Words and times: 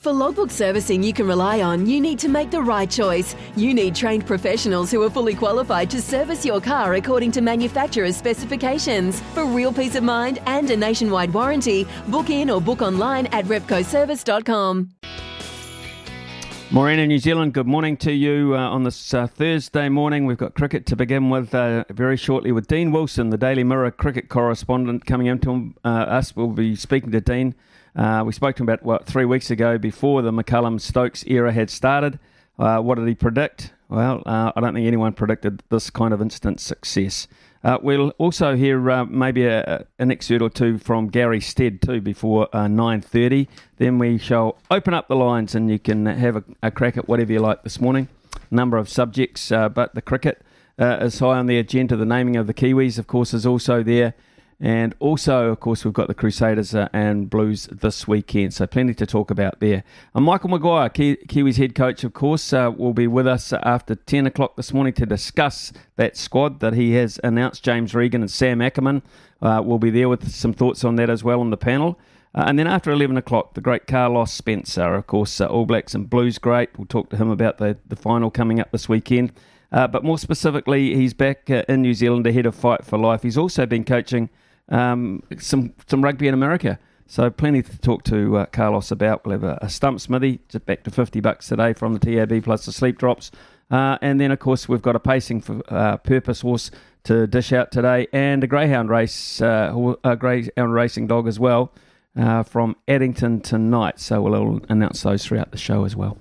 For 0.00 0.14
logbook 0.14 0.50
servicing 0.50 1.02
you 1.02 1.12
can 1.12 1.26
rely 1.26 1.60
on, 1.60 1.84
you 1.84 2.00
need 2.00 2.18
to 2.20 2.28
make 2.30 2.50
the 2.50 2.62
right 2.62 2.90
choice. 2.90 3.36
You 3.54 3.74
need 3.74 3.94
trained 3.94 4.26
professionals 4.26 4.90
who 4.90 5.02
are 5.02 5.10
fully 5.10 5.34
qualified 5.34 5.90
to 5.90 6.00
service 6.00 6.42
your 6.42 6.58
car 6.58 6.94
according 6.94 7.32
to 7.32 7.42
manufacturer's 7.42 8.16
specifications. 8.16 9.20
For 9.34 9.44
real 9.44 9.74
peace 9.74 9.96
of 9.96 10.02
mind 10.02 10.38
and 10.46 10.70
a 10.70 10.76
nationwide 10.78 11.34
warranty, 11.34 11.86
book 12.08 12.30
in 12.30 12.48
or 12.48 12.62
book 12.62 12.80
online 12.80 13.26
at 13.26 13.44
repcoservice.com. 13.44 14.88
Morena, 16.70 17.06
New 17.06 17.18
Zealand, 17.18 17.52
good 17.52 17.66
morning 17.66 17.98
to 17.98 18.10
you 18.10 18.56
uh, 18.56 18.70
on 18.70 18.84
this 18.84 19.12
uh, 19.12 19.26
Thursday 19.26 19.90
morning. 19.90 20.24
We've 20.24 20.38
got 20.38 20.54
cricket 20.54 20.86
to 20.86 20.96
begin 20.96 21.28
with 21.28 21.54
uh, 21.54 21.84
very 21.90 22.16
shortly 22.16 22.52
with 22.52 22.68
Dean 22.68 22.90
Wilson, 22.90 23.28
the 23.28 23.36
Daily 23.36 23.64
Mirror 23.64 23.90
cricket 23.90 24.30
correspondent, 24.30 25.04
coming 25.04 25.26
into 25.26 25.74
uh, 25.84 25.88
us. 25.88 26.34
We'll 26.34 26.46
be 26.46 26.74
speaking 26.74 27.10
to 27.10 27.20
Dean 27.20 27.54
uh, 27.96 28.22
we 28.24 28.32
spoke 28.32 28.56
to 28.56 28.62
him 28.62 28.68
about 28.68 28.82
what 28.82 29.06
three 29.06 29.24
weeks 29.24 29.50
ago 29.50 29.78
before 29.78 30.22
the 30.22 30.32
McCullum 30.32 30.80
Stokes 30.80 31.24
era 31.26 31.52
had 31.52 31.70
started. 31.70 32.18
Uh, 32.58 32.78
what 32.78 32.96
did 32.96 33.08
he 33.08 33.14
predict? 33.14 33.72
Well, 33.88 34.22
uh, 34.26 34.52
I 34.54 34.60
don't 34.60 34.74
think 34.74 34.86
anyone 34.86 35.12
predicted 35.12 35.62
this 35.70 35.90
kind 35.90 36.14
of 36.14 36.20
instant 36.20 36.60
success. 36.60 37.26
Uh, 37.64 37.78
we'll 37.82 38.10
also 38.18 38.54
hear 38.54 38.90
uh, 38.90 39.04
maybe 39.04 39.44
a, 39.44 39.86
an 39.98 40.10
excerpt 40.10 40.42
or 40.42 40.48
two 40.48 40.78
from 40.78 41.08
Gary 41.08 41.40
Stead 41.40 41.82
too 41.82 42.00
before 42.00 42.48
9:30. 42.52 43.48
Then 43.78 43.98
we 43.98 44.18
shall 44.18 44.58
open 44.70 44.94
up 44.94 45.08
the 45.08 45.16
lines 45.16 45.54
and 45.54 45.70
you 45.70 45.78
can 45.78 46.06
have 46.06 46.36
a, 46.36 46.44
a 46.62 46.70
crack 46.70 46.96
at 46.96 47.08
whatever 47.08 47.32
you 47.32 47.40
like 47.40 47.62
this 47.64 47.80
morning. 47.80 48.08
Number 48.50 48.76
of 48.76 48.88
subjects, 48.88 49.48
but 49.48 49.94
the 49.94 50.02
cricket 50.02 50.42
is 50.78 51.18
high 51.18 51.38
on 51.38 51.46
the 51.46 51.58
agenda. 51.58 51.96
The 51.96 52.06
naming 52.06 52.36
of 52.36 52.46
the 52.46 52.54
Kiwis, 52.54 52.98
of 52.98 53.06
course, 53.06 53.34
is 53.34 53.44
also 53.44 53.82
there. 53.82 54.14
And 54.62 54.94
also, 54.98 55.46
of 55.46 55.58
course, 55.60 55.86
we've 55.86 55.94
got 55.94 56.08
the 56.08 56.14
Crusaders 56.14 56.74
uh, 56.74 56.88
and 56.92 57.30
Blues 57.30 57.66
this 57.72 58.06
weekend, 58.06 58.52
so 58.52 58.66
plenty 58.66 58.92
to 58.92 59.06
talk 59.06 59.30
about 59.30 59.58
there. 59.60 59.82
And 60.14 60.22
Michael 60.26 60.50
Maguire, 60.50 60.90
Ki- 60.90 61.16
Kiwis 61.28 61.56
head 61.56 61.74
coach, 61.74 62.04
of 62.04 62.12
course, 62.12 62.52
uh, 62.52 62.70
will 62.76 62.92
be 62.92 63.06
with 63.06 63.26
us 63.26 63.54
after 63.54 63.94
10 63.94 64.26
o'clock 64.26 64.56
this 64.56 64.74
morning 64.74 64.92
to 64.94 65.06
discuss 65.06 65.72
that 65.96 66.14
squad 66.14 66.60
that 66.60 66.74
he 66.74 66.92
has 66.92 67.18
announced. 67.24 67.64
James 67.64 67.94
Regan 67.94 68.20
and 68.20 68.30
Sam 68.30 68.60
Ackerman 68.60 69.00
uh, 69.40 69.62
will 69.64 69.78
be 69.78 69.88
there 69.88 70.10
with 70.10 70.30
some 70.30 70.52
thoughts 70.52 70.84
on 70.84 70.96
that 70.96 71.08
as 71.08 71.24
well 71.24 71.40
on 71.40 71.48
the 71.48 71.56
panel. 71.56 71.98
Uh, 72.34 72.44
and 72.46 72.58
then 72.58 72.66
after 72.66 72.90
11 72.90 73.16
o'clock, 73.16 73.54
the 73.54 73.62
great 73.62 73.86
Carlos 73.86 74.30
Spencer, 74.30 74.94
of 74.94 75.06
course, 75.06 75.40
uh, 75.40 75.46
All 75.46 75.64
Blacks 75.64 75.94
and 75.94 76.10
Blues 76.10 76.36
great. 76.36 76.68
We'll 76.76 76.86
talk 76.86 77.08
to 77.10 77.16
him 77.16 77.30
about 77.30 77.56
the, 77.56 77.78
the 77.88 77.96
final 77.96 78.30
coming 78.30 78.60
up 78.60 78.72
this 78.72 78.90
weekend. 78.90 79.32
Uh, 79.72 79.86
but 79.88 80.04
more 80.04 80.18
specifically, 80.18 80.94
he's 80.96 81.14
back 81.14 81.48
in 81.48 81.80
New 81.80 81.94
Zealand 81.94 82.26
ahead 82.26 82.44
of 82.44 82.54
Fight 82.54 82.84
for 82.84 82.98
Life. 82.98 83.22
He's 83.22 83.38
also 83.38 83.64
been 83.64 83.84
coaching 83.84 84.28
um, 84.70 85.22
some 85.38 85.74
some 85.86 86.02
rugby 86.02 86.28
in 86.28 86.34
America. 86.34 86.78
So 87.06 87.28
plenty 87.28 87.60
to 87.62 87.78
talk 87.78 88.04
to 88.04 88.36
uh, 88.36 88.46
Carlos 88.46 88.92
about. 88.92 89.26
We'll 89.26 89.32
have 89.32 89.42
a, 89.42 89.58
a 89.62 89.68
stump 89.68 90.00
smithy, 90.00 90.38
just 90.48 90.64
back 90.64 90.84
to 90.84 90.92
50 90.92 91.18
bucks 91.18 91.48
today 91.48 91.72
from 91.72 91.92
the 91.92 91.98
TAB 91.98 92.44
plus 92.44 92.66
the 92.66 92.72
sleep 92.72 92.98
drops. 92.98 93.32
Uh, 93.68 93.98
and 94.00 94.20
then, 94.20 94.30
of 94.30 94.38
course, 94.38 94.68
we've 94.68 94.82
got 94.82 94.94
a 94.94 95.00
pacing 95.00 95.40
for 95.40 95.60
uh, 95.68 95.96
purpose 95.96 96.42
horse 96.42 96.70
to 97.04 97.26
dish 97.26 97.52
out 97.52 97.72
today 97.72 98.06
and 98.12 98.44
a 98.44 98.46
greyhound 98.46 98.90
race, 98.90 99.40
uh, 99.40 99.94
a 100.04 100.16
greyhound 100.16 100.72
racing 100.72 101.08
dog 101.08 101.26
as 101.26 101.40
well 101.40 101.72
uh, 102.16 102.42
from 102.42 102.76
Addington 102.86 103.40
tonight. 103.40 103.98
So 103.98 104.22
we'll 104.22 104.60
announce 104.68 105.02
those 105.02 105.24
throughout 105.24 105.50
the 105.50 105.58
show 105.58 105.84
as 105.84 105.96
well. 105.96 106.18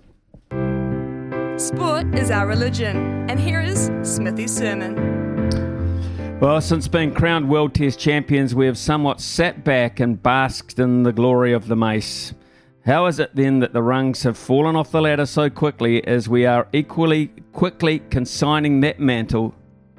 Sport 1.58 2.16
is 2.16 2.32
our 2.32 2.48
religion. 2.48 3.30
And 3.30 3.40
here 3.40 3.62
is 3.62 3.92
Smithy's 4.02 4.56
sermon. 4.56 5.29
Well, 6.40 6.62
since 6.62 6.88
being 6.88 7.14
crowned 7.14 7.50
World 7.50 7.74
Test 7.74 8.00
champions, 8.00 8.56
we 8.56 8.66
have 8.66 8.78
somewhat 8.78 9.20
sat 9.20 9.66
back 9.66 10.00
and 10.00 10.24
basked 10.24 10.80
in 10.80 11.04
the 11.04 11.12
glory 11.12 11.52
of 11.52 11.68
the 11.68 11.76
mace. 11.76 12.34
How 12.86 13.08
is 13.08 13.20
it 13.20 13.36
then 13.36 13.60
that 13.60 13.74
the 13.74 13.84
rungs 13.84 14.24
have 14.24 14.38
fallen 14.38 14.78
off 14.78 14.90
the 14.90 15.02
ladder 15.02 15.26
so 15.26 15.50
quickly 15.50 16.02
as 16.08 16.30
we 16.30 16.46
are 16.46 16.66
equally 16.72 17.28
quickly 17.52 18.00
consigning 18.10 18.80
that 18.80 19.02
mantle 19.02 19.54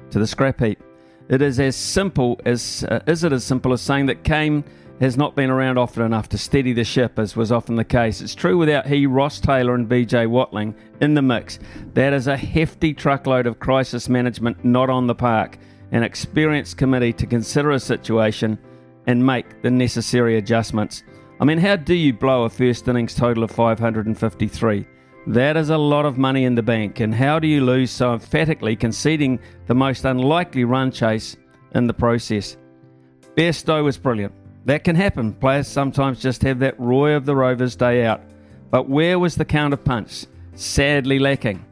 to 0.09 0.17
the 0.17 0.25
scrap 0.25 0.61
heap? 0.61 0.81
It 1.29 1.43
is 1.43 1.59
as 1.59 1.75
simple 1.75 2.41
as 2.43 2.83
uh, 2.89 3.01
is 3.05 3.23
it 3.23 3.33
as 3.33 3.43
simple 3.43 3.71
as 3.71 3.81
saying 3.81 4.07
that 4.07 4.23
Kane 4.23 4.63
has 4.99 5.17
not 5.17 5.35
been 5.35 5.51
around 5.51 5.77
often 5.77 6.01
enough 6.01 6.29
to 6.29 6.39
steady 6.39 6.73
the 6.73 6.83
ship, 6.83 7.19
as 7.19 7.35
was 7.35 7.51
often 7.51 7.75
the 7.75 7.85
case. 7.85 8.19
It's 8.19 8.33
true 8.33 8.57
without 8.57 8.87
he, 8.87 9.05
Ross 9.05 9.39
Taylor, 9.39 9.75
and 9.75 9.87
BJ 9.87 10.27
Watling 10.27 10.73
in 11.01 11.13
the 11.13 11.21
mix. 11.21 11.59
That 11.93 12.13
is 12.13 12.25
a 12.25 12.35
hefty 12.35 12.95
truckload 12.95 13.45
of 13.45 13.59
crisis 13.59 14.09
management 14.09 14.65
not 14.65 14.89
on 14.89 15.05
the 15.05 15.15
park 15.15 15.59
an 15.91 16.03
experienced 16.03 16.77
committee 16.77 17.13
to 17.13 17.27
consider 17.27 17.71
a 17.71 17.79
situation 17.79 18.57
and 19.07 19.25
make 19.25 19.61
the 19.61 19.71
necessary 19.71 20.37
adjustments. 20.37 21.03
I 21.39 21.45
mean, 21.45 21.57
how 21.57 21.75
do 21.75 21.93
you 21.93 22.13
blow 22.13 22.43
a 22.43 22.49
first 22.49 22.87
innings 22.87 23.15
total 23.15 23.43
of 23.43 23.51
553? 23.51 24.87
That 25.27 25.57
is 25.57 25.69
a 25.69 25.77
lot 25.77 26.05
of 26.05 26.17
money 26.17 26.45
in 26.45 26.55
the 26.55 26.63
bank, 26.63 26.99
and 26.99 27.13
how 27.13 27.39
do 27.39 27.47
you 27.47 27.63
lose 27.63 27.91
so 27.91 28.13
emphatically, 28.13 28.75
conceding 28.75 29.39
the 29.67 29.75
most 29.75 30.05
unlikely 30.05 30.63
run 30.63 30.91
chase 30.91 31.37
in 31.75 31.87
the 31.87 31.93
process? 31.93 32.57
Bairstow 33.35 33.83
was 33.83 33.97
brilliant. 33.97 34.33
That 34.65 34.83
can 34.83 34.95
happen. 34.95 35.33
Players 35.33 35.67
sometimes 35.67 36.21
just 36.21 36.41
have 36.43 36.59
that 36.59 36.79
Roy 36.79 37.13
of 37.13 37.25
the 37.25 37.35
Rovers 37.35 37.75
day 37.75 38.05
out. 38.05 38.21
But 38.69 38.89
where 38.89 39.19
was 39.19 39.35
the 39.35 39.45
counter 39.45 39.77
punch? 39.77 40.25
Sadly 40.53 41.19
lacking. 41.19 41.65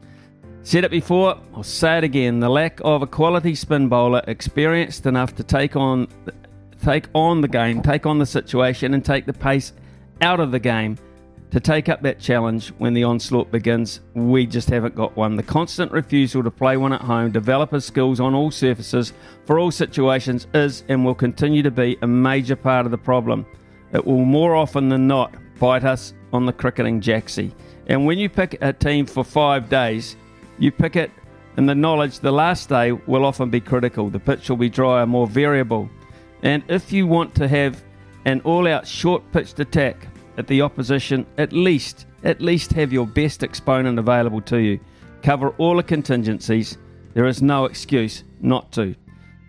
Said 0.69 0.83
it 0.83 0.91
before, 0.91 1.35
I'll 1.55 1.63
say 1.63 1.97
it 1.97 2.03
again. 2.03 2.39
The 2.39 2.47
lack 2.47 2.79
of 2.83 3.01
a 3.01 3.07
quality 3.07 3.55
spin 3.55 3.89
bowler 3.89 4.21
experienced 4.27 5.07
enough 5.07 5.35
to 5.37 5.43
take 5.43 5.75
on 5.75 6.07
take 6.83 7.07
on 7.15 7.41
the 7.41 7.47
game, 7.47 7.81
take 7.81 8.05
on 8.05 8.19
the 8.19 8.25
situation 8.27 8.93
and 8.93 9.03
take 9.03 9.25
the 9.25 9.33
pace 9.33 9.73
out 10.21 10.39
of 10.39 10.51
the 10.51 10.59
game 10.59 10.95
to 11.49 11.59
take 11.59 11.89
up 11.89 12.03
that 12.03 12.19
challenge 12.19 12.69
when 12.77 12.93
the 12.93 13.03
onslaught 13.03 13.49
begins. 13.51 14.01
We 14.13 14.45
just 14.45 14.69
haven't 14.69 14.93
got 14.93 15.17
one. 15.17 15.35
The 15.35 15.41
constant 15.41 15.91
refusal 15.91 16.43
to 16.43 16.51
play 16.51 16.77
one 16.77 16.93
at 16.93 17.01
home, 17.01 17.31
develop 17.31 17.71
his 17.71 17.83
skills 17.83 18.19
on 18.19 18.35
all 18.35 18.51
surfaces 18.51 19.11
for 19.47 19.57
all 19.57 19.71
situations 19.71 20.45
is 20.53 20.83
and 20.87 21.03
will 21.03 21.15
continue 21.15 21.63
to 21.63 21.71
be 21.71 21.97
a 22.03 22.07
major 22.07 22.55
part 22.55 22.85
of 22.85 22.91
the 22.91 22.97
problem. 22.99 23.43
It 23.91 24.05
will 24.05 24.23
more 24.23 24.53
often 24.55 24.87
than 24.87 25.07
not 25.07 25.33
bite 25.57 25.83
us 25.83 26.13
on 26.31 26.45
the 26.45 26.53
cricketing 26.53 27.01
jacksie. 27.01 27.53
And 27.87 28.05
when 28.05 28.19
you 28.19 28.29
pick 28.29 28.61
a 28.61 28.71
team 28.71 29.07
for 29.07 29.23
five 29.23 29.67
days, 29.67 30.15
you 30.59 30.71
pick 30.71 30.95
it 30.95 31.11
in 31.57 31.65
the 31.65 31.75
knowledge 31.75 32.19
the 32.19 32.31
last 32.31 32.69
day 32.69 32.91
will 32.91 33.25
often 33.25 33.49
be 33.49 33.59
critical. 33.59 34.09
The 34.09 34.19
pitch 34.19 34.49
will 34.49 34.57
be 34.57 34.69
drier, 34.69 35.05
more 35.05 35.27
variable. 35.27 35.89
And 36.43 36.63
if 36.67 36.93
you 36.93 37.07
want 37.07 37.35
to 37.35 37.47
have 37.47 37.83
an 38.25 38.41
all 38.41 38.67
out 38.67 38.87
short 38.87 39.29
pitched 39.31 39.59
attack 39.59 40.07
at 40.37 40.47
the 40.47 40.61
opposition, 40.61 41.25
at 41.37 41.51
least, 41.51 42.05
at 42.23 42.41
least 42.41 42.71
have 42.73 42.93
your 42.93 43.07
best 43.07 43.43
exponent 43.43 43.99
available 43.99 44.41
to 44.41 44.57
you. 44.57 44.79
Cover 45.21 45.49
all 45.57 45.77
the 45.77 45.83
contingencies. 45.83 46.77
There 47.13 47.27
is 47.27 47.41
no 47.41 47.65
excuse 47.65 48.23
not 48.39 48.71
to. 48.73 48.95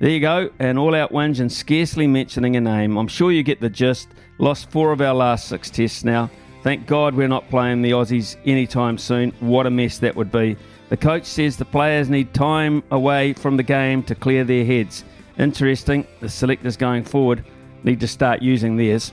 There 0.00 0.10
you 0.10 0.20
go, 0.20 0.50
an 0.58 0.78
all 0.78 0.94
out 0.94 1.12
whinge 1.12 1.40
and 1.40 1.52
scarcely 1.52 2.06
mentioning 2.06 2.56
a 2.56 2.60
name. 2.60 2.96
I'm 2.96 3.06
sure 3.06 3.30
you 3.30 3.42
get 3.42 3.60
the 3.60 3.68
gist. 3.68 4.08
Lost 4.38 4.70
four 4.70 4.92
of 4.92 5.00
our 5.00 5.14
last 5.14 5.46
six 5.46 5.68
tests 5.68 6.02
now. 6.02 6.30
Thank 6.62 6.86
God 6.86 7.14
we're 7.14 7.28
not 7.28 7.48
playing 7.50 7.82
the 7.82 7.92
Aussies 7.92 8.36
anytime 8.46 8.98
soon. 8.98 9.30
What 9.40 9.66
a 9.66 9.70
mess 9.70 9.98
that 9.98 10.16
would 10.16 10.32
be. 10.32 10.56
The 10.90 10.96
coach 10.96 11.24
says 11.24 11.56
the 11.56 11.64
players 11.64 12.10
need 12.10 12.34
time 12.34 12.82
away 12.90 13.32
from 13.32 13.56
the 13.56 13.62
game 13.62 14.02
to 14.02 14.16
clear 14.16 14.42
their 14.42 14.64
heads. 14.64 15.04
Interesting, 15.38 16.04
the 16.18 16.28
selectors 16.28 16.76
going 16.76 17.04
forward 17.04 17.44
need 17.84 18.00
to 18.00 18.08
start 18.08 18.42
using 18.42 18.76
theirs. 18.76 19.12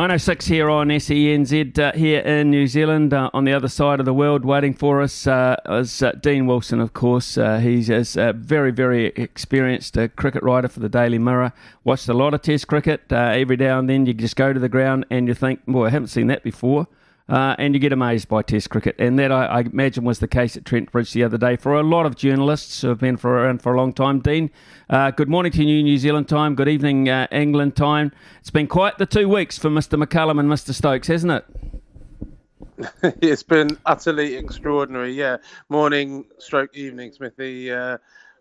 906 0.00 0.46
here 0.46 0.70
on 0.70 0.88
SENZ 0.88 1.78
uh, 1.78 1.92
here 1.92 2.20
in 2.20 2.50
New 2.50 2.66
Zealand. 2.66 3.12
Uh, 3.12 3.28
on 3.34 3.44
the 3.44 3.52
other 3.52 3.68
side 3.68 4.00
of 4.00 4.06
the 4.06 4.14
world, 4.14 4.46
waiting 4.46 4.72
for 4.72 5.02
us 5.02 5.26
uh, 5.26 5.56
is 5.68 6.02
uh, 6.02 6.12
Dean 6.12 6.46
Wilson, 6.46 6.80
of 6.80 6.94
course. 6.94 7.36
Uh, 7.36 7.58
he's 7.58 7.90
a 7.90 8.32
very, 8.32 8.70
very 8.70 9.08
experienced 9.08 9.98
uh, 9.98 10.08
cricket 10.08 10.42
writer 10.42 10.68
for 10.68 10.80
the 10.80 10.88
Daily 10.88 11.18
Mirror. 11.18 11.52
Watched 11.84 12.08
a 12.08 12.14
lot 12.14 12.32
of 12.32 12.40
Test 12.40 12.66
cricket. 12.66 13.12
every 13.12 13.58
now 13.58 13.78
and 13.78 13.90
then 13.90 14.06
you 14.06 14.14
just 14.14 14.36
go 14.36 14.54
to 14.54 14.58
the 14.58 14.70
ground 14.70 15.04
and 15.10 15.28
you 15.28 15.34
think, 15.34 15.66
boy, 15.66 15.88
I 15.88 15.90
haven't 15.90 16.08
seen 16.08 16.28
that 16.28 16.42
before. 16.42 16.86
Uh, 17.30 17.54
and 17.58 17.74
you 17.74 17.80
get 17.80 17.92
amazed 17.92 18.28
by 18.28 18.42
Test 18.42 18.70
cricket. 18.70 18.96
And 18.98 19.18
that, 19.20 19.30
I, 19.30 19.46
I, 19.46 19.60
imagine, 19.60 20.02
was 20.02 20.18
the 20.18 20.26
case 20.26 20.56
at 20.56 20.64
Trent 20.64 20.90
Bridge 20.90 21.12
the 21.12 21.22
other 21.22 21.38
day 21.38 21.54
for 21.54 21.74
a 21.74 21.82
lot 21.82 22.04
of 22.04 22.16
journalists 22.16 22.82
who 22.82 22.88
have 22.88 22.98
been 22.98 23.16
for, 23.16 23.38
around 23.38 23.62
for 23.62 23.72
a 23.72 23.76
long 23.76 23.92
time. 23.92 24.18
Dean, 24.18 24.50
uh, 24.90 25.12
good 25.12 25.28
morning 25.28 25.52
to 25.52 25.64
you, 25.64 25.80
New 25.82 25.96
Zealand 25.96 26.28
time. 26.28 26.56
Good 26.56 26.68
evening, 26.68 27.08
uh, 27.08 27.28
England 27.30 27.76
time. 27.76 28.10
It's 28.40 28.50
been 28.50 28.66
quite 28.66 28.98
the 28.98 29.06
two 29.06 29.28
weeks 29.28 29.56
for 29.56 29.70
Mr. 29.70 30.02
McCullum 30.02 30.40
and 30.40 30.50
Mr. 30.50 30.74
Stokes, 30.74 31.06
hasn't 31.06 31.32
it? 31.32 31.44
it's 33.22 33.44
been 33.44 33.78
utterly 33.86 34.34
extraordinary. 34.34 35.12
Yeah, 35.12 35.36
morning, 35.68 36.24
stroke, 36.38 36.76
evening, 36.76 37.12
Smithy. 37.12 37.70
Uh, 37.70 37.98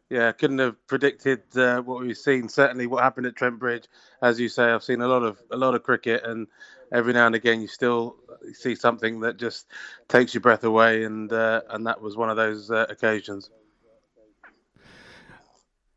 yeah, 0.09 0.31
couldn't 0.31 0.57
have 0.57 0.87
predicted 0.87 1.41
uh, 1.55 1.81
what 1.81 2.01
we've 2.01 2.17
seen. 2.17 2.49
Certainly, 2.49 2.87
what 2.87 3.03
happened 3.03 3.27
at 3.27 3.35
Trent 3.35 3.59
Bridge, 3.59 3.85
as 4.23 4.39
you 4.39 4.49
say, 4.49 4.63
I've 4.63 4.83
seen 4.83 5.01
a 5.01 5.07
lot 5.07 5.21
of 5.21 5.37
a 5.51 5.57
lot 5.57 5.75
of 5.75 5.83
cricket, 5.83 6.23
and 6.23 6.47
every 6.91 7.13
now 7.13 7.25
and 7.25 7.35
again 7.35 7.61
you 7.61 7.67
still 7.67 8.17
see 8.53 8.75
something 8.75 9.19
that 9.21 9.37
just 9.37 9.67
takes 10.07 10.33
your 10.33 10.41
breath 10.41 10.63
away, 10.63 11.03
and 11.03 11.31
uh, 11.31 11.61
and 11.69 11.85
that 11.85 12.01
was 12.01 12.15
one 12.17 12.29
of 12.29 12.37
those 12.37 12.71
uh, 12.71 12.85
occasions. 12.89 13.49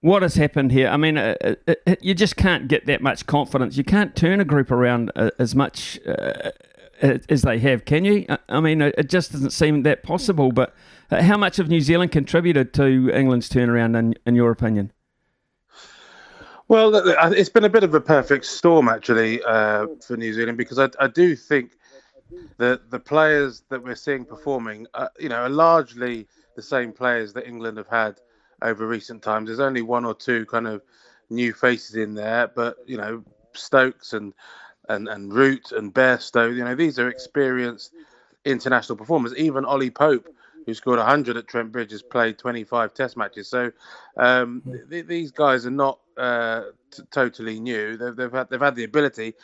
What 0.01 0.23
has 0.23 0.35
happened 0.35 0.73
here? 0.73 0.89
I 0.89 0.97
mean, 0.97 1.17
uh, 1.17 1.37
uh, 1.45 1.75
uh, 1.87 1.95
you 2.01 2.15
just 2.15 2.37
can't 2.37 2.67
get 2.67 2.87
that 2.87 3.03
much 3.03 3.27
confidence. 3.27 3.77
You 3.77 3.85
can't 3.85 4.17
turn 4.17 4.41
a 4.41 4.45
group 4.45 4.73
around 4.73 5.13
as 5.39 5.55
much 5.55 6.01
as 7.01 7.43
they 7.43 7.59
have, 7.61 7.85
can 7.85 8.05
you? 8.05 8.27
I 8.49 8.59
mean, 8.59 8.83
it 8.83 9.09
just 9.09 9.31
doesn't 9.31 9.51
seem 9.51 9.85
that 9.85 10.03
possible. 10.03 10.51
But 10.51 10.75
how 11.09 11.37
much 11.37 11.61
of 11.61 11.69
New 11.69 11.81
Zealand 11.81 12.11
contributed 12.11 12.75
to 12.75 13.11
England's 13.15 13.49
turnaround, 13.49 13.97
in, 13.97 14.17
in 14.27 14.35
your 14.35 14.51
opinion? 14.51 14.93
Well, 16.73 16.95
it's 17.35 17.51
been 17.51 17.67
a 17.67 17.69
bit 17.69 17.85
of 17.85 17.93
a 17.93 18.01
perfect 18.01 18.47
storm 18.47 18.89
actually 18.89 19.43
uh, 19.43 19.89
for 20.07 20.17
New 20.17 20.33
Zealand 20.33 20.57
because 20.57 20.79
I, 20.79 20.89
I, 20.99 21.07
do 21.07 21.37
think 21.37 21.73
that 22.57 22.91
the 22.91 22.99
players 22.99 23.63
that 23.69 23.85
we're 23.85 23.95
seeing 23.95 24.25
performing, 24.25 24.87
you 25.19 25.29
know, 25.29 25.43
are 25.43 25.51
largely 25.51 26.27
the 26.57 26.63
same 26.63 26.91
players 26.91 27.35
that 27.35 27.47
England 27.47 27.77
have 27.77 27.89
had 27.89 28.23
over 28.63 28.87
recent 28.87 29.21
times. 29.23 29.49
There's 29.49 29.61
only 29.61 29.83
one 29.83 30.07
or 30.07 30.15
two 30.15 30.47
kind 30.47 30.67
of 30.67 30.81
new 31.29 31.53
faces 31.53 31.97
in 31.97 32.15
there, 32.15 32.49
but 32.49 32.79
you 32.87 32.97
know, 32.97 33.23
Stokes 33.53 34.15
and 34.15 34.33
and 34.89 35.09
and 35.09 35.31
Root 35.31 35.73
and 35.73 35.93
Bairstow, 35.93 36.57
you 36.57 36.65
know, 36.65 36.75
these 36.75 36.99
are 36.99 37.11
experienced 37.11 37.93
international 38.47 38.97
performers. 38.97 39.37
Even 39.37 39.67
Ollie 39.67 39.91
Pope 39.91 40.27
who 40.67 40.75
scored 40.75 40.99
100 40.99 41.37
at 41.37 41.49
Trent 41.49 41.73
Bridge, 41.73 41.93
has 41.93 42.03
played 42.03 42.39
25 42.39 42.95
Test 42.95 43.17
matches. 43.17 43.49
So 43.49 43.73
um, 44.17 44.63
th- 44.91 45.07
these 45.07 45.31
guys 45.31 45.67
are 45.67 45.71
not 45.71 45.99
uh, 46.17 46.63
t- 46.91 47.03
totally 47.11 47.61
new. 47.61 47.97
They've, 47.97 48.15
they've 48.15 48.33
had 48.33 48.51
they've 48.51 48.61
had 48.61 48.77
the 48.77 48.85
ability, 48.85 49.35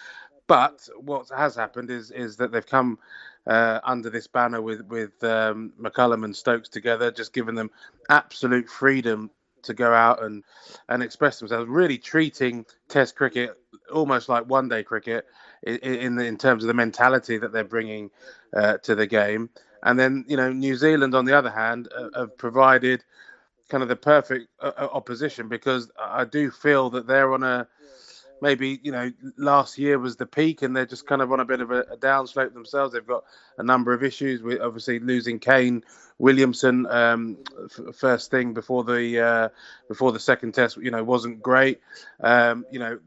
but 0.47 0.88
what 0.97 1.29
has 1.37 1.55
happened 1.55 1.91
is 1.91 2.11
is 2.11 2.37
that 2.37 2.53
they've 2.53 2.67
come 2.67 2.99
uh, 3.47 3.81
under 3.85 4.11
this 4.11 4.26
banner 4.26 4.61
with 4.61 4.82
with 4.82 5.23
um, 5.25 5.73
McCullum 5.81 6.25
and 6.25 6.37
Stokes 6.37 6.69
together, 6.69 7.11
just 7.11 7.32
giving 7.32 7.55
them 7.55 7.70
absolute 8.09 8.69
freedom 8.69 9.31
to 9.62 9.75
go 9.75 9.93
out 9.93 10.23
and 10.23 10.44
and 10.88 11.03
express 11.03 11.38
themselves. 11.38 11.69
Really 11.69 11.99
treating 11.99 12.65
Test 12.88 13.17
cricket 13.17 13.56
almost 13.93 14.29
like 14.29 14.44
one 14.49 14.69
day 14.69 14.82
cricket 14.82 15.26
in 15.62 15.79
in, 15.79 16.19
in 16.20 16.37
terms 16.37 16.62
of 16.62 16.69
the 16.69 16.75
mentality 16.75 17.38
that 17.38 17.53
they're 17.53 17.65
bringing 17.65 18.11
uh, 18.55 18.79
to 18.79 18.94
the 18.94 19.06
game. 19.06 19.50
And 19.82 19.98
then, 19.98 20.25
you 20.28 20.36
know, 20.36 20.52
New 20.52 20.76
Zealand, 20.76 21.14
on 21.14 21.25
the 21.25 21.36
other 21.36 21.50
hand, 21.50 21.88
uh, 21.96 22.20
have 22.20 22.36
provided 22.36 23.04
kind 23.69 23.82
of 23.82 23.88
the 23.88 23.96
perfect 23.96 24.48
uh, 24.60 24.72
uh, 24.76 24.88
opposition 24.92 25.48
because 25.48 25.90
I 26.00 26.25
do 26.25 26.50
feel 26.50 26.90
that 26.90 27.06
they're 27.06 27.32
on 27.32 27.42
a 27.42 27.69
maybe 28.40 28.78
you 28.82 28.92
know 28.92 29.10
last 29.36 29.78
year 29.78 29.98
was 29.98 30.16
the 30.16 30.26
peak 30.26 30.62
and 30.62 30.76
they're 30.76 30.86
just 30.86 31.06
kind 31.06 31.20
of 31.22 31.32
on 31.32 31.40
a 31.40 31.44
bit 31.44 31.60
of 31.60 31.70
a, 31.70 31.80
a 31.82 31.96
downslope 31.96 32.54
themselves. 32.54 32.92
They've 32.92 33.06
got 33.06 33.25
a 33.58 33.62
number 33.62 33.92
of 33.92 34.02
issues 34.02 34.42
with 34.42 34.60
obviously 34.60 35.00
losing 35.00 35.38
Kane 35.38 35.82
Williamson 36.19 36.86
um, 36.86 37.38
f- 37.64 37.94
first 37.94 38.31
thing 38.31 38.54
before 38.54 38.84
the 38.84 39.20
uh, 39.20 39.48
before 39.88 40.12
the 40.12 40.20
second 40.20 40.52
test. 40.52 40.76
You 40.76 40.90
know 40.90 41.04
wasn't 41.04 41.42
great. 41.42 41.81
Um, 42.20 42.64
you 42.70 42.78
know, 42.78 42.98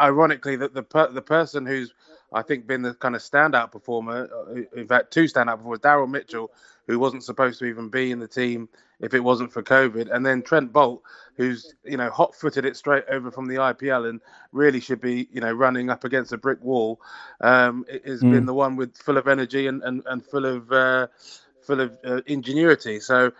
ironically 0.00 0.56
that 0.56 0.74
the 0.74 0.82
per- 0.82 1.12
the 1.12 1.22
person 1.22 1.66
who's 1.66 1.92
I 2.32 2.42
think, 2.42 2.66
been 2.66 2.82
the 2.82 2.94
kind 2.94 3.16
of 3.16 3.22
standout 3.22 3.72
performer. 3.72 4.28
Uh, 4.32 4.78
in 4.78 4.86
fact, 4.86 5.12
two 5.12 5.24
standout 5.24 5.56
performers: 5.56 5.80
Daryl 5.80 6.10
Mitchell, 6.10 6.50
who 6.86 6.98
wasn't 6.98 7.24
supposed 7.24 7.58
to 7.60 7.66
even 7.66 7.88
be 7.88 8.10
in 8.10 8.18
the 8.18 8.28
team 8.28 8.68
if 9.00 9.14
it 9.14 9.20
wasn't 9.20 9.52
for 9.52 9.62
COVID, 9.62 10.14
and 10.14 10.24
then 10.24 10.42
Trent 10.42 10.72
Boult, 10.72 11.00
who's 11.36 11.74
you 11.84 11.96
know 11.96 12.10
hot-footed 12.10 12.64
it 12.64 12.76
straight 12.76 13.04
over 13.10 13.30
from 13.30 13.46
the 13.46 13.56
IPL 13.56 14.08
and 14.08 14.20
really 14.52 14.80
should 14.80 15.00
be 15.00 15.28
you 15.32 15.40
know 15.40 15.52
running 15.52 15.90
up 15.90 16.04
against 16.04 16.32
a 16.32 16.38
brick 16.38 16.62
wall. 16.62 17.00
Um, 17.40 17.84
has 18.04 18.22
mm. 18.22 18.32
been 18.32 18.46
the 18.46 18.54
one 18.54 18.76
with 18.76 18.96
full 18.96 19.16
of 19.16 19.26
energy 19.26 19.66
and 19.66 19.82
and, 19.82 20.02
and 20.06 20.24
full 20.24 20.46
of 20.46 20.70
uh, 20.70 21.08
full 21.62 21.80
of 21.80 21.98
uh, 22.04 22.20
ingenuity. 22.26 23.00
So 23.00 23.32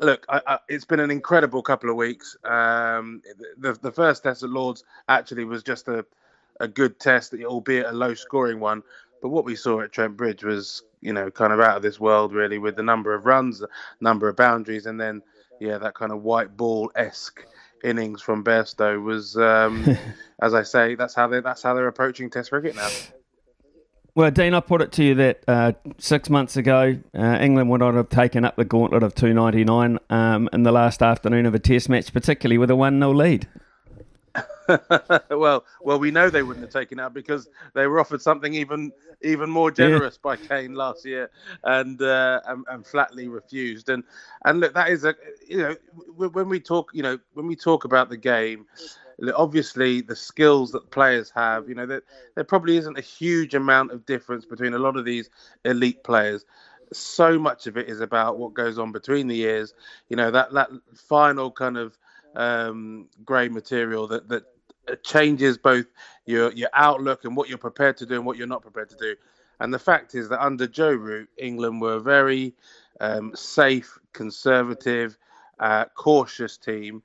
look, 0.00 0.26
I, 0.28 0.40
I, 0.46 0.58
it's 0.68 0.84
been 0.84 1.00
an 1.00 1.10
incredible 1.10 1.62
couple 1.62 1.90
of 1.90 1.96
weeks. 1.96 2.36
Um, 2.44 3.22
the 3.58 3.78
the 3.80 3.92
first 3.92 4.22
test 4.22 4.42
at 4.42 4.50
Lords 4.50 4.84
actually 5.08 5.44
was 5.44 5.62
just 5.62 5.88
a 5.88 6.04
a 6.60 6.68
good 6.68 6.98
test, 6.98 7.34
albeit 7.34 7.86
a 7.86 7.92
low 7.92 8.14
scoring 8.14 8.60
one. 8.60 8.82
But 9.22 9.30
what 9.30 9.44
we 9.44 9.56
saw 9.56 9.80
at 9.80 9.92
Trent 9.92 10.16
Bridge 10.16 10.44
was, 10.44 10.82
you 11.00 11.12
know, 11.12 11.30
kind 11.30 11.52
of 11.52 11.60
out 11.60 11.76
of 11.76 11.82
this 11.82 11.98
world, 11.98 12.32
really, 12.32 12.58
with 12.58 12.76
the 12.76 12.82
number 12.82 13.14
of 13.14 13.26
runs, 13.26 13.62
number 14.00 14.28
of 14.28 14.36
boundaries, 14.36 14.86
and 14.86 15.00
then, 15.00 15.22
yeah, 15.60 15.78
that 15.78 15.94
kind 15.94 16.12
of 16.12 16.22
white 16.22 16.56
ball 16.56 16.90
esque 16.94 17.44
innings 17.82 18.22
from 18.22 18.44
Bairstow 18.44 19.02
was, 19.02 19.36
um, 19.36 19.86
as 20.42 20.54
I 20.54 20.62
say, 20.62 20.94
that's 20.94 21.14
how 21.14 21.28
they 21.28 21.40
that's 21.40 21.62
how 21.62 21.74
they're 21.74 21.88
approaching 21.88 22.30
Test 22.30 22.50
cricket 22.50 22.76
now. 22.76 22.88
Well, 24.16 24.30
Dean, 24.30 24.54
I 24.54 24.60
put 24.60 24.80
it 24.80 24.92
to 24.92 25.04
you 25.04 25.14
that 25.16 25.44
uh, 25.46 25.72
six 25.98 26.30
months 26.30 26.56
ago, 26.56 26.96
uh, 27.14 27.38
England 27.38 27.68
would 27.68 27.80
not 27.80 27.92
have 27.92 28.08
taken 28.08 28.46
up 28.46 28.56
the 28.56 28.64
gauntlet 28.64 29.02
of 29.02 29.14
299 29.14 29.98
um, 30.08 30.48
in 30.54 30.62
the 30.62 30.72
last 30.72 31.02
afternoon 31.02 31.44
of 31.44 31.54
a 31.54 31.58
Test 31.58 31.90
match, 31.90 32.14
particularly 32.14 32.56
with 32.56 32.70
a 32.70 32.76
1 32.76 32.98
0 32.98 33.12
lead. 33.12 33.46
well, 35.30 35.64
well, 35.82 35.98
we 35.98 36.10
know 36.10 36.30
they 36.30 36.42
wouldn't 36.42 36.64
have 36.64 36.72
taken 36.72 36.98
out 37.00 37.14
because 37.14 37.48
they 37.74 37.86
were 37.86 38.00
offered 38.00 38.22
something 38.22 38.54
even 38.54 38.92
even 39.22 39.48
more 39.48 39.70
generous 39.70 40.18
yeah. 40.18 40.20
by 40.22 40.36
Kane 40.36 40.74
last 40.74 41.04
year, 41.04 41.30
and, 41.64 42.00
uh, 42.02 42.40
and, 42.46 42.64
and 42.68 42.86
flatly 42.86 43.28
refused. 43.28 43.88
And 43.88 44.04
and 44.44 44.60
look, 44.60 44.74
that 44.74 44.88
is 44.90 45.04
a 45.04 45.14
you 45.46 45.58
know 45.58 45.76
when 46.16 46.48
we 46.48 46.60
talk 46.60 46.90
you 46.92 47.02
know 47.02 47.18
when 47.34 47.46
we 47.46 47.56
talk 47.56 47.84
about 47.84 48.08
the 48.08 48.16
game, 48.16 48.66
obviously 49.34 50.00
the 50.00 50.16
skills 50.16 50.72
that 50.72 50.90
players 50.90 51.30
have, 51.34 51.68
you 51.68 51.74
know, 51.74 51.86
there, 51.86 52.02
there 52.34 52.44
probably 52.44 52.76
isn't 52.76 52.98
a 52.98 53.02
huge 53.02 53.54
amount 53.54 53.92
of 53.92 54.04
difference 54.06 54.44
between 54.44 54.74
a 54.74 54.78
lot 54.78 54.96
of 54.96 55.04
these 55.04 55.30
elite 55.64 56.02
players 56.04 56.44
so 56.92 57.38
much 57.38 57.66
of 57.66 57.76
it 57.76 57.88
is 57.88 58.00
about 58.00 58.38
what 58.38 58.54
goes 58.54 58.78
on 58.78 58.92
between 58.92 59.26
the 59.26 59.40
ears. 59.40 59.74
You 60.08 60.16
know 60.16 60.30
that 60.30 60.52
that 60.52 60.70
final 60.94 61.50
kind 61.50 61.76
of 61.76 61.98
um, 62.34 63.08
grey 63.24 63.48
material 63.48 64.06
that 64.08 64.28
that 64.28 64.44
changes 65.02 65.58
both 65.58 65.86
your 66.24 66.52
your 66.52 66.70
outlook 66.74 67.24
and 67.24 67.36
what 67.36 67.48
you're 67.48 67.58
prepared 67.58 67.96
to 67.98 68.06
do 68.06 68.14
and 68.14 68.26
what 68.26 68.36
you're 68.36 68.46
not 68.46 68.62
prepared 68.62 68.88
to 68.90 68.96
do. 68.96 69.14
And 69.60 69.72
the 69.72 69.78
fact 69.78 70.14
is 70.14 70.28
that 70.28 70.44
under 70.44 70.66
Joe 70.66 70.92
Root, 70.92 71.28
England 71.38 71.80
were 71.80 71.94
a 71.94 72.00
very 72.00 72.54
um, 73.00 73.34
safe, 73.34 73.98
conservative, 74.12 75.16
uh, 75.58 75.86
cautious 75.94 76.56
team, 76.56 77.02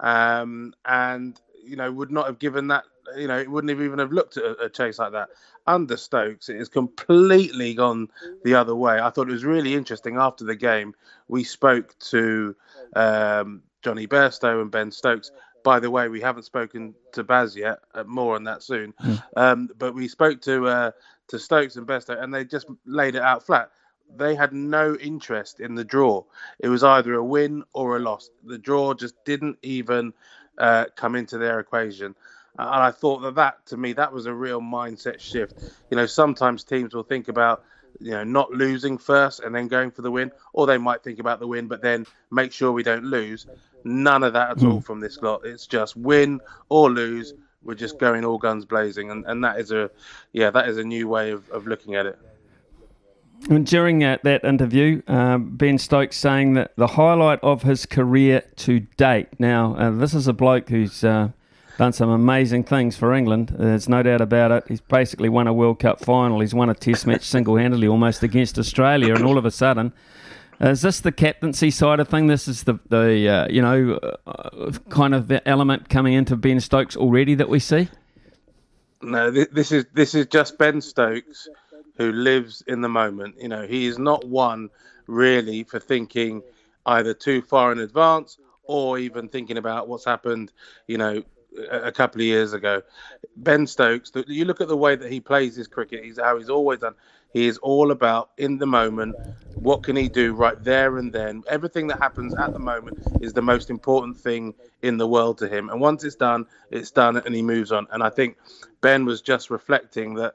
um, 0.00 0.72
and 0.86 1.40
you 1.62 1.76
know 1.76 1.90
would 1.92 2.10
not 2.10 2.26
have 2.26 2.38
given 2.38 2.68
that. 2.68 2.84
You 3.16 3.26
know, 3.26 3.38
it 3.38 3.50
wouldn't 3.50 3.70
have 3.70 3.82
even 3.82 3.98
have 3.98 4.12
looked 4.12 4.36
at 4.36 4.44
a, 4.62 4.68
chase 4.68 5.00
like 5.00 5.10
that. 5.12 5.30
Under 5.66 5.96
Stokes, 5.96 6.48
it 6.48 6.58
has 6.58 6.68
completely 6.68 7.74
gone 7.74 8.08
the 8.44 8.54
other 8.54 8.76
way. 8.76 9.00
I 9.00 9.10
thought 9.10 9.28
it 9.28 9.32
was 9.32 9.44
really 9.44 9.74
interesting. 9.74 10.16
After 10.16 10.44
the 10.44 10.54
game, 10.54 10.94
we 11.26 11.42
spoke 11.42 11.98
to 12.10 12.54
um, 12.94 13.62
Jonny 13.82 14.06
Bairstow 14.06 14.62
and 14.62 14.70
Ben 14.70 14.92
Stokes, 14.92 15.32
by 15.62 15.80
the 15.80 15.90
way, 15.90 16.08
we 16.08 16.20
haven't 16.20 16.44
spoken 16.44 16.94
to 17.12 17.24
Baz 17.24 17.56
yet. 17.56 17.80
Uh, 17.94 18.04
more 18.04 18.34
on 18.34 18.44
that 18.44 18.62
soon. 18.62 18.92
Mm. 19.02 19.22
Um, 19.36 19.68
but 19.78 19.94
we 19.94 20.08
spoke 20.08 20.40
to 20.42 20.66
uh, 20.66 20.90
to 21.28 21.38
Stokes 21.38 21.76
and 21.76 21.86
Bairstow, 21.86 22.22
and 22.22 22.32
they 22.32 22.44
just 22.44 22.66
laid 22.86 23.14
it 23.14 23.22
out 23.22 23.44
flat. 23.44 23.70
They 24.16 24.34
had 24.34 24.52
no 24.52 24.96
interest 24.96 25.60
in 25.60 25.74
the 25.74 25.84
draw. 25.84 26.24
It 26.58 26.68
was 26.68 26.82
either 26.82 27.14
a 27.14 27.24
win 27.24 27.62
or 27.72 27.96
a 27.96 28.00
loss. 28.00 28.30
The 28.44 28.58
draw 28.58 28.94
just 28.94 29.14
didn't 29.24 29.58
even 29.62 30.12
uh, 30.58 30.86
come 30.96 31.14
into 31.14 31.38
their 31.38 31.60
equation. 31.60 32.16
And 32.58 32.68
I 32.68 32.90
thought 32.90 33.20
that 33.20 33.36
that, 33.36 33.64
to 33.66 33.76
me, 33.76 33.92
that 33.94 34.12
was 34.12 34.26
a 34.26 34.34
real 34.34 34.60
mindset 34.60 35.20
shift. 35.20 35.62
You 35.90 35.96
know, 35.96 36.06
sometimes 36.06 36.64
teams 36.64 36.94
will 36.94 37.04
think 37.04 37.28
about 37.28 37.62
you 38.00 38.12
know 38.12 38.24
not 38.24 38.50
losing 38.50 38.98
first 38.98 39.40
and 39.40 39.54
then 39.54 39.68
going 39.68 39.90
for 39.90 40.02
the 40.02 40.10
win, 40.10 40.32
or 40.52 40.66
they 40.66 40.78
might 40.78 41.02
think 41.02 41.18
about 41.18 41.40
the 41.40 41.46
win 41.46 41.68
but 41.68 41.82
then 41.82 42.06
make 42.30 42.52
sure 42.52 42.72
we 42.72 42.82
don't 42.82 43.04
lose. 43.04 43.46
None 43.84 44.22
of 44.22 44.32
that 44.32 44.50
at 44.50 44.64
all 44.64 44.80
from 44.80 45.00
this 45.00 45.18
lot. 45.22 45.44
It's 45.44 45.66
just 45.66 45.96
win 45.96 46.40
or 46.68 46.90
lose. 46.90 47.34
We're 47.62 47.74
just 47.74 47.98
going 47.98 48.24
all 48.24 48.38
guns 48.38 48.64
blazing, 48.64 49.10
and, 49.10 49.24
and 49.26 49.44
that 49.44 49.58
is 49.58 49.70
a 49.70 49.90
yeah 50.32 50.50
that 50.50 50.68
is 50.68 50.78
a 50.78 50.84
new 50.84 51.08
way 51.08 51.30
of, 51.30 51.48
of 51.50 51.66
looking 51.66 51.94
at 51.94 52.06
it. 52.06 52.18
And 53.48 53.66
during 53.66 54.00
that, 54.00 54.22
that 54.24 54.44
interview, 54.44 55.00
uh, 55.08 55.38
Ben 55.38 55.78
Stokes 55.78 56.16
saying 56.16 56.54
that 56.54 56.72
the 56.76 56.86
highlight 56.86 57.40
of 57.42 57.62
his 57.62 57.86
career 57.86 58.42
to 58.56 58.80
date. 58.98 59.28
Now, 59.38 59.74
uh, 59.76 59.90
this 59.90 60.12
is 60.12 60.28
a 60.28 60.34
bloke 60.34 60.68
who's 60.68 61.02
uh, 61.02 61.30
done 61.78 61.94
some 61.94 62.10
amazing 62.10 62.64
things 62.64 62.96
for 62.96 63.14
England. 63.14 63.54
There's 63.58 63.88
no 63.88 64.02
doubt 64.02 64.20
about 64.20 64.52
it. 64.52 64.64
He's 64.68 64.82
basically 64.82 65.30
won 65.30 65.46
a 65.46 65.54
World 65.54 65.78
Cup 65.78 66.04
final. 66.04 66.40
He's 66.40 66.54
won 66.54 66.68
a 66.68 66.74
Test 66.74 67.06
match 67.06 67.22
single-handedly, 67.22 67.88
almost 67.88 68.22
against 68.22 68.58
Australia, 68.58 69.14
and 69.14 69.24
all 69.24 69.38
of 69.38 69.46
a 69.46 69.50
sudden. 69.50 69.94
Is 70.60 70.82
this 70.82 71.00
the 71.00 71.12
captaincy 71.12 71.70
side 71.70 72.00
of 72.00 72.08
thing? 72.08 72.26
This 72.26 72.46
is 72.46 72.64
the 72.64 72.78
the 72.88 73.28
uh, 73.28 73.48
you 73.48 73.62
know 73.62 73.98
uh, 74.26 74.72
kind 74.90 75.14
of 75.14 75.28
the 75.28 75.46
element 75.48 75.88
coming 75.88 76.12
into 76.12 76.36
Ben 76.36 76.60
Stokes 76.60 76.96
already 76.96 77.34
that 77.36 77.48
we 77.48 77.58
see. 77.58 77.88
No, 79.00 79.30
this 79.30 79.72
is 79.72 79.86
this 79.94 80.14
is 80.14 80.26
just 80.26 80.58
Ben 80.58 80.82
Stokes 80.82 81.48
who 81.96 82.12
lives 82.12 82.62
in 82.66 82.82
the 82.82 82.88
moment. 82.88 83.36
You 83.40 83.48
know, 83.48 83.66
he 83.66 83.86
is 83.86 83.98
not 83.98 84.24
one 84.26 84.68
really 85.06 85.64
for 85.64 85.78
thinking 85.78 86.42
either 86.86 87.14
too 87.14 87.42
far 87.42 87.72
in 87.72 87.78
advance 87.78 88.38
or 88.64 88.98
even 88.98 89.28
thinking 89.28 89.56
about 89.56 89.88
what's 89.88 90.04
happened, 90.04 90.52
you 90.86 90.98
know, 90.98 91.22
a 91.70 91.92
couple 91.92 92.20
of 92.20 92.26
years 92.26 92.52
ago. 92.52 92.82
Ben 93.36 93.66
Stokes, 93.66 94.12
you 94.26 94.44
look 94.44 94.60
at 94.60 94.68
the 94.68 94.76
way 94.76 94.96
that 94.96 95.10
he 95.10 95.20
plays 95.20 95.56
his 95.56 95.68
cricket, 95.68 96.04
he's 96.04 96.18
how 96.18 96.38
he's 96.38 96.50
always 96.50 96.80
done. 96.80 96.94
He 97.32 97.46
is 97.46 97.58
all 97.58 97.90
about 97.90 98.30
in 98.38 98.58
the 98.58 98.66
moment. 98.66 99.16
What 99.54 99.82
can 99.82 99.96
he 99.96 100.08
do 100.08 100.34
right 100.34 100.62
there 100.62 100.98
and 100.98 101.12
then? 101.12 101.42
Everything 101.48 101.88
that 101.88 101.98
happens 101.98 102.34
at 102.34 102.52
the 102.52 102.58
moment 102.58 102.96
is 103.20 103.32
the 103.32 103.42
most 103.42 103.70
important 103.70 104.16
thing 104.16 104.54
in 104.82 104.96
the 104.96 105.06
world 105.06 105.38
to 105.38 105.48
him. 105.48 105.68
And 105.70 105.80
once 105.80 106.02
it's 106.04 106.16
done, 106.16 106.46
it's 106.70 106.90
done, 106.90 107.16
and 107.18 107.34
he 107.34 107.42
moves 107.42 107.72
on. 107.72 107.86
And 107.92 108.02
I 108.02 108.10
think 108.10 108.36
Ben 108.80 109.04
was 109.04 109.20
just 109.20 109.50
reflecting 109.50 110.14
that 110.14 110.34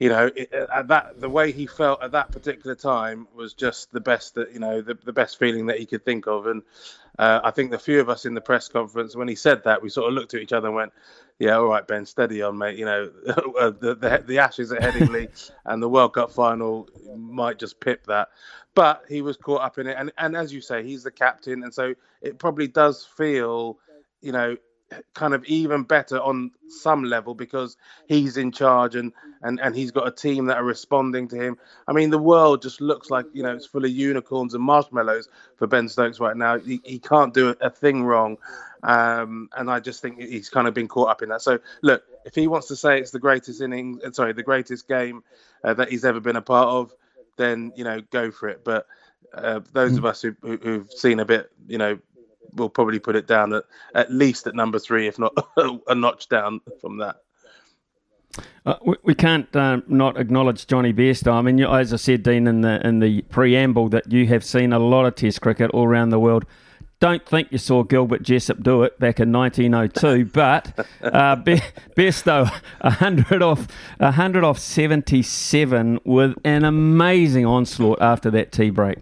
you 0.00 0.08
know, 0.08 0.30
uh, 0.52 0.66
at 0.74 0.88
that 0.88 1.20
the 1.20 1.28
way 1.28 1.52
he 1.52 1.66
felt 1.66 2.02
at 2.02 2.12
that 2.12 2.32
particular 2.32 2.74
time 2.74 3.28
was 3.34 3.52
just 3.52 3.92
the 3.92 4.00
best 4.00 4.34
that 4.34 4.52
you 4.52 4.58
know 4.58 4.80
the, 4.80 4.94
the 4.94 5.12
best 5.12 5.38
feeling 5.38 5.66
that 5.66 5.78
he 5.78 5.84
could 5.86 6.04
think 6.04 6.26
of. 6.26 6.46
And 6.46 6.62
uh, 7.20 7.38
I 7.44 7.50
think 7.50 7.70
the 7.70 7.78
few 7.78 8.00
of 8.00 8.08
us 8.08 8.24
in 8.24 8.32
the 8.32 8.40
press 8.40 8.66
conference 8.66 9.14
when 9.14 9.28
he 9.28 9.34
said 9.34 9.62
that, 9.64 9.82
we 9.82 9.90
sort 9.90 10.08
of 10.08 10.14
looked 10.14 10.32
at 10.32 10.40
each 10.40 10.54
other 10.54 10.68
and 10.68 10.74
went, 10.74 10.92
"Yeah, 11.38 11.56
all 11.56 11.66
right, 11.66 11.86
Ben, 11.86 12.06
steady 12.06 12.40
on, 12.40 12.56
mate. 12.56 12.78
You 12.78 12.86
know, 12.86 13.10
uh, 13.60 13.70
the, 13.78 13.94
the, 13.94 14.24
the 14.26 14.38
Ashes 14.38 14.72
at 14.72 14.80
Headingley 14.80 15.28
and 15.66 15.82
the 15.82 15.88
World 15.88 16.14
Cup 16.14 16.32
final 16.32 16.88
might 17.14 17.58
just 17.58 17.78
pip 17.78 18.06
that." 18.06 18.28
But 18.74 19.04
he 19.06 19.20
was 19.20 19.36
caught 19.36 19.60
up 19.60 19.76
in 19.76 19.86
it, 19.86 19.96
and 19.98 20.10
and 20.16 20.34
as 20.34 20.50
you 20.50 20.62
say, 20.62 20.82
he's 20.82 21.02
the 21.02 21.10
captain, 21.10 21.62
and 21.62 21.74
so 21.74 21.94
it 22.22 22.38
probably 22.38 22.68
does 22.68 23.04
feel, 23.04 23.78
you 24.22 24.32
know, 24.32 24.56
kind 25.14 25.34
of 25.34 25.44
even 25.44 25.82
better 25.82 26.20
on 26.20 26.50
some 26.68 27.04
level 27.04 27.34
because 27.34 27.76
he's 28.06 28.36
in 28.36 28.50
charge 28.52 28.96
and, 28.96 29.12
and, 29.42 29.60
and 29.60 29.74
he's 29.74 29.90
got 29.90 30.06
a 30.06 30.10
team 30.10 30.46
that 30.46 30.56
are 30.56 30.64
responding 30.64 31.28
to 31.28 31.36
him. 31.36 31.58
I 31.86 31.92
mean, 31.92 32.10
the 32.10 32.18
world 32.18 32.62
just 32.62 32.80
looks 32.80 33.10
like, 33.10 33.26
you 33.32 33.42
know, 33.42 33.54
it's 33.54 33.66
full 33.66 33.84
of 33.84 33.90
unicorns 33.90 34.54
and 34.54 34.62
marshmallows 34.62 35.28
for 35.56 35.66
Ben 35.66 35.88
Stokes 35.88 36.20
right 36.20 36.36
now. 36.36 36.58
He, 36.58 36.80
he 36.84 36.98
can't 36.98 37.32
do 37.32 37.54
a 37.60 37.70
thing 37.70 38.04
wrong. 38.04 38.38
Um, 38.82 39.48
and 39.56 39.70
I 39.70 39.80
just 39.80 40.00
think 40.00 40.20
he's 40.20 40.48
kind 40.48 40.66
of 40.66 40.74
been 40.74 40.88
caught 40.88 41.08
up 41.08 41.22
in 41.22 41.28
that. 41.28 41.42
So, 41.42 41.58
look, 41.82 42.02
if 42.24 42.34
he 42.34 42.48
wants 42.48 42.68
to 42.68 42.76
say 42.76 42.98
it's 42.98 43.10
the 43.10 43.18
greatest 43.18 43.60
inning, 43.60 44.00
uh, 44.04 44.10
sorry, 44.12 44.32
the 44.32 44.42
greatest 44.42 44.88
game 44.88 45.22
uh, 45.62 45.74
that 45.74 45.90
he's 45.90 46.04
ever 46.04 46.20
been 46.20 46.36
a 46.36 46.42
part 46.42 46.68
of, 46.68 46.92
then, 47.36 47.72
you 47.76 47.84
know, 47.84 48.00
go 48.10 48.30
for 48.30 48.48
it. 48.48 48.64
But 48.64 48.86
uh, 49.34 49.60
those 49.72 49.96
of 49.96 50.04
us 50.04 50.22
who, 50.22 50.34
who've 50.42 50.90
seen 50.90 51.20
a 51.20 51.24
bit, 51.24 51.52
you 51.68 51.78
know, 51.78 51.98
we'll 52.54 52.68
probably 52.68 52.98
put 52.98 53.16
it 53.16 53.26
down 53.26 53.52
at 53.52 53.64
at 53.94 54.12
least 54.12 54.46
at 54.46 54.54
number 54.54 54.78
three, 54.78 55.06
if 55.06 55.18
not 55.18 55.32
a 55.88 55.94
notch 55.94 56.28
down 56.28 56.60
from 56.80 56.98
that. 56.98 57.16
Uh, 58.64 58.76
we, 58.84 58.94
we, 59.02 59.14
can't 59.14 59.54
uh, 59.56 59.80
not 59.88 60.16
acknowledge 60.16 60.66
Jonny 60.66 60.92
Bairstow. 60.92 61.32
I 61.32 61.42
mean, 61.42 61.58
you, 61.58 61.66
as 61.68 61.92
I 61.92 61.96
said, 61.96 62.22
Dean, 62.22 62.46
in 62.46 62.60
the 62.60 62.86
in 62.86 63.00
the 63.00 63.22
preamble, 63.22 63.88
that 63.88 64.12
you 64.12 64.26
have 64.28 64.44
seen 64.44 64.72
a 64.72 64.78
lot 64.78 65.04
of 65.04 65.16
Test 65.16 65.40
cricket 65.40 65.70
all 65.72 65.86
around 65.86 66.10
the 66.10 66.20
world. 66.20 66.44
Don't 67.00 67.24
think 67.24 67.50
you 67.50 67.56
saw 67.56 67.82
Gilbert 67.82 68.22
Jessop 68.22 68.62
do 68.62 68.82
it 68.82 69.00
back 69.00 69.20
in 69.20 69.32
1902, 69.32 70.26
but 70.34 70.78
uh, 71.02 71.34
Bairstow, 71.96 72.50
100 72.82 73.42
off, 73.42 73.66
100 73.98 74.44
off 74.44 74.58
77 74.58 76.00
with 76.04 76.36
an 76.44 76.64
amazing 76.64 77.46
onslaught 77.46 78.02
after 78.02 78.30
that 78.32 78.52
tea 78.52 78.68
break. 78.68 78.98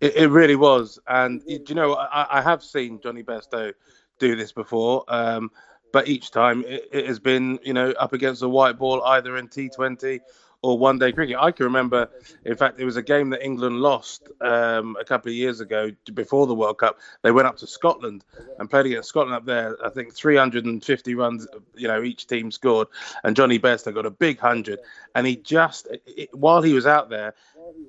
It, 0.00 0.16
it 0.16 0.28
really 0.28 0.56
was, 0.56 0.98
and 1.06 1.44
do 1.44 1.60
you 1.66 1.74
know 1.74 1.94
I, 1.94 2.38
I 2.38 2.42
have 2.42 2.62
seen 2.62 3.00
Jonny 3.00 3.22
Bairstow 3.22 3.72
do 4.18 4.36
this 4.36 4.52
before, 4.52 5.04
um, 5.08 5.50
but 5.92 6.08
each 6.08 6.30
time 6.30 6.64
it, 6.66 6.88
it, 6.92 7.06
has 7.06 7.18
been 7.18 7.58
you 7.62 7.72
know 7.72 7.90
up 7.92 8.12
against 8.12 8.42
a 8.42 8.48
white 8.48 8.78
ball 8.78 9.02
either 9.04 9.36
in 9.36 9.48
T20 9.48 10.20
or 10.62 10.78
one 10.78 10.98
day 10.98 11.12
cricket. 11.12 11.36
I 11.38 11.50
can 11.52 11.64
remember, 11.64 12.08
in 12.44 12.56
fact, 12.56 12.80
it 12.80 12.84
was 12.84 12.96
a 12.96 13.02
game 13.02 13.30
that 13.30 13.44
England 13.44 13.76
lost 13.80 14.28
um, 14.40 14.96
a 15.00 15.04
couple 15.04 15.30
of 15.30 15.36
years 15.36 15.60
ago 15.60 15.90
before 16.12 16.46
the 16.46 16.54
World 16.54 16.78
Cup. 16.78 16.98
They 17.22 17.30
went 17.30 17.46
up 17.46 17.56
to 17.58 17.66
Scotland 17.66 18.24
and 18.58 18.68
played 18.68 18.86
against 18.86 19.08
Scotland 19.08 19.36
up 19.36 19.44
there. 19.44 19.76
I 19.84 19.90
think 19.90 20.14
350 20.14 21.14
runs, 21.14 21.46
you 21.76 21.88
know, 21.88 22.02
each 22.02 22.26
team 22.26 22.50
scored, 22.50 22.88
and 23.22 23.36
Jonny 23.36 23.58
Bairstow 23.58 23.94
got 23.94 24.06
a 24.06 24.10
big 24.10 24.38
hundred. 24.38 24.80
And 25.14 25.26
he 25.26 25.36
just, 25.36 25.88
it, 26.06 26.34
while 26.34 26.62
he 26.62 26.72
was 26.72 26.86
out 26.86 27.10
there, 27.10 27.34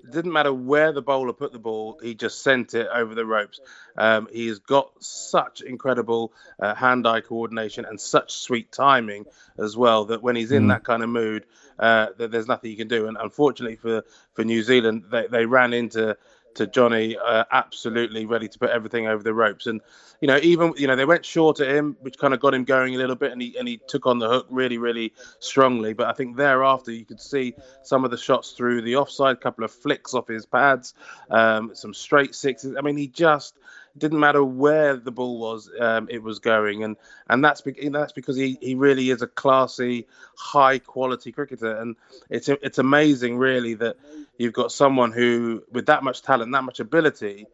it 0.04 0.12
didn't 0.12 0.32
matter 0.32 0.54
where 0.54 0.92
the 0.92 1.02
bowler 1.02 1.34
put 1.34 1.52
the 1.52 1.60
ball, 1.60 2.00
he 2.02 2.16
just 2.16 2.44
sent 2.44 2.74
it 2.74 2.88
over 2.94 3.16
the 3.16 3.26
ropes. 3.26 3.60
Um, 3.98 4.28
he 4.32 4.48
has 4.48 4.60
got 4.60 4.92
such 5.04 5.62
incredible 5.62 6.34
uh, 6.60 6.76
hand-eye 6.76 7.22
coordination 7.22 7.86
and 7.86 8.00
such 8.00 8.34
sweet 8.34 8.72
timing 8.72 9.26
as 9.58 9.76
well 9.76 10.06
that 10.06 10.22
when 10.22 10.36
he's 10.36 10.52
in 10.52 10.66
mm. 10.66 10.70
that 10.70 10.84
kind 10.84 11.04
of 11.04 11.10
mood, 11.10 11.46
uh, 11.80 12.08
there's 12.18 12.48
nothing 12.48 12.72
you 12.72 12.78
can 12.78 12.88
do. 12.88 13.08
And 13.08 13.18
unfortunately 13.20 13.76
for 13.76 14.04
for 14.34 14.44
New 14.44 14.64
Zealand, 14.64 15.06
they, 15.12 15.28
they 15.28 15.46
ran 15.46 15.74
into 15.74 16.18
to 16.58 16.68
Jonny 16.68 17.18
uh, 17.18 17.46
absolutely 17.52 18.26
ready 18.26 18.48
to 18.48 18.60
put 18.60 18.70
everything 18.70 19.08
over 19.08 19.24
the 19.24 19.34
ropes. 19.34 19.68
And 19.68 19.82
you 20.22 20.28
know, 20.28 20.38
even 20.42 20.74
you 20.78 20.88
know 20.88 20.96
they 20.96 21.06
went 21.06 21.26
short 21.26 21.60
at 21.60 21.70
him, 21.70 21.96
which 22.02 22.18
kind 22.18 22.34
of 22.34 22.40
got 22.40 22.54
him 22.54 22.64
going 22.64 22.96
a 22.96 22.98
little 22.98 23.16
bit, 23.16 23.32
and 23.32 23.42
he 23.42 23.58
and 23.58 23.68
he 23.68 23.80
took 23.88 24.06
on 24.06 24.20
the 24.20 24.28
hook 24.28 24.48
really, 24.50 24.78
really 24.78 25.14
strongly. 25.40 25.94
But 25.94 26.08
I 26.08 26.14
think 26.14 26.36
thereafter 26.36 26.92
you 26.92 27.06
could 27.06 27.22
see 27.22 27.56
some 27.84 28.04
of 28.04 28.12
the 28.12 28.18
shots 28.18 28.52
through 28.52 28.82
the 28.82 28.96
offside, 28.96 29.40
couple 29.42 29.64
of 29.64 29.72
flicks 29.72 30.14
off 30.14 30.28
his 30.28 30.46
pads, 30.46 30.94
um, 31.30 31.72
some 31.74 31.94
straight 31.94 32.36
sixes. 32.36 32.76
I 32.78 32.82
mean, 32.82 32.98
he 32.98 33.08
just 33.08 33.58
didn't 33.98 34.20
matter 34.20 34.44
where 34.44 34.96
the 34.96 35.12
ball 35.12 35.40
was, 35.40 35.70
um, 35.80 36.08
it 36.10 36.22
was 36.22 36.40
going, 36.40 36.84
and 36.84 36.98
and 37.30 37.44
that's 37.44 37.62
be- 37.62 37.90
that's 37.90 38.14
because 38.14 38.36
he, 38.36 38.58
he 38.62 38.76
really 38.76 39.10
is 39.10 39.22
a 39.22 39.28
classy, 39.28 40.08
high 40.38 40.80
quality 40.80 41.32
cricketer, 41.32 41.78
and 41.78 41.96
it's 42.30 42.50
it's 42.50 42.78
amazing 42.78 43.38
really 43.38 43.74
that 43.76 43.98
you've 44.38 44.54
got 44.54 44.72
someone 44.72 45.12
who 45.12 45.64
with 45.72 45.88
that 45.88 46.04
much 46.04 46.22
talent, 46.22 46.52
that 46.52 46.64
much 46.64 46.80
ability, 46.80 47.48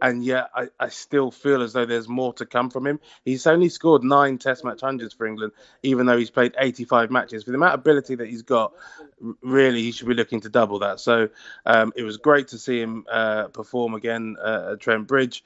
and 0.00 0.24
yet 0.24 0.50
I, 0.54 0.68
I 0.78 0.88
still 0.88 1.30
feel 1.30 1.62
as 1.62 1.72
though 1.72 1.86
there's 1.86 2.08
more 2.08 2.32
to 2.34 2.46
come 2.46 2.70
from 2.70 2.86
him. 2.86 3.00
He's 3.24 3.46
only 3.46 3.68
scored 3.68 4.02
nine 4.02 4.38
Test 4.38 4.64
match 4.64 4.80
hundreds 4.80 5.14
for 5.14 5.26
England, 5.26 5.52
even 5.82 6.06
though 6.06 6.16
he's 6.16 6.30
played 6.30 6.54
85 6.58 7.10
matches. 7.10 7.44
For 7.44 7.50
the 7.50 7.56
amount 7.56 7.74
of 7.74 7.80
ability 7.80 8.14
that 8.16 8.28
he's 8.28 8.42
got, 8.42 8.72
really 9.42 9.82
he 9.82 9.92
should 9.92 10.08
be 10.08 10.14
looking 10.14 10.40
to 10.42 10.48
double 10.48 10.78
that. 10.80 11.00
So 11.00 11.28
um, 11.66 11.92
it 11.96 12.02
was 12.02 12.16
great 12.16 12.48
to 12.48 12.58
see 12.58 12.80
him 12.80 13.04
uh, 13.10 13.48
perform 13.48 13.94
again 13.94 14.36
uh, 14.42 14.70
at 14.72 14.80
Trent 14.80 15.06
Bridge. 15.06 15.44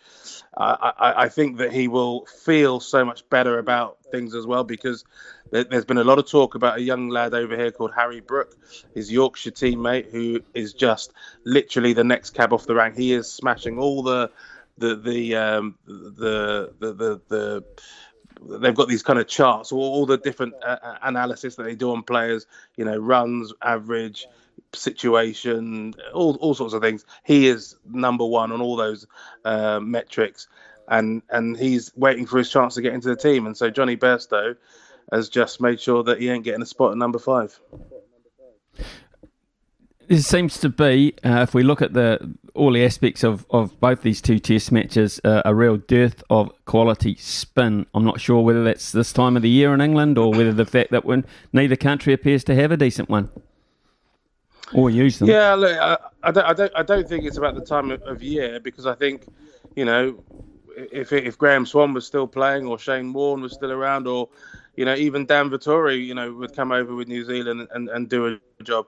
I, 0.57 0.93
I, 0.99 1.23
I 1.25 1.29
think 1.29 1.59
that 1.59 1.73
he 1.73 1.89
will 1.89 2.27
feel 2.27 2.81
so 2.81 3.05
much 3.05 3.29
better 3.29 3.59
about 3.59 3.99
things 4.11 4.35
as 4.35 4.47
well 4.47 4.65
because 4.65 5.05
there's 5.51 5.85
been 5.85 5.99
a 5.99 6.05
lot 6.05 6.19
of 6.19 6.29
talk 6.29 6.55
about 6.55 6.79
a 6.79 6.83
young 6.83 7.09
lad 7.09 7.35
over 7.35 7.57
here 7.57 7.71
called 7.71 7.93
Harry 7.95 8.21
Brook, 8.21 8.57
his 8.95 9.11
Yorkshire 9.11 9.53
teammate, 9.53 10.11
who 10.11 10.41
is 10.55 10.73
just 10.73 11.13
literally 11.45 11.93
the 11.93 12.05
next 12.05 12.31
cab 12.31 12.53
off 12.53 12.67
the 12.67 12.75
rank. 12.75 12.97
He 12.97 13.13
is 13.13 13.31
smashing 13.31 13.79
all 13.79 14.03
the 14.03 14.31
the 14.79 14.97
the 14.97 15.37
um, 15.37 15.79
the, 15.87 16.73
the 16.81 16.93
the 16.93 17.21
the 17.29 18.59
they've 18.59 18.75
got 18.75 18.89
these 18.89 19.03
kind 19.03 19.19
of 19.19 19.29
charts, 19.29 19.71
all, 19.71 19.81
all 19.81 20.07
the 20.07 20.19
different 20.19 20.55
uh, 20.63 20.77
uh 20.83 20.99
analysis 21.03 21.57
that 21.57 21.63
they 21.63 21.75
do 21.75 21.93
on 21.93 22.03
players, 22.03 22.47
you 22.77 22.85
know, 22.85 22.97
runs, 22.97 23.53
average, 23.63 24.27
situation, 24.73 25.95
all, 26.13 26.37
all 26.37 26.55
sorts 26.55 26.75
of 26.75 26.83
things. 26.83 27.05
He 27.25 27.47
is 27.47 27.77
number 27.85 28.25
one 28.25 28.53
on 28.53 28.61
all 28.61 28.77
those 28.77 29.07
uh, 29.45 29.81
metrics, 29.81 30.49
and 30.89 31.23
and 31.31 31.57
he's 31.57 31.93
waiting 31.97 32.27
for 32.27 32.39
his 32.39 32.51
chance 32.51 32.75
to 32.75 32.83
get 32.83 32.95
into 32.95 33.09
the 33.09 33.17
team. 33.17 33.47
And 33.47 33.57
so 33.57 33.71
Jonny 33.71 33.97
Bairstow 33.97 34.57
has 35.13 35.29
just 35.29 35.61
made 35.61 35.81
sure 35.81 36.03
that 36.05 36.21
he 36.21 36.29
ain't 36.29 36.45
getting 36.45 36.63
a 36.63 36.67
spot 36.67 36.93
at 36.93 36.99
number 36.99 37.19
five. 37.19 37.59
It 40.09 40.21
seems 40.21 40.59
to 40.61 40.69
be, 40.69 41.15
uh, 41.25 41.41
if 41.41 41.55
we 41.55 41.63
look 41.63 41.81
at 41.81 41.95
the 41.95 42.35
all 42.55 42.73
the 42.73 42.85
aspects 42.85 43.25
of, 43.25 43.45
of 43.51 43.79
both 43.81 44.03
these 44.03 44.21
two 44.21 44.39
Test 44.39 44.71
matches, 44.71 45.21
uh, 45.25 45.43
a 45.45 45.55
real 45.55 45.77
dearth 45.77 46.23
of 46.31 46.53
quality 46.67 47.17
spin. 47.17 47.87
I'm 47.95 48.05
not 48.05 48.21
sure 48.21 48.43
whether 48.43 48.63
that's 48.63 48.93
this 48.93 49.13
time 49.13 49.37
of 49.37 49.43
the 49.43 49.51
year 49.51 49.75
in 49.75 49.81
England 49.81 50.19
or 50.19 50.31
whether 50.31 50.53
the 50.53 50.65
fact 50.65 50.91
that 50.93 51.05
when 51.05 51.25
neither 51.53 51.75
country 51.75 52.13
appears 52.13 52.45
to 52.45 52.55
have 52.55 52.71
a 52.71 52.77
decent 52.77 53.09
one 53.09 53.29
or 54.73 54.91
use 54.91 55.19
them. 55.19 55.29
Yeah, 55.29 55.55
look, 55.55 55.77
I, 55.77 55.99
I, 56.23 56.31
don't, 56.31 56.45
I 56.47 56.53
don't, 56.53 56.73
I 56.77 56.83
don't 56.83 57.09
think 57.09 57.25
it's 57.25 57.39
about 57.39 57.55
the 57.55 57.65
time 57.65 57.91
of, 57.91 58.03
of 58.03 58.23
year 58.23 58.61
because 58.61 58.87
I 58.87 58.95
think, 58.95 59.27
you 59.75 59.85
know, 59.85 60.23
if 60.77 61.13
if 61.13 61.39
Graeme 61.39 61.67
Swann 61.67 61.93
was 61.93 62.07
still 62.07 62.27
playing 62.27 62.67
or 62.67 62.79
Shane 62.79 63.13
Warne 63.13 63.41
was 63.41 63.53
still 63.53 63.73
around 63.73 64.07
or 64.07 64.29
you 64.77 64.85
know, 64.85 64.95
even 64.95 65.27
Dan 65.27 65.51
Vettori, 65.51 66.05
you 66.05 66.15
know, 66.15 66.33
would 66.33 66.55
come 66.55 66.73
over 66.73 66.95
with 66.95 67.09
New 67.09 67.25
Zealand 67.25 67.69
and, 67.71 67.89
and 67.89 68.09
do 68.09 68.39
a 68.61 68.63
job. 68.63 68.87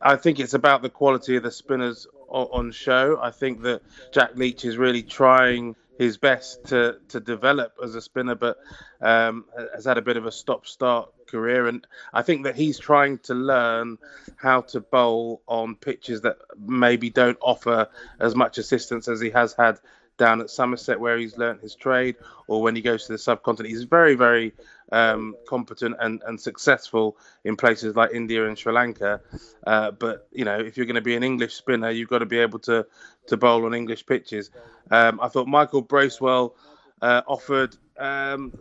I 0.00 0.16
think 0.16 0.40
it's 0.40 0.54
about 0.54 0.82
the 0.82 0.88
quality 0.88 1.36
of 1.36 1.42
the 1.42 1.50
spinners 1.50 2.06
on 2.28 2.72
show. 2.72 3.18
I 3.20 3.30
think 3.30 3.62
that 3.62 3.82
Jack 4.12 4.36
Leach 4.36 4.64
is 4.64 4.76
really 4.76 5.02
trying 5.02 5.76
his 5.98 6.18
best 6.18 6.66
to 6.66 6.98
to 7.08 7.20
develop 7.20 7.74
as 7.82 7.94
a 7.94 8.00
spinner, 8.02 8.34
but 8.34 8.58
um, 9.00 9.44
has 9.74 9.84
had 9.84 9.98
a 9.98 10.02
bit 10.02 10.16
of 10.16 10.26
a 10.26 10.32
stop-start 10.32 11.10
career, 11.26 11.66
and 11.66 11.86
I 12.12 12.22
think 12.22 12.44
that 12.44 12.56
he's 12.56 12.78
trying 12.78 13.18
to 13.20 13.34
learn 13.34 13.98
how 14.36 14.62
to 14.62 14.80
bowl 14.80 15.42
on 15.46 15.74
pitches 15.74 16.22
that 16.22 16.36
maybe 16.58 17.10
don't 17.10 17.38
offer 17.40 17.88
as 18.20 18.34
much 18.34 18.58
assistance 18.58 19.08
as 19.08 19.20
he 19.20 19.30
has 19.30 19.54
had 19.54 19.78
down 20.18 20.40
at 20.40 20.50
Somerset, 20.50 21.00
where 21.00 21.18
he's 21.18 21.36
learnt 21.36 21.62
his 21.62 21.74
trade, 21.74 22.16
or 22.46 22.62
when 22.62 22.74
he 22.76 22.82
goes 22.82 23.06
to 23.06 23.12
the 23.12 23.18
subcontinent. 23.18 23.72
He's 23.72 23.84
very, 23.84 24.14
very 24.14 24.52
um, 24.92 25.34
competent 25.46 25.96
and, 26.00 26.22
and 26.26 26.40
successful 26.40 27.16
in 27.44 27.56
places 27.56 27.96
like 27.96 28.12
India 28.12 28.46
and 28.46 28.58
Sri 28.58 28.72
Lanka. 28.72 29.20
Uh, 29.66 29.90
but 29.90 30.28
you 30.32 30.44
know, 30.44 30.58
if 30.58 30.76
you're 30.76 30.86
going 30.86 30.96
to 30.96 31.00
be 31.00 31.16
an 31.16 31.22
English 31.22 31.54
spinner, 31.54 31.90
you've 31.90 32.08
got 32.08 32.18
to 32.18 32.26
be 32.26 32.38
able 32.38 32.58
to 32.60 32.86
to 33.26 33.36
bowl 33.36 33.64
on 33.66 33.74
English 33.74 34.06
pitches. 34.06 34.50
Um, 34.90 35.20
I 35.20 35.28
thought 35.28 35.48
Michael 35.48 35.82
Bracewell 35.82 36.54
uh, 37.02 37.22
offered 37.26 37.76
um, 37.98 38.52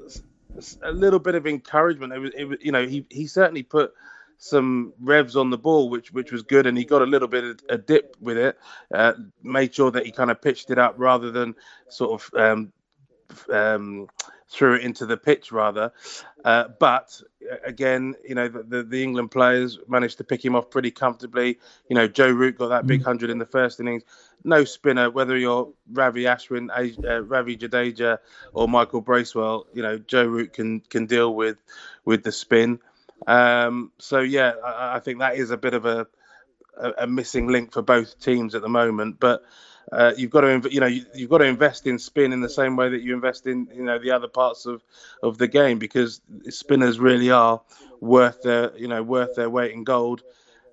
a 0.81 0.91
little 0.91 1.19
bit 1.19 1.35
of 1.35 1.45
encouragement. 1.45 2.13
It 2.13 2.19
was, 2.19 2.31
it 2.35 2.45
was, 2.45 2.57
you 2.61 2.71
know, 2.71 2.87
he 2.87 3.05
he 3.09 3.27
certainly 3.27 3.63
put 3.63 3.93
some 4.37 4.93
revs 4.99 5.35
on 5.35 5.49
the 5.49 5.57
ball, 5.57 5.89
which 5.89 6.11
which 6.11 6.31
was 6.31 6.41
good, 6.41 6.65
and 6.65 6.77
he 6.77 6.85
got 6.85 7.01
a 7.01 7.05
little 7.05 7.27
bit 7.27 7.43
of 7.43 7.59
a 7.69 7.77
dip 7.77 8.15
with 8.19 8.37
it. 8.37 8.57
Uh, 8.93 9.13
made 9.43 9.73
sure 9.73 9.91
that 9.91 10.05
he 10.05 10.11
kind 10.11 10.31
of 10.31 10.41
pitched 10.41 10.71
it 10.71 10.77
up 10.77 10.95
rather 10.97 11.31
than 11.31 11.55
sort 11.89 12.21
of 12.21 12.39
um, 12.39 12.73
um, 13.51 14.07
threw 14.49 14.75
it 14.75 14.81
into 14.81 15.05
the 15.05 15.17
pitch 15.17 15.51
rather. 15.51 15.91
Uh, 16.43 16.65
but 16.79 17.21
uh, 17.51 17.55
again, 17.63 18.15
you 18.27 18.35
know, 18.35 18.47
the, 18.47 18.83
the, 18.83 19.03
England 19.03 19.31
players 19.31 19.79
managed 19.87 20.17
to 20.17 20.23
pick 20.23 20.43
him 20.43 20.55
off 20.55 20.69
pretty 20.69 20.91
comfortably. 20.91 21.59
You 21.89 21.95
know, 21.95 22.07
Joe 22.07 22.29
Root 22.29 22.57
got 22.57 22.67
that 22.69 22.85
big 22.85 23.01
mm. 23.01 23.05
hundred 23.05 23.29
in 23.29 23.39
the 23.39 23.45
first 23.45 23.79
innings. 23.79 24.03
No 24.43 24.63
spinner, 24.63 25.09
whether 25.09 25.35
you're 25.35 25.73
Ravi 25.91 26.23
Ashwin, 26.23 26.69
uh, 26.69 27.23
Ravi 27.23 27.57
Jadeja, 27.57 28.19
or 28.53 28.67
Michael 28.67 29.01
Bracewell, 29.01 29.65
you 29.73 29.81
know, 29.81 29.97
Joe 29.97 30.25
Root 30.25 30.53
can 30.53 30.81
can 30.81 31.07
deal 31.07 31.33
with 31.33 31.57
with 32.05 32.23
the 32.23 32.31
spin. 32.31 32.79
Um, 33.27 33.91
so 33.97 34.19
yeah, 34.19 34.53
I, 34.63 34.97
I, 34.97 34.99
think 34.99 35.19
that 35.19 35.35
is 35.35 35.49
a 35.49 35.57
bit 35.57 35.73
of 35.73 35.85
a, 35.85 36.05
a, 36.77 36.91
a 36.99 37.07
missing 37.07 37.47
link 37.47 37.71
for 37.71 37.81
both 37.81 38.19
teams 38.19 38.53
at 38.53 38.61
the 38.61 38.69
moment. 38.69 39.19
But 39.19 39.41
uh, 39.91 40.13
you've 40.17 40.31
got 40.31 40.41
to 40.41 40.67
you 40.71 40.79
know 40.79 40.87
you, 40.87 41.05
have 41.19 41.29
got 41.29 41.37
to 41.39 41.45
invest 41.45 41.87
in 41.87 41.99
spin 41.99 42.33
in 42.33 42.41
the 42.41 42.49
same 42.49 42.75
way 42.75 42.89
that 42.89 43.01
you 43.01 43.13
invest 43.13 43.47
in 43.47 43.67
you 43.73 43.83
know 43.83 43.99
the 43.99 44.11
other 44.11 44.27
parts 44.27 44.65
of 44.65 44.83
of 45.21 45.37
the 45.37 45.47
game 45.47 45.77
because 45.77 46.21
spinners 46.49 46.99
really 46.99 47.31
are 47.31 47.61
worth 48.01 48.41
their 48.41 48.75
you 48.77 48.87
know 48.87 49.03
worth 49.03 49.35
their 49.35 49.49
weight 49.49 49.71
in 49.71 49.83
gold 49.83 50.23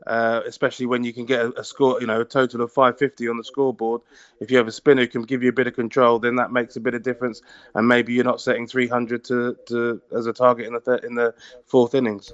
uh, 0.06 0.40
especially 0.46 0.86
when 0.86 1.04
you 1.04 1.12
can 1.12 1.24
get 1.24 1.40
a, 1.40 1.60
a, 1.60 1.64
score 1.64 2.00
you 2.00 2.06
know 2.06 2.20
a 2.20 2.24
total 2.24 2.62
of 2.62 2.72
550 2.72 3.28
on 3.28 3.36
the 3.36 3.44
scoreboard. 3.44 4.00
If 4.40 4.50
you 4.50 4.56
have 4.56 4.66
a 4.66 4.72
spinner 4.72 5.02
who 5.02 5.08
can 5.08 5.22
give 5.22 5.42
you 5.42 5.50
a 5.50 5.52
bit 5.52 5.66
of 5.66 5.74
control 5.74 6.18
then 6.18 6.36
that 6.36 6.50
makes 6.50 6.76
a 6.76 6.80
bit 6.80 6.94
of 6.94 7.02
difference 7.02 7.42
and 7.74 7.86
maybe 7.86 8.12
you're 8.12 8.24
not 8.24 8.40
setting 8.40 8.66
300 8.66 9.24
to, 9.24 9.56
to 9.66 10.02
as 10.16 10.26
a 10.26 10.32
target 10.32 10.66
in 10.66 10.72
the 10.72 10.80
th- 10.80 11.04
in 11.04 11.14
the 11.14 11.34
fourth 11.66 11.94
innings 11.94 12.32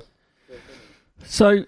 so 1.24 1.64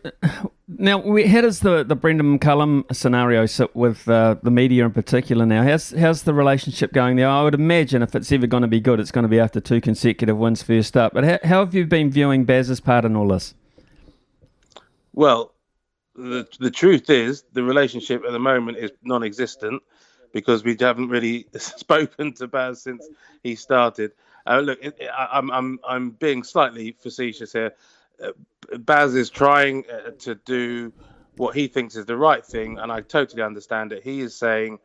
now, 0.69 1.01
how 1.03 1.41
does 1.41 1.61
the, 1.61 1.83
the 1.83 1.97
Brendon 1.97 2.39
McCullum 2.39 2.85
scenario 2.95 3.47
sit 3.47 3.75
with 3.75 4.09
uh, 4.09 4.37
the 4.43 4.51
media 4.51 4.85
in 4.85 4.93
particular 4.93 5.45
now? 5.45 5.63
How's, 5.63 5.91
how's 5.91 6.23
the 6.23 6.33
relationship 6.33 6.93
going 6.93 7.17
there? 7.17 7.29
I 7.29 7.43
would 7.43 7.55
imagine 7.55 8.03
if 8.03 8.15
it's 8.15 8.31
ever 8.31 8.47
going 8.47 8.63
to 8.63 8.69
be 8.69 8.81
good, 8.81 9.01
it's 9.01 9.11
going 9.11 9.25
to 9.25 9.29
be 9.29 9.41
after 9.41 9.61
two 9.61 9.81
consecutive 9.81 10.39
wins 10.39 10.63
first 10.63 10.97
up. 10.97 11.13
But 11.13 11.25
how, 11.25 11.39
how 11.43 11.65
have 11.65 11.75
you 11.75 11.87
been 11.87 12.11
viewing 12.11 12.45
Baz's 12.45 12.81
part 12.81 13.05
in 13.05 13.17
all 13.17 13.29
this? 13.29 13.55
Well, 15.13 15.53
the, 16.15 16.47
the 16.61 16.71
truth 16.71 17.11
is, 17.11 17.45
the 17.53 17.63
relationship 17.63 18.23
at 18.25 18.33
the 18.33 18.39
moment 18.39 18.79
is 18.79 18.93
non 19.03 19.25
existent 19.25 19.83
because 20.33 20.63
we 20.63 20.77
haven't 20.79 21.09
really 21.09 21.47
spoken 21.57 22.33
to 22.35 22.47
Baz 22.47 22.83
since 22.83 23.07
he 23.43 23.57
started. 23.57 24.13
Uh, 24.47 24.61
look, 24.61 24.79
I, 24.85 25.29
I'm, 25.33 25.51
I'm, 25.51 25.81
I'm 25.87 26.11
being 26.11 26.45
slightly 26.45 26.93
facetious 26.93 27.53
here. 27.53 27.73
Baz 28.79 29.15
is 29.15 29.31
trying 29.31 29.85
uh, 29.91 30.11
to 30.21 30.35
do 30.35 30.93
what 31.37 31.57
he 31.57 31.69
thinks 31.69 31.97
is 31.97 32.07
the 32.07 32.17
right 32.17 32.45
thing, 32.45 32.79
and 32.79 32.93
I 32.93 33.01
totally 33.01 33.43
understand 33.43 33.93
it. 33.93 34.03
He 34.03 34.21
is 34.21 34.35
saying 34.35 34.79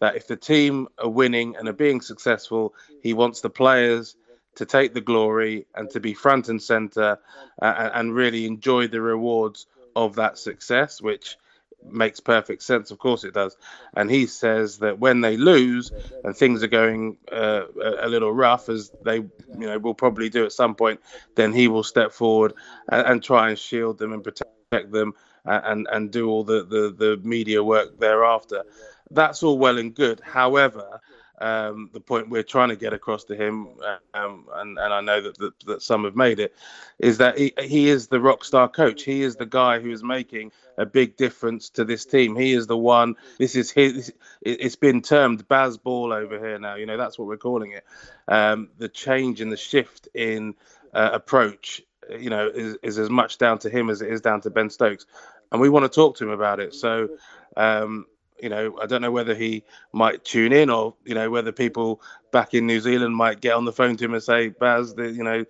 that 0.00 0.16
if 0.16 0.26
the 0.26 0.36
team 0.36 0.88
are 0.98 1.08
winning 1.08 1.56
and 1.56 1.68
are 1.68 1.72
being 1.72 2.00
successful, 2.00 2.74
he 3.02 3.12
wants 3.12 3.40
the 3.40 3.50
players 3.50 4.16
to 4.56 4.66
take 4.66 4.94
the 4.94 5.00
glory 5.00 5.66
and 5.74 5.90
to 5.90 6.00
be 6.00 6.14
front 6.14 6.48
and 6.48 6.62
center 6.62 7.18
uh, 7.60 7.90
and 7.94 8.14
really 8.14 8.46
enjoy 8.46 8.86
the 8.86 9.00
rewards 9.00 9.66
of 9.94 10.14
that 10.16 10.38
success, 10.38 11.00
which 11.00 11.36
makes 11.84 12.20
perfect 12.20 12.62
sense. 12.62 12.90
Of 12.90 12.98
course, 12.98 13.24
it 13.24 13.34
does. 13.34 13.56
And 13.96 14.10
he 14.10 14.26
says 14.26 14.78
that 14.78 14.98
when 14.98 15.20
they 15.20 15.36
lose 15.36 15.92
and 16.24 16.36
things 16.36 16.62
are 16.62 16.68
going 16.68 17.18
uh, 17.30 17.62
a, 18.00 18.08
little 18.08 18.32
rough, 18.32 18.68
as 18.68 18.90
they 19.04 19.16
you 19.16 19.30
know 19.48 19.78
will 19.78 19.94
probably 19.94 20.28
do 20.28 20.44
at 20.44 20.52
some 20.52 20.74
point, 20.74 21.00
then 21.34 21.52
he 21.52 21.68
will 21.68 21.84
step 21.84 22.12
forward 22.12 22.54
and, 22.88 23.06
and 23.06 23.22
try 23.22 23.50
and 23.50 23.58
shield 23.58 23.98
them 23.98 24.12
and 24.12 24.24
protect 24.24 24.90
them 24.90 25.14
and 25.44 25.86
and 25.90 26.10
do 26.10 26.28
all 26.28 26.44
the, 26.44 26.64
the 26.64 26.94
the 26.96 27.16
media 27.22 27.62
work 27.62 27.98
thereafter. 27.98 28.64
That's 29.10 29.42
all 29.42 29.58
well 29.58 29.78
and 29.78 29.94
good. 29.94 30.20
However, 30.20 31.00
um, 31.38 31.90
the 31.92 32.00
point 32.00 32.30
we're 32.30 32.42
trying 32.42 32.70
to 32.70 32.76
get 32.76 32.92
across 32.92 33.24
to 33.24 33.36
him, 33.36 33.68
um, 34.14 34.46
and, 34.54 34.78
and 34.78 34.94
I 34.94 35.00
know 35.00 35.20
that, 35.20 35.38
that, 35.38 35.60
that 35.66 35.82
some 35.82 36.04
have 36.04 36.16
made 36.16 36.40
it, 36.40 36.54
is 36.98 37.18
that 37.18 37.36
he, 37.36 37.52
he 37.62 37.88
is 37.88 38.08
the 38.08 38.20
rock 38.20 38.44
star 38.44 38.68
coach. 38.68 39.02
He 39.02 39.22
is 39.22 39.36
the 39.36 39.46
guy 39.46 39.80
who 39.80 39.90
is 39.90 40.02
making 40.02 40.52
a 40.78 40.86
big 40.86 41.16
difference 41.16 41.70
to 41.70 41.84
this 41.84 42.06
team. 42.06 42.36
He 42.36 42.52
is 42.52 42.66
the 42.66 42.76
one. 42.76 43.16
This 43.38 43.54
is 43.54 43.70
his. 43.70 44.12
It's 44.40 44.76
been 44.76 45.02
termed 45.02 45.46
Baz 45.48 45.76
Ball 45.76 46.12
over 46.12 46.38
here 46.38 46.58
now. 46.58 46.76
You 46.76 46.86
know 46.86 46.96
that's 46.96 47.18
what 47.18 47.28
we're 47.28 47.36
calling 47.36 47.72
it. 47.72 47.84
Um, 48.28 48.70
the 48.78 48.88
change 48.88 49.40
and 49.40 49.52
the 49.52 49.56
shift 49.56 50.08
in 50.14 50.54
uh, 50.94 51.10
approach, 51.12 51.82
you 52.18 52.30
know, 52.30 52.48
is, 52.48 52.76
is 52.82 52.98
as 52.98 53.10
much 53.10 53.38
down 53.38 53.58
to 53.60 53.70
him 53.70 53.90
as 53.90 54.00
it 54.00 54.10
is 54.10 54.22
down 54.22 54.40
to 54.42 54.50
Ben 54.50 54.70
Stokes, 54.70 55.04
and 55.52 55.60
we 55.60 55.68
want 55.68 55.84
to 55.84 55.94
talk 55.94 56.16
to 56.16 56.24
him 56.24 56.30
about 56.30 56.60
it. 56.60 56.74
So. 56.74 57.10
Um, 57.58 58.06
you 58.40 58.48
know, 58.48 58.78
I 58.80 58.86
don't 58.86 59.02
know 59.02 59.10
whether 59.10 59.34
he 59.34 59.64
might 59.92 60.24
tune 60.24 60.52
in 60.52 60.70
or, 60.70 60.94
you 61.04 61.14
know, 61.14 61.30
whether 61.30 61.52
people 61.52 62.00
back 62.32 62.54
in 62.54 62.66
New 62.66 62.80
Zealand 62.80 63.16
might 63.16 63.40
get 63.40 63.54
on 63.54 63.64
the 63.64 63.72
phone 63.72 63.96
to 63.96 64.04
him 64.04 64.14
and 64.14 64.22
say, 64.22 64.48
Baz, 64.48 64.94
the, 64.94 65.10
you 65.10 65.22
know, 65.22 65.44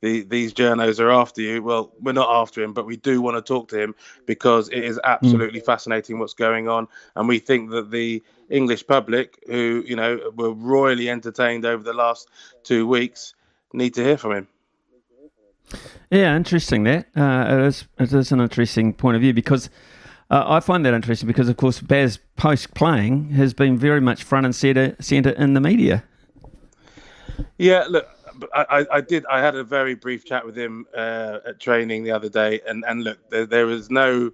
the, 0.00 0.22
these 0.22 0.54
journos 0.54 1.00
are 1.00 1.10
after 1.10 1.40
you. 1.40 1.62
Well, 1.62 1.92
we're 2.00 2.12
not 2.12 2.28
after 2.30 2.62
him, 2.62 2.72
but 2.72 2.86
we 2.86 2.96
do 2.96 3.20
want 3.20 3.36
to 3.36 3.42
talk 3.42 3.68
to 3.68 3.80
him 3.80 3.94
because 4.26 4.68
it 4.68 4.84
is 4.84 5.00
absolutely 5.02 5.60
mm. 5.60 5.64
fascinating 5.64 6.18
what's 6.18 6.34
going 6.34 6.68
on. 6.68 6.86
And 7.16 7.26
we 7.26 7.38
think 7.40 7.70
that 7.70 7.90
the 7.90 8.22
English 8.48 8.86
public, 8.86 9.42
who, 9.46 9.82
you 9.86 9.96
know, 9.96 10.32
were 10.36 10.52
royally 10.52 11.10
entertained 11.10 11.64
over 11.64 11.82
the 11.82 11.92
last 11.92 12.28
two 12.62 12.86
weeks, 12.86 13.34
need 13.72 13.94
to 13.94 14.04
hear 14.04 14.16
from 14.16 14.32
him. 14.32 14.48
Yeah, 16.10 16.36
interesting 16.36 16.84
that. 16.84 17.08
Uh, 17.14 17.46
it, 17.48 17.66
is, 17.66 17.88
it 17.98 18.12
is 18.12 18.32
an 18.32 18.40
interesting 18.40 18.94
point 18.94 19.16
of 19.16 19.20
view 19.20 19.34
because 19.34 19.68
uh, 20.30 20.44
I 20.46 20.60
find 20.60 20.84
that 20.84 20.94
interesting 20.94 21.26
because, 21.26 21.48
of 21.48 21.56
course, 21.56 21.80
Baz 21.80 22.18
post 22.36 22.74
playing 22.74 23.30
has 23.30 23.54
been 23.54 23.78
very 23.78 24.00
much 24.00 24.22
front 24.22 24.46
and 24.46 24.54
center, 24.54 24.94
center 25.00 25.30
in 25.30 25.54
the 25.54 25.60
media. 25.60 26.04
Yeah, 27.56 27.84
look, 27.88 28.08
I, 28.54 28.86
I 28.92 29.00
did. 29.00 29.24
I 29.26 29.40
had 29.40 29.56
a 29.56 29.64
very 29.64 29.94
brief 29.94 30.24
chat 30.24 30.44
with 30.44 30.56
him 30.56 30.86
uh, 30.94 31.38
at 31.46 31.60
training 31.60 32.04
the 32.04 32.12
other 32.12 32.28
day, 32.28 32.60
and 32.66 32.84
and 32.86 33.04
look, 33.04 33.18
there, 33.30 33.46
there 33.46 33.66
was 33.66 33.90
no 33.90 34.32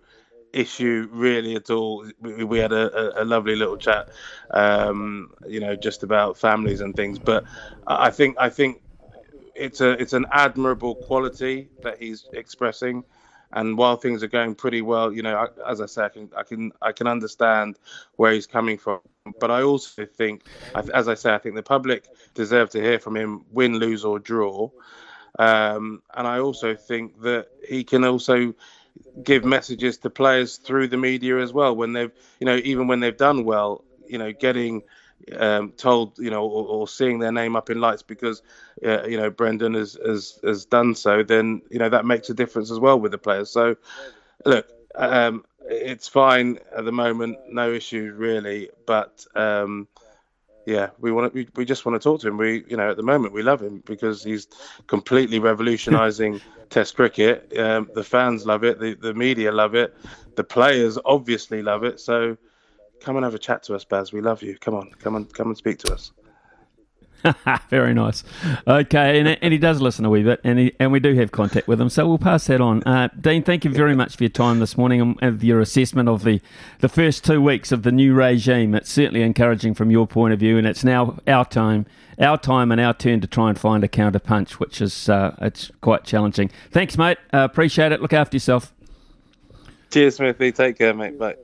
issue 0.53 1.09
really 1.11 1.57
at 1.57 1.71
all. 1.71 2.09
We, 2.21 2.45
we 2.45 2.59
had 2.59 2.73
a, 2.73 3.23
a, 3.23 3.25
lovely 3.25 3.57
little 3.57 3.77
chat, 3.77 4.09
um, 4.53 5.33
you 5.47 5.59
know, 5.61 5.75
just 5.75 6.03
about 6.03 6.39
families 6.39 6.81
and 6.81 6.95
things. 6.95 7.19
But 7.19 7.45
I 7.87 8.11
think 8.11 8.37
I 8.39 8.49
think 8.49 8.81
it's 9.55 9.81
a 9.81 9.93
it's 9.93 10.13
an 10.13 10.27
admirable 10.33 10.95
quality 10.95 11.69
that 11.83 11.99
he's 11.99 12.27
expressing. 12.33 13.05
And 13.55 13.79
while 13.79 13.97
things 13.97 14.23
are 14.25 14.29
going 14.29 14.57
pretty 14.57 14.83
well, 14.83 15.13
you 15.13 15.23
know, 15.23 15.37
I, 15.37 15.71
as 15.71 15.81
I 15.81 15.87
say, 15.87 16.05
I 16.05 16.09
can, 16.09 16.31
I 16.37 16.43
can, 16.43 16.73
I 16.83 16.93
can 16.93 17.07
understand 17.07 17.79
where 18.17 18.33
he's 18.33 18.49
coming 18.49 18.77
from. 18.77 18.99
But 19.41 19.51
I 19.51 19.63
also 19.63 20.05
think, 20.05 20.43
as 20.75 21.09
I 21.09 21.15
say, 21.15 21.33
I 21.33 21.39
think 21.39 21.55
the 21.55 21.63
public 21.63 22.09
deserve 22.35 22.71
to 22.71 22.81
hear 22.81 22.99
from 22.99 23.17
him, 23.17 23.45
win, 23.53 23.77
lose, 23.77 24.05
or 24.05 24.19
draw. 24.19 24.71
Um, 25.39 26.03
and 26.15 26.27
I 26.27 26.41
also 26.41 26.75
think 26.75 27.23
that 27.23 27.47
he 27.67 27.85
can 27.85 28.05
also 28.05 28.55
give 29.23 29.45
messages 29.45 29.99
to 29.99 30.11
players 30.11 30.57
through 30.57 30.89
the 30.89 30.97
media 30.97 31.39
as 31.39 31.53
well 31.53 31.75
when 31.75 31.93
they've, 31.93 32.13
you 32.41 32.47
know, 32.47 32.57
even 32.57 32.89
when 32.89 33.01
they've 33.01 33.17
done 33.17 33.45
well, 33.45 33.85
you 34.07 34.19
know, 34.19 34.33
getting 34.33 34.83
um, 35.37 35.73
told, 35.73 36.19
you 36.19 36.31
know, 36.31 36.45
or, 36.45 36.67
or, 36.67 36.89
seeing 36.89 37.19
their 37.19 37.33
name 37.33 37.57
up 37.57 37.71
in 37.71 37.81
lights 37.81 38.03
because, 38.03 38.43
uh, 38.85 39.05
you 39.05 39.17
know, 39.17 39.31
Brendon 39.31 39.75
has, 39.75 39.99
has 40.05 40.39
has 40.45 40.65
done 40.67 40.95
so, 40.95 41.23
then 41.23 41.63
you 41.71 41.79
know 41.79 41.89
that 41.89 42.05
makes 42.05 42.31
a 42.31 42.35
difference 42.35 42.71
as 42.71 42.79
well 42.79 42.99
with 42.99 43.13
the 43.13 43.19
players. 43.19 43.51
So, 43.51 43.77
look, 44.45 44.69
um, 44.95 45.45
it's 45.67 46.09
fine 46.09 46.59
at 46.77 46.85
the 46.85 46.93
moment, 46.93 47.39
no 47.49 47.73
issues 47.73 48.15
really, 48.15 48.71
but. 48.87 49.27
Um, 49.35 49.89
yeah, 50.67 50.89
we 50.99 51.13
want 51.13 51.31
to, 51.31 51.37
we, 51.39 51.49
we 51.57 51.67
just 51.67 51.85
want 51.85 52.01
to 52.01 52.03
talk 52.03 52.23
to 52.23 52.29
him. 52.29 52.39
We, 52.39 52.65
you 52.67 52.79
know, 52.79 52.91
at 52.91 52.97
the 52.97 53.03
moment 53.03 53.35
we 53.35 53.43
love 53.43 53.61
him 53.61 53.83
because 53.85 54.25
he's 54.25 54.49
completely 54.87 55.39
revolutionising 55.39 56.41
Test 56.71 56.97
cricket. 56.97 57.57
Um, 57.57 57.91
the 57.95 58.03
fans 58.03 58.47
love 58.47 58.65
it, 58.65 58.81
the 58.81 58.95
the 58.95 59.15
media 59.15 59.53
love 59.53 59.75
it, 59.75 59.95
the 60.35 60.45
players 60.45 60.99
obviously 61.05 61.63
love 61.63 61.85
it. 61.85 62.01
So, 62.01 62.37
come 63.05 63.17
and 63.17 63.25
have 63.25 63.35
a 63.35 63.39
chat 63.39 63.63
to 63.65 63.75
us, 63.75 63.85
Baz. 63.85 64.13
We 64.13 64.21
love 64.21 64.43
you. 64.43 64.57
Come 64.59 64.75
on, 64.75 64.91
come 64.99 65.15
on, 65.15 65.27
come 65.27 65.49
and 65.49 65.57
speak 65.57 65.79
to 65.81 65.93
us. 65.93 66.13
Very 67.71 67.95
nice. 67.95 68.23
Okay, 68.67 69.19
and, 69.19 69.29
and 69.29 69.53
he 69.53 69.59
does 69.59 69.81
listen 69.81 70.05
a 70.05 70.11
wee 70.11 70.23
bit, 70.23 70.41
and 70.45 70.59
he, 70.59 70.73
and 70.79 70.93
we 70.93 71.01
do 71.01 71.15
have 71.15 71.33
contact 71.33 71.67
with 71.67 71.81
him, 71.81 71.89
so 71.89 72.07
we'll 72.07 72.19
pass 72.19 72.47
that 72.49 72.61
on. 72.61 72.83
Uh, 72.83 73.09
Dean, 73.19 73.43
thank 73.43 73.65
you 73.65 73.71
very 73.71 73.95
much 73.95 74.17
for 74.17 74.25
your 74.25 74.31
time 74.31 74.59
this 74.59 74.77
morning 74.77 75.17
and 75.23 75.43
your 75.43 75.61
assessment 75.61 76.09
of 76.09 76.25
the, 76.25 76.41
the 76.81 76.89
first 76.89 77.25
two 77.25 77.41
weeks 77.41 77.73
of 77.73 77.83
the 77.83 77.93
new 77.93 78.13
regime. 78.15 78.75
It's 78.75 78.91
certainly 78.91 79.23
encouraging 79.23 79.75
from 79.75 79.91
your 79.91 80.07
point 80.07 80.35
of 80.35 80.41
view, 80.41 80.59
and 80.59 80.67
it's 80.67 80.85
now 80.85 81.19
our 81.27 81.47
time, 81.47 81.87
our 82.19 82.37
time, 82.37 82.71
and 82.71 82.81
our 82.81 82.93
turn 82.93 83.21
to 83.23 83.27
try 83.27 83.49
and 83.49 83.59
find 83.59 83.83
a 83.85 83.89
counter 83.89 84.19
punch, 84.19 84.61
which 84.61 84.83
is 84.83 85.09
uh, 85.09 85.35
it's 85.41 85.71
quite 85.81 86.05
challenging. 86.05 86.51
Thanks, 86.73 86.99
mate. 86.99 87.19
Uh, 87.33 87.49
appreciate 87.51 87.93
it. 87.93 88.03
Look 88.03 88.13
after 88.13 88.37
yourself. 88.37 88.74
Cheers, 89.95 90.17
Smithy. 90.17 90.51
Take 90.51 90.79
care, 90.79 90.93
mate. 90.93 91.17
Bye. 91.17 91.37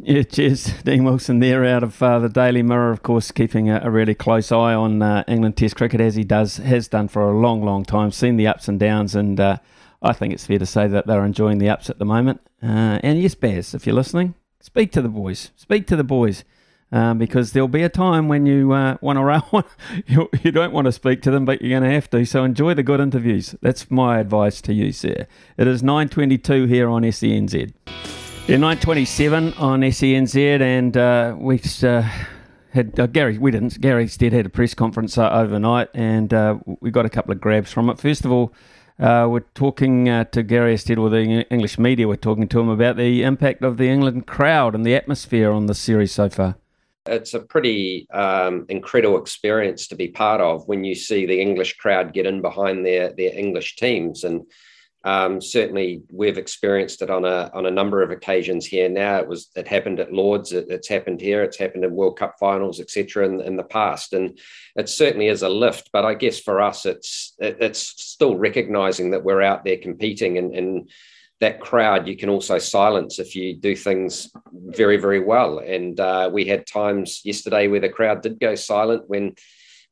Yeah, 0.00 0.22
cheers. 0.22 0.66
Dean 0.84 1.02
Wilson 1.02 1.40
there 1.40 1.64
out 1.64 1.82
of 1.82 2.00
uh, 2.00 2.20
the 2.20 2.28
Daily 2.28 2.62
Mirror, 2.62 2.92
of 2.92 3.02
course, 3.02 3.32
keeping 3.32 3.68
a, 3.68 3.80
a 3.82 3.90
really 3.90 4.14
close 4.14 4.52
eye 4.52 4.74
on 4.74 5.02
uh, 5.02 5.24
England 5.26 5.56
Test 5.56 5.74
cricket 5.74 6.00
as 6.00 6.14
he 6.14 6.22
does 6.22 6.58
has 6.58 6.86
done 6.86 7.08
for 7.08 7.22
a 7.22 7.36
long, 7.36 7.64
long 7.64 7.84
time. 7.84 8.12
Seen 8.12 8.36
the 8.36 8.46
ups 8.46 8.68
and 8.68 8.78
downs, 8.78 9.16
and 9.16 9.40
uh, 9.40 9.56
I 10.00 10.12
think 10.12 10.32
it's 10.32 10.46
fair 10.46 10.60
to 10.60 10.66
say 10.66 10.86
that 10.86 11.08
they're 11.08 11.24
enjoying 11.24 11.58
the 11.58 11.68
ups 11.68 11.90
at 11.90 11.98
the 11.98 12.04
moment. 12.04 12.40
Uh, 12.62 13.00
and 13.02 13.20
yes, 13.20 13.34
Baz, 13.34 13.74
if 13.74 13.88
you're 13.88 13.96
listening, 13.96 14.34
speak 14.60 14.92
to 14.92 15.02
the 15.02 15.08
boys. 15.08 15.50
Speak 15.56 15.88
to 15.88 15.96
the 15.96 16.04
boys. 16.04 16.44
Um, 16.92 17.18
because 17.18 17.52
there'll 17.52 17.66
be 17.66 17.82
a 17.82 17.88
time 17.88 18.28
when 18.28 18.46
you 18.46 18.72
uh, 18.72 18.98
want 19.00 19.18
to 19.18 19.64
you, 20.06 20.28
you 20.42 20.52
don't 20.52 20.72
want 20.72 20.84
to 20.84 20.92
speak 20.92 21.22
to 21.22 21.30
them, 21.32 21.44
but 21.44 21.60
you're 21.60 21.70
going 21.70 21.88
to 21.88 21.94
have 21.94 22.08
to. 22.10 22.24
So 22.24 22.44
enjoy 22.44 22.74
the 22.74 22.84
good 22.84 23.00
interviews. 23.00 23.56
That's 23.62 23.90
my 23.90 24.20
advice 24.20 24.60
to 24.62 24.72
you, 24.72 24.92
sir. 24.92 25.26
It 25.56 25.66
is 25.66 25.82
9:22 25.82 26.68
here 26.68 26.88
on 26.88 27.02
SENZ. 27.02 27.72
Yeah, 28.46 28.58
927 28.58 29.54
on 29.54 29.80
SENZ, 29.80 30.60
and 30.60 30.94
uh, 30.98 31.34
we've 31.38 31.82
uh, 31.82 32.06
had 32.74 33.00
uh, 33.00 33.06
Gary. 33.06 33.38
We 33.38 33.50
didn't. 33.50 33.80
Gary 33.80 34.06
Stead 34.06 34.34
had 34.34 34.44
a 34.44 34.50
press 34.50 34.74
conference 34.74 35.16
uh, 35.16 35.30
overnight, 35.30 35.88
and 35.94 36.34
uh, 36.34 36.58
we 36.80 36.90
got 36.90 37.06
a 37.06 37.08
couple 37.08 37.32
of 37.32 37.40
grabs 37.40 37.72
from 37.72 37.88
it. 37.88 37.98
First 37.98 38.26
of 38.26 38.30
all, 38.30 38.52
uh, 38.98 39.28
we're 39.30 39.46
talking 39.54 40.04
to 40.04 40.42
Gary 40.42 40.76
Stead 40.76 40.98
with 40.98 41.12
the 41.12 41.46
English 41.50 41.78
media. 41.78 42.06
We're 42.06 42.16
talking 42.16 42.46
to 42.48 42.60
him 42.60 42.68
about 42.68 42.98
the 42.98 43.22
impact 43.22 43.64
of 43.64 43.78
the 43.78 43.88
England 43.88 44.26
crowd 44.26 44.74
and 44.74 44.84
the 44.84 44.94
atmosphere 44.94 45.50
on 45.50 45.64
the 45.64 45.74
series 45.74 46.12
so 46.12 46.28
far. 46.28 46.56
It's 47.06 47.34
a 47.34 47.40
pretty 47.40 48.08
um, 48.10 48.64
incredible 48.68 49.18
experience 49.18 49.88
to 49.88 49.96
be 49.96 50.08
part 50.08 50.40
of 50.40 50.66
when 50.66 50.84
you 50.84 50.94
see 50.94 51.26
the 51.26 51.40
English 51.40 51.76
crowd 51.76 52.14
get 52.14 52.26
in 52.26 52.40
behind 52.40 52.84
their 52.84 53.12
their 53.12 53.38
English 53.38 53.76
teams 53.76 54.24
and 54.24 54.44
um, 55.04 55.42
certainly, 55.42 56.02
we've 56.10 56.38
experienced 56.38 57.02
it 57.02 57.10
on 57.10 57.26
a 57.26 57.50
on 57.52 57.66
a 57.66 57.70
number 57.70 58.02
of 58.02 58.10
occasions 58.10 58.64
here. 58.64 58.88
Now 58.88 59.18
it 59.18 59.28
was 59.28 59.50
it 59.54 59.68
happened 59.68 60.00
at 60.00 60.14
Lords, 60.14 60.52
it, 60.52 60.66
it's 60.70 60.88
happened 60.88 61.20
here, 61.20 61.42
it's 61.42 61.58
happened 61.58 61.84
in 61.84 61.94
World 61.94 62.18
Cup 62.18 62.36
finals, 62.40 62.80
etc. 62.80 63.26
In, 63.26 63.40
in 63.42 63.56
the 63.56 63.64
past, 63.64 64.14
and 64.14 64.38
it 64.76 64.88
certainly 64.88 65.28
is 65.28 65.42
a 65.42 65.48
lift. 65.50 65.90
But 65.92 66.06
I 66.06 66.14
guess 66.14 66.40
for 66.40 66.62
us, 66.62 66.86
it's 66.86 67.34
it, 67.38 67.58
it's 67.60 67.80
still 68.02 68.36
recognizing 68.36 69.10
that 69.10 69.24
we're 69.24 69.42
out 69.42 69.62
there 69.62 69.76
competing, 69.76 70.38
and, 70.38 70.54
and 70.54 70.90
that 71.40 71.60
crowd 71.60 72.06
you 72.06 72.16
can 72.16 72.28
also 72.28 72.58
silence 72.58 73.18
if 73.18 73.34
you 73.34 73.56
do 73.56 73.74
things 73.76 74.30
very 74.52 74.96
very 74.96 75.20
well. 75.20 75.58
And 75.58 75.98
uh, 75.98 76.30
we 76.32 76.44
had 76.44 76.66
times 76.66 77.20
yesterday 77.24 77.68
where 77.68 77.80
the 77.80 77.88
crowd 77.88 78.22
did 78.22 78.40
go 78.40 78.54
silent 78.54 79.04
when 79.08 79.34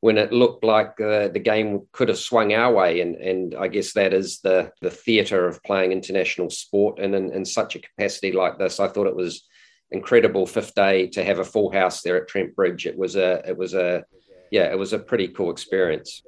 when 0.03 0.17
it 0.17 0.33
looked 0.33 0.65
like 0.65 0.99
uh, 0.99 1.29
the 1.29 1.39
game 1.39 1.87
could 1.93 2.09
have 2.09 2.17
swung 2.17 2.53
our 2.53 2.73
way. 2.73 2.99
And, 2.99 3.15
and 3.15 3.55
I 3.55 3.69
guess 3.69 3.93
that 3.93 4.13
is 4.13 4.41
the, 4.41 4.69
the 4.81 4.89
theatre 4.89 5.47
of 5.47 5.63
playing 5.63 5.93
international 5.93 6.49
sport. 6.49 6.99
And 6.99 7.15
in, 7.15 7.31
in 7.31 7.45
such 7.45 7.77
a 7.77 7.79
capacity 7.79 8.33
like 8.33 8.59
this, 8.59 8.81
I 8.81 8.89
thought 8.89 9.07
it 9.07 9.15
was 9.15 9.47
incredible 9.91 10.45
fifth 10.45 10.75
day 10.75 11.07
to 11.07 11.23
have 11.23 11.39
a 11.39 11.45
full 11.45 11.71
house 11.71 12.01
there 12.01 12.17
at 12.17 12.27
Trent 12.27 12.53
Bridge. 12.53 12.85
It 12.85 12.97
was 12.97 13.15
a, 13.15 13.41
it 13.47 13.57
was 13.57 13.73
a, 13.75 14.03
yeah, 14.51 14.69
it 14.73 14.77
was 14.77 14.91
a 14.91 14.99
pretty 14.99 15.29
cool 15.29 15.51
experience. 15.51 16.21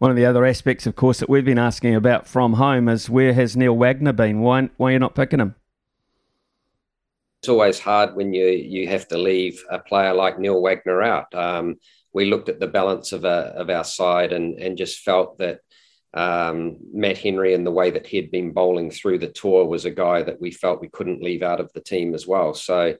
One 0.00 0.10
of 0.10 0.16
the 0.16 0.24
other 0.24 0.46
aspects, 0.46 0.86
of 0.86 0.96
course, 0.96 1.18
that 1.18 1.28
we've 1.28 1.44
been 1.44 1.58
asking 1.58 1.94
about 1.94 2.26
from 2.26 2.54
home 2.54 2.88
is 2.88 3.10
where 3.10 3.34
has 3.34 3.54
Neil 3.54 3.76
Wagner 3.76 4.14
been? 4.14 4.40
Why, 4.40 4.70
why 4.78 4.88
are 4.88 4.92
you 4.92 4.98
not 4.98 5.14
picking 5.14 5.40
him? 5.40 5.54
It's 7.42 7.50
always 7.50 7.78
hard 7.78 8.16
when 8.16 8.32
you 8.32 8.46
you 8.46 8.88
have 8.88 9.06
to 9.08 9.18
leave 9.18 9.62
a 9.70 9.78
player 9.78 10.14
like 10.14 10.38
Neil 10.38 10.62
Wagner 10.62 11.02
out. 11.02 11.34
Um, 11.34 11.76
we 12.14 12.24
looked 12.24 12.48
at 12.48 12.60
the 12.60 12.66
balance 12.66 13.12
of, 13.12 13.26
a, 13.26 13.52
of 13.54 13.68
our 13.68 13.84
side 13.84 14.32
and, 14.32 14.58
and 14.58 14.78
just 14.78 15.00
felt 15.00 15.36
that 15.36 15.60
um, 16.14 16.78
Matt 16.94 17.18
Henry 17.18 17.52
and 17.52 17.66
the 17.66 17.70
way 17.70 17.90
that 17.90 18.06
he'd 18.06 18.30
been 18.30 18.52
bowling 18.52 18.90
through 18.90 19.18
the 19.18 19.28
tour 19.28 19.66
was 19.66 19.84
a 19.84 19.90
guy 19.90 20.22
that 20.22 20.40
we 20.40 20.50
felt 20.50 20.80
we 20.80 20.88
couldn't 20.88 21.22
leave 21.22 21.42
out 21.42 21.60
of 21.60 21.70
the 21.74 21.80
team 21.82 22.14
as 22.14 22.26
well. 22.26 22.54
So 22.54 22.96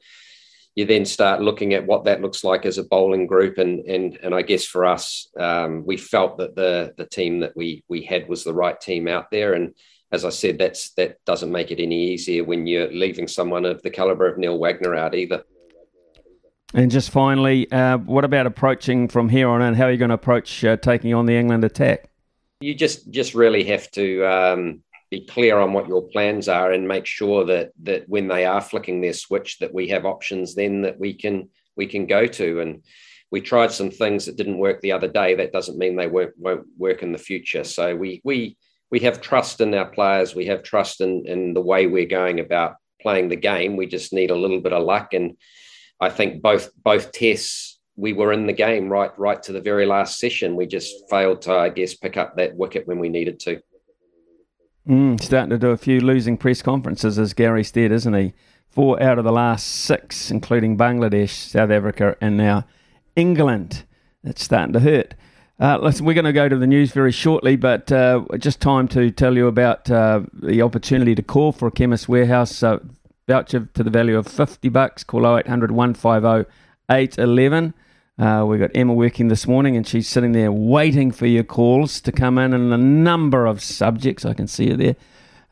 you 0.76 0.84
then 0.84 1.04
start 1.04 1.42
looking 1.42 1.74
at 1.74 1.86
what 1.86 2.04
that 2.04 2.22
looks 2.22 2.44
like 2.44 2.64
as 2.64 2.78
a 2.78 2.84
bowling 2.84 3.26
group, 3.26 3.58
and 3.58 3.80
and 3.86 4.18
and 4.22 4.34
I 4.34 4.42
guess 4.42 4.64
for 4.64 4.86
us, 4.86 5.28
um, 5.38 5.84
we 5.84 5.96
felt 5.96 6.38
that 6.38 6.54
the 6.54 6.94
the 6.96 7.06
team 7.06 7.40
that 7.40 7.56
we 7.56 7.84
we 7.88 8.02
had 8.02 8.28
was 8.28 8.44
the 8.44 8.54
right 8.54 8.80
team 8.80 9.08
out 9.08 9.30
there, 9.30 9.54
and 9.54 9.74
as 10.12 10.24
I 10.24 10.30
said, 10.30 10.58
that's 10.58 10.90
that 10.94 11.16
doesn't 11.24 11.52
make 11.52 11.70
it 11.70 11.80
any 11.80 12.12
easier 12.12 12.44
when 12.44 12.66
you're 12.66 12.92
leaving 12.92 13.28
someone 13.28 13.64
of 13.64 13.82
the 13.82 13.90
caliber 13.90 14.26
of 14.26 14.38
Neil 14.38 14.58
Wagner 14.58 14.94
out 14.94 15.14
either. 15.14 15.44
And 16.72 16.90
just 16.90 17.10
finally, 17.10 17.70
uh, 17.72 17.98
what 17.98 18.24
about 18.24 18.46
approaching 18.46 19.08
from 19.08 19.28
here 19.28 19.48
on 19.48 19.60
in? 19.60 19.74
How 19.74 19.86
are 19.86 19.90
you 19.90 19.98
going 19.98 20.10
to 20.10 20.14
approach 20.14 20.64
uh, 20.64 20.76
taking 20.76 21.12
on 21.14 21.26
the 21.26 21.34
England 21.34 21.64
attack? 21.64 22.10
You 22.60 22.74
just 22.74 23.10
just 23.10 23.34
really 23.34 23.64
have 23.64 23.90
to 23.92 24.24
um, 24.24 24.82
be 25.10 25.26
clear 25.26 25.58
on 25.58 25.72
what 25.72 25.88
your 25.88 26.02
plans 26.02 26.48
are 26.48 26.72
and 26.72 26.86
make 26.86 27.04
sure 27.04 27.44
that 27.44 27.72
that 27.82 28.08
when 28.08 28.28
they 28.28 28.44
are 28.44 28.60
flicking 28.60 29.00
their 29.00 29.12
switch, 29.12 29.58
that 29.58 29.74
we 29.74 29.88
have 29.88 30.04
options 30.06 30.54
then 30.54 30.82
that 30.82 30.98
we 30.98 31.14
can 31.14 31.48
we 31.76 31.86
can 31.86 32.06
go 32.06 32.26
to. 32.26 32.60
And 32.60 32.82
we 33.30 33.40
tried 33.40 33.72
some 33.72 33.90
things 33.90 34.26
that 34.26 34.36
didn't 34.36 34.58
work 34.58 34.80
the 34.80 34.92
other 34.92 35.08
day. 35.08 35.34
That 35.34 35.52
doesn't 35.52 35.78
mean 35.78 35.96
they 35.96 36.06
won't 36.06 36.32
won't 36.38 36.66
work 36.78 37.02
in 37.02 37.12
the 37.12 37.18
future. 37.18 37.64
So 37.64 37.96
we 37.96 38.20
we 38.24 38.56
we 38.90 39.00
have 39.00 39.20
trust 39.20 39.60
in 39.60 39.74
our 39.74 39.86
players. 39.86 40.34
We 40.34 40.46
have 40.46 40.62
trust 40.62 41.00
in 41.00 41.26
in 41.26 41.54
the 41.54 41.60
way 41.60 41.86
we're 41.86 42.06
going 42.06 42.40
about 42.40 42.76
playing 43.00 43.28
the 43.28 43.36
game. 43.36 43.76
We 43.76 43.86
just 43.86 44.12
need 44.12 44.30
a 44.30 44.36
little 44.36 44.60
bit 44.60 44.72
of 44.72 44.84
luck 44.84 45.14
and 45.14 45.36
I 46.00 46.08
think 46.08 46.40
both 46.40 46.70
both 46.82 47.12
tests 47.12 47.78
we 47.96 48.14
were 48.14 48.32
in 48.32 48.46
the 48.46 48.52
game 48.52 48.88
right 48.88 49.16
right 49.18 49.42
to 49.42 49.52
the 49.52 49.60
very 49.60 49.86
last 49.86 50.18
session. 50.18 50.56
We 50.56 50.66
just 50.66 51.10
failed 51.10 51.42
to, 51.42 51.52
I 51.52 51.68
guess, 51.68 51.94
pick 51.94 52.16
up 52.16 52.36
that 52.36 52.56
wicket 52.56 52.86
when 52.86 52.98
we 52.98 53.10
needed 53.10 53.38
to. 53.40 53.60
Mm, 54.88 55.20
starting 55.22 55.50
to 55.50 55.58
do 55.58 55.70
a 55.70 55.76
few 55.76 56.00
losing 56.00 56.36
press 56.36 56.62
conferences 56.62 57.18
as 57.18 57.34
Gary 57.34 57.62
Stead, 57.62 57.92
isn't 57.92 58.14
he? 58.14 58.32
Four 58.68 59.02
out 59.02 59.18
of 59.18 59.24
the 59.24 59.32
last 59.32 59.66
six, 59.66 60.30
including 60.30 60.78
Bangladesh, 60.78 61.30
South 61.30 61.70
Africa, 61.70 62.16
and 62.20 62.36
now 62.36 62.64
England. 63.16 63.84
It's 64.24 64.42
starting 64.42 64.72
to 64.74 64.80
hurt. 64.80 65.14
Uh, 65.58 65.78
listen, 65.82 66.06
we're 66.06 66.14
going 66.14 66.24
to 66.24 66.32
go 66.32 66.48
to 66.48 66.56
the 66.56 66.66
news 66.66 66.92
very 66.92 67.12
shortly, 67.12 67.56
but 67.56 67.92
uh, 67.92 68.22
just 68.38 68.60
time 68.60 68.88
to 68.88 69.10
tell 69.10 69.36
you 69.36 69.46
about 69.46 69.90
uh, 69.90 70.22
the 70.32 70.62
opportunity 70.62 71.14
to 71.14 71.22
call 71.22 71.52
for 71.52 71.68
a 71.68 71.70
chemist 71.70 72.08
warehouse 72.08 72.62
voucher 73.28 73.68
to 73.74 73.82
the 73.82 73.90
value 73.90 74.16
of 74.16 74.26
50 74.26 74.68
bucks. 74.70 75.04
Call 75.04 75.26
0800 75.26 75.70
150 75.72 76.50
811. 76.90 77.74
Uh, 78.20 78.44
we've 78.44 78.60
got 78.60 78.70
Emma 78.74 78.92
working 78.92 79.28
this 79.28 79.46
morning 79.46 79.78
and 79.78 79.86
she's 79.86 80.06
sitting 80.06 80.32
there 80.32 80.52
waiting 80.52 81.10
for 81.10 81.24
your 81.24 81.42
calls 81.42 82.02
to 82.02 82.12
come 82.12 82.36
in 82.36 82.52
on 82.52 82.70
a 82.70 82.76
number 82.76 83.46
of 83.46 83.62
subjects. 83.62 84.26
I 84.26 84.34
can 84.34 84.46
see 84.46 84.68
her 84.68 84.76
there. 84.76 84.96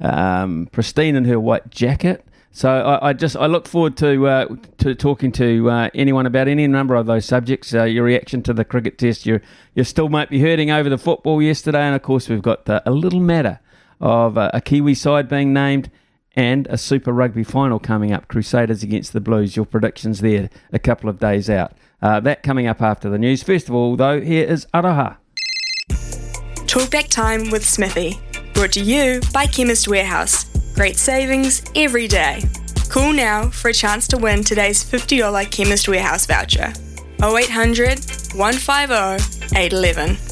Um, 0.00 0.68
pristine 0.70 1.16
in 1.16 1.24
her 1.24 1.40
white 1.40 1.70
jacket. 1.70 2.26
So 2.50 2.68
I, 2.68 3.08
I, 3.08 3.12
just 3.14 3.36
I 3.36 3.46
look 3.46 3.66
forward 3.66 3.96
to 3.98 4.26
uh, 4.26 4.56
to 4.78 4.94
talking 4.94 5.32
to 5.32 5.70
uh, 5.70 5.90
anyone 5.94 6.26
about 6.26 6.46
any 6.46 6.66
number 6.66 6.94
of 6.94 7.06
those 7.06 7.24
subjects. 7.24 7.72
Uh, 7.72 7.84
your 7.84 8.04
reaction 8.04 8.42
to 8.42 8.52
the 8.52 8.64
cricket 8.64 8.98
test, 8.98 9.24
you 9.24 9.40
you 9.74 9.84
still 9.84 10.08
might 10.08 10.28
be 10.28 10.40
hurting 10.40 10.70
over 10.70 10.88
the 10.88 10.98
football 10.98 11.40
yesterday, 11.40 11.80
and 11.80 11.96
of 11.96 12.02
course 12.02 12.28
we've 12.28 12.42
got 12.42 12.68
a 12.68 12.90
little 12.90 13.20
matter 13.20 13.60
of 14.00 14.36
uh, 14.36 14.50
a 14.52 14.60
Kiwi 14.60 14.94
side 14.94 15.28
being 15.28 15.52
named 15.52 15.90
and 16.34 16.66
a 16.68 16.78
Super 16.78 17.12
Rugby 17.12 17.44
final 17.44 17.78
coming 17.78 18.12
up. 18.12 18.28
Crusaders 18.28 18.82
against 18.82 19.12
the 19.12 19.20
Blues. 19.20 19.56
Your 19.56 19.66
predictions 19.66 20.20
there 20.20 20.50
a 20.72 20.78
couple 20.78 21.08
of 21.08 21.18
days 21.18 21.48
out. 21.48 21.72
Uh, 22.00 22.20
that 22.20 22.42
coming 22.42 22.66
up 22.66 22.80
after 22.80 23.10
the 23.10 23.18
news. 23.18 23.42
First 23.42 23.68
of 23.68 23.74
all, 23.74 23.96
though, 23.96 24.20
here 24.20 24.46
is 24.46 24.66
Aroha. 24.74 25.16
Talkback 26.66 27.08
time 27.08 27.50
with 27.50 27.64
Smithy. 27.64 28.20
Brought 28.54 28.72
to 28.72 28.80
you 28.80 29.20
by 29.32 29.46
Chemist 29.46 29.88
Warehouse. 29.88 30.44
Great 30.74 30.96
savings 30.96 31.64
every 31.74 32.06
day. 32.06 32.42
Call 32.88 33.12
now 33.12 33.50
for 33.50 33.68
a 33.68 33.72
chance 33.72 34.06
to 34.08 34.18
win 34.18 34.44
today's 34.44 34.84
$50 34.84 35.50
Chemist 35.50 35.88
Warehouse 35.88 36.26
voucher. 36.26 36.72
0800 37.22 37.98
150 38.34 39.56
811. 39.56 40.27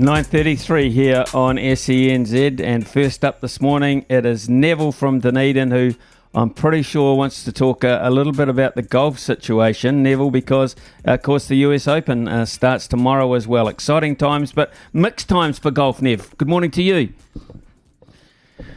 9.33 0.00 0.90
here 0.90 1.24
on 1.34 1.56
SENZ 1.56 2.58
and 2.58 2.88
first 2.88 3.22
up 3.22 3.42
this 3.42 3.60
morning 3.60 4.06
it 4.08 4.24
is 4.24 4.48
Neville 4.48 4.92
from 4.92 5.20
Dunedin 5.20 5.70
who 5.70 5.94
I'm 6.32 6.48
pretty 6.48 6.80
sure 6.80 7.14
wants 7.14 7.44
to 7.44 7.52
talk 7.52 7.84
a, 7.84 8.00
a 8.02 8.08
little 8.10 8.32
bit 8.32 8.48
about 8.48 8.76
the 8.76 8.82
golf 8.82 9.18
situation, 9.18 10.02
Neville, 10.02 10.30
because 10.30 10.74
of 11.04 11.20
course 11.20 11.48
the 11.48 11.56
US 11.56 11.86
Open 11.86 12.28
uh, 12.28 12.46
starts 12.46 12.88
tomorrow 12.88 13.34
as 13.34 13.46
well. 13.46 13.68
Exciting 13.68 14.16
times, 14.16 14.52
but 14.52 14.72
mixed 14.94 15.28
times 15.28 15.58
for 15.58 15.70
golf, 15.70 16.00
Nev. 16.00 16.34
Good 16.38 16.48
morning 16.48 16.70
to 16.70 16.82
you. 16.82 17.12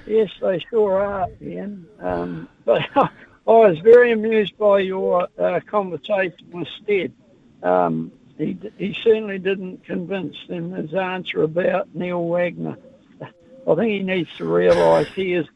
Yes, 0.05 0.29
they 0.41 0.59
sure 0.69 0.99
are, 0.99 1.29
Ian. 1.41 1.87
Um, 2.01 2.49
but 2.65 2.81
I 2.97 3.09
was 3.45 3.77
very 3.79 4.11
amused 4.11 4.57
by 4.57 4.79
your 4.79 5.29
uh, 5.39 5.61
conversation 5.67 6.49
with 6.51 6.67
Stead. 6.83 7.13
Um, 7.61 8.11
he, 8.45 8.71
he 8.77 8.97
certainly 9.03 9.39
didn't 9.39 9.85
convince 9.85 10.35
them 10.47 10.71
his 10.71 10.93
answer 10.93 11.43
about 11.43 11.93
Neil 11.95 12.27
Wagner. 12.27 12.77
I 13.21 13.75
think 13.75 13.91
he 13.91 13.99
needs 13.99 14.29
to 14.37 14.45
realise 14.45 15.07
he 15.09 15.33
is 15.33 15.47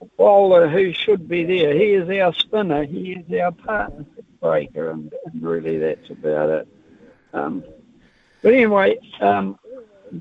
a 0.00 0.06
bowler 0.16 0.68
who 0.68 0.92
should 0.92 1.28
be 1.28 1.44
there. 1.44 1.74
He 1.74 1.94
is 1.94 2.08
our 2.08 2.32
spinner. 2.34 2.84
He 2.84 3.12
is 3.12 3.40
our 3.40 3.52
partnership 3.52 4.24
breaker, 4.40 4.90
and, 4.90 5.12
and 5.26 5.42
really 5.42 5.78
that's 5.78 6.10
about 6.10 6.50
it. 6.50 6.68
Um, 7.32 7.64
but 8.42 8.54
anyway, 8.54 8.98
um, 9.20 9.58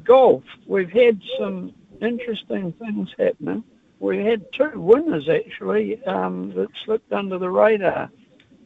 golf. 0.04 0.44
We've 0.66 0.90
had 0.90 1.22
some 1.40 1.74
interesting 2.02 2.74
things 2.74 3.10
happening. 3.18 3.64
We 4.00 4.24
had 4.24 4.52
two 4.54 4.80
winners 4.80 5.28
actually 5.28 6.04
um, 6.06 6.54
that 6.56 6.70
slipped 6.86 7.12
under 7.12 7.38
the 7.38 7.50
radar. 7.50 8.12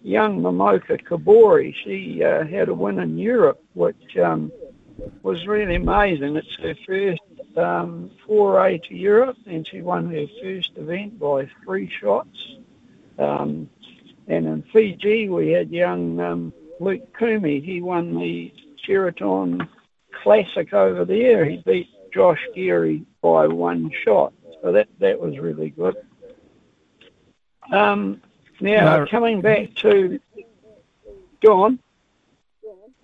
Young 0.03 0.41
Momoka 0.41 1.01
Kobori. 1.03 1.75
she 1.83 2.23
uh, 2.23 2.45
had 2.45 2.69
a 2.69 2.73
win 2.73 2.99
in 2.99 3.17
Europe, 3.17 3.63
which 3.73 4.17
um, 4.17 4.51
was 5.21 5.45
really 5.45 5.75
amazing. 5.75 6.35
It's 6.35 6.55
her 6.61 6.75
first 6.85 7.57
um, 7.57 8.11
foray 8.25 8.79
to 8.79 8.95
Europe, 8.95 9.37
and 9.45 9.67
she 9.67 9.81
won 9.81 10.11
her 10.11 10.25
first 10.41 10.71
event 10.75 11.19
by 11.19 11.47
three 11.63 11.91
shots. 11.99 12.57
Um, 13.19 13.69
and 14.27 14.47
in 14.47 14.63
Fiji, 14.73 15.29
we 15.29 15.49
had 15.49 15.69
young 15.69 16.19
um, 16.19 16.53
Luke 16.79 17.15
Kumi. 17.17 17.59
He 17.59 17.81
won 17.81 18.17
the 18.17 18.53
Sheraton 18.83 19.67
Classic 20.23 20.73
over 20.73 21.05
there. 21.05 21.45
He 21.45 21.57
beat 21.65 21.89
Josh 22.13 22.41
Geary 22.55 23.05
by 23.21 23.47
one 23.47 23.91
shot. 24.03 24.33
So 24.61 24.71
that, 24.71 24.87
that 24.99 25.19
was 25.19 25.37
really 25.37 25.69
good. 25.69 25.95
Um, 27.71 28.21
now, 28.61 28.97
no. 28.97 29.05
coming 29.07 29.41
back 29.41 29.73
to. 29.75 30.19
Go 31.41 31.63
on. 31.63 31.79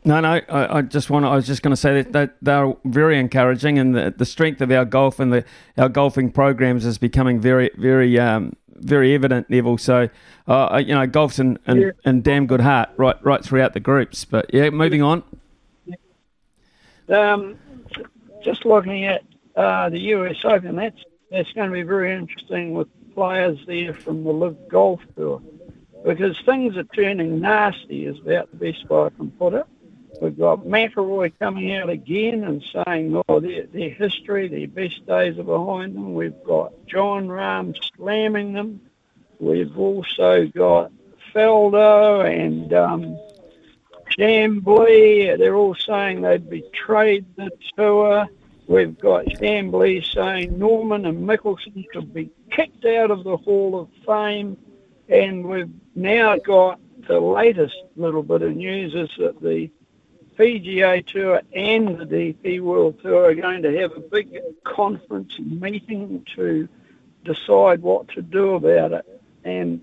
No, 0.06 0.20
no. 0.22 0.42
I, 0.50 0.78
I 0.78 0.82
just 0.82 1.10
want. 1.10 1.24
To, 1.24 1.30
I 1.30 1.36
was 1.36 1.48
just 1.48 1.62
going 1.62 1.72
to 1.72 1.78
say 1.78 2.02
that, 2.02 2.14
that 2.14 2.38
they're 2.42 2.74
very 2.86 3.20
encouraging, 3.20 3.78
and 3.80 3.96
the, 3.96 4.14
the 4.16 4.26
strength 4.26 4.62
of 4.62 4.72
our 4.72 4.86
golf 4.86 5.20
and 5.20 5.34
the 5.34 5.44
our 5.78 5.90
golfing 5.90 6.32
programs 6.32 6.86
is 6.86 6.98
becoming 6.98 7.40
very, 7.42 7.72
very, 7.76 8.18
um, 8.20 8.56
very 8.70 9.14
evident. 9.14 9.50
Neville. 9.50 9.78
So, 9.78 10.10
uh, 10.48 10.82
you 10.86 10.94
know, 10.94 11.06
golf's 11.08 11.40
in, 11.40 11.60
in, 11.68 11.82
yeah. 11.82 11.92
in 12.06 12.22
damn 12.22 12.48
good 12.48 12.62
heart 12.62 12.90
right, 12.98 13.18
right 13.24 13.44
throughout 13.44 13.74
the 13.74 13.80
groups. 13.80 14.24
But 14.24 14.54
yeah, 14.54 14.70
moving 14.70 15.02
on. 15.02 15.24
Um, 17.10 17.58
just 18.44 18.66
looking 18.66 19.06
at 19.06 19.24
uh, 19.56 19.90
the 19.90 20.00
US 20.00 20.38
Open, 20.44 20.76
that's 20.76 21.04
that's 21.32 21.52
going 21.54 21.70
to 21.70 21.74
be 21.74 21.84
very 21.84 22.14
interesting 22.14 22.74
with 22.74 22.88
players 23.18 23.58
there 23.66 23.96
from 23.96 24.24
the 24.24 24.32
LIV 24.32 24.70
Golf 24.70 25.02
Tour 25.16 25.42
because 26.06 26.40
things 26.46 26.78
are 26.78 26.84
turning 26.84 27.40
nasty, 27.40 28.06
is 28.06 28.20
about 28.20 28.52
the 28.52 28.58
best 28.58 28.88
way 28.88 29.06
I 29.06 29.10
can 29.10 29.32
put 29.32 29.56
it. 29.56 29.66
We've 30.22 30.38
got 30.38 30.66
McIlroy 30.66 31.34
coming 31.40 31.74
out 31.74 31.90
again 31.90 32.44
and 32.44 32.64
saying, 32.72 33.20
oh, 33.28 33.40
their, 33.40 33.66
their 33.66 33.90
history, 33.90 34.48
their 34.48 34.68
best 34.68 35.04
days 35.08 35.40
are 35.40 35.44
behind 35.44 35.96
them. 35.96 36.14
We've 36.14 36.44
got 36.44 36.74
Jon 36.86 37.28
Rahm 37.28 37.76
slamming 37.96 38.54
them. 38.54 38.82
We've 39.40 39.76
also 39.76 40.46
got 40.46 40.92
Faldo 41.34 42.24
and 42.24 42.72
um, 42.72 43.20
Chamblee. 44.16 45.40
They're 45.40 45.56
all 45.56 45.74
saying 45.74 46.22
they'd 46.22 46.48
betrayed 46.48 47.26
the 47.36 47.50
tour. 47.76 48.28
We've 48.68 49.00
got 49.00 49.26
Chamblee 49.26 50.04
saying 50.14 50.60
Norman 50.60 51.06
and 51.06 51.28
Mickelson 51.28 51.86
should 51.94 52.14
be 52.14 52.30
kicked 52.52 52.84
out 52.86 53.12
of 53.12 53.24
the 53.24 53.38
Hall 53.38 53.80
of 53.80 53.90
Fame. 54.06 54.58
And 55.08 55.46
we've 55.46 55.72
now 55.96 56.38
got 56.38 56.80
the 57.08 57.20
latest 57.20 57.78
little 57.96 58.24
bit 58.24 58.42
of 58.42 58.56
news 58.56 58.94
is 58.94 59.10
that 59.20 59.42
the 59.42 59.70
PGA 60.38 61.06
Tour 61.06 61.42
and 61.56 61.98
the 61.98 62.06
DP 62.06 62.60
World 62.60 63.02
Tour 63.02 63.30
are 63.30 63.36
going 63.36 63.64
to 63.64 63.80
have 63.80 63.94
a 63.94 64.02
big 64.02 64.38
conference 64.66 65.40
meeting 65.40 66.26
to 66.36 66.68
decide 67.24 67.82
what 67.82 68.10
to 68.10 68.22
do 68.22 68.56
about 68.56 68.92
it. 68.92 69.22
And 69.46 69.82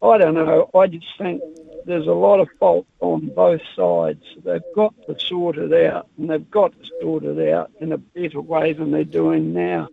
I 0.00 0.18
don't 0.18 0.34
know, 0.34 0.70
I 0.72 0.86
just 0.86 1.18
think 1.18 1.42
there's 1.90 2.06
a 2.06 2.12
lot 2.12 2.40
of 2.40 2.48
fault 2.58 2.86
on 3.00 3.26
both 3.28 3.60
sides. 3.74 4.22
They've 4.44 4.62
got 4.74 4.94
to 5.06 5.18
sort 5.18 5.58
it 5.58 5.72
out, 5.86 6.08
and 6.16 6.30
they've 6.30 6.50
got 6.50 6.72
to 6.72 6.88
sort 7.00 7.24
it 7.24 7.52
out 7.52 7.70
in 7.80 7.92
a 7.92 7.98
better 7.98 8.40
way 8.40 8.72
than 8.72 8.90
they're 8.90 9.04
doing 9.04 9.52
now. 9.52 9.88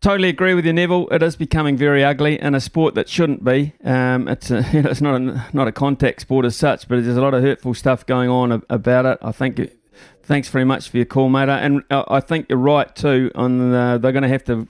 Totally 0.00 0.28
agree 0.28 0.54
with 0.54 0.64
you, 0.64 0.72
Neville. 0.72 1.08
It 1.10 1.22
is 1.22 1.36
becoming 1.36 1.76
very 1.76 2.04
ugly 2.04 2.40
in 2.40 2.54
a 2.54 2.60
sport 2.60 2.94
that 2.94 3.08
shouldn't 3.08 3.42
be. 3.42 3.72
Um, 3.82 4.28
it's 4.28 4.50
a, 4.50 4.64
you 4.72 4.82
know, 4.82 4.90
it's 4.90 5.00
not 5.00 5.20
a, 5.20 5.46
not 5.52 5.68
a 5.68 5.72
contact 5.72 6.20
sport 6.20 6.44
as 6.44 6.56
such, 6.56 6.88
but 6.88 7.02
there's 7.02 7.16
a 7.16 7.20
lot 7.20 7.34
of 7.34 7.42
hurtful 7.42 7.74
stuff 7.74 8.06
going 8.06 8.30
on 8.30 8.62
about 8.70 9.04
it. 9.04 9.18
I 9.20 9.32
think. 9.32 9.60
thanks 10.22 10.48
very 10.48 10.64
much 10.64 10.90
for 10.90 10.96
your 10.98 11.06
call, 11.06 11.28
mate. 11.28 11.48
And 11.48 11.82
uh, 11.90 12.04
I 12.08 12.20
think 12.20 12.46
you're 12.48 12.58
right 12.58 12.94
too. 12.94 13.30
On 13.34 13.72
the, 13.72 13.98
they're 14.00 14.12
going 14.12 14.22
to 14.22 14.28
have 14.28 14.44
to 14.44 14.68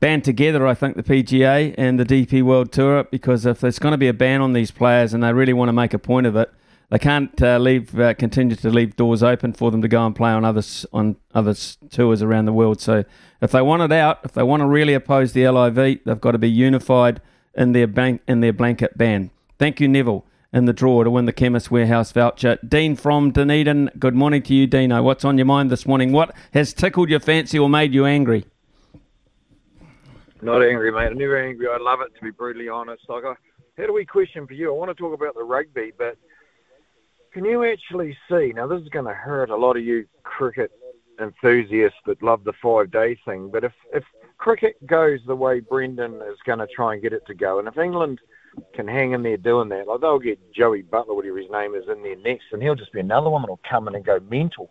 band 0.00 0.24
together, 0.24 0.66
I 0.66 0.74
think, 0.74 0.96
the 0.96 1.02
PGA 1.02 1.74
and 1.76 1.98
the 1.98 2.04
DP 2.04 2.42
World 2.42 2.72
Tour, 2.72 3.04
because 3.04 3.46
if 3.46 3.60
there's 3.60 3.78
going 3.78 3.92
to 3.92 3.98
be 3.98 4.08
a 4.08 4.12
ban 4.12 4.40
on 4.40 4.52
these 4.52 4.70
players 4.70 5.14
and 5.14 5.22
they 5.22 5.32
really 5.32 5.52
want 5.52 5.68
to 5.68 5.72
make 5.72 5.94
a 5.94 5.98
point 5.98 6.26
of 6.26 6.36
it, 6.36 6.50
they 6.90 6.98
can't 6.98 7.42
uh, 7.42 7.58
leave 7.58 7.98
uh, 7.98 8.14
continue 8.14 8.56
to 8.56 8.70
leave 8.70 8.96
doors 8.96 9.22
open 9.22 9.52
for 9.52 9.70
them 9.70 9.82
to 9.82 9.88
go 9.88 10.06
and 10.06 10.16
play 10.16 10.30
on 10.30 10.44
others 10.44 10.86
on 10.92 11.16
other 11.34 11.54
tours 11.90 12.22
around 12.22 12.46
the 12.46 12.52
world. 12.52 12.80
So 12.80 13.04
if 13.42 13.52
they 13.52 13.60
want 13.60 13.82
it 13.82 13.92
out, 13.92 14.20
if 14.24 14.32
they 14.32 14.42
want 14.42 14.62
to 14.62 14.66
really 14.66 14.94
oppose 14.94 15.32
the 15.32 15.46
LIV, 15.48 16.00
they've 16.04 16.20
got 16.20 16.32
to 16.32 16.38
be 16.38 16.50
unified 16.50 17.20
in 17.54 17.72
their 17.72 17.86
bank 17.86 18.22
in 18.26 18.40
their 18.40 18.54
blanket 18.54 18.96
ban. 18.96 19.30
Thank 19.58 19.80
you, 19.80 19.88
Neville, 19.88 20.24
in 20.50 20.64
the 20.64 20.72
draw 20.72 21.04
to 21.04 21.10
win 21.10 21.26
the 21.26 21.32
Chemist 21.32 21.70
Warehouse 21.70 22.10
voucher. 22.12 22.58
Dean 22.66 22.96
from 22.96 23.32
Dunedin. 23.32 23.90
Good 23.98 24.14
morning 24.14 24.42
to 24.44 24.54
you, 24.54 24.66
Dino. 24.66 25.02
What's 25.02 25.26
on 25.26 25.36
your 25.36 25.44
mind 25.44 25.70
this 25.70 25.84
morning? 25.84 26.12
What 26.12 26.34
has 26.54 26.72
tickled 26.72 27.10
your 27.10 27.20
fancy 27.20 27.58
or 27.58 27.68
made 27.68 27.92
you 27.92 28.06
angry? 28.06 28.46
Not 30.40 30.62
angry, 30.62 30.92
mate. 30.92 31.06
I'm 31.06 31.18
never 31.18 31.36
angry. 31.36 31.66
I 31.68 31.78
love 31.78 32.00
it, 32.00 32.14
to 32.14 32.22
be 32.22 32.30
brutally 32.30 32.68
honest. 32.68 33.02
Like, 33.08 33.24
I 33.24 33.34
had 33.76 33.90
a 33.90 33.92
wee 33.92 34.04
question 34.04 34.46
for 34.46 34.54
you. 34.54 34.72
I 34.72 34.76
want 34.76 34.90
to 34.90 34.94
talk 34.94 35.14
about 35.14 35.34
the 35.34 35.42
rugby, 35.42 35.92
but 35.96 36.16
can 37.32 37.44
you 37.44 37.64
actually 37.64 38.16
see? 38.30 38.52
Now, 38.54 38.66
this 38.66 38.82
is 38.82 38.88
going 38.88 39.04
to 39.06 39.14
hurt 39.14 39.50
a 39.50 39.56
lot 39.56 39.76
of 39.76 39.84
you 39.84 40.06
cricket 40.22 40.70
enthusiasts 41.20 41.98
that 42.06 42.22
love 42.22 42.44
the 42.44 42.52
five 42.62 42.90
day 42.90 43.18
thing, 43.24 43.50
but 43.50 43.64
if, 43.64 43.72
if 43.92 44.04
cricket 44.38 44.74
goes 44.86 45.18
the 45.26 45.34
way 45.34 45.58
Brendon 45.60 46.14
is 46.30 46.38
going 46.46 46.60
to 46.60 46.68
try 46.68 46.92
and 46.94 47.02
get 47.02 47.12
it 47.12 47.26
to 47.26 47.34
go, 47.34 47.58
and 47.58 47.66
if 47.66 47.76
England 47.76 48.20
can 48.74 48.86
hang 48.86 49.12
in 49.12 49.22
there 49.22 49.36
doing 49.36 49.68
that, 49.68 49.88
like 49.88 50.00
they'll 50.00 50.20
get 50.20 50.38
Joey 50.52 50.82
Butler, 50.82 51.14
whatever 51.14 51.38
his 51.38 51.50
name 51.50 51.74
is, 51.74 51.88
in 51.88 52.02
there 52.02 52.16
next, 52.16 52.46
and 52.52 52.62
he'll 52.62 52.76
just 52.76 52.92
be 52.92 53.00
another 53.00 53.30
one 53.30 53.42
that'll 53.42 53.60
come 53.68 53.88
in 53.88 53.96
and 53.96 54.04
go 54.04 54.20
mental. 54.30 54.70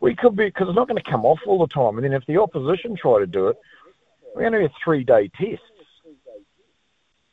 We 0.00 0.14
could 0.14 0.36
be, 0.36 0.44
because 0.44 0.68
it's 0.68 0.76
not 0.76 0.86
going 0.86 1.02
to 1.02 1.10
come 1.10 1.24
off 1.24 1.40
all 1.46 1.58
the 1.58 1.72
time. 1.74 1.96
And 1.96 2.04
then 2.04 2.12
if 2.12 2.24
the 2.26 2.40
opposition 2.40 2.94
try 2.94 3.18
to 3.18 3.26
do 3.26 3.48
it, 3.48 3.56
we're 4.38 4.48
going 4.50 4.62
to 4.62 4.68
have 4.68 4.76
three 4.84 5.02
day 5.02 5.28
tests 5.36 5.64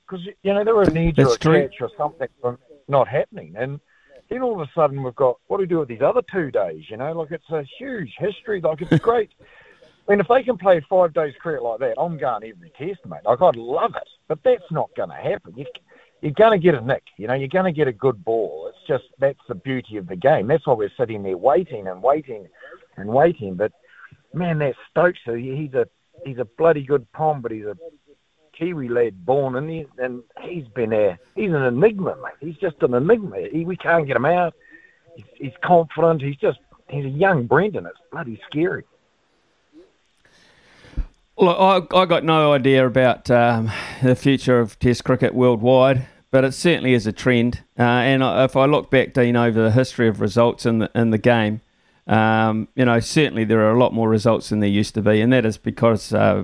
because 0.07 0.25
you 0.41 0.53
know 0.53 0.63
there 0.63 0.75
were 0.75 0.83
a 0.83 0.89
need 0.89 1.15
to 1.15 1.37
catch 1.39 1.75
or 1.79 1.89
something 1.95 2.27
from 2.41 2.57
not 2.87 3.07
happening, 3.07 3.53
and 3.55 3.79
then 4.29 4.41
all 4.41 4.59
of 4.59 4.67
a 4.67 4.71
sudden 4.73 5.03
we've 5.03 5.15
got 5.15 5.37
what 5.47 5.57
do 5.57 5.61
we 5.61 5.67
do 5.67 5.79
with 5.79 5.87
these 5.87 6.01
other 6.01 6.23
two 6.31 6.49
days? 6.49 6.83
You 6.89 6.97
know, 6.97 7.13
like 7.13 7.29
it's 7.29 7.49
a 7.51 7.63
huge 7.77 8.15
history. 8.17 8.59
Like 8.59 8.81
it's 8.81 8.99
great. 9.03 9.29
I 9.41 10.11
mean, 10.11 10.19
if 10.19 10.27
they 10.27 10.41
can 10.41 10.57
play 10.57 10.83
five 10.89 11.13
days 11.13 11.33
cricket 11.39 11.63
like 11.63 11.79
that, 11.79 11.99
I'm 11.99 12.17
going 12.17 12.43
every 12.43 12.71
test, 12.71 13.05
mate. 13.05 13.21
Like 13.23 13.41
I'd 13.41 13.55
love 13.55 13.95
it, 13.95 14.07
but 14.27 14.39
that's 14.43 14.71
not 14.71 14.89
going 14.95 15.09
to 15.09 15.15
happen. 15.15 15.53
You, 15.55 15.65
you're 16.21 16.31
going 16.31 16.59
to 16.59 16.63
get 16.63 16.73
a 16.73 16.81
nick. 16.81 17.03
You 17.17 17.27
know, 17.27 17.35
you're 17.35 17.47
going 17.47 17.65
to 17.65 17.71
get 17.71 17.87
a 17.87 17.93
good 17.93 18.25
ball. 18.25 18.69
It's 18.69 18.87
just 18.87 19.03
that's 19.19 19.39
the 19.47 19.55
beauty 19.55 19.97
of 19.97 20.07
the 20.07 20.15
game. 20.15 20.47
That's 20.47 20.65
why 20.65 20.73
we're 20.73 20.91
sitting 20.97 21.21
there 21.21 21.37
waiting 21.37 21.87
and 21.87 22.01
waiting 22.01 22.47
and 22.97 23.09
waiting. 23.09 23.53
But 23.53 23.73
man, 24.33 24.57
that 24.59 24.75
Stokes, 24.89 25.19
he's 25.25 25.73
a 25.75 25.87
he's 26.23 26.37
a 26.37 26.45
bloody 26.45 26.83
good 26.83 27.11
pom, 27.11 27.41
but 27.41 27.51
he's 27.51 27.65
a 27.65 27.75
Kiwi 28.57 28.87
lad 28.87 29.25
born 29.25 29.55
in 29.55 29.67
there, 29.67 30.05
and 30.05 30.23
he's 30.41 30.67
been 30.69 30.93
a 30.93 31.17
he's 31.35 31.51
an 31.51 31.63
enigma, 31.63 32.15
mate. 32.23 32.33
He's 32.39 32.57
just 32.57 32.81
an 32.81 32.93
enigma. 32.93 33.47
He, 33.51 33.65
we 33.65 33.75
can't 33.75 34.07
get 34.07 34.15
him 34.15 34.25
out. 34.25 34.53
He's, 35.15 35.25
he's 35.35 35.53
confident. 35.63 36.21
He's 36.21 36.37
just 36.37 36.59
he's 36.89 37.05
a 37.05 37.09
young 37.09 37.47
Brendon. 37.47 37.85
It's 37.85 37.99
bloody 38.11 38.39
scary. 38.49 38.83
Look, 41.37 41.57
I, 41.59 41.97
I 41.97 42.05
got 42.05 42.23
no 42.23 42.53
idea 42.53 42.87
about 42.87 43.29
um, 43.29 43.69
the 44.01 44.15
future 44.15 44.57
of 44.57 44.79
Test 44.79 45.03
cricket 45.03 45.35
worldwide, 45.35 46.07
but 46.31 46.45
it 46.45 46.53
certainly 46.53 46.93
is 46.93 47.05
a 47.05 47.11
trend. 47.11 47.61
Uh, 47.77 47.83
and 47.83 48.23
if 48.23 48.55
I 48.55 48.65
look 48.65 48.89
back, 48.89 49.13
Dean, 49.13 49.35
over 49.35 49.61
the 49.61 49.71
history 49.71 50.07
of 50.07 50.21
results 50.21 50.65
in 50.65 50.79
the 50.79 50.89
in 50.95 51.09
the 51.09 51.17
game, 51.17 51.59
um, 52.07 52.67
you 52.75 52.85
know, 52.85 52.99
certainly 52.99 53.45
there 53.45 53.61
are 53.61 53.71
a 53.71 53.79
lot 53.79 53.93
more 53.93 54.09
results 54.09 54.49
than 54.49 54.59
there 54.59 54.69
used 54.69 54.93
to 54.95 55.01
be, 55.01 55.21
and 55.21 55.33
that 55.33 55.45
is 55.45 55.57
because 55.57 56.13
uh, 56.13 56.43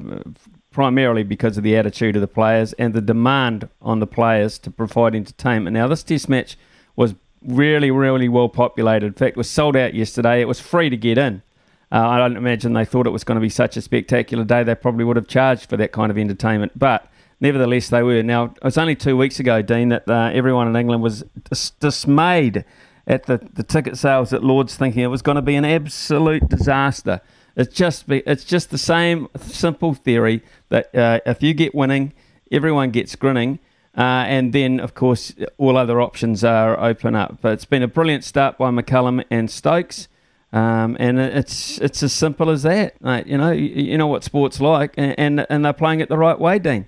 primarily 0.72 1.24
because 1.24 1.58
of 1.58 1.64
the 1.64 1.76
attitude 1.76 2.16
of 2.16 2.22
the 2.22 2.28
players 2.28 2.74
and 2.74 2.94
the 2.94 3.02
demand 3.02 3.70
on 3.82 4.00
the 4.00 4.08
players 4.08 4.58
to 4.60 4.72
provide 4.72 5.14
entertainment. 5.14 5.74
Now, 5.74 5.88
this 5.88 6.02
Test 6.02 6.30
match 6.30 6.58
was 6.96 7.14
really, 7.46 7.92
really 7.92 8.30
well 8.30 8.50
populated. 8.50 9.08
In 9.08 9.14
fact, 9.14 9.32
it 9.32 9.38
was 9.38 9.50
sold 9.50 9.76
out 9.76 9.94
yesterday. 9.94 10.42
It 10.42 10.48
was 10.48 10.60
free 10.60 10.90
to 10.90 10.98
get 10.98 11.18
in. 11.18 11.44
Uh, 11.92 12.08
I 12.08 12.18
don't 12.18 12.38
imagine 12.38 12.74
they 12.74 12.86
thought 12.86 13.06
it 13.06 13.12
was 13.12 13.26
going 13.26 13.36
to 13.36 13.42
be 13.42 13.50
such 13.50 13.76
a 13.76 13.82
spectacular 13.82 14.46
day. 14.46 14.64
They 14.64 14.76
probably 14.76 15.04
would 15.04 15.18
have 15.18 15.28
charged 15.28 15.70
for 15.70 15.76
that 15.78 15.92
kind 15.92 16.10
of 16.10 16.18
entertainment, 16.18 16.72
but 16.78 17.12
nevertheless, 17.42 17.90
they 17.90 18.02
were. 18.02 18.24
Now, 18.24 18.46
it 18.46 18.64
was 18.64 18.78
only 18.78 18.96
two 18.96 19.18
weeks 19.18 19.42
ago, 19.42 19.62
Dean, 19.62 19.90
that 19.90 20.08
uh, 20.08 20.32
everyone 20.34 20.70
in 20.70 20.76
England 20.76 21.04
was 21.04 21.26
dis- 21.50 21.72
dismayed 21.72 22.64
at 23.12 23.26
the, 23.26 23.38
the 23.54 23.62
ticket 23.62 23.98
sales 23.98 24.32
at 24.34 24.42
Lords, 24.44 24.76
thinking 24.78 25.04
it 25.04 25.08
was 25.08 25.22
going 25.22 25.36
to 25.36 25.42
be 25.42 25.56
an 25.56 25.66
absolute 25.66 26.48
disaster. 26.48 27.20
It's 27.58 27.76
just 27.76 28.08
be, 28.08 28.24
it's 28.26 28.46
just 28.46 28.72
the 28.72 28.78
same 28.78 29.28
simple 29.38 29.94
theory 29.94 30.42
that 30.70 30.96
uh, 30.96 31.20
if 31.26 31.44
you 31.44 31.54
get 31.54 31.76
winning, 31.76 32.14
everyone 32.52 32.92
gets 32.92 33.16
grinning. 33.18 33.60
Uh, 33.98 34.24
and 34.26 34.54
then, 34.54 34.80
of 34.80 34.94
course, 34.94 35.36
all 35.58 35.76
other 35.76 36.00
options 36.00 36.46
are 36.46 36.80
open 36.80 37.14
up. 37.14 37.40
But 37.42 37.52
it's 37.52 37.66
been 37.66 37.84
a 37.84 37.90
brilliant 37.90 38.24
start 38.24 38.58
by 38.58 38.72
McCullum 38.72 39.26
and 39.30 39.52
Stokes. 39.52 40.08
Um, 40.54 40.96
and 41.00 41.20
it's 41.20 41.78
it's 41.80 42.02
as 42.04 42.14
simple 42.14 42.50
as 42.50 42.64
that. 42.64 42.96
You 43.28 43.38
know, 43.38 43.52
you, 43.52 43.68
you 43.92 43.98
know 43.98 44.08
what 44.08 44.24
sport's 44.24 44.62
like, 44.62 44.94
and, 44.98 45.20
and, 45.20 45.46
and 45.50 45.66
they're 45.66 45.74
playing 45.74 46.00
it 46.00 46.08
the 46.10 46.18
right 46.18 46.40
way, 46.40 46.60
Dean. 46.60 46.86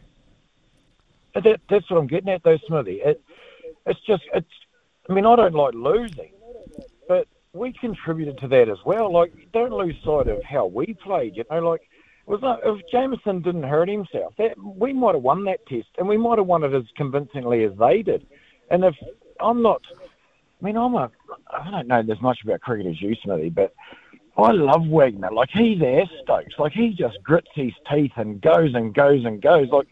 That, 1.33 1.59
that's 1.69 1.89
what 1.89 1.97
I'm 1.97 2.07
getting 2.07 2.29
at, 2.29 2.43
though, 2.43 2.57
Smithy. 2.67 3.01
It, 3.01 3.21
it's 3.85 3.99
just 4.07 4.23
it's. 4.33 4.47
I 5.09 5.13
mean, 5.13 5.25
I 5.25 5.35
don't 5.35 5.53
like 5.53 5.73
losing, 5.73 6.31
but 7.07 7.27
we 7.53 7.73
contributed 7.73 8.37
to 8.39 8.47
that 8.49 8.69
as 8.69 8.77
well. 8.85 9.11
Like, 9.11 9.33
don't 9.51 9.73
lose 9.73 9.95
sight 10.03 10.27
of 10.27 10.41
how 10.43 10.65
we 10.67 10.93
played. 10.93 11.35
You 11.35 11.43
know, 11.51 11.59
like 11.59 11.81
was 12.25 12.41
not, 12.41 12.61
if 12.63 12.79
Jamieson 12.89 13.41
didn't 13.41 13.63
hurt 13.63 13.89
himself, 13.89 14.33
that, 14.37 14.57
we 14.57 14.93
might 14.93 15.15
have 15.15 15.23
won 15.23 15.43
that 15.45 15.65
test, 15.67 15.89
and 15.97 16.07
we 16.07 16.17
might 16.17 16.37
have 16.37 16.47
won 16.47 16.63
it 16.63 16.73
as 16.73 16.83
convincingly 16.95 17.65
as 17.65 17.73
they 17.77 18.01
did. 18.01 18.25
And 18.71 18.85
if 18.85 18.95
I'm 19.41 19.61
not 19.61 19.81
I 20.63 20.65
mean, 20.65 20.77
I'm 20.77 20.95
a, 20.95 21.11
I 21.51 21.69
don't 21.71 21.87
know 21.87 21.99
as 21.99 22.21
much 22.21 22.39
about 22.41 22.61
cricket 22.61 22.87
as 22.87 23.01
you, 23.01 23.15
Smithy, 23.21 23.49
but 23.49 23.73
I 24.37 24.51
love 24.51 24.87
Wagner. 24.87 25.29
Like, 25.29 25.49
he's 25.51 25.81
our 25.81 26.05
Stokes. 26.21 26.57
Like, 26.57 26.71
he 26.71 26.91
just 26.91 27.21
grits 27.21 27.49
his 27.53 27.73
teeth 27.91 28.13
and 28.15 28.41
goes 28.41 28.73
and 28.73 28.93
goes 28.93 29.25
and 29.25 29.41
goes. 29.41 29.67
Like, 29.69 29.89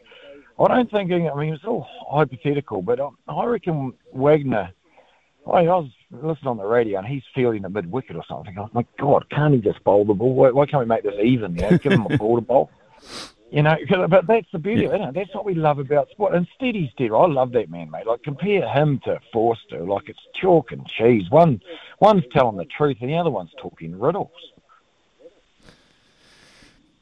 I 0.58 0.67
don't 0.69 0.89
think, 0.89 1.12
I 1.12 1.36
mean, 1.36 1.54
it's 1.54 1.65
all 1.65 1.86
hypothetical, 2.10 2.82
but 2.82 3.02
I, 3.02 3.10
I 3.28 3.45
reckon 3.45 3.91
Wagner, 4.13 4.71
I, 5.47 5.60
I 5.60 5.63
was 5.63 5.89
listening 6.12 6.47
on 6.47 6.58
the 6.58 6.65
radio 6.65 6.99
and 6.99 7.08
he's 7.08 7.23
fielding 7.34 7.65
a 7.65 7.69
mid 7.69 7.91
wicket 7.91 8.15
or 8.15 8.23
something. 8.27 8.58
I'm 8.58 8.69
like, 8.73 8.88
God, 8.99 9.30
can't 9.30 9.54
he 9.54 9.62
just 9.62 9.84
bowl 9.84 10.06
the 10.06 10.13
ball? 10.13 10.34
Why, 10.34 10.51
why 10.51 10.65
can't 10.65 10.82
we 10.82 10.86
make 10.86 11.04
this 11.04 11.15
even? 11.21 11.56
You 11.56 11.62
know, 11.62 11.77
give 11.77 11.93
him 11.93 12.08
a 12.10 12.17
ball 12.17 12.36
to 12.36 12.41
bowl. 12.41 12.69
You 13.51 13.63
know, 13.63 13.75
but 14.10 14.27
that's 14.27 14.47
the 14.54 14.60
beauty 14.60 14.86
of 14.86 14.93
it. 14.93 15.13
That's 15.13 15.36
what 15.36 15.43
we 15.43 15.56
love 15.56 15.77
about 15.77 16.10
sport. 16.10 16.34
And 16.34 16.47
Steady's 16.56 16.89
dead. 16.97 17.12
I 17.12 17.27
love 17.27 17.51
that 17.51 17.69
man, 17.69 17.91
mate. 17.91 18.08
Like 18.08 18.23
compare 18.23 18.65
him 18.65 19.01
to 19.04 19.19
Foster, 19.34 19.82
like 19.82 20.08
it's 20.08 20.19
chalk 20.39 20.71
and 20.71 20.88
cheese. 20.88 21.30
One, 21.30 21.60
one's 21.99 22.23
telling 22.32 22.56
the 22.56 22.63
truth, 22.63 22.95
and 23.01 23.10
the 23.10 23.17
other 23.17 23.30
one's 23.30 23.51
talking 23.62 23.99
riddles. 23.99 24.32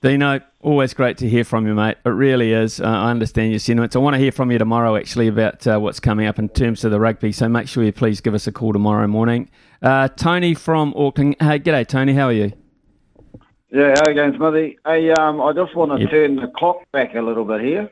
Dino, 0.02 0.40
always 0.62 0.94
great 0.94 1.18
to 1.18 1.28
hear 1.28 1.44
from 1.44 1.68
you, 1.68 1.74
mate. 1.74 1.98
It 2.06 2.10
really 2.10 2.54
is. 2.54 2.80
Uh, 2.80 2.86
I 2.86 3.12
understand 3.12 3.52
your 3.52 3.60
sentiments. 3.60 3.98
I 3.98 4.00
want 4.00 4.14
to 4.14 4.18
hear 4.18 4.32
from 4.32 4.50
you 4.50 4.58
tomorrow, 4.58 4.96
actually, 4.96 5.28
about 5.28 5.68
uh, 5.68 5.78
what's 5.78 6.00
coming 6.00 6.26
up 6.26 6.40
in 6.40 6.48
terms 6.48 6.86
of 6.86 6.92
the 6.92 7.00
rugby. 7.02 7.34
So 7.34 7.50
make 7.50 7.68
sure 7.68 7.84
you 7.84 7.92
please 7.92 8.22
give 8.22 8.34
us 8.34 8.48
a 8.48 8.52
call 8.54 8.72
tomorrow 8.72 9.08
morning. 9.08 9.50
Uh, 9.82 10.08
Tony 10.08 10.54
from 10.54 10.94
Auckland. 10.96 11.36
Hey, 11.42 11.60
g'day, 11.60 11.86
Tony. 11.86 12.14
How 12.14 12.28
are 12.28 12.34
you? 12.34 12.54
Yeah, 13.72 13.94
how 13.98 14.06
are 14.06 14.12
again, 14.12 14.34
Smithy? 14.38 14.80
Hey, 14.86 15.12
um, 15.12 15.42
I 15.42 15.52
just 15.52 15.76
want 15.76 15.92
to 15.92 16.00
yep. 16.00 16.10
turn 16.10 16.38
the 16.38 16.48
clock 16.56 16.90
back 16.94 17.16
a 17.16 17.22
little 17.22 17.44
bit 17.44 17.60
here. 17.60 17.92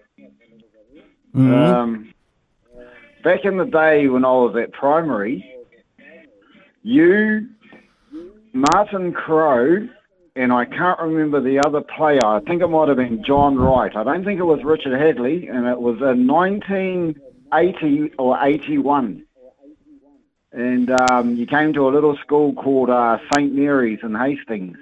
Mm-hmm. 1.36 1.54
Um, 1.54 2.14
back 3.22 3.44
in 3.44 3.58
the 3.58 3.66
day 3.66 4.08
when 4.08 4.24
I 4.24 4.32
was 4.32 4.56
at 4.56 4.72
primary, 4.72 5.46
you, 6.84 7.50
Martin 8.54 9.12
Crowe, 9.12 9.90
and 10.38 10.54
I 10.54 10.66
can't 10.66 11.00
remember 11.00 11.42
the 11.42 11.60
other 11.60 11.82
player. 11.82 12.26
I 12.26 12.40
think 12.42 12.62
it 12.62 12.68
might 12.68 12.88
have 12.88 12.98
been 12.98 13.24
John 13.24 13.58
Wright. 13.58 13.96
I 13.96 14.04
don't 14.04 14.24
think 14.24 14.40
it 14.40 14.44
was 14.44 14.64
Richard 14.64 14.94
Hadlee, 14.94 15.50
and 15.54 15.68
it 15.68 15.80
was 15.80 15.98
in 16.02 16.28
1980 16.28 18.14
or 18.18 18.38
81. 18.42 19.24
And 20.52 20.90
um, 20.92 21.36
you 21.36 21.46
came 21.46 21.74
to 21.74 21.88
a 21.88 21.92
little 21.92 22.18
school 22.18 22.54
called 22.54 22.90
uh, 22.90 23.20
St 23.34 23.54
Mary's 23.54 24.00
in 24.02 24.16
Hastings 24.16 24.78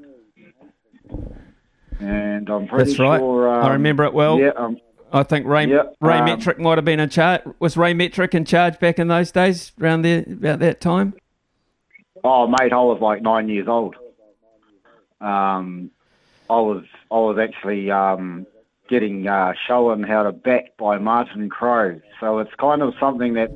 and 2.00 2.50
I'm 2.50 2.68
pretty 2.68 2.86
That's 2.86 3.00
right. 3.00 3.20
sure. 3.20 3.50
Um, 3.50 3.66
I 3.66 3.74
remember 3.74 4.04
it 4.04 4.14
well. 4.14 4.40
Yeah, 4.40 4.50
um, 4.50 4.78
I 5.12 5.24
think 5.24 5.46
Ray 5.46 5.68
yep, 5.68 5.96
Ray 6.02 6.18
um, 6.18 6.26
Metric 6.26 6.60
might 6.60 6.78
have 6.78 6.86
been 6.86 7.00
in 7.00 7.10
charge. 7.10 7.42
Was 7.60 7.78
Ray 7.78 7.94
Metric 7.94 8.36
in 8.36 8.46
charge 8.46 8.80
back 8.80 9.00
in 9.00 9.08
those 9.08 9.32
days, 9.32 9.72
around 9.80 10.02
there 10.02 10.24
about 10.28 10.60
that 10.60 10.82
time? 10.82 11.14
Oh, 12.24 12.48
mate, 12.48 12.74
I 12.74 12.78
was 12.78 13.00
like 13.02 13.22
nine 13.22 13.50
years 13.50 13.68
old. 13.68 13.96
Um, 15.22 15.92
I 16.50 16.60
was 16.60 16.84
I 17.12 17.16
was 17.16 17.38
actually 17.40 17.90
um, 17.92 18.46
getting 18.88 19.28
uh, 19.28 19.54
shown 19.68 20.04
how 20.04 20.24
to 20.24 20.32
bat 20.32 20.78
by 20.78 20.98
Martin 20.98 21.50
Crowe. 21.50 22.00
So 22.20 22.40
it's 22.40 22.54
kind 22.56 22.82
of 22.82 22.94
something 23.00 23.34
that's 23.34 23.54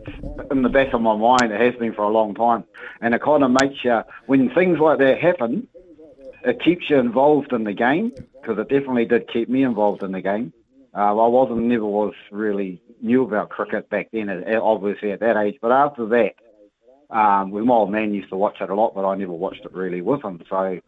in 0.52 0.63
the 0.63 0.69
back 0.69 0.93
of 0.93 1.02
my 1.02 1.15
mind. 1.15 1.52
It 1.52 1.62
has 1.62 1.76
been 1.76 1.93
for 1.93 2.04
a 2.04 2.10
long 2.10 2.34
time, 2.34 2.63
and 3.02 3.13
it 3.13 3.22
kind 3.22 3.43
of 3.43 3.52
makes 3.52 3.84
you 3.84 4.02
when 4.26 4.50
things 4.50 4.80
like 4.80 5.00
that 5.00 5.19
happen 5.19 5.67
it 6.43 6.62
keeps 6.62 6.89
you 6.89 6.98
involved 6.98 7.54
in 7.54 7.63
the 7.63 7.74
game 7.74 8.12
because 8.41 8.58
it 8.58 8.69
definitely 8.69 9.06
did 9.06 9.28
keep 9.32 9.50
me 9.50 9.63
involved 9.63 10.04
in 10.04 10.12
the 10.12 10.22
game. 10.22 10.54
Uh, 10.95 11.15
I 11.15 11.28
wasn't 11.28 11.62
never 11.63 11.86
was 11.86 12.13
really 12.32 12.82
knew 13.02 13.24
about 13.24 13.50
cricket 13.50 13.89
back 13.89 14.10
then, 14.12 14.30
obviously 14.30 15.12
at 15.12 15.19
that 15.19 15.38
age. 15.38 15.58
But 15.62 15.72
after 15.72 16.06
that, 16.08 16.36
um, 17.15 17.52
my 17.52 17.74
old 17.74 17.91
man 17.91 18.13
used 18.13 18.30
to 18.30 18.38
watch 18.38 18.58
it 18.62 18.69
a 18.69 18.76
lot, 18.76 18.95
but 18.95 19.08
I 19.08 19.15
never 19.15 19.34
watched 19.34 19.65
it 19.65 19.74
really 19.74 20.02
with 20.02 20.24
him. 20.24 20.41
So, 20.50 20.80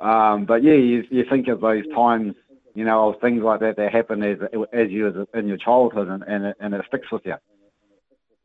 um, 0.00 0.44
but 0.44 0.62
yeah, 0.62 0.74
you, 0.74 1.04
you 1.10 1.24
think 1.28 1.48
of 1.48 1.60
those 1.60 1.84
times, 1.94 2.34
you 2.74 2.84
know, 2.84 3.08
of 3.10 3.20
things 3.20 3.42
like 3.42 3.60
that 3.60 3.76
that 3.76 3.92
happen 3.92 4.22
as 4.22 4.38
as 4.72 4.90
you 4.90 5.08
as 5.08 5.14
in 5.34 5.48
your 5.48 5.56
childhood, 5.56 6.08
and 6.08 6.22
and 6.24 6.46
it, 6.46 6.56
and 6.60 6.74
it 6.74 6.84
sticks 6.88 7.10
with 7.10 7.24
you. 7.24 7.36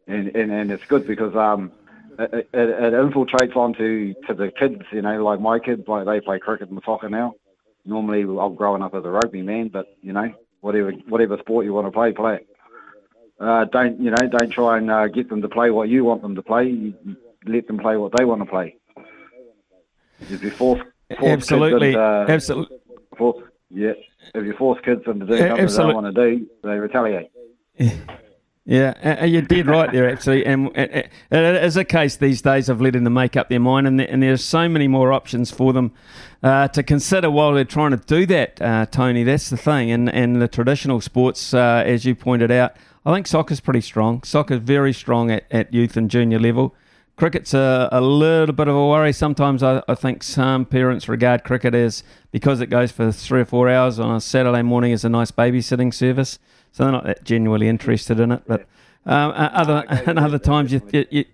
And 0.08 0.36
and, 0.36 0.52
and 0.52 0.72
it's 0.72 0.86
good 0.86 1.06
because 1.06 1.36
um, 1.36 1.72
it, 2.18 2.50
it, 2.54 2.70
it 2.70 2.94
infiltrates 2.94 3.56
onto 3.56 4.14
to 4.28 4.34
the 4.34 4.52
kids. 4.52 4.84
You 4.92 5.02
know, 5.02 5.24
like 5.24 5.42
my 5.42 5.60
kids, 5.60 5.88
like 5.88 6.06
they 6.06 6.22
play 6.22 6.40
cricket 6.40 6.70
and 6.70 6.82
soccer 6.86 7.10
now. 7.10 7.36
Normally, 7.86 8.22
I'm 8.22 8.56
growing 8.56 8.82
up 8.82 8.94
as 8.94 9.04
a 9.04 9.10
rugby 9.10 9.42
man, 9.42 9.70
but 9.70 9.88
you 10.02 10.14
know, 10.14 10.34
whatever 10.62 10.92
whatever 11.10 11.38
sport 11.40 11.66
you 11.66 11.74
want 11.74 11.88
to 11.88 11.92
play, 11.92 12.14
play 12.14 12.36
it. 12.36 12.48
Uh, 13.40 13.66
don't 13.66 14.00
you 14.00 14.12
know? 14.12 14.28
Don't 14.28 14.52
try 14.52 14.78
and 14.78 14.90
uh, 14.90 15.08
get 15.08 15.28
them 15.30 15.42
to 15.42 15.50
play 15.50 15.72
what 15.72 15.90
you 15.90 16.06
want 16.06 16.22
them 16.22 16.36
to 16.36 16.42
play. 16.44 16.68
You, 16.68 16.94
let 17.46 17.68
them 17.68 17.80
play 17.80 17.98
what 17.98 18.14
they 18.16 18.24
want 18.24 18.42
to 18.42 18.46
play. 18.46 18.78
If 20.30 20.44
you 20.44 20.52
force, 20.52 20.82
absolutely, 21.21 21.89
into, 21.89 22.02
uh, 22.02 22.26
absolutely, 22.28 22.78
force, 23.17 23.43
yeah. 23.69 23.93
If 24.34 24.45
you 24.45 24.54
force 24.58 24.80
kids 24.86 25.02
into 25.08 25.26
doing 25.26 25.39
something 25.39 25.65
they 25.65 25.76
don't 25.76 25.95
want 25.95 26.15
to 26.15 26.38
do, 26.38 26.47
they 26.63 26.78
retaliate. 26.78 27.32
Yeah, 28.63 29.26
you're 29.26 29.41
dead 29.41 29.65
right 29.65 29.91
there, 29.91 30.10
actually. 30.10 30.45
And 30.45 30.69
it 30.76 31.10
is 31.32 31.76
a 31.78 31.84
case 31.84 32.15
these 32.15 32.41
days 32.41 32.69
of 32.69 32.80
letting 32.80 33.04
them 33.04 33.13
make 33.13 33.36
up 33.36 33.50
their 33.50 33.60
mind, 33.60 33.88
and, 33.88 34.00
and 34.00 34.21
there's 34.21 34.43
so 34.43 34.69
many 34.69 34.88
more 34.88 35.12
options 35.12 35.50
for 35.52 35.74
them 35.74 35.91
uh, 36.43 36.67
to 36.69 36.84
consider 36.84 37.30
while 37.32 37.54
they're 37.54 37.65
trying 37.65 37.91
to 37.91 37.97
do 37.97 38.26
that, 38.28 38.62
uh, 38.62 38.86
Tony. 38.86 39.24
That's 39.24 39.50
the 39.50 39.58
thing. 39.58 39.91
And, 39.91 40.10
and 40.13 40.41
the 40.41 40.47
traditional 40.47 41.02
sports, 41.02 41.54
uh, 41.54 41.84
as 41.86 42.06
you 42.06 42.13
pointed 42.15 42.52
out, 42.52 42.76
I 43.04 43.13
think 43.13 43.26
soccer's 43.26 43.60
pretty 43.60 43.82
strong. 43.82 44.21
Soccer's 44.24 44.60
very 44.60 44.93
strong 44.93 45.32
at, 45.32 45.45
at 45.50 45.74
youth 45.74 45.97
and 45.97 46.10
junior 46.10 46.39
level. 46.39 46.76
Cricket's 47.22 47.54
a, 47.54 47.88
a 47.92 48.02
little 48.02 48.56
bit 48.56 48.68
of 48.68 48.76
a 48.76 48.88
worry. 48.88 49.14
Sometimes 49.14 49.62
I, 49.62 49.84
I 49.88 49.94
think 49.94 50.24
some 50.24 50.66
parents 50.66 51.08
regard 51.08 51.44
cricket 51.44 51.76
as, 51.76 52.04
because 52.32 52.62
it 52.62 52.72
goes 52.72 52.92
for 52.92 53.12
three 53.12 53.42
or 53.42 53.46
four 53.46 53.70
hours 53.70 54.00
on 54.00 54.16
a 54.16 54.20
Saturday 54.20 54.64
morning, 54.64 54.92
as 54.92 55.06
a 55.06 55.10
nice 55.10 55.30
babysitting 55.30 55.94
service 55.94 56.40
so 56.72 56.84
they're 56.84 56.92
not 56.92 57.04
that 57.04 57.24
genuinely 57.24 57.68
interested 57.68 58.20
in 58.20 58.32
it. 58.32 58.42
But 58.48 58.62
um, 59.06 59.32
uh, 59.32 59.50
other 59.54 59.86
and 60.08 60.18
other 60.18 60.40
times 60.40 60.74
you, 60.74 60.82
you, 60.92 61.06
you 61.12 61.26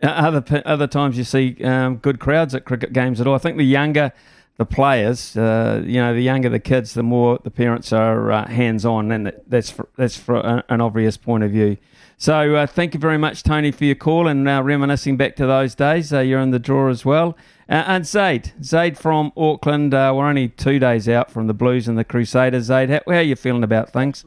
uh, 0.00 0.06
other 0.06 0.62
other 0.64 0.86
times 0.86 1.18
you 1.18 1.24
see 1.24 1.56
um, 1.64 1.96
good 1.96 2.20
crowds 2.20 2.54
at 2.54 2.64
cricket 2.64 2.92
games 2.92 3.20
at 3.20 3.26
all. 3.26 3.34
I 3.34 3.38
think 3.38 3.56
the 3.56 3.64
younger 3.64 4.12
the 4.58 4.64
players, 4.64 5.36
uh, 5.36 5.82
you 5.84 6.00
know, 6.00 6.14
the 6.14 6.22
younger 6.22 6.48
the 6.48 6.60
kids, 6.60 6.94
the 6.94 7.02
more 7.02 7.40
the 7.42 7.50
parents 7.50 7.92
are 7.92 8.30
uh, 8.30 8.46
hands 8.46 8.84
on, 8.84 9.10
and 9.10 9.32
that's 9.48 9.70
for, 9.70 9.88
that's 9.96 10.16
for 10.16 10.36
an 10.68 10.80
obvious 10.80 11.16
point 11.16 11.42
of 11.42 11.50
view. 11.50 11.78
So 12.24 12.54
uh, 12.54 12.66
thank 12.66 12.94
you 12.94 13.00
very 13.00 13.18
much, 13.18 13.42
Tony, 13.42 13.70
for 13.70 13.84
your 13.84 13.96
call 13.96 14.28
and 14.28 14.48
uh, 14.48 14.62
reminiscing 14.62 15.18
back 15.18 15.36
to 15.36 15.46
those 15.46 15.74
days. 15.74 16.10
Uh, 16.10 16.20
you're 16.20 16.40
in 16.40 16.52
the 16.52 16.58
draw 16.58 16.88
as 16.88 17.04
well. 17.04 17.36
Uh, 17.68 17.84
and 17.86 18.06
Zaid, 18.06 18.54
Zaid 18.62 18.96
from 18.96 19.30
Auckland. 19.36 19.92
Uh, 19.92 20.10
we're 20.16 20.26
only 20.26 20.48
two 20.48 20.78
days 20.78 21.06
out 21.06 21.30
from 21.30 21.48
the 21.48 21.52
Blues 21.52 21.86
and 21.86 21.98
the 21.98 22.02
Crusaders. 22.02 22.64
Zaid, 22.64 22.88
how, 22.88 23.00
how 23.06 23.16
are 23.16 23.20
you 23.20 23.36
feeling 23.36 23.62
about 23.62 23.92
things? 23.92 24.24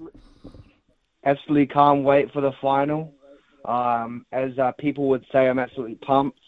Absolutely 1.26 1.66
can't 1.66 2.04
wait 2.04 2.32
for 2.32 2.40
the 2.40 2.52
final. 2.62 3.16
Um, 3.66 4.28
as 4.32 4.52
uh, 4.60 4.74
people 4.74 5.08
would 5.08 5.26
say, 5.32 5.50
I'm 5.50 5.58
absolutely 5.58 5.96
pumped. 5.96 6.40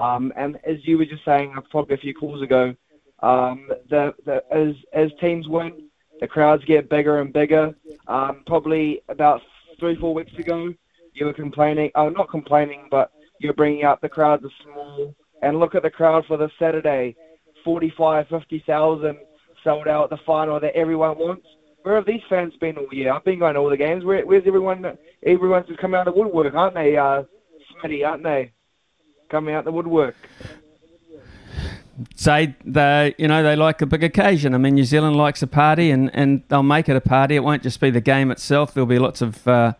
Um, 0.00 0.32
and 0.34 0.58
as 0.64 0.78
you 0.88 0.98
were 0.98 1.06
just 1.06 1.24
saying 1.24 1.54
probably 1.70 1.94
a 1.94 1.98
few 1.98 2.14
calls 2.14 2.42
ago, 2.42 2.74
um, 3.22 3.68
the, 3.88 4.12
the, 4.24 4.42
as, 4.50 4.74
as 4.92 5.12
teams 5.20 5.46
win, 5.46 5.84
the 6.18 6.26
crowds 6.26 6.64
get 6.64 6.90
bigger 6.90 7.20
and 7.20 7.32
bigger. 7.32 7.76
Um, 8.08 8.42
probably 8.48 9.02
about 9.08 9.40
three, 9.78 9.94
four 9.94 10.12
weeks 10.12 10.32
ago, 10.36 10.74
you 11.16 11.26
were 11.26 11.32
complaining, 11.32 11.90
oh, 11.94 12.10
not 12.10 12.28
complaining, 12.28 12.88
but 12.90 13.10
you're 13.40 13.54
bringing 13.54 13.84
up 13.84 14.00
the 14.00 14.08
crowds 14.08 14.44
are 14.44 14.50
small. 14.62 15.14
And 15.42 15.58
look 15.58 15.74
at 15.74 15.82
the 15.82 15.90
crowd 15.90 16.24
for 16.26 16.36
this 16.36 16.50
Saturday 16.58 17.16
45, 17.64 18.28
50,000 18.28 19.18
sold 19.64 19.88
out 19.88 20.10
the 20.10 20.18
final 20.24 20.60
that 20.60 20.76
everyone 20.76 21.18
wants. 21.18 21.46
where 21.82 21.96
have 21.96 22.06
these 22.06 22.20
fans 22.28 22.52
been 22.60 22.76
all 22.76 22.92
year? 22.92 23.12
I've 23.12 23.24
been 23.24 23.38
going 23.38 23.54
to 23.54 23.60
all 23.60 23.70
the 23.70 23.76
games. 23.76 24.04
Where, 24.04 24.24
where's 24.26 24.44
everyone? 24.46 24.84
Everyone's 25.24 25.66
just 25.66 25.80
coming 25.80 25.98
out 25.98 26.06
of 26.06 26.14
the 26.14 26.20
woodwork, 26.20 26.54
aren't 26.54 26.74
they, 26.74 26.96
uh, 26.96 27.24
Smitty? 27.72 28.06
Aren't 28.06 28.22
they 28.22 28.52
coming 29.28 29.54
out 29.54 29.64
the 29.64 29.72
woodwork? 29.72 30.16
Say 32.14 32.54
they, 32.64 33.14
you 33.18 33.26
know, 33.28 33.42
they 33.42 33.56
like 33.56 33.80
a 33.80 33.86
big 33.86 34.04
occasion. 34.04 34.54
I 34.54 34.58
mean, 34.58 34.74
New 34.74 34.84
Zealand 34.84 35.16
likes 35.16 35.42
a 35.42 35.46
party, 35.46 35.90
and, 35.90 36.10
and 36.14 36.42
they'll 36.48 36.62
make 36.62 36.88
it 36.88 36.96
a 36.96 37.00
party. 37.00 37.36
It 37.36 37.44
won't 37.44 37.62
just 37.62 37.80
be 37.80 37.90
the 37.90 38.02
game 38.02 38.30
itself. 38.30 38.74
There'll 38.74 38.86
be 38.86 38.98
lots 38.98 39.22
of 39.22 39.48
uh, 39.48 39.72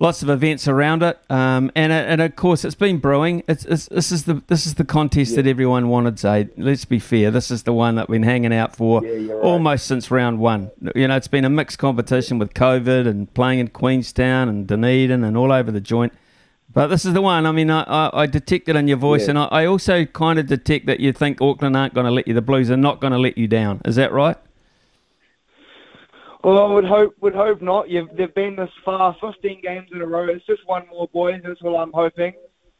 lots 0.00 0.22
of 0.22 0.30
events 0.30 0.66
around 0.66 1.02
it, 1.02 1.20
um, 1.30 1.70
and 1.76 1.92
and 1.92 2.20
of 2.20 2.34
course 2.34 2.64
it's 2.64 2.74
been 2.74 2.98
brewing. 2.98 3.44
It's, 3.46 3.64
it's 3.66 3.86
this 3.88 4.10
is 4.10 4.24
the 4.24 4.42
this 4.48 4.66
is 4.66 4.74
the 4.74 4.84
contest 4.84 5.32
yeah. 5.32 5.42
that 5.42 5.46
everyone 5.46 5.88
wanted. 5.88 6.18
Say, 6.18 6.48
let's 6.56 6.84
be 6.84 6.98
fair, 6.98 7.30
this 7.30 7.50
is 7.50 7.62
the 7.62 7.72
one 7.72 7.94
that 7.94 8.08
we've 8.08 8.20
been 8.20 8.28
hanging 8.28 8.52
out 8.52 8.74
for 8.74 9.04
yeah, 9.04 9.32
right. 9.32 9.44
almost 9.44 9.86
since 9.86 10.10
round 10.10 10.40
one. 10.40 10.70
You 10.96 11.06
know, 11.06 11.16
it's 11.16 11.28
been 11.28 11.44
a 11.44 11.50
mixed 11.50 11.78
competition 11.78 12.38
with 12.38 12.54
COVID 12.54 13.06
and 13.06 13.32
playing 13.34 13.60
in 13.60 13.68
Queenstown 13.68 14.48
and 14.48 14.66
Dunedin 14.66 15.22
and 15.22 15.36
all 15.36 15.52
over 15.52 15.70
the 15.70 15.80
joint. 15.80 16.12
But 16.72 16.86
this 16.86 17.04
is 17.04 17.14
the 17.14 17.20
one. 17.20 17.46
I 17.46 17.52
mean, 17.52 17.68
I, 17.68 17.82
I, 17.82 18.22
I 18.22 18.26
detected 18.26 18.76
in 18.76 18.86
your 18.86 18.96
voice, 18.96 19.24
yeah. 19.24 19.30
and 19.30 19.38
I, 19.38 19.44
I 19.46 19.66
also 19.66 20.04
kind 20.04 20.38
of 20.38 20.46
detect 20.46 20.86
that 20.86 21.00
you 21.00 21.12
think 21.12 21.40
Auckland 21.40 21.76
aren't 21.76 21.94
going 21.94 22.06
to 22.06 22.12
let 22.12 22.28
you. 22.28 22.34
The 22.34 22.42
Blues 22.42 22.70
are 22.70 22.76
not 22.76 23.00
going 23.00 23.12
to 23.12 23.18
let 23.18 23.36
you 23.36 23.48
down. 23.48 23.80
Is 23.84 23.96
that 23.96 24.12
right? 24.12 24.36
Well, 26.42 26.58
I 26.58 26.72
would 26.72 26.84
hope 26.86 27.14
would 27.20 27.34
hope 27.34 27.60
not. 27.60 27.90
You've, 27.90 28.08
they've 28.16 28.34
been 28.34 28.56
this 28.56 28.70
far, 28.84 29.14
15 29.20 29.60
games 29.60 29.88
in 29.92 30.00
a 30.00 30.06
row. 30.06 30.28
It's 30.28 30.46
just 30.46 30.66
one 30.66 30.86
more, 30.88 31.06
boys. 31.08 31.40
That's 31.44 31.60
what 31.62 31.78
I'm 31.78 31.92
hoping. 31.92 32.32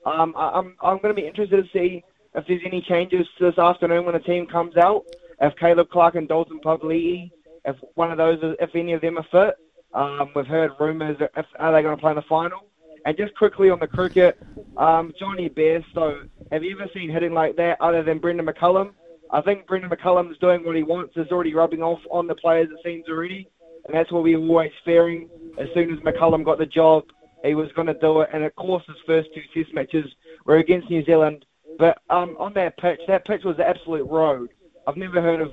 Um, 0.07 0.35
I, 0.37 0.51
I'm 0.51 0.77
I'm 0.83 0.97
going 0.99 1.15
to 1.15 1.21
be 1.21 1.27
interested 1.27 1.63
to 1.63 1.71
see 1.71 2.03
if 2.35 2.47
there's 2.47 2.63
any 2.65 2.81
changes 2.81 3.27
this 3.39 3.59
afternoon 3.59 4.07
when 4.07 4.15
the 4.15 4.21
team 4.21 4.47
comes 4.47 4.77
out. 4.77 5.05
If 5.43 5.55
Caleb 5.57 5.91
Clarke 5.91 6.15
and 6.15 6.27
Dalton 6.29 6.61
Papali'i, 6.61 7.31
if 7.67 7.77
one 7.95 8.11
of 8.11 8.17
those, 8.17 8.39
if 8.61 8.75
any 8.75 8.95
of 8.95 9.03
them 9.03 9.19
are 9.19 9.27
fit. 9.31 9.57
Um, 9.93 10.31
we've 10.35 10.47
heard 10.47 10.71
rumours. 10.79 11.19
Are 11.59 11.73
they 11.73 11.83
going 11.83 11.97
to 11.97 12.01
play 12.01 12.13
in 12.13 12.17
the 12.17 12.23
final? 12.23 12.67
And 13.05 13.17
just 13.17 13.35
quickly 13.35 13.71
on 13.71 13.81
the 13.81 13.89
cricket, 13.89 14.39
um, 14.77 15.13
Jonny 15.19 15.49
Bairstow. 15.49 16.29
Have 16.53 16.63
you 16.63 16.79
ever 16.79 16.89
seen 16.95 17.11
hitting 17.11 17.35
like 17.35 17.57
that 17.57 17.81
other 17.81 18.03
than 18.03 18.19
Brendon 18.19 18.47
McCullum? 18.47 18.93
I 19.33 19.41
think 19.41 19.67
Brendon 19.67 19.91
McCullum 19.91 20.31
is 20.31 20.39
doing 20.39 20.65
what 20.65 20.77
he 20.77 20.83
wants. 20.83 21.17
Is 21.17 21.31
already 21.31 21.55
rubbing 21.55 21.83
off 21.83 22.01
on 22.11 22.27
the 22.27 22.35
players, 22.35 22.69
it 22.71 22.79
seems 22.85 23.09
already, 23.09 23.49
and 23.87 23.95
that's 23.95 24.11
what 24.11 24.23
we 24.23 24.37
were 24.37 24.47
always 24.49 24.73
fearing. 24.85 25.29
As 25.59 25.69
soon 25.75 25.93
as 25.93 26.01
McCullum 26.01 26.45
got 26.45 26.59
the 26.59 26.67
job, 26.67 27.05
he 27.45 27.55
was 27.55 27.71
going 27.73 27.87
to 27.87 27.95
do 27.95 28.21
it. 28.21 28.31
And 28.33 28.45
of 28.45 28.55
course, 28.57 28.83
his 28.87 28.97
first 29.07 29.29
two 29.35 29.43
Test 29.55 29.75
matches 29.75 30.07
were 30.45 30.59
against 30.59 30.91
New 30.91 31.05
Zealand. 31.05 31.45
But 31.79 31.99
um, 32.11 32.37
on 32.39 32.53
that 32.55 32.77
pitch, 32.79 33.01
that 33.07 33.25
pitch 33.25 33.43
was 33.45 33.57
an 33.57 33.65
absolute 33.65 34.09
road. 34.11 34.51
I've 34.87 34.97
never 34.97 35.23
heard 35.23 35.41
of 35.41 35.53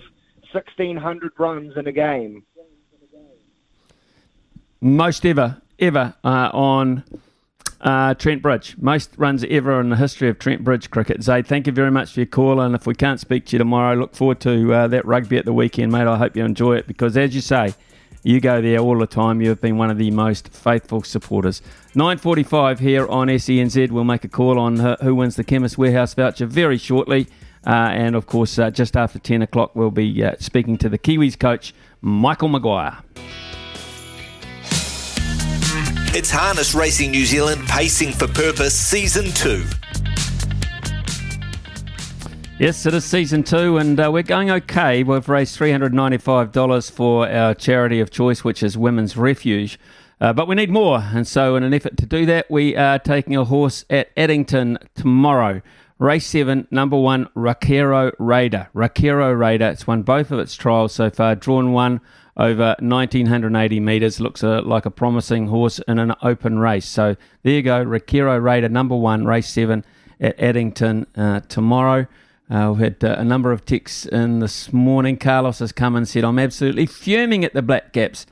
1,600 0.52 1.32
runs 1.38 1.78
in 1.78 1.88
a 1.88 1.92
game. 1.92 2.44
Most 4.82 5.26
ever, 5.26 5.62
ever 5.80 6.16
uh, 6.24 6.50
on 6.54 7.04
uh, 7.82 8.14
Trent 8.16 8.42
Bridge, 8.42 8.76
most 8.80 9.12
runs 9.18 9.44
ever 9.50 9.80
in 9.80 9.90
the 9.90 9.96
history 9.96 10.30
of 10.30 10.40
Trent 10.40 10.64
Bridge 10.64 10.90
cricket. 10.90 11.22
Zaid, 11.22 11.46
thank 11.48 11.68
you 11.68 11.74
very 11.74 11.92
much 11.92 12.14
for 12.14 12.22
your 12.22 12.28
call. 12.28 12.60
And 12.60 12.74
if 12.76 12.88
we 12.88 12.96
can't 12.96 13.20
speak 13.20 13.46
to 13.48 13.54
you 13.54 13.60
tomorrow, 13.60 13.96
look 13.96 14.16
forward 14.16 14.40
to 14.42 14.74
uh, 14.74 14.88
that 14.88 15.06
rugby 15.06 15.38
at 15.38 15.46
the 15.46 15.54
weekend, 15.54 15.92
mate. 15.92 16.08
I 16.08 16.18
hope 16.18 16.36
you 16.36 16.44
enjoy 16.44 16.78
it 16.78 16.88
because, 16.88 17.16
as 17.18 17.36
you 17.36 17.42
say, 17.42 17.74
you 18.24 18.42
go 18.42 18.62
there 18.62 18.80
all 18.80 18.98
the 18.98 19.08
time. 19.08 19.42
You 19.42 19.50
have 19.50 19.62
been 19.62 19.78
one 19.78 19.92
of 19.92 19.98
the 19.98 20.12
most 20.12 20.50
faithful 20.50 21.04
supporters. 21.04 21.62
9.45 21.94 22.80
here 22.80 23.08
on 23.08 23.28
SENZ. 23.28 23.92
We'll 23.92 24.04
make 24.04 24.24
a 24.24 24.30
call 24.30 24.60
on 24.60 24.78
who 25.02 25.16
wins 25.16 25.36
the 25.36 25.44
Chemist 25.44 25.78
Warehouse 25.78 26.14
voucher 26.14 26.46
very 26.46 26.78
shortly. 26.78 27.28
Uh, 27.66 27.90
and, 27.92 28.16
of 28.16 28.26
course, 28.26 28.58
uh, 28.58 28.72
just 28.72 28.96
after 28.96 29.20
10 29.20 29.42
o'clock, 29.42 29.76
we'll 29.76 29.92
be 29.92 30.24
uh, 30.24 30.36
speaking 30.40 30.78
to 30.78 30.90
the 30.90 30.98
Kiwis 30.98 31.38
coach, 31.38 31.74
Michael 32.02 32.48
Maguire. 32.48 32.98
It's 36.18 36.32
Harness 36.32 36.74
Racing 36.74 37.12
New 37.12 37.28
Zealand 37.28 37.68
Pacing 37.68 38.12
for 38.12 38.28
Purpose 38.28 38.74
Season 38.74 39.26
2. 39.34 39.64
Yes, 42.58 42.88
it 42.88 42.96
is 42.96 43.06
season 43.06 43.44
two, 43.44 43.78
and 43.78 44.00
uh, 44.00 44.10
we're 44.12 44.24
going 44.24 44.50
okay. 44.50 45.04
We've 45.04 45.30
raised 45.30 45.60
$395 45.60 46.90
for 46.90 47.30
our 47.30 47.54
charity 47.54 48.00
of 48.00 48.10
choice, 48.10 48.44
which 48.44 48.64
is 48.64 48.76
Women's 48.76 49.16
Refuge. 49.16 49.80
Uh, 50.20 50.34
but 50.34 50.48
we 50.48 50.56
need 50.56 50.72
more, 50.72 51.04
and 51.14 51.28
so 51.28 51.56
in 51.56 51.62
an 51.62 51.72
effort 51.72 51.98
to 51.98 52.08
do 52.08 52.26
that, 52.26 52.50
we 52.50 52.76
are 52.76 52.98
taking 52.98 53.36
a 53.36 53.46
horse 53.46 53.86
at 53.92 54.10
Addington 54.18 54.80
tomorrow. 54.96 55.62
Race 56.00 56.26
7, 56.26 56.68
number 56.72 56.98
1, 56.98 57.28
Rakero 57.36 58.12
Raider. 58.18 58.70
Rakero 58.74 59.38
Raider, 59.38 59.68
it's 59.68 59.86
won 59.86 60.02
both 60.02 60.32
of 60.32 60.40
its 60.40 60.56
trials 60.56 60.94
so 60.94 61.12
far, 61.12 61.36
drawn 61.36 61.74
one 61.74 62.02
over 62.38 62.76
1980 62.80 63.80
metres. 63.80 64.20
Looks 64.20 64.44
a, 64.44 64.62
like 64.62 64.86
a 64.86 64.92
promising 64.92 65.48
horse 65.48 65.80
in 65.88 66.00
an 66.00 66.14
open 66.22 66.60
race. 66.60 66.86
So 66.86 67.16
there 67.44 67.54
you 67.54 67.62
go, 67.62 67.84
Rakiro 67.84 68.42
Raider, 68.42 68.70
number 68.70 68.96
one, 68.96 69.26
race 69.26 69.50
seven 69.50 69.84
at 70.20 70.40
Addington 70.40 71.08
uh, 71.16 71.42
tomorrow. 71.42 72.08
Uh, 72.50 72.74
we 72.76 72.84
had 72.84 73.04
uh, 73.04 73.16
a 73.18 73.26
number 73.26 73.52
of 73.52 73.66
texts 73.66 74.06
in 74.06 74.40
this 74.40 74.72
morning. 74.72 75.18
Carlos 75.18 75.60
has 75.60 75.74
come 75.74 75.96
and 75.96 76.08
said, 76.08 76.24
I'm 76.24 76.40
absolutely 76.40 76.86
fuming 76.86 77.44
at 77.44 77.54
the 77.54 77.62
Black 77.62 77.92
Caps. 77.92 78.26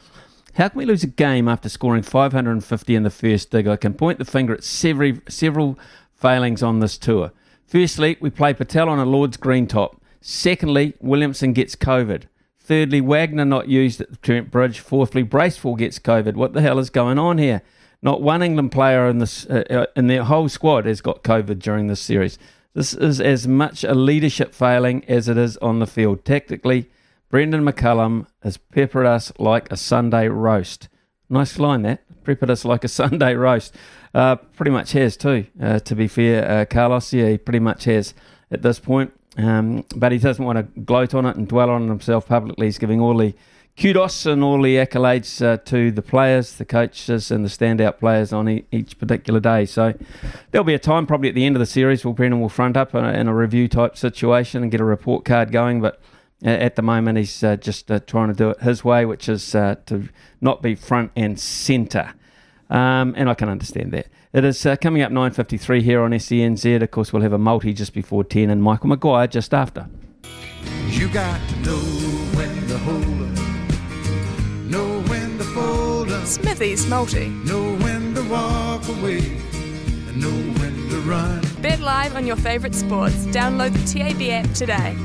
How 0.54 0.70
can 0.70 0.78
we 0.78 0.86
lose 0.86 1.04
a 1.04 1.08
game 1.08 1.50
after 1.50 1.68
scoring 1.68 2.02
550 2.02 2.96
in 2.96 3.04
the 3.04 3.10
first 3.10 3.52
dig? 3.52 3.68
I 3.68 3.76
can 3.76 3.94
point 3.94 4.20
the 4.20 4.26
finger 4.26 4.54
at 4.54 4.64
several, 4.64 5.18
several 5.28 5.78
failings 6.14 6.64
on 6.64 6.80
this 6.80 6.98
tour. 6.98 7.34
Firstly, 7.68 8.16
we 8.22 8.30
play 8.30 8.54
Patel 8.54 8.88
on 8.88 9.00
a 9.00 9.06
Lord's 9.06 9.36
green 9.36 9.68
top. 9.68 10.02
Secondly, 10.22 10.94
Williamson 11.02 11.52
gets 11.52 11.76
COVID. 11.76 12.24
Thirdly, 12.66 13.00
Wagner 13.00 13.46
not 13.46 13.68
used 13.68 14.02
at 14.02 14.10
the 14.10 14.18
Trent 14.18 14.50
Bridge. 14.50 14.80
Fourthly, 14.80 15.22
Bracewell 15.22 15.76
gets 15.76 16.00
COVID. 16.00 16.34
What 16.34 16.54
the 16.54 16.62
hell 16.62 16.80
is 16.80 16.90
going 16.90 17.20
on 17.20 17.38
here? 17.38 17.62
Not 18.02 18.24
one 18.24 18.42
England 18.42 18.72
player 18.72 19.08
in 19.08 19.20
this 19.20 19.46
uh, 19.46 19.64
uh, 19.70 19.86
in 19.96 20.08
their 20.08 20.24
whole 20.24 20.50
squad 20.50 20.88
has 20.88 21.00
got 21.00 21.24
COVID 21.24 21.60
during 21.60 21.86
this 21.86 22.02
series. 22.02 22.40
This 22.74 22.96
is 22.96 23.22
as 23.22 23.48
much 23.48 23.84
a 23.84 23.94
leadership 23.94 24.56
failing 24.56 25.06
as 25.06 25.30
it 25.30 25.38
is 25.38 25.58
on 25.58 25.78
the 25.78 25.86
field. 25.86 26.26
Tactically, 26.26 26.90
Brendon 27.30 27.64
McCullum 27.64 28.26
has 28.42 28.58
peppered 28.58 29.06
us 29.06 29.32
like 29.38 29.72
a 29.72 29.78
Sunday 29.78 30.28
roast. 30.28 30.90
Nice 31.30 31.60
line 31.60 31.84
that. 31.84 32.02
Peppered 32.24 32.50
us 32.50 32.66
like 32.66 32.84
a 32.84 32.88
Sunday 33.02 33.36
roast. 33.36 33.76
Uh, 34.12 34.38
pretty 34.38 34.72
much 34.72 34.94
has 34.94 35.16
too, 35.16 35.46
uh, 35.62 35.78
to 35.80 35.96
be 35.96 36.08
fair, 36.08 36.50
uh, 36.50 36.66
Carlos. 36.66 37.14
Yeah, 37.14 37.30
he 37.30 37.38
pretty 37.38 37.60
much 37.60 37.84
has 37.84 38.16
at 38.50 38.64
this 38.64 38.80
point. 38.80 39.14
Um, 39.38 39.86
but 39.96 40.12
he 40.12 40.18
doesn't 40.18 40.44
want 40.44 40.58
to 40.58 40.82
gloat 40.82 41.14
on 41.14 41.26
it 41.26 41.36
and 41.36 41.48
dwell 41.48 41.70
on 41.70 41.88
himself 41.88 42.28
publicly. 42.28 42.68
He's 42.68 42.78
giving 42.78 43.02
all 43.02 43.18
the 43.18 43.34
kudos 43.78 44.26
and 44.26 44.44
all 44.44 44.62
the 44.62 44.78
accolades 44.78 45.46
uh, 45.46 45.58
to 45.66 45.92
the 45.92 46.02
players, 46.02 46.56
the 46.56 46.66
coaches, 46.66 47.32
and 47.32 47.44
the 47.44 47.50
standout 47.50 48.00
players 48.00 48.32
on 48.32 48.48
e- 48.48 48.66
each 48.72 48.98
particular 48.98 49.40
day. 49.40 49.66
So 49.66 49.94
there'll 50.52 50.64
be 50.64 50.74
a 50.74 50.80
time, 50.80 51.06
probably 51.06 51.30
at 51.30 51.36
the 51.36 51.46
end 51.46 51.56
of 51.56 51.60
the 51.60 51.66
series, 51.66 52.06
where 52.06 52.14
Brendon 52.14 52.40
will 52.40 52.50
front 52.50 52.78
up 52.78 52.96
in 52.96 53.04
a, 53.04 53.12
in 53.12 53.28
a 53.28 53.36
review 53.36 53.68
type 53.68 53.98
situation 53.98 54.64
and 54.64 54.72
get 54.72 54.80
a 54.80 54.86
report 54.86 55.26
card 55.26 55.52
going. 55.52 55.82
But 55.82 56.02
at 56.44 56.76
the 56.76 56.82
moment, 56.82 57.18
he's 57.18 57.44
uh, 57.44 57.58
just 57.58 57.92
uh, 57.92 58.00
trying 58.00 58.30
to 58.30 58.34
do 58.34 58.50
it 58.52 58.62
his 58.62 58.86
way, 58.86 59.06
which 59.06 59.28
is 59.28 59.54
uh, 59.54 59.76
to 59.88 60.08
not 60.40 60.62
be 60.62 60.76
front 60.76 61.12
and 61.16 61.40
centre. 61.40 62.14
Um, 62.70 63.14
and 63.16 63.30
I 63.30 63.34
can 63.36 63.50
understand 63.50 63.92
that. 63.94 64.08
It 64.34 64.44
is 64.44 64.66
uh, 64.66 64.76
coming 64.76 65.02
up 65.02 65.12
9.53 65.12 65.82
here 65.82 66.02
on 66.02 66.12
SENZ. 66.12 66.82
Of 66.82 66.92
course, 66.92 67.14
we'll 67.14 67.22
have 67.22 67.34
a 67.34 67.38
multi 67.38 67.74
just 67.74 67.94
before 67.94 68.24
10 68.24 68.50
and 68.50 68.62
Michael 68.62 68.90
Maguire 68.90 69.28
just 69.28 69.54
after. 69.54 69.88
You 70.88 71.08
got 71.10 71.40
to 71.50 71.56
know 71.58 71.78
when 72.36 72.68
to 72.68 72.78
hold 72.80 73.04
up, 73.04 74.66
know 74.66 75.02
when 75.08 75.38
to 75.38 75.44
fold 75.44 76.12
up. 76.12 76.26
Smithy's 76.26 76.88
multi. 76.88 77.30
Know 77.30 77.76
when 77.78 78.16
to 78.16 78.24
walk 78.30 78.88
away, 78.88 79.20
and 79.20 80.22
know 80.22 80.60
when 80.60 80.90
to 80.90 81.00
run. 81.02 81.44
Bet 81.62 81.80
live 81.82 82.16
on 82.16 82.26
your 82.26 82.38
favourite 82.38 82.76
sports. 82.76 83.26
Download 83.28 83.72
the 83.74 84.00
TAB 84.00 84.22
app 84.32 84.54
today. 84.54 84.96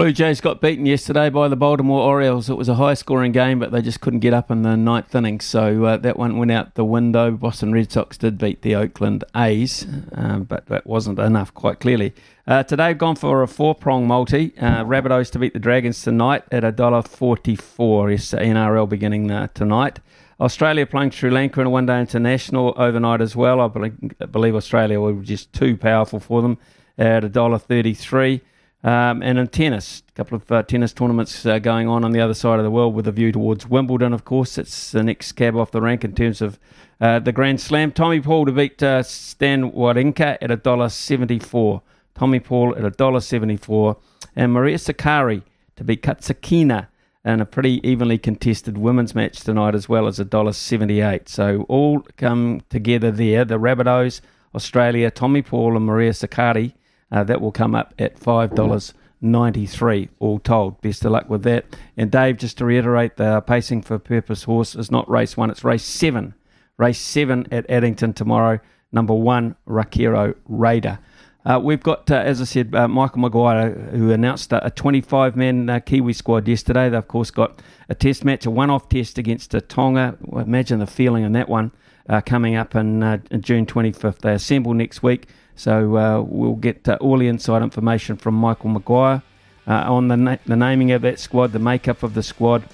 Blue 0.00 0.12
Jays 0.12 0.40
got 0.40 0.62
beaten 0.62 0.86
yesterday 0.86 1.28
by 1.28 1.46
the 1.48 1.56
Baltimore 1.56 2.00
Orioles. 2.00 2.48
It 2.48 2.56
was 2.56 2.70
a 2.70 2.76
high 2.76 2.94
scoring 2.94 3.32
game, 3.32 3.58
but 3.58 3.70
they 3.70 3.82
just 3.82 4.00
couldn't 4.00 4.20
get 4.20 4.32
up 4.32 4.50
in 4.50 4.62
the 4.62 4.74
ninth 4.74 5.14
inning. 5.14 5.40
So 5.40 5.84
uh, 5.84 5.98
that 5.98 6.16
one 6.16 6.38
went 6.38 6.50
out 6.50 6.74
the 6.74 6.86
window. 6.86 7.32
Boston 7.32 7.74
Red 7.74 7.92
Sox 7.92 8.16
did 8.16 8.38
beat 8.38 8.62
the 8.62 8.74
Oakland 8.74 9.24
A's, 9.36 9.86
um, 10.12 10.44
but 10.44 10.64
that 10.68 10.86
wasn't 10.86 11.18
enough, 11.18 11.52
quite 11.52 11.80
clearly. 11.80 12.14
Uh, 12.46 12.62
today, 12.62 12.84
I've 12.84 12.96
gone 12.96 13.14
for 13.14 13.42
a 13.42 13.46
four 13.46 13.74
prong 13.74 14.06
multi. 14.06 14.54
Uh, 14.56 14.84
Rabbitohs 14.84 15.30
to 15.32 15.38
beat 15.38 15.52
the 15.52 15.58
Dragons 15.58 16.00
tonight 16.00 16.44
at 16.50 16.62
$1.44. 16.62 18.10
Yes, 18.10 18.30
NRL 18.30 18.88
beginning 18.88 19.30
uh, 19.30 19.48
tonight. 19.48 19.98
Australia 20.40 20.86
playing 20.86 21.10
Sri 21.10 21.30
Lanka 21.30 21.60
in 21.60 21.66
a 21.66 21.70
one 21.70 21.84
day 21.84 22.00
international 22.00 22.72
overnight 22.78 23.20
as 23.20 23.36
well. 23.36 23.60
I 23.60 23.68
believe, 23.68 23.98
I 24.18 24.24
believe 24.24 24.54
Australia 24.54 24.98
were 24.98 25.12
just 25.12 25.52
too 25.52 25.76
powerful 25.76 26.20
for 26.20 26.40
them 26.40 26.56
at 26.96 27.22
$1.33. 27.22 28.40
Um, 28.82 29.22
and 29.22 29.38
in 29.38 29.46
tennis, 29.48 30.02
a 30.08 30.12
couple 30.12 30.36
of 30.36 30.50
uh, 30.50 30.62
tennis 30.62 30.94
tournaments 30.94 31.44
uh, 31.44 31.58
going 31.58 31.86
on 31.86 32.02
on 32.02 32.12
the 32.12 32.20
other 32.20 32.32
side 32.32 32.58
of 32.58 32.64
the 32.64 32.70
world 32.70 32.94
with 32.94 33.06
a 33.06 33.12
view 33.12 33.30
towards 33.30 33.66
Wimbledon, 33.66 34.14
of 34.14 34.24
course. 34.24 34.56
It's 34.56 34.92
the 34.92 35.02
next 35.02 35.32
cab 35.32 35.54
off 35.54 35.70
the 35.70 35.82
rank 35.82 36.02
in 36.02 36.14
terms 36.14 36.40
of 36.40 36.58
uh, 37.00 37.18
the 37.18 37.32
Grand 37.32 37.60
Slam. 37.60 37.92
Tommy 37.92 38.20
Paul 38.20 38.46
to 38.46 38.52
beat 38.52 38.82
uh, 38.82 39.02
Stan 39.02 39.70
Wawrinka 39.72 40.38
at 40.40 40.50
$1.74. 40.50 41.82
Tommy 42.14 42.40
Paul 42.40 42.74
at 42.74 42.82
$1.74. 42.82 43.96
And 44.34 44.52
Maria 44.52 44.76
Sakkari 44.76 45.42
to 45.76 45.84
beat 45.84 46.02
Kasatkina 46.02 46.88
and 47.22 47.42
a 47.42 47.46
pretty 47.46 47.86
evenly 47.86 48.16
contested 48.16 48.78
women's 48.78 49.14
match 49.14 49.40
tonight 49.40 49.74
as 49.74 49.88
well 49.90 50.06
as 50.06 50.18
$1.78. 50.18 51.28
So 51.28 51.66
all 51.68 52.00
come 52.16 52.62
together 52.70 53.10
there. 53.10 53.44
The 53.44 53.58
Rabbitohs, 53.58 54.22
Australia, 54.54 55.10
Tommy 55.10 55.42
Paul 55.42 55.76
and 55.76 55.84
Maria 55.84 56.12
Sakkari, 56.12 56.72
uh, 57.10 57.24
that 57.24 57.40
will 57.40 57.52
come 57.52 57.74
up 57.74 57.94
at 57.98 58.18
$5.93 58.18 60.08
all 60.18 60.38
told. 60.38 60.80
Best 60.80 61.04
of 61.04 61.12
luck 61.12 61.28
with 61.28 61.42
that. 61.42 61.64
And 61.96 62.10
Dave, 62.10 62.38
just 62.38 62.58
to 62.58 62.64
reiterate, 62.64 63.16
the 63.16 63.40
Pacing 63.40 63.82
for 63.82 63.98
Purpose 63.98 64.44
horse 64.44 64.74
is 64.74 64.90
not 64.90 65.08
race 65.10 65.36
one, 65.36 65.50
it's 65.50 65.64
race 65.64 65.84
seven. 65.84 66.34
Race 66.76 66.98
seven 66.98 67.46
at 67.52 67.68
Addington 67.68 68.14
tomorrow. 68.14 68.60
Number 68.92 69.14
one, 69.14 69.56
Rakiro 69.68 70.34
Raider. 70.48 70.98
Uh, 71.44 71.58
we've 71.62 71.82
got, 71.82 72.10
uh, 72.10 72.16
as 72.16 72.40
I 72.40 72.44
said, 72.44 72.74
uh, 72.74 72.86
Michael 72.86 73.20
Maguire, 73.20 73.70
who 73.70 74.10
announced 74.10 74.52
a 74.52 74.70
25 74.74 75.36
man 75.36 75.70
uh, 75.70 75.80
Kiwi 75.80 76.12
squad 76.12 76.46
yesterday. 76.46 76.90
They've, 76.90 76.98
of 76.98 77.08
course, 77.08 77.30
got 77.30 77.62
a 77.88 77.94
test 77.94 78.24
match, 78.24 78.44
a 78.44 78.50
one 78.50 78.68
off 78.68 78.90
test 78.90 79.16
against 79.16 79.54
Tonga. 79.68 80.18
Well, 80.20 80.44
imagine 80.44 80.80
the 80.80 80.86
feeling 80.86 81.24
in 81.24 81.32
that 81.32 81.48
one 81.48 81.72
uh, 82.10 82.20
coming 82.20 82.56
up 82.56 82.74
in, 82.74 83.02
uh, 83.02 83.18
in, 83.30 83.40
June 83.40 83.64
25th. 83.64 84.18
They 84.18 84.34
assemble 84.34 84.74
next 84.74 85.02
week, 85.02 85.28
so 85.60 86.26
we'll 86.30 86.54
get 86.54 86.88
all 86.88 87.18
the 87.18 87.28
inside 87.28 87.60
information 87.62 88.16
from 88.16 88.34
Michael 88.34 88.70
Maguire 88.70 89.22
on 89.66 90.08
the, 90.08 90.16
na- 90.16 90.36
the 90.46 90.56
naming 90.56 90.90
of 90.92 91.02
that 91.02 91.20
squad, 91.20 91.52
the 91.52 91.58
makeup 91.58 92.02
of 92.02 92.14
the 92.14 92.22
squad, 92.22 92.64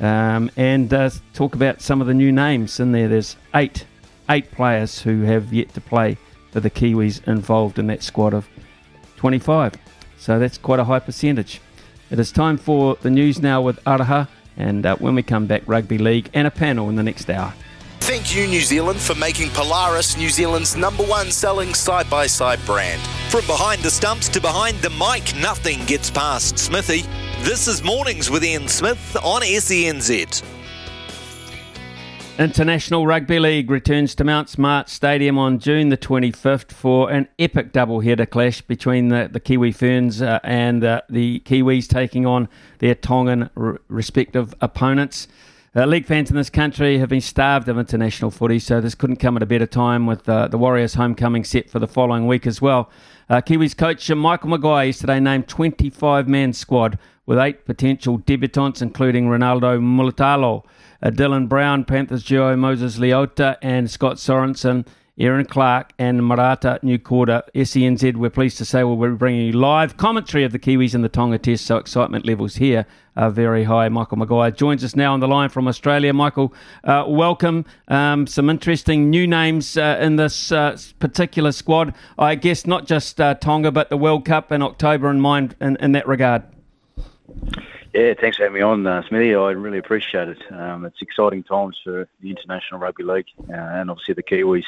um, 0.00 0.50
and 0.54 0.90
talk 1.32 1.54
about 1.54 1.80
some 1.80 2.02
of 2.02 2.06
the 2.06 2.12
new 2.12 2.30
names 2.30 2.78
in 2.78 2.92
there. 2.92 3.08
There's 3.08 3.36
eight, 3.54 3.86
eight 4.28 4.50
players 4.50 5.00
who 5.00 5.22
have 5.22 5.50
yet 5.50 5.72
to 5.72 5.80
play 5.80 6.18
for 6.52 6.60
the 6.60 6.68
Kiwis 6.68 7.26
involved 7.26 7.78
in 7.78 7.86
that 7.86 8.02
squad 8.02 8.34
of 8.34 8.46
25. 9.16 9.72
So 10.18 10.38
that's 10.38 10.58
quite 10.58 10.78
a 10.78 10.84
high 10.84 10.98
percentage. 10.98 11.62
It 12.10 12.18
is 12.18 12.30
time 12.30 12.58
for 12.58 12.96
the 13.00 13.08
news 13.08 13.40
now 13.40 13.62
with 13.62 13.82
Araha, 13.84 14.28
and 14.58 14.84
uh, 14.84 14.96
when 14.96 15.14
we 15.14 15.22
come 15.22 15.46
back, 15.46 15.62
Rugby 15.64 15.96
League 15.96 16.28
and 16.34 16.46
a 16.46 16.50
panel 16.50 16.90
in 16.90 16.96
the 16.96 17.02
next 17.02 17.30
hour. 17.30 17.54
Thank 18.00 18.34
you, 18.36 18.46
New 18.46 18.60
Zealand, 18.60 19.00
for 19.00 19.14
making 19.16 19.50
Polaris 19.50 20.16
New 20.16 20.28
Zealand's 20.28 20.76
number 20.76 21.02
one 21.02 21.30
selling 21.32 21.74
side 21.74 22.08
by 22.08 22.26
side 22.26 22.60
brand. 22.64 23.00
From 23.30 23.44
behind 23.46 23.82
the 23.82 23.90
stumps 23.90 24.28
to 24.28 24.40
behind 24.40 24.78
the 24.78 24.90
mic, 24.90 25.34
nothing 25.40 25.84
gets 25.86 26.10
past 26.10 26.56
Smithy. 26.58 27.02
This 27.42 27.66
is 27.66 27.82
Mornings 27.82 28.30
with 28.30 28.44
Ian 28.44 28.68
Smith 28.68 29.16
on 29.24 29.42
SENZ. 29.42 30.42
International 32.38 33.06
Rugby 33.06 33.38
League 33.38 33.70
returns 33.70 34.14
to 34.14 34.22
Mount 34.22 34.50
Smart 34.50 34.90
Stadium 34.90 35.38
on 35.38 35.58
June 35.58 35.88
the 35.88 35.96
25th 35.96 36.70
for 36.70 37.10
an 37.10 37.28
epic 37.38 37.72
double-header 37.72 38.26
clash 38.26 38.60
between 38.60 39.08
the, 39.08 39.28
the 39.32 39.40
Kiwi 39.40 39.72
Ferns 39.72 40.20
uh, 40.20 40.38
and 40.44 40.84
uh, 40.84 41.00
the 41.08 41.40
Kiwis 41.46 41.88
taking 41.88 42.26
on 42.26 42.48
their 42.78 42.94
Tongan 42.94 43.48
r- 43.56 43.80
respective 43.88 44.54
opponents. 44.60 45.28
Uh, 45.76 45.84
league 45.84 46.06
fans 46.06 46.30
in 46.30 46.36
this 46.36 46.48
country 46.48 46.96
have 46.96 47.10
been 47.10 47.20
starved 47.20 47.68
of 47.68 47.78
international 47.78 48.30
footy, 48.30 48.58
so 48.58 48.80
this 48.80 48.94
couldn't 48.94 49.16
come 49.16 49.36
at 49.36 49.42
a 49.42 49.46
better 49.46 49.66
time 49.66 50.06
with 50.06 50.26
uh, 50.26 50.48
the 50.48 50.56
Warriors' 50.56 50.94
homecoming 50.94 51.44
set 51.44 51.68
for 51.68 51.78
the 51.78 51.86
following 51.86 52.26
week 52.26 52.46
as 52.46 52.62
well. 52.62 52.88
Uh, 53.28 53.42
Kiwis 53.42 53.76
coach 53.76 54.08
Michael 54.08 54.48
Maguire 54.48 54.86
yesterday 54.86 55.20
named 55.20 55.48
25-man 55.48 56.54
squad 56.54 56.98
with 57.26 57.38
eight 57.38 57.66
potential 57.66 58.18
debutants, 58.18 58.80
including 58.80 59.26
Ronaldo 59.28 59.78
Mulitalo 59.78 60.64
uh, 61.02 61.10
Dylan 61.10 61.46
Brown, 61.46 61.84
Panthers 61.84 62.24
duo 62.24 62.56
Moses 62.56 62.98
Leota 62.98 63.58
and 63.60 63.90
Scott 63.90 64.16
Sorensen, 64.16 64.86
Erin 65.18 65.46
Clark 65.46 65.92
and 65.98 66.20
Marata 66.20 66.78
Niukore. 66.82 67.42
SENZ, 67.54 68.16
we're 68.16 68.28
pleased 68.28 68.58
to 68.58 68.66
say 68.66 68.84
we'll 68.84 68.96
be 68.96 69.16
bringing 69.16 69.46
you 69.46 69.52
live 69.52 69.96
commentary 69.96 70.44
of 70.44 70.52
the 70.52 70.58
Kiwis 70.58 70.94
and 70.94 71.02
the 71.02 71.08
Tonga 71.08 71.38
Test, 71.38 71.64
so 71.64 71.78
excitement 71.78 72.26
levels 72.26 72.56
here 72.56 72.84
are 73.16 73.30
very 73.30 73.64
high. 73.64 73.88
Michael 73.88 74.18
Maguire 74.18 74.50
joins 74.50 74.84
us 74.84 74.94
now 74.94 75.14
on 75.14 75.20
the 75.20 75.28
line 75.28 75.48
from 75.48 75.68
Australia. 75.68 76.12
Michael, 76.12 76.52
uh, 76.84 77.04
welcome. 77.08 77.64
Um, 77.88 78.26
some 78.26 78.50
interesting 78.50 79.08
new 79.08 79.26
names 79.26 79.78
uh, 79.78 79.96
in 80.00 80.16
this 80.16 80.52
uh, 80.52 80.76
particular 80.98 81.52
squad. 81.52 81.94
I 82.18 82.34
guess 82.34 82.66
not 82.66 82.86
just 82.86 83.18
uh, 83.18 83.36
Tonga, 83.36 83.72
but 83.72 83.88
the 83.88 83.96
World 83.96 84.26
Cup 84.26 84.52
in 84.52 84.60
October 84.60 85.10
in 85.10 85.20
mind 85.22 85.56
in, 85.62 85.76
in 85.76 85.92
that 85.92 86.06
regard. 86.06 86.42
Yeah, 87.96 88.12
thanks 88.20 88.36
for 88.36 88.42
having 88.42 88.56
me 88.56 88.60
on, 88.60 88.86
uh, 88.86 89.02
Smithy. 89.08 89.34
I 89.34 89.52
really 89.52 89.78
appreciate 89.78 90.28
it. 90.28 90.52
Um, 90.52 90.84
it's 90.84 91.00
exciting 91.00 91.42
times 91.42 91.80
for 91.82 92.06
the 92.20 92.28
International 92.28 92.78
Rugby 92.78 93.04
League 93.04 93.24
uh, 93.48 93.54
and 93.54 93.90
obviously 93.90 94.12
the 94.12 94.22
Kiwis. 94.22 94.64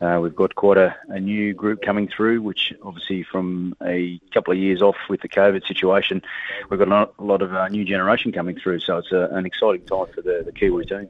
Uh, 0.00 0.18
we've 0.22 0.36
got 0.36 0.54
quite 0.54 0.76
a, 0.76 0.94
a, 1.08 1.18
new 1.18 1.54
group 1.54 1.80
coming 1.80 2.06
through, 2.06 2.42
which 2.42 2.72
obviously 2.82 3.22
from 3.22 3.74
a 3.82 4.20
couple 4.34 4.52
of 4.52 4.58
years 4.58 4.82
off 4.82 4.96
with 5.08 5.22
the 5.22 5.28
COVID 5.28 5.66
situation, 5.66 6.20
we've 6.68 6.78
got 6.78 6.88
a 7.18 7.22
lot 7.22 7.40
of 7.40 7.54
uh, 7.54 7.66
new 7.68 7.82
generation 7.82 8.30
coming 8.30 8.58
through. 8.58 8.80
So 8.80 8.98
it's 8.98 9.10
a, 9.10 9.28
an 9.32 9.46
exciting 9.46 9.86
time 9.86 10.06
for 10.14 10.20
the, 10.20 10.42
the 10.44 10.52
Kiwi 10.52 10.84
team 10.84 11.08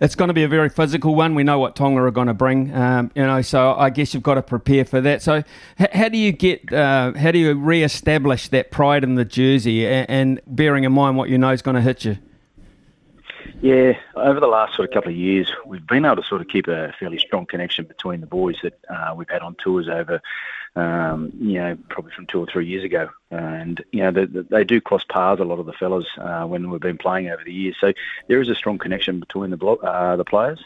it's 0.00 0.14
going 0.14 0.28
to 0.28 0.34
be 0.34 0.44
a 0.44 0.48
very 0.48 0.68
physical 0.68 1.14
one. 1.14 1.34
We 1.34 1.42
know 1.42 1.58
what 1.58 1.74
Tonga 1.74 2.00
are 2.02 2.10
going 2.10 2.28
to 2.28 2.34
bring, 2.34 2.72
um, 2.74 3.10
you 3.14 3.22
know. 3.22 3.42
So 3.42 3.74
I 3.74 3.90
guess 3.90 4.14
you've 4.14 4.22
got 4.22 4.34
to 4.34 4.42
prepare 4.42 4.84
for 4.84 5.00
that. 5.00 5.22
So 5.22 5.42
h- 5.78 5.90
how 5.92 6.08
do 6.08 6.16
you 6.16 6.32
get, 6.32 6.72
uh, 6.72 7.12
how 7.14 7.32
do 7.32 7.38
you 7.38 7.54
re-establish 7.54 8.48
that 8.48 8.70
pride 8.70 9.02
in 9.02 9.16
the 9.16 9.24
jersey, 9.24 9.86
and, 9.86 10.08
and 10.08 10.40
bearing 10.46 10.84
in 10.84 10.92
mind 10.92 11.16
what 11.16 11.28
you 11.28 11.38
know 11.38 11.50
is 11.50 11.62
going 11.62 11.74
to 11.74 11.80
hit 11.80 12.04
you? 12.04 12.18
Yeah, 13.60 13.98
over 14.14 14.38
the 14.38 14.46
last 14.46 14.76
sort 14.76 14.88
of 14.88 14.94
couple 14.94 15.10
of 15.10 15.16
years, 15.16 15.52
we've 15.66 15.84
been 15.84 16.04
able 16.04 16.16
to 16.16 16.22
sort 16.22 16.40
of 16.40 16.46
keep 16.46 16.68
a 16.68 16.94
fairly 17.00 17.18
strong 17.18 17.44
connection 17.44 17.86
between 17.86 18.20
the 18.20 18.26
boys 18.26 18.54
that 18.62 18.78
uh, 18.88 19.14
we've 19.16 19.28
had 19.28 19.42
on 19.42 19.56
tours 19.56 19.88
over, 19.88 20.22
um, 20.76 21.32
you 21.40 21.54
know, 21.54 21.76
probably 21.88 22.12
from 22.12 22.26
two 22.26 22.38
or 22.38 22.46
three 22.46 22.66
years 22.66 22.84
ago. 22.84 23.08
And, 23.32 23.82
you 23.90 24.02
know, 24.02 24.12
they, 24.12 24.26
they, 24.26 24.62
do 24.62 24.80
cross 24.80 25.04
paths, 25.10 25.40
a 25.40 25.44
lot 25.44 25.58
of 25.58 25.66
the 25.66 25.72
fellas, 25.72 26.06
uh, 26.18 26.44
when 26.44 26.70
we've 26.70 26.80
been 26.80 26.98
playing 26.98 27.30
over 27.30 27.42
the 27.44 27.52
years. 27.52 27.74
So 27.80 27.92
there 28.28 28.40
is 28.40 28.48
a 28.48 28.54
strong 28.54 28.78
connection 28.78 29.18
between 29.18 29.50
the, 29.50 29.56
blo- 29.56 29.76
uh, 29.76 30.14
the 30.14 30.24
players. 30.24 30.60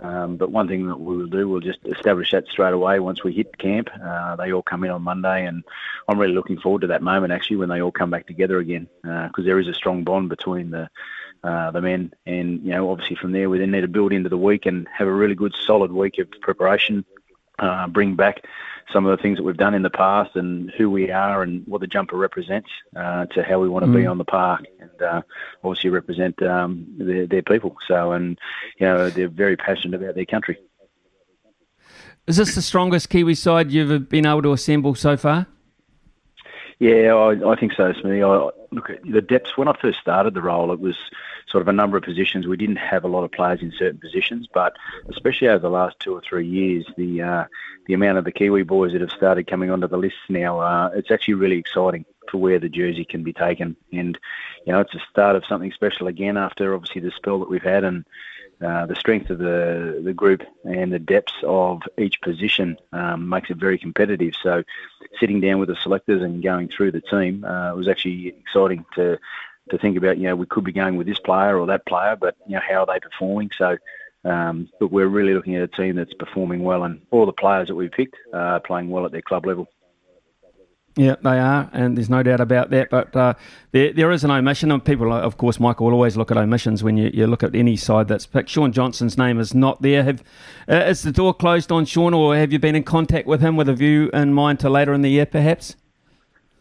Um, 0.00 0.36
but 0.36 0.50
one 0.50 0.66
thing 0.66 0.88
that 0.88 0.98
we 0.98 1.16
will 1.16 1.26
do, 1.26 1.48
we'll 1.48 1.60
just 1.60 1.80
establish 1.84 2.32
that 2.32 2.48
straight 2.48 2.74
away 2.74 2.98
once 2.98 3.22
we 3.22 3.32
hit 3.32 3.58
camp. 3.58 3.90
Uh, 4.04 4.34
they 4.36 4.52
all 4.52 4.62
come 4.62 4.82
in 4.82 4.90
on 4.90 5.02
Monday, 5.02 5.46
and 5.46 5.62
I'm 6.08 6.18
really 6.18 6.34
looking 6.34 6.58
forward 6.58 6.82
to 6.82 6.88
that 6.88 7.02
moment 7.02 7.32
actually 7.32 7.56
when 7.56 7.68
they 7.68 7.80
all 7.80 7.92
come 7.92 8.10
back 8.10 8.26
together 8.26 8.58
again 8.58 8.88
because 9.02 9.30
uh, 9.38 9.42
there 9.42 9.58
is 9.58 9.68
a 9.68 9.74
strong 9.74 10.04
bond 10.04 10.28
between 10.28 10.70
the 10.70 10.88
uh, 11.44 11.70
the 11.70 11.80
men. 11.80 12.12
And, 12.26 12.64
you 12.64 12.72
know, 12.72 12.90
obviously 12.90 13.16
from 13.16 13.32
there, 13.32 13.48
we 13.48 13.58
then 13.58 13.70
need 13.70 13.82
to 13.82 13.88
build 13.88 14.12
into 14.12 14.28
the 14.28 14.38
week 14.38 14.66
and 14.66 14.88
have 14.88 15.06
a 15.06 15.12
really 15.12 15.36
good, 15.36 15.54
solid 15.66 15.92
week 15.92 16.18
of 16.18 16.28
preparation, 16.40 17.04
uh, 17.58 17.86
bring 17.86 18.16
back 18.16 18.44
some 18.92 19.06
of 19.06 19.16
the 19.16 19.22
things 19.22 19.38
that 19.38 19.44
we've 19.44 19.56
done 19.56 19.74
in 19.74 19.82
the 19.82 19.90
past 19.90 20.36
and 20.36 20.70
who 20.76 20.90
we 20.90 21.10
are 21.10 21.42
and 21.42 21.66
what 21.66 21.80
the 21.80 21.86
jumper 21.86 22.16
represents 22.16 22.68
uh, 22.96 23.24
to 23.26 23.42
how 23.42 23.58
we 23.58 23.68
want 23.68 23.84
to 23.84 23.90
mm. 23.90 23.96
be 23.96 24.06
on 24.06 24.18
the 24.18 24.24
park 24.24 24.64
and 24.80 25.02
uh, 25.02 25.22
obviously 25.62 25.90
represent 25.90 26.42
um, 26.42 26.86
their, 26.98 27.26
their 27.26 27.42
people. 27.42 27.76
So, 27.86 28.12
and, 28.12 28.38
you 28.78 28.86
know, 28.86 29.08
they're 29.08 29.28
very 29.28 29.56
passionate 29.56 30.02
about 30.02 30.14
their 30.14 30.26
country. 30.26 30.58
Is 32.26 32.36
this 32.36 32.54
the 32.54 32.62
strongest 32.62 33.10
Kiwi 33.10 33.34
side 33.34 33.70
you've 33.70 34.08
been 34.08 34.26
able 34.26 34.42
to 34.42 34.52
assemble 34.52 34.94
so 34.94 35.16
far? 35.16 35.46
Yeah, 36.78 37.14
I, 37.14 37.52
I 37.52 37.56
think 37.56 37.72
so, 37.72 37.92
Smithy. 37.92 38.22
I 38.22 38.50
look 38.70 38.90
at 38.90 39.02
the 39.04 39.20
depths. 39.22 39.56
When 39.56 39.68
I 39.68 39.76
first 39.80 40.00
started 40.00 40.34
the 40.34 40.42
role, 40.42 40.72
it 40.72 40.80
was 40.80 40.96
sort 41.54 41.62
of 41.62 41.68
a 41.68 41.72
number 41.72 41.96
of 41.96 42.02
positions. 42.02 42.48
We 42.48 42.56
didn't 42.56 42.78
have 42.78 43.04
a 43.04 43.08
lot 43.08 43.22
of 43.22 43.30
players 43.30 43.62
in 43.62 43.72
certain 43.78 44.00
positions, 44.00 44.48
but 44.52 44.74
especially 45.08 45.46
over 45.46 45.60
the 45.60 45.70
last 45.70 45.94
two 46.00 46.12
or 46.12 46.20
three 46.20 46.48
years, 46.48 46.84
the 46.96 47.22
uh, 47.22 47.44
the 47.86 47.94
amount 47.94 48.18
of 48.18 48.24
the 48.24 48.32
Kiwi 48.32 48.64
boys 48.64 48.90
that 48.90 49.00
have 49.02 49.12
started 49.12 49.46
coming 49.46 49.70
onto 49.70 49.86
the 49.86 49.96
lists 49.96 50.18
now, 50.28 50.58
uh, 50.58 50.90
it's 50.96 51.12
actually 51.12 51.34
really 51.34 51.58
exciting 51.58 52.04
for 52.28 52.38
where 52.38 52.58
the 52.58 52.68
jersey 52.68 53.04
can 53.04 53.22
be 53.22 53.32
taken. 53.32 53.76
And 53.92 54.18
you 54.66 54.72
know, 54.72 54.80
it's 54.80 54.96
a 54.96 55.02
start 55.08 55.36
of 55.36 55.46
something 55.46 55.70
special 55.70 56.08
again 56.08 56.36
after 56.36 56.74
obviously 56.74 57.02
the 57.02 57.12
spell 57.12 57.38
that 57.38 57.48
we've 57.48 57.62
had 57.62 57.84
and. 57.84 58.04
Uh, 58.64 58.86
the 58.86 58.94
strength 58.94 59.30
of 59.30 59.38
the 59.38 60.00
the 60.04 60.12
group 60.12 60.40
and 60.62 60.92
the 60.92 60.98
depths 60.98 61.34
of 61.42 61.82
each 61.98 62.20
position 62.22 62.78
um, 62.92 63.28
makes 63.28 63.50
it 63.50 63.56
very 63.56 63.76
competitive. 63.76 64.32
So, 64.40 64.62
sitting 65.18 65.40
down 65.40 65.58
with 65.58 65.68
the 65.68 65.76
selectors 65.82 66.22
and 66.22 66.40
going 66.40 66.68
through 66.68 66.92
the 66.92 67.00
team 67.00 67.44
uh, 67.44 67.74
was 67.74 67.88
actually 67.88 68.28
exciting 68.28 68.86
to 68.94 69.18
to 69.70 69.78
think 69.78 69.96
about, 69.96 70.18
you 70.18 70.24
know, 70.24 70.36
we 70.36 70.46
could 70.46 70.64
be 70.64 70.72
going 70.72 70.96
with 70.96 71.06
this 71.06 71.18
player 71.18 71.58
or 71.58 71.66
that 71.66 71.86
player, 71.86 72.16
but 72.20 72.36
you 72.46 72.54
know, 72.54 72.62
how 72.66 72.80
are 72.80 72.86
they 72.86 73.00
performing? 73.00 73.50
So, 73.56 73.76
um, 74.24 74.68
but 74.80 74.92
we're 74.92 75.06
really 75.06 75.34
looking 75.34 75.56
at 75.56 75.62
a 75.62 75.68
team 75.68 75.96
that's 75.96 76.14
performing 76.14 76.62
well, 76.62 76.84
and 76.84 77.00
all 77.10 77.26
the 77.26 77.32
players 77.32 77.68
that 77.68 77.74
we've 77.74 77.90
picked 77.90 78.16
are 78.32 78.60
playing 78.60 78.90
well 78.90 79.04
at 79.06 79.12
their 79.12 79.22
club 79.22 79.46
level. 79.46 79.68
Yeah, 80.96 81.16
they 81.22 81.40
are, 81.40 81.68
and 81.72 81.96
there's 81.96 82.08
no 82.08 82.22
doubt 82.22 82.40
about 82.40 82.70
that. 82.70 82.88
But 82.88 83.16
uh, 83.16 83.34
there, 83.72 83.92
there 83.92 84.12
is 84.12 84.22
an 84.22 84.30
omission, 84.30 84.70
and 84.70 84.84
people, 84.84 85.12
of 85.12 85.36
course, 85.36 85.58
Michael 85.58 85.86
will 85.86 85.94
always 85.94 86.16
look 86.16 86.30
at 86.30 86.36
omissions 86.36 86.84
when 86.84 86.96
you, 86.96 87.10
you 87.12 87.26
look 87.26 87.42
at 87.42 87.54
any 87.56 87.76
side 87.76 88.06
that's 88.06 88.26
picked. 88.26 88.48
Shaun 88.48 88.70
Johnson's 88.70 89.18
name 89.18 89.40
is 89.40 89.54
not 89.54 89.82
there. 89.82 90.04
Have 90.04 90.22
uh, 90.68 90.84
is 90.86 91.02
the 91.02 91.10
door 91.10 91.34
closed 91.34 91.72
on 91.72 91.84
Shaun, 91.84 92.14
or 92.14 92.36
have 92.36 92.52
you 92.52 92.60
been 92.60 92.76
in 92.76 92.84
contact 92.84 93.26
with 93.26 93.40
him 93.40 93.56
with 93.56 93.68
a 93.68 93.74
view 93.74 94.08
in 94.12 94.32
mind 94.32 94.60
to 94.60 94.70
later 94.70 94.94
in 94.94 95.02
the 95.02 95.10
year, 95.10 95.26
perhaps? 95.26 95.74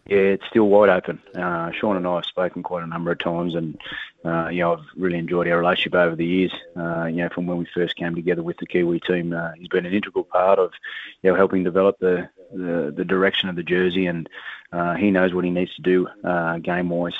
Yeah, 0.05 0.17
it's 0.17 0.45
still 0.47 0.67
wide 0.67 0.89
open. 0.89 1.21
Uh, 1.33 1.71
Shaun 1.71 1.95
and 1.95 2.05
I 2.05 2.15
have 2.15 2.25
spoken 2.25 2.61
quite 2.61 2.83
a 2.83 2.87
number 2.87 3.11
of 3.11 3.19
times, 3.19 3.55
and 3.55 3.79
uh, 4.25 4.49
you 4.49 4.59
know 4.59 4.73
I've 4.73 4.85
really 4.97 5.17
enjoyed 5.17 5.47
our 5.47 5.57
relationship 5.57 5.95
over 5.95 6.13
the 6.13 6.25
years. 6.25 6.53
Uh, 6.75 7.05
you 7.05 7.17
know, 7.17 7.29
from 7.29 7.47
when 7.47 7.57
we 7.57 7.65
first 7.73 7.95
came 7.95 8.13
together 8.13 8.43
with 8.43 8.57
the 8.57 8.65
Kiwi 8.65 8.99
team, 8.99 9.31
uh, 9.31 9.53
he's 9.53 9.69
been 9.69 9.85
an 9.85 9.93
integral 9.93 10.25
part 10.25 10.59
of 10.59 10.73
you 11.21 11.31
know 11.31 11.37
helping 11.37 11.63
develop 11.63 11.99
the 11.99 12.29
the, 12.51 12.93
the 12.93 13.05
direction 13.05 13.47
of 13.47 13.55
the 13.55 13.63
jersey, 13.63 14.05
and 14.07 14.27
uh, 14.73 14.95
he 14.95 15.09
knows 15.09 15.33
what 15.33 15.45
he 15.45 15.51
needs 15.51 15.73
to 15.75 15.81
do 15.81 16.07
uh, 16.25 16.57
game 16.57 16.89
wise 16.89 17.15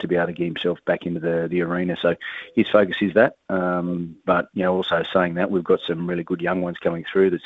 to 0.00 0.08
be 0.08 0.16
able 0.16 0.26
to 0.26 0.32
get 0.32 0.46
himself 0.46 0.78
back 0.84 1.06
into 1.06 1.20
the, 1.20 1.46
the 1.48 1.60
arena. 1.62 1.96
So 2.00 2.16
his 2.56 2.68
focus 2.68 2.96
is 3.00 3.14
that. 3.14 3.36
Um, 3.48 4.16
but 4.24 4.48
you 4.52 4.64
know, 4.64 4.74
also 4.74 5.04
saying 5.12 5.34
that 5.34 5.50
we've 5.50 5.62
got 5.62 5.78
some 5.86 6.08
really 6.08 6.24
good 6.24 6.40
young 6.40 6.60
ones 6.60 6.78
coming 6.78 7.04
through. 7.12 7.30
That's 7.30 7.44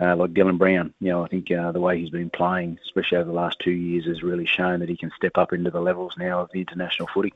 uh, 0.00 0.16
like 0.16 0.32
Dylan 0.32 0.58
Brown. 0.58 0.92
You 1.00 1.10
know, 1.10 1.24
I 1.24 1.28
think 1.28 1.50
uh, 1.50 1.72
the 1.72 1.80
way 1.80 1.98
he's 1.98 2.10
been 2.10 2.30
playing, 2.30 2.78
especially 2.84 3.18
over 3.18 3.28
the 3.28 3.36
last 3.36 3.58
two 3.58 3.72
years, 3.72 4.06
has 4.06 4.22
really 4.22 4.46
shown 4.46 4.80
that 4.80 4.88
he 4.88 4.96
can 4.96 5.10
step 5.16 5.36
up 5.36 5.52
into 5.52 5.70
the 5.70 5.80
levels 5.80 6.14
now 6.18 6.40
of 6.40 6.50
the 6.52 6.60
international 6.60 7.08
footy. 7.12 7.32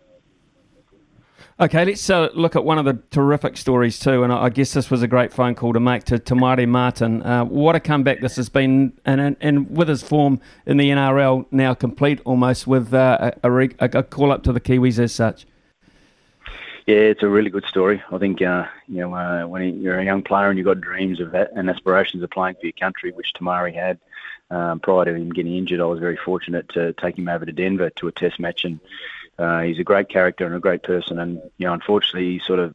Okay, 1.58 1.84
let's 1.84 2.08
uh, 2.08 2.30
look 2.32 2.56
at 2.56 2.64
one 2.64 2.78
of 2.78 2.86
the 2.86 2.94
terrific 3.10 3.58
stories 3.58 3.98
too, 3.98 4.22
and 4.22 4.32
I 4.32 4.48
guess 4.48 4.72
this 4.72 4.90
was 4.90 5.02
a 5.02 5.08
great 5.08 5.30
phone 5.30 5.54
call 5.54 5.74
to 5.74 5.80
make 5.80 6.04
to 6.04 6.18
Te 6.18 6.34
Maire 6.34 6.66
Martin. 6.66 7.22
Uh, 7.22 7.44
what 7.44 7.76
a 7.76 7.80
comeback 7.80 8.20
this 8.20 8.36
has 8.36 8.48
been, 8.48 8.94
and, 9.04 9.20
and, 9.20 9.36
and 9.42 9.76
with 9.76 9.88
his 9.88 10.02
form 10.02 10.40
in 10.64 10.78
the 10.78 10.88
NRL 10.88 11.44
now 11.50 11.74
complete 11.74 12.20
almost 12.24 12.66
with 12.66 12.94
uh, 12.94 13.32
a, 13.42 13.50
a, 13.52 13.68
a, 13.78 14.02
call 14.02 14.32
up 14.32 14.42
to 14.44 14.54
the 14.54 14.60
Kiwis 14.60 14.98
as 14.98 15.12
such. 15.12 15.46
Yeah, 16.90 16.96
it's 16.96 17.22
a 17.22 17.28
really 17.28 17.50
good 17.50 17.66
story. 17.66 18.02
I 18.10 18.18
think 18.18 18.42
uh, 18.42 18.66
you 18.88 19.02
know 19.02 19.14
uh, 19.14 19.46
when 19.46 19.80
you're 19.80 20.00
a 20.00 20.04
young 20.04 20.22
player 20.22 20.48
and 20.48 20.58
you've 20.58 20.66
got 20.66 20.80
dreams 20.80 21.20
of 21.20 21.30
that 21.30 21.52
and 21.54 21.70
aspirations 21.70 22.20
of 22.24 22.30
playing 22.30 22.56
for 22.56 22.66
your 22.66 22.72
country, 22.72 23.12
which 23.12 23.32
Te 23.32 23.44
Maire 23.44 23.70
had 23.70 24.00
um, 24.50 24.80
prior 24.80 25.04
to 25.04 25.14
him 25.14 25.30
getting 25.30 25.54
injured, 25.54 25.80
I 25.80 25.84
was 25.84 26.00
very 26.00 26.16
fortunate 26.16 26.68
to 26.70 26.92
take 26.94 27.16
him 27.16 27.28
over 27.28 27.46
to 27.46 27.52
Denver 27.52 27.90
to 27.90 28.08
a 28.08 28.12
Test 28.12 28.40
match 28.40 28.64
and 28.64 28.80
uh, 29.40 29.62
he's 29.62 29.78
a 29.78 29.84
great 29.84 30.08
character 30.10 30.44
and 30.44 30.54
a 30.54 30.60
great 30.60 30.82
person, 30.82 31.18
and 31.18 31.40
you 31.56 31.66
know, 31.66 31.72
unfortunately, 31.72 32.32
he 32.32 32.38
sort 32.40 32.58
of 32.58 32.74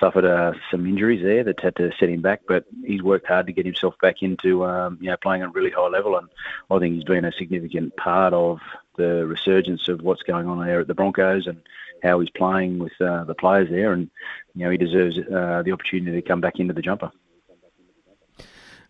suffered 0.00 0.24
uh, 0.24 0.52
some 0.70 0.86
injuries 0.86 1.22
there 1.22 1.44
that 1.44 1.60
had 1.60 1.76
to 1.76 1.92
set 1.98 2.08
him 2.08 2.22
back. 2.22 2.40
But 2.48 2.64
he's 2.86 3.02
worked 3.02 3.26
hard 3.26 3.46
to 3.48 3.52
get 3.52 3.66
himself 3.66 3.96
back 4.00 4.22
into 4.22 4.64
um, 4.64 4.96
you 4.98 5.10
know 5.10 5.16
playing 5.18 5.42
at 5.42 5.48
a 5.48 5.52
really 5.52 5.70
high 5.70 5.88
level, 5.88 6.16
and 6.16 6.28
I 6.70 6.78
think 6.78 6.94
he's 6.94 7.04
been 7.04 7.26
a 7.26 7.32
significant 7.32 7.96
part 7.96 8.32
of 8.32 8.60
the 8.96 9.26
resurgence 9.26 9.88
of 9.88 10.00
what's 10.00 10.22
going 10.22 10.48
on 10.48 10.64
there 10.64 10.80
at 10.80 10.86
the 10.86 10.94
Broncos 10.94 11.46
and 11.46 11.60
how 12.02 12.20
he's 12.20 12.30
playing 12.30 12.78
with 12.78 12.92
uh, 13.00 13.24
the 13.24 13.34
players 13.34 13.68
there, 13.70 13.92
and 13.92 14.10
you 14.54 14.64
know, 14.64 14.70
he 14.70 14.76
deserves 14.76 15.18
uh, 15.18 15.62
the 15.64 15.72
opportunity 15.72 16.20
to 16.20 16.26
come 16.26 16.40
back 16.40 16.54
into 16.58 16.72
the 16.72 16.82
jumper. 16.82 17.10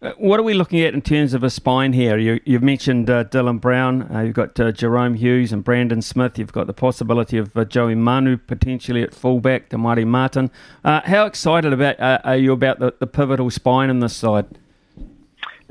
Uh, 0.03 0.13
what 0.19 0.39
are 0.39 0.43
we 0.43 0.53
looking 0.53 0.81
at 0.83 0.93
in 0.93 1.01
terms 1.01 1.33
of 1.33 1.43
a 1.43 1.49
spine 1.49 1.95
here? 1.95 2.19
You, 2.19 2.39
have 2.53 2.63
mentioned 2.63 3.09
uh, 3.09 3.25
Dylan 3.25 3.61
Brown, 3.61 4.15
uh, 4.15 4.21
you've 4.21 4.35
got 4.35 4.59
uh, 4.61 4.71
Jahrome 4.71 5.17
Hughes 5.17 5.53
and 5.53 5.65
Brandon 5.65 6.03
Smith, 6.03 6.39
you've 6.39 6.53
got 6.53 6.67
the 6.67 6.75
possibility 6.75 7.39
of 7.39 7.57
uh, 7.57 7.65
Joey 7.65 7.95
Manu 7.95 8.37
potentially 8.37 9.03
at 9.03 9.15
fullback, 9.15 9.73
Maire 9.73 10.05
Martin. 10.05 10.51
Uh, 10.85 11.01
how 11.07 11.25
excited 11.25 11.73
about 11.73 11.97
are 11.99 12.37
you 12.37 12.53
about 12.53 12.79
the, 12.79 12.93
the, 12.99 13.07
pivotal 13.07 13.51
spine 13.51 13.89
in 13.89 14.01
this 14.01 14.15
side? 14.15 14.47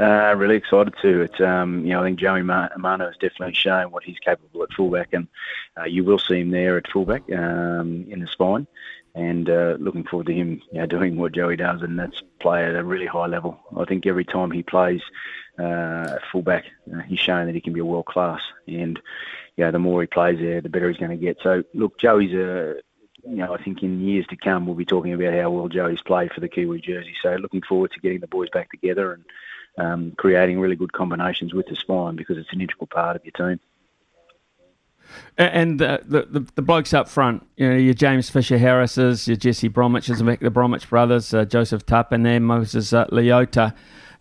Really 0.04 0.56
excited 0.56 0.94
too. 1.02 1.22
It's 1.22 1.40
um, 1.42 1.86
you 1.86 1.94
know 1.94 2.02
I 2.02 2.06
think 2.06 2.20
Joey 2.20 2.44
Manu 2.44 3.06
has 3.06 3.18
definitely 3.18 3.54
shown 3.54 3.92
what 3.92 4.04
he's 4.04 4.20
capable 4.20 4.64
at 4.64 4.74
fullback, 4.74 5.14
and 5.14 5.28
you 5.88 6.04
will 6.04 6.20
see 6.20 6.42
him 6.42 6.52
there 6.52 6.78
at 6.78 6.92
fullback 6.92 7.24
um, 7.32 8.06
in 8.10 8.20
the 8.20 8.28
spine 8.28 8.68
and 9.16 9.50
uh, 9.50 9.78
looking 9.80 10.04
forward 10.04 10.28
to 10.28 10.34
him 10.34 10.62
you 10.72 10.80
know, 10.80 10.86
doing 10.86 11.16
what 11.16 11.32
Joey 11.32 11.56
does, 11.56 11.82
and 11.82 11.98
that's 11.98 12.22
play 12.40 12.66
at 12.66 12.76
a 12.76 12.84
really 12.84 13.06
high 13.06 13.28
level. 13.28 13.58
I 13.76 13.86
think 13.86 14.06
every 14.06 14.26
time 14.26 14.52
he 14.52 14.62
plays 14.62 15.02
uh, 15.58 16.18
fullback, 16.32 16.66
uh, 16.94 17.00
he's 17.00 17.20
shown 17.20 17.46
that 17.46 17.56
he 17.56 17.62
can 17.62 17.74
be 17.74 17.80
a 17.80 17.86
world 17.86 18.06
class, 18.06 18.42
and 18.68 19.00
you 19.56 19.64
know, 19.64 19.72
the 19.72 19.80
more 19.80 20.02
he 20.02 20.08
plays 20.08 20.40
there, 20.40 20.60
the 20.60 20.70
better 20.70 20.90
he's 20.90 20.98
going 21.00 21.18
to 21.18 21.26
get. 21.26 21.38
So 21.42 21.64
look, 21.74 21.98
Joey's 21.98 22.34
a 22.34 22.76
you 23.28 23.38
know, 23.38 23.56
I 23.56 23.64
think 23.64 23.82
in 23.82 24.02
years 24.02 24.28
to 24.28 24.36
come 24.36 24.68
we'll 24.68 24.76
be 24.76 24.86
talking 24.86 25.14
about 25.14 25.34
how 25.34 25.50
well 25.50 25.70
Joey's 25.70 26.02
played 26.02 26.32
for 26.34 26.42
the 26.42 26.50
Kiwi 26.50 26.82
jersey. 26.82 27.16
So 27.24 27.36
looking 27.36 27.64
forward 27.68 27.92
to 27.94 28.00
getting 28.00 28.20
the 28.20 28.28
boys 28.28 28.50
back 28.50 28.70
together 28.70 29.14
and 29.14 29.24
um, 29.78 30.14
creating 30.18 30.60
really 30.60 30.76
good 30.76 30.94
combinations 30.94 31.54
with 31.54 31.68
the 31.68 31.76
spine 31.76 32.16
because 32.16 32.38
it's 32.38 32.52
an 32.54 32.62
integral 32.62 32.88
part 32.88 33.16
of 33.16 33.26
your 33.26 33.32
team. 33.32 33.60
And 35.38 35.80
the, 35.80 36.02
the, 36.06 36.46
the 36.56 36.62
blokes 36.62 36.94
up 36.94 37.08
front, 37.08 37.46
you 37.58 37.70
know, 37.70 37.76
your 37.76 37.94
James 37.94 38.30
Fisher 38.30 38.58
Harrises, 38.58 39.28
your 39.28 39.38
Jesse 39.38 39.70
Bromwich's, 39.70 40.20
the 40.20 40.50
Bromwich 40.50 40.90
brothers, 40.90 41.34
uh, 41.34 41.46
Joseph 41.46 41.86
Tapine, 41.86 42.42
Moses 42.42 42.92
uh, 42.92 43.06
Leota. 43.08 43.74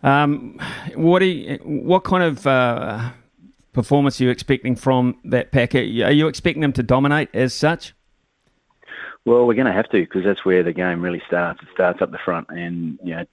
Um, 0.03 0.59
what 0.93 1.21
you, 1.23 1.57
what 1.63 2.03
kind 2.03 2.23
of 2.23 2.45
uh, 2.45 3.11
performance 3.73 4.21
are 4.21 4.25
you 4.25 4.29
expecting 4.29 4.75
from 4.75 5.17
that 5.25 5.51
pack? 5.51 5.73
Are 5.73 5.79
you 5.79 6.27
expecting 6.27 6.61
them 6.61 6.73
to 6.73 6.83
dominate 6.83 7.29
as 7.33 7.53
such? 7.53 7.93
Well, 9.25 9.47
we're 9.47 9.55
going 9.55 9.65
to 9.65 9.73
have 9.73 9.89
to 9.89 10.01
because 10.01 10.23
that's 10.23 10.45
where 10.45 10.61
the 10.61 10.73
game 10.73 11.01
really 11.01 11.21
starts. 11.25 11.61
It 11.63 11.69
starts 11.73 12.01
up 12.01 12.11
the 12.11 12.19
front, 12.23 12.47
and 12.49 12.99
you 13.03 13.15
know, 13.15 13.25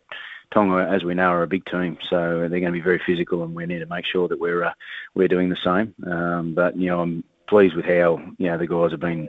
Tonga, 0.52 0.88
as 0.90 1.02
we 1.04 1.14
know, 1.14 1.30
are 1.30 1.42
a 1.42 1.48
big 1.48 1.64
team, 1.66 1.98
so 2.08 2.40
they're 2.40 2.48
going 2.48 2.64
to 2.64 2.72
be 2.72 2.80
very 2.80 3.00
physical, 3.04 3.42
and 3.42 3.54
we 3.54 3.66
need 3.66 3.80
to 3.80 3.86
make 3.86 4.04
sure 4.04 4.28
that 4.28 4.40
we're 4.40 4.64
uh, 4.64 4.72
we're 5.14 5.28
doing 5.28 5.48
the 5.48 5.56
same. 5.56 5.94
Um, 6.10 6.54
but 6.54 6.76
you 6.76 6.88
know, 6.88 7.00
I'm 7.00 7.24
pleased 7.48 7.74
with 7.74 7.84
how 7.84 8.20
you 8.38 8.48
know 8.48 8.58
the 8.58 8.66
guys 8.66 8.90
have 8.92 9.00
been 9.00 9.28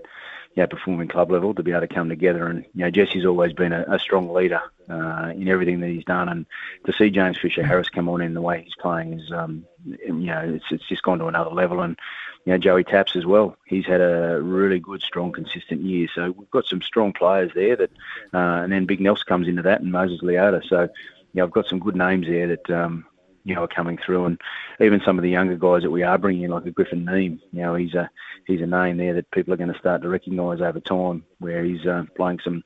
you 0.55 0.61
know, 0.61 0.67
performing 0.67 1.07
club 1.07 1.31
level 1.31 1.53
to 1.53 1.63
be 1.63 1.71
able 1.71 1.81
to 1.81 1.87
come 1.87 2.09
together. 2.09 2.47
And 2.47 2.65
you 2.75 2.85
know, 2.85 2.91
Jesse's 2.91 3.25
always 3.25 3.53
been 3.53 3.73
a, 3.73 3.85
a 3.87 3.99
strong 3.99 4.31
leader 4.33 4.61
uh, 4.89 5.31
in 5.35 5.47
everything 5.47 5.79
that 5.79 5.89
he's 5.89 6.05
done, 6.05 6.29
and 6.29 6.45
to 6.85 6.93
see 6.93 7.09
James 7.09 7.37
Fisher 7.37 7.63
Harris 7.63 7.89
come 7.89 8.09
on 8.09 8.21
in 8.21 8.33
the 8.33 8.41
way 8.41 8.63
he's 8.63 8.75
playing 8.79 9.19
is, 9.19 9.31
um, 9.31 9.65
you 9.85 10.13
know, 10.13 10.41
it's 10.55 10.65
it's 10.71 10.87
just 10.87 11.03
gone 11.03 11.19
to 11.19 11.27
another 11.27 11.51
level. 11.51 11.81
And 11.81 11.97
you 12.45 12.51
know, 12.51 12.57
Joey 12.57 12.83
Taps 12.83 13.15
as 13.15 13.25
well. 13.25 13.55
He's 13.65 13.85
had 13.85 14.01
a 14.01 14.39
really 14.41 14.79
good, 14.79 15.01
strong, 15.01 15.31
consistent 15.31 15.81
year. 15.81 16.07
So 16.13 16.31
we've 16.31 16.51
got 16.51 16.65
some 16.65 16.81
strong 16.81 17.13
players 17.13 17.51
there. 17.55 17.75
That, 17.75 17.91
uh, 18.33 18.63
and 18.63 18.71
then 18.71 18.85
Big 18.85 18.99
Nels 18.99 19.23
comes 19.23 19.47
into 19.47 19.61
that, 19.61 19.81
and 19.81 19.91
Moses 19.91 20.21
Leota. 20.21 20.61
So, 20.67 20.81
you 20.81 20.89
know, 21.35 21.45
I've 21.45 21.51
got 21.51 21.67
some 21.67 21.79
good 21.79 21.95
names 21.95 22.27
there 22.27 22.47
that. 22.47 22.69
Um, 22.69 23.05
you 23.45 23.55
know, 23.55 23.63
are 23.63 23.67
coming 23.67 23.97
through, 23.97 24.23
and 24.23 24.41
even 24.79 25.01
some 25.05 25.19
of 25.19 25.23
the 25.23 25.29
younger 25.29 25.57
guys 25.57 25.81
that 25.81 25.91
we 25.91 26.01
are 26.01 26.17
bringing 26.17 26.43
in, 26.43 26.51
like 26.51 26.65
a 26.65 26.71
Griffin 26.71 27.05
Neame, 27.05 27.39
you 27.51 27.61
know, 27.61 27.75
he's 27.75 27.93
a 27.93 28.09
he's 28.47 28.61
a 28.61 28.65
name 28.65 28.95
there 28.95 29.13
that 29.15 29.29
people 29.31 29.53
are 29.53 29.57
going 29.57 29.73
to 29.73 29.77
start 29.77 30.01
to 30.01 30.07
recognise 30.07 30.61
over 30.61 30.79
time, 30.79 31.25
where 31.39 31.61
he's 31.61 31.85
uh, 31.85 32.05
playing 32.15 32.39
some 32.41 32.63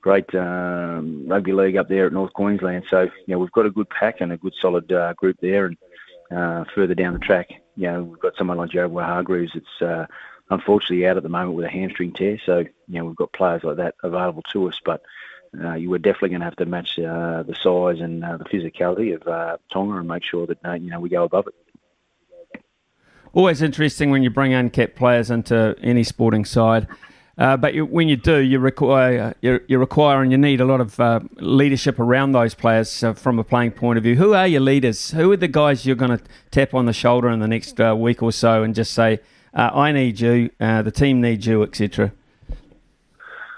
great 0.00 0.34
um, 0.34 1.24
rugby 1.26 1.52
league 1.52 1.76
up 1.76 1.88
there 1.88 2.06
at 2.06 2.12
North 2.12 2.32
Queensland. 2.32 2.84
So, 2.90 3.02
you 3.02 3.10
know, 3.28 3.38
we've 3.38 3.52
got 3.52 3.66
a 3.66 3.70
good 3.70 3.88
pack 3.90 4.20
and 4.20 4.32
a 4.32 4.38
good 4.38 4.54
solid 4.60 4.90
uh, 4.90 5.12
group 5.12 5.36
there, 5.42 5.66
and 5.66 5.76
uh, 6.30 6.64
further 6.74 6.94
down 6.94 7.14
the 7.14 7.18
track, 7.18 7.50
you 7.76 7.90
know, 7.90 8.02
we've 8.02 8.20
got 8.20 8.36
someone 8.36 8.58
like 8.58 8.70
Joe 8.70 8.88
Hargreaves 8.88 9.52
that's 9.54 9.82
uh, 9.82 10.06
unfortunately 10.50 11.06
out 11.06 11.16
at 11.16 11.22
the 11.22 11.28
moment 11.28 11.56
with 11.56 11.66
a 11.66 11.70
hamstring 11.70 12.12
tear. 12.12 12.38
So, 12.44 12.58
you 12.58 12.68
know, 12.88 13.04
we've 13.04 13.16
got 13.16 13.32
players 13.32 13.64
like 13.64 13.76
that 13.76 13.94
available 14.02 14.42
to 14.52 14.68
us, 14.68 14.80
but 14.84 15.02
uh, 15.62 15.74
you 15.74 15.90
were 15.90 15.98
definitely 15.98 16.30
going 16.30 16.40
to 16.40 16.46
have 16.46 16.56
to 16.56 16.66
match 16.66 16.98
uh, 16.98 17.42
the 17.42 17.54
size 17.54 18.00
and 18.00 18.24
uh, 18.24 18.36
the 18.36 18.44
physicality 18.44 19.14
of 19.14 19.26
uh, 19.26 19.56
Tonga 19.72 19.98
and 19.98 20.08
make 20.08 20.24
sure 20.24 20.46
that 20.46 20.80
you 20.80 20.90
know 20.90 21.00
we 21.00 21.08
go 21.08 21.24
above 21.24 21.46
it. 21.46 21.54
Always 23.32 23.62
interesting 23.62 24.10
when 24.10 24.22
you 24.22 24.30
bring 24.30 24.54
uncapped 24.54 24.94
players 24.94 25.30
into 25.30 25.76
any 25.82 26.04
sporting 26.04 26.44
side. 26.44 26.86
Uh, 27.36 27.56
but 27.56 27.74
you, 27.74 27.84
when 27.84 28.08
you 28.08 28.16
do, 28.16 28.38
you 28.38 28.58
require 28.60 29.34
you, 29.40 29.60
you, 29.66 29.78
require 29.78 30.22
and 30.22 30.30
you 30.30 30.38
need 30.38 30.60
a 30.60 30.64
lot 30.64 30.80
of 30.80 31.00
uh, 31.00 31.20
leadership 31.36 31.98
around 31.98 32.32
those 32.32 32.54
players 32.54 33.02
uh, 33.02 33.12
from 33.12 33.38
a 33.38 33.44
playing 33.44 33.72
point 33.72 33.96
of 33.96 34.04
view. 34.04 34.14
Who 34.14 34.34
are 34.34 34.46
your 34.46 34.60
leaders? 34.60 35.10
Who 35.10 35.32
are 35.32 35.36
the 35.36 35.48
guys 35.48 35.84
you're 35.84 35.96
going 35.96 36.16
to 36.16 36.24
tap 36.52 36.74
on 36.74 36.86
the 36.86 36.92
shoulder 36.92 37.28
in 37.30 37.40
the 37.40 37.48
next 37.48 37.80
uh, 37.80 37.96
week 37.96 38.22
or 38.22 38.30
so 38.30 38.62
and 38.62 38.72
just 38.74 38.92
say, 38.92 39.18
"I 39.52 39.90
need 39.90 40.20
you, 40.20 40.50
the 40.58 40.92
team 40.94 41.20
needs 41.20 41.46
you," 41.46 41.62
etc. 41.64 42.12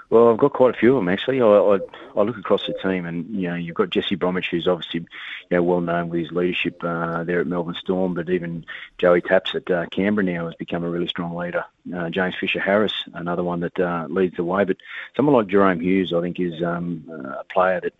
Well, 0.09 0.29
I've 0.29 0.37
got 0.37 0.53
quite 0.53 0.73
a 0.73 0.77
few 0.77 0.95
of 0.95 1.01
them 1.03 1.09
actually. 1.09 1.41
I, 1.41 1.45
I, 1.45 1.79
I 2.15 2.21
look 2.21 2.37
across 2.37 2.65
the 2.65 2.73
team, 2.81 3.05
and 3.05 3.27
you 3.35 3.49
know, 3.49 3.55
you've 3.55 3.75
got 3.75 3.89
Jesse 3.89 4.15
Bromwich, 4.15 4.47
who's 4.49 4.67
obviously 4.67 5.01
you 5.01 5.57
know 5.57 5.63
well 5.63 5.81
known 5.81 6.07
with 6.07 6.21
his 6.21 6.31
leadership 6.31 6.81
uh, 6.81 7.23
there 7.25 7.41
at 7.41 7.47
Melbourne 7.47 7.75
Storm, 7.75 8.13
but 8.13 8.29
even 8.29 8.65
Joey 8.97 9.21
Taps 9.21 9.53
at 9.53 9.69
uh, 9.69 9.85
Canberra 9.87 10.25
now 10.25 10.45
has 10.45 10.55
become 10.55 10.85
a 10.85 10.89
really 10.89 11.07
strong 11.07 11.35
leader. 11.35 11.65
Uh, 11.93 12.09
James 12.09 12.35
Fisher 12.39 12.61
Harris, 12.61 12.93
another 13.13 13.43
one 13.43 13.59
that 13.59 13.77
uh, 13.79 14.07
leads 14.09 14.37
the 14.37 14.45
way, 14.45 14.63
but 14.63 14.77
someone 15.15 15.35
like 15.35 15.47
Jahrome 15.47 15.81
Hughes, 15.81 16.13
I 16.13 16.21
think, 16.21 16.39
is 16.39 16.63
um, 16.63 17.03
a 17.39 17.43
player 17.53 17.81
that 17.81 17.93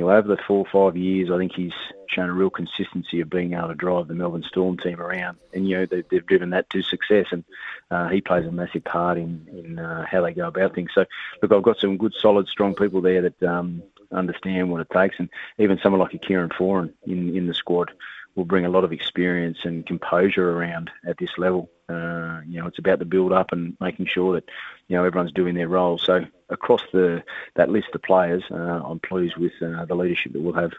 you 0.00 0.06
know, 0.06 0.12
over 0.12 0.28
the 0.28 0.42
four 0.46 0.64
or 0.66 0.90
five 0.90 0.96
years, 0.96 1.30
I 1.30 1.36
think 1.36 1.52
he's 1.54 1.74
shown 2.08 2.30
a 2.30 2.32
real 2.32 2.48
consistency 2.48 3.20
of 3.20 3.28
being 3.28 3.52
able 3.52 3.68
to 3.68 3.74
drive 3.74 4.08
the 4.08 4.14
Melbourne 4.14 4.42
Storm 4.48 4.78
team 4.78 4.98
around, 4.98 5.36
and 5.52 5.68
you 5.68 5.76
know 5.76 5.84
they, 5.84 6.02
have 6.16 6.24
driven 6.24 6.48
that 6.50 6.70
to 6.70 6.80
success, 6.80 7.26
and 7.32 7.44
uh, 7.90 8.08
he 8.08 8.22
plays 8.22 8.46
a 8.46 8.50
massive 8.50 8.82
part 8.82 9.18
in 9.18 9.46
in 9.52 9.78
uh, 9.78 10.06
how 10.10 10.22
they 10.22 10.32
go 10.32 10.48
about 10.48 10.74
things. 10.74 10.90
So, 10.94 11.04
look, 11.42 11.52
I've 11.52 11.62
got 11.62 11.78
some 11.78 11.98
good, 11.98 12.14
solid, 12.18 12.48
strong 12.48 12.74
people 12.74 13.02
there 13.02 13.20
that 13.20 13.42
um, 13.42 13.82
understand 14.10 14.70
what 14.70 14.80
it 14.80 14.88
takes, 14.88 15.16
and 15.18 15.28
even 15.58 15.78
someone 15.82 16.00
like 16.00 16.14
a 16.14 16.18
Kieran 16.18 16.48
Foran 16.48 16.94
in 17.02 17.36
in 17.36 17.46
the 17.46 17.52
squad 17.52 17.90
will 18.36 18.46
bring 18.46 18.64
a 18.64 18.70
lot 18.70 18.84
of 18.84 18.94
experience 18.94 19.58
and 19.64 19.84
composure 19.84 20.50
around 20.50 20.90
at 21.06 21.18
this 21.18 21.36
level. 21.36 21.68
Uh, 21.90 22.40
you 22.46 22.58
know, 22.58 22.66
it's 22.66 22.78
about 22.78 23.00
the 23.00 23.04
build 23.04 23.32
up 23.32 23.52
and 23.52 23.76
making 23.80 24.06
sure 24.06 24.32
that 24.32 24.48
you 24.90 24.96
know 24.96 25.04
everyone's 25.04 25.32
doing 25.32 25.54
their 25.54 25.68
role. 25.68 25.98
So 25.98 26.26
across 26.48 26.82
the 26.92 27.22
that 27.54 27.70
list 27.70 27.88
of 27.94 28.02
players, 28.02 28.42
uh, 28.50 28.56
I'm 28.84 28.98
pleased 28.98 29.36
with 29.36 29.52
uh, 29.62 29.84
the 29.84 29.94
leadership 29.94 30.32
that 30.32 30.42
we'll 30.42 30.54
have. 30.54 30.72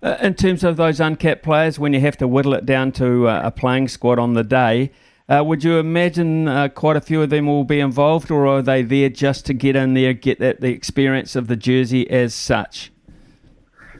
Uh, 0.00 0.16
in 0.22 0.34
terms 0.34 0.62
of 0.62 0.76
those 0.76 1.00
uncapped 1.00 1.42
players, 1.42 1.76
when 1.76 1.92
you 1.92 2.00
have 2.00 2.16
to 2.18 2.28
whittle 2.28 2.54
it 2.54 2.64
down 2.64 2.92
to 2.92 3.28
uh, 3.28 3.40
a 3.44 3.50
playing 3.50 3.88
squad 3.88 4.20
on 4.20 4.34
the 4.34 4.44
day, 4.44 4.92
uh, 5.28 5.42
would 5.44 5.64
you 5.64 5.78
imagine 5.78 6.46
uh, 6.46 6.68
quite 6.68 6.96
a 6.96 7.00
few 7.00 7.20
of 7.20 7.30
them 7.30 7.46
will 7.46 7.64
be 7.64 7.80
involved, 7.80 8.30
or 8.30 8.46
are 8.46 8.62
they 8.62 8.82
there 8.82 9.08
just 9.08 9.44
to 9.46 9.52
get 9.52 9.74
in 9.74 9.94
there, 9.94 10.12
get 10.12 10.38
that, 10.38 10.60
the 10.60 10.70
experience 10.70 11.34
of 11.34 11.48
the 11.48 11.56
jersey 11.56 12.08
as 12.08 12.32
such? 12.32 12.92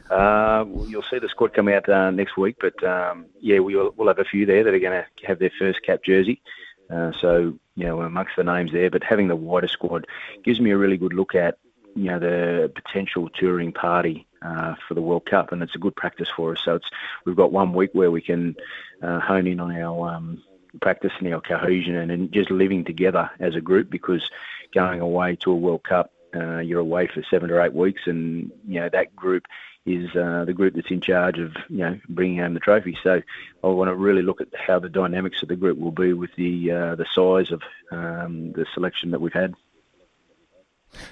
Uh, 0.09 0.63
you'll 0.87 1.03
see 1.11 1.19
the 1.19 1.27
squad 1.27 1.53
come 1.53 1.67
out 1.67 1.89
uh, 1.89 2.11
next 2.11 2.37
week, 2.37 2.55
but 2.61 2.81
um, 2.81 3.25
yeah, 3.41 3.59
we'll, 3.59 3.93
we'll 3.97 4.07
have 4.07 4.19
a 4.19 4.23
few 4.23 4.45
there 4.45 4.63
that 4.63 4.73
are 4.73 4.79
going 4.79 5.03
to 5.03 5.27
have 5.27 5.37
their 5.37 5.51
first 5.59 5.79
cap 5.85 5.99
jersey. 6.01 6.41
Uh, 6.89 7.11
so, 7.19 7.59
you 7.77 7.85
know, 7.85 8.01
amongst 8.01 8.35
the 8.35 8.43
names 8.43 8.71
there, 8.71 8.89
but 8.89 9.03
having 9.03 9.27
the 9.27 9.35
wider 9.35 9.67
squad 9.67 10.07
gives 10.43 10.59
me 10.59 10.71
a 10.71 10.77
really 10.77 10.97
good 10.97 11.13
look 11.13 11.35
at, 11.35 11.59
you 11.95 12.05
know, 12.05 12.17
the 12.17 12.71
potential 12.73 13.29
touring 13.29 13.71
party 13.71 14.25
uh, 14.41 14.73
for 14.87 14.95
the 14.95 15.01
World 15.01 15.27
Cup, 15.27 15.51
and 15.51 15.61
it's 15.61 15.75
a 15.75 15.79
good 15.79 15.95
practice 15.95 16.27
for 16.35 16.53
us. 16.53 16.61
So 16.65 16.75
it's 16.75 16.89
we've 17.23 17.35
got 17.35 17.51
one 17.51 17.73
week 17.73 17.91
where 17.93 18.09
we 18.09 18.19
can 18.19 18.55
uh, 19.03 19.19
hone 19.19 19.45
in 19.45 19.59
on 19.59 19.71
our 19.71 20.09
um, 20.09 20.43
practice 20.81 21.11
and 21.19 21.31
our 21.31 21.39
cohesion 21.39 21.95
and, 21.95 22.11
and, 22.11 22.31
just 22.31 22.49
living 22.49 22.83
together 22.83 23.29
as 23.39 23.55
a 23.55 23.61
group 23.61 23.91
because 23.91 24.27
going 24.73 24.99
away 24.99 25.35
to 25.37 25.51
a 25.51 25.55
World 25.55 25.83
Cup, 25.83 26.11
uh, 26.35 26.57
you're 26.57 26.79
away 26.79 27.07
for 27.07 27.21
seven 27.29 27.51
or 27.51 27.61
eight 27.61 27.73
weeks, 27.73 28.01
and 28.07 28.51
you 28.67 28.79
know 28.79 28.89
that 28.89 29.15
group 29.15 29.45
is 29.87 30.13
uh, 30.15 30.43
the 30.45 30.53
group 30.53 30.75
that's 30.75 30.91
in 30.91 30.99
charge 30.99 31.39
of 31.39 31.55
you 31.69 31.77
know 31.77 31.99
bringing 32.09 32.39
home 32.39 32.53
the 32.53 32.59
trophy. 32.59 32.97
So 33.01 33.21
I 33.63 33.67
want 33.67 33.89
to 33.89 33.95
really 33.95 34.21
look 34.21 34.41
at 34.41 34.49
how 34.55 34.79
the 34.79 34.89
dynamics 34.89 35.41
of 35.41 35.47
the 35.47 35.55
group 35.55 35.79
will 35.79 35.91
be 35.91 36.13
with 36.13 36.31
the 36.35 36.71
uh, 36.71 36.95
the 36.95 37.05
size 37.15 37.51
of 37.51 37.61
um, 37.91 38.51
the 38.51 38.65
selection 38.73 39.11
that 39.11 39.21
we've 39.21 39.33
had. 39.33 39.55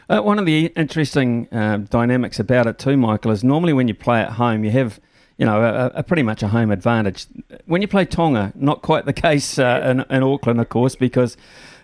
Uh, 0.09 0.21
one 0.21 0.39
of 0.39 0.45
the 0.45 0.67
interesting 0.75 1.47
uh, 1.53 1.77
dynamics 1.77 2.39
about 2.39 2.67
it 2.67 2.77
too, 2.77 2.97
Michael, 2.97 3.31
is 3.31 3.43
normally 3.43 3.73
when 3.73 3.87
you 3.87 3.93
play 3.93 4.21
at 4.21 4.31
home, 4.31 4.63
you 4.65 4.71
have 4.71 4.99
you 5.37 5.45
know 5.45 5.63
a, 5.63 5.99
a 5.99 6.03
pretty 6.03 6.23
much 6.23 6.43
a 6.43 6.49
home 6.49 6.69
advantage. 6.69 7.27
When 7.65 7.81
you 7.81 7.87
play 7.87 8.05
Tonga, 8.05 8.51
not 8.55 8.81
quite 8.81 9.05
the 9.05 9.13
case 9.27 9.57
uh, 9.57 9.81
in, 10.09 10.15
in 10.15 10.21
Auckland, 10.21 10.59
of 10.59 10.67
course, 10.67 10.95
because 10.95 11.37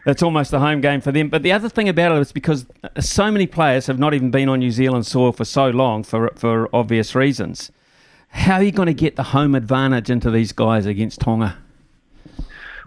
it's 0.05 0.23
almost 0.23 0.51
the 0.51 0.59
home 0.59 0.81
game 0.81 1.01
for 1.01 1.11
them. 1.11 1.29
But 1.29 1.43
the 1.43 1.51
other 1.51 1.69
thing 1.69 1.89
about 1.89 2.11
it 2.11 2.19
is 2.19 2.31
because 2.31 2.65
so 2.99 3.31
many 3.31 3.47
players 3.47 3.87
have 3.87 3.99
not 3.99 4.13
even 4.13 4.31
been 4.31 4.49
on 4.49 4.59
New 4.59 4.71
Zealand 4.71 5.05
soil 5.05 5.31
for 5.31 5.45
so 5.45 5.69
long 5.69 6.03
for 6.03 6.31
for 6.35 6.73
obvious 6.75 7.15
reasons. 7.15 7.71
How 8.29 8.55
are 8.55 8.63
you 8.63 8.71
going 8.71 8.87
to 8.87 8.93
get 8.93 9.17
the 9.17 9.23
home 9.23 9.55
advantage 9.55 10.09
into 10.09 10.31
these 10.31 10.53
guys 10.53 10.85
against 10.85 11.19
Tonga? 11.19 11.57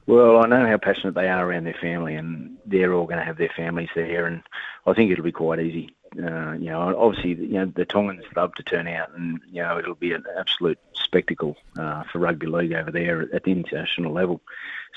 Well, 0.06 0.38
I 0.42 0.46
know 0.46 0.66
how 0.66 0.76
passionate 0.76 1.14
they 1.14 1.28
are 1.28 1.48
around 1.48 1.64
their 1.64 1.76
family, 1.80 2.14
and 2.14 2.56
they're 2.66 2.92
all 2.92 3.06
going 3.06 3.18
to 3.18 3.24
have 3.24 3.38
their 3.38 3.52
families 3.54 3.88
there, 3.94 4.26
and 4.26 4.42
I 4.86 4.92
think 4.92 5.10
it'll 5.10 5.24
be 5.24 5.32
quite 5.32 5.60
easy. 5.60 5.94
Uh, 6.16 6.52
you 6.52 6.66
know, 6.70 6.94
obviously, 6.96 7.30
you 7.30 7.54
know 7.54 7.72
the 7.74 7.84
Tongans 7.84 8.24
love 8.36 8.54
to 8.54 8.62
turn 8.62 8.86
out, 8.86 9.14
and 9.16 9.40
you 9.50 9.62
know 9.62 9.78
it'll 9.78 9.94
be 9.94 10.12
an 10.12 10.24
absolute 10.38 10.78
spectacle 10.94 11.56
uh, 11.78 12.04
for 12.04 12.18
rugby 12.18 12.46
league 12.46 12.72
over 12.72 12.90
there 12.90 13.22
at 13.34 13.44
the 13.44 13.50
international 13.50 14.12
level. 14.12 14.40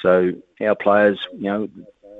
So 0.02 0.34
our 0.62 0.76
players, 0.76 1.20
you 1.34 1.52
know, 1.52 1.70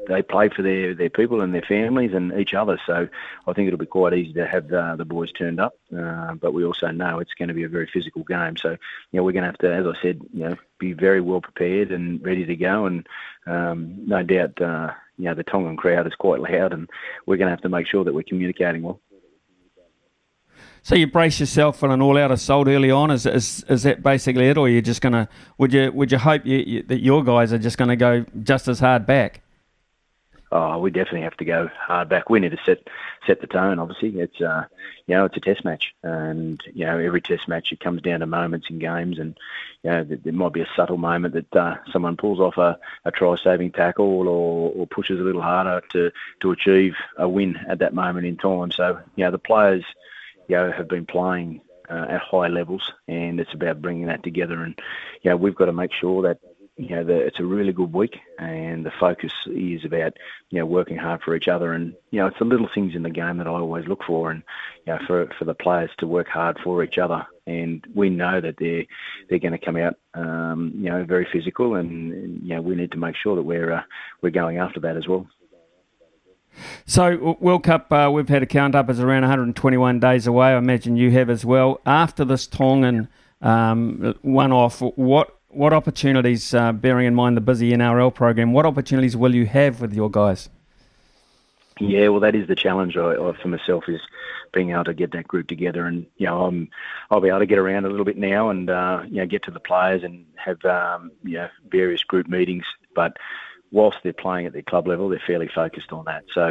they 0.08 0.22
play 0.22 0.50
for 0.50 0.62
their, 0.62 0.94
their 0.94 1.10
people 1.10 1.42
and 1.42 1.54
their 1.54 1.62
families 1.62 2.14
and 2.14 2.34
each 2.40 2.54
other. 2.54 2.80
So 2.86 3.08
I 3.46 3.54
think 3.54 3.68
it'll 3.68 3.78
be 3.78 3.86
quite 3.86 4.14
easy 4.14 4.34
to 4.34 4.48
have 4.48 4.70
the, 4.70 4.96
the 4.98 5.06
boys 5.06 5.32
turned 5.32 5.60
up. 5.60 5.78
Uh, 5.96 6.34
but 6.36 6.54
we 6.54 6.64
also 6.64 6.90
know 6.92 7.20
it's 7.20 7.34
going 7.34 7.50
to 7.50 7.54
be 7.54 7.64
a 7.64 7.70
very 7.70 7.88
physical 7.88 8.24
game. 8.24 8.58
So, 8.58 8.72
you 8.72 8.78
know, 9.14 9.24
we're 9.24 9.34
going 9.34 9.44
to 9.44 9.50
have 9.50 9.58
to, 9.60 9.74
as 9.74 9.86
I 9.86 10.02
said, 10.02 10.22
you 10.34 10.46
know, 10.46 10.56
be 10.80 10.94
very 10.94 11.22
well 11.22 11.42
prepared 11.42 11.92
and 11.92 12.24
ready 12.26 12.46
to 12.46 12.56
go. 12.56 12.86
And 12.86 13.08
um, 13.46 14.08
no 14.08 14.24
doubt, 14.24 14.62
uh, 14.62 14.94
you 15.18 15.26
know, 15.26 15.34
the 15.34 15.44
Tongan 15.44 15.78
crowd 15.78 16.08
is 16.08 16.16
quite 16.16 16.40
loud 16.40 16.74
and 16.74 16.90
we're 17.26 17.38
going 17.38 17.48
to 17.48 17.52
have 17.52 17.62
to 17.62 17.70
make 17.70 17.88
sure 17.88 18.04
that 18.04 18.14
we're 18.14 18.24
communicating 18.24 18.84
well. 18.84 19.00
So 20.84 20.96
you 20.96 21.08
brace 21.08 21.40
yourself 21.42 21.78
for 21.78 21.90
an 21.90 22.02
all-out 22.02 22.32
assault 22.32 22.70
early 22.70 22.92
on. 22.92 23.12
Is, 23.12 23.26
is 23.26 23.66
is 23.68 23.84
that 23.84 24.02
basically 24.02 24.48
it, 24.48 24.58
or 24.58 24.68
are 24.68 24.70
you 24.70 24.82
just 24.82 25.02
gonna? 25.02 25.28
Would 25.58 25.74
you 25.74 25.92
would 25.92 26.14
you 26.14 26.18
hope 26.18 26.46
you, 26.46 26.58
you, 26.60 26.84
that 26.84 27.02
your 27.02 27.26
guys 27.26 27.52
are 27.52 27.58
just 27.58 27.78
going 27.78 27.90
to 27.90 27.98
go 27.98 28.26
just 28.42 28.70
as 28.70 28.80
hard 28.80 29.06
back? 29.06 29.42
Oh, 30.52 30.78
we 30.80 30.92
definitely 30.92 31.22
have 31.22 31.38
to 31.38 31.46
go 31.46 31.70
hard 31.76 32.10
back. 32.10 32.30
We 32.30 32.40
need 32.40 32.52
to 32.52 32.60
set 32.66 32.88
set 33.26 33.42
the 33.42 33.48
tone. 33.48 33.80
Obviously, 33.80 34.20
it's 34.20 34.40
uh, 34.42 34.66
you 35.06 35.16
know 35.16 35.26
it's 35.26 35.38
a 35.38 35.42
test 35.42 35.66
match, 35.66 35.94
and 36.04 36.62
you 36.74 36.86
know 36.86 36.98
every 36.98 37.22
test 37.22 37.48
match 37.48 37.72
it 37.72 37.80
comes 37.80 38.02
down 38.02 38.22
to 38.22 38.26
moments 38.26 38.68
in 38.70 38.80
games, 38.80 39.20
and 39.20 39.38
you 39.84 39.92
know 39.92 40.04
there, 40.04 40.18
there 40.18 40.34
might 40.34 40.54
be 40.54 40.62
a 40.62 40.70
subtle 40.76 40.98
moment 40.98 41.34
that 41.34 41.56
uh, 41.56 41.78
someone 41.92 42.18
pulls 42.18 42.40
off 42.40 42.58
a, 42.58 42.78
a 43.06 43.12
try-saving 43.12 43.72
tackle 43.72 44.28
or, 44.28 44.72
or 44.72 44.88
pushes 44.88 45.20
a 45.20 45.24
little 45.24 45.42
harder 45.42 45.82
to 45.92 46.12
to 46.42 46.52
achieve 46.52 46.96
a 47.18 47.28
win 47.28 47.58
at 47.68 47.80
that 47.80 47.94
moment 47.94 48.26
in 48.26 48.38
time. 48.38 48.72
So 48.72 49.00
you 49.16 49.26
know 49.26 49.32
the 49.32 49.38
players 49.38 49.84
you 50.48 50.56
know 50.56 50.72
have 50.72 50.88
been 50.88 51.06
playing. 51.06 51.62
Uh, 51.90 52.06
at 52.10 52.22
high 52.22 52.50
levels, 52.50 52.92
and 53.08 53.40
it's 53.40 53.54
about 53.54 53.82
bringing 53.82 54.08
that 54.08 54.22
together. 54.22 54.62
And 54.62 54.78
you 55.22 55.30
know, 55.30 55.38
we've 55.38 55.56
got 55.56 55.68
to 55.68 55.72
make 55.72 55.94
sure 55.94 56.22
that 56.24 56.38
you 56.78 56.90
know, 56.90 57.04
the, 57.04 57.16
it's 57.16 57.40
a 57.40 57.44
really 57.44 57.74
good 57.74 57.92
week, 57.92 58.18
and 58.38 58.86
the 58.86 58.92
focus 59.00 59.32
is 59.48 59.84
about 59.84 60.14
you 60.52 60.60
know 60.60 60.66
working 60.66 60.96
hard 60.96 61.22
for 61.24 61.36
each 61.36 61.48
other, 61.48 61.74
and 61.74 61.94
you 62.12 62.20
know 62.20 62.28
it's 62.28 62.38
the 62.38 62.46
little 62.46 62.70
things 62.74 62.94
in 62.96 63.02
the 63.02 63.10
game 63.10 63.38
that 63.38 63.48
I 63.48 63.50
always 63.50 63.88
look 63.88 64.04
for, 64.06 64.30
and 64.30 64.44
you 64.86 64.94
know 64.94 65.00
for 65.08 65.28
for 65.40 65.46
the 65.46 65.56
players 65.56 65.90
to 65.98 66.08
work 66.08 66.28
hard 66.28 66.60
for 66.64 66.84
each 66.84 67.00
other, 67.00 67.26
and 67.48 67.84
we 67.96 68.12
know 68.12 68.40
that 68.40 68.58
they're 68.60 68.86
they're 69.28 69.40
going 69.40 69.58
to 69.58 69.66
come 69.66 69.76
out 69.76 69.96
um, 70.14 70.72
you 70.76 70.90
know 70.90 71.04
very 71.04 71.28
physical, 71.34 71.76
and, 71.76 72.44
you 72.44 72.56
know 72.56 72.62
we 72.62 72.76
need 72.76 72.92
to 72.92 73.00
make 73.00 73.16
sure 73.16 73.36
that 73.36 73.42
we're 73.42 73.74
uh, 73.74 73.82
we're 74.22 74.30
going 74.30 74.58
after 74.58 74.80
that 74.82 74.98
as 74.98 75.08
well. 75.08 75.28
So, 76.86 77.38
World 77.40 77.64
Cup, 77.64 77.92
uh, 77.92 78.10
we've 78.12 78.30
had 78.30 78.42
a 78.42 78.48
count 78.48 78.74
up 78.74 78.90
as 78.90 79.00
around 79.00 79.22
121 79.22 80.00
days 80.00 80.26
away. 80.26 80.48
I 80.48 80.58
imagine 80.58 80.96
you 80.96 81.12
have 81.12 81.30
as 81.30 81.46
well. 81.46 81.82
After 81.86 82.26
this 82.26 82.48
Tongan 82.48 83.10
um, 83.42 84.16
one 84.24 84.52
off, 84.52 84.82
what 84.82 85.37
what 85.50 85.74
opportunities, 85.74 86.54
uh, 86.54 86.72
bearing 86.74 87.08
in 87.08 87.16
mind 87.16 87.38
the 87.38 87.42
busy 87.42 87.72
NRL 87.72 88.14
program, 88.14 88.54
what 88.54 88.66
opportunities 88.66 89.16
will 89.16 89.34
you 89.34 89.46
have 89.46 89.82
with 89.82 89.94
your 89.94 90.10
guys? 90.10 90.50
Yeah, 91.80 92.08
well, 92.10 92.20
that 92.22 92.36
is 92.36 92.48
the 92.48 92.56
challenge 92.56 92.98
I, 92.98 93.14
I, 93.14 93.34
for 93.42 93.48
myself 93.48 93.86
is 93.88 94.02
being 94.54 94.72
able 94.72 94.86
to 94.86 94.94
get 94.94 95.12
that 95.12 95.28
group 95.28 95.48
together, 95.48 95.86
and 95.86 96.08
you 96.18 96.26
know, 96.26 96.46
I'm 96.46 96.70
I'll 97.12 97.22
be 97.22 97.30
able 97.30 97.40
to 97.40 97.46
get 97.46 97.60
around 97.60 97.86
a 97.86 97.90
little 97.90 98.06
bit 98.06 98.18
now, 98.18 98.50
and 98.50 98.70
uh, 98.70 99.04
you 99.06 99.18
know, 99.18 99.28
get 99.28 99.44
to 99.44 99.52
the 99.52 99.60
players 99.60 100.04
and 100.04 100.26
have 100.36 100.64
um, 100.66 101.12
you 101.24 101.34
know 101.34 101.50
various 101.70 102.04
group 102.04 102.28
meetings. 102.28 102.66
But 102.96 103.18
whilst 103.72 103.98
they're 104.04 104.14
playing 104.14 104.48
at 104.48 104.54
their 104.54 104.64
club 104.64 104.88
level, 104.88 105.10
they're 105.10 105.22
fairly 105.26 105.50
focused 105.54 105.92
on 105.92 106.06
that. 106.06 106.24
So, 106.34 106.50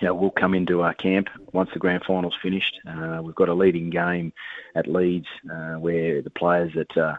you 0.00 0.06
know, 0.06 0.14
we'll 0.14 0.30
come 0.30 0.54
into 0.54 0.82
our 0.82 0.94
camp 0.94 1.28
once 1.52 1.70
the 1.72 1.78
grand 1.78 2.04
final's 2.04 2.36
finished. 2.42 2.80
Uh, 2.86 3.20
we've 3.22 3.34
got 3.34 3.48
a 3.48 3.54
leading 3.54 3.90
game 3.90 4.32
at 4.74 4.86
Leeds 4.86 5.26
uh, 5.50 5.74
where 5.74 6.22
the 6.22 6.30
players 6.30 6.72
that 6.74 6.96
uh, 6.96 7.16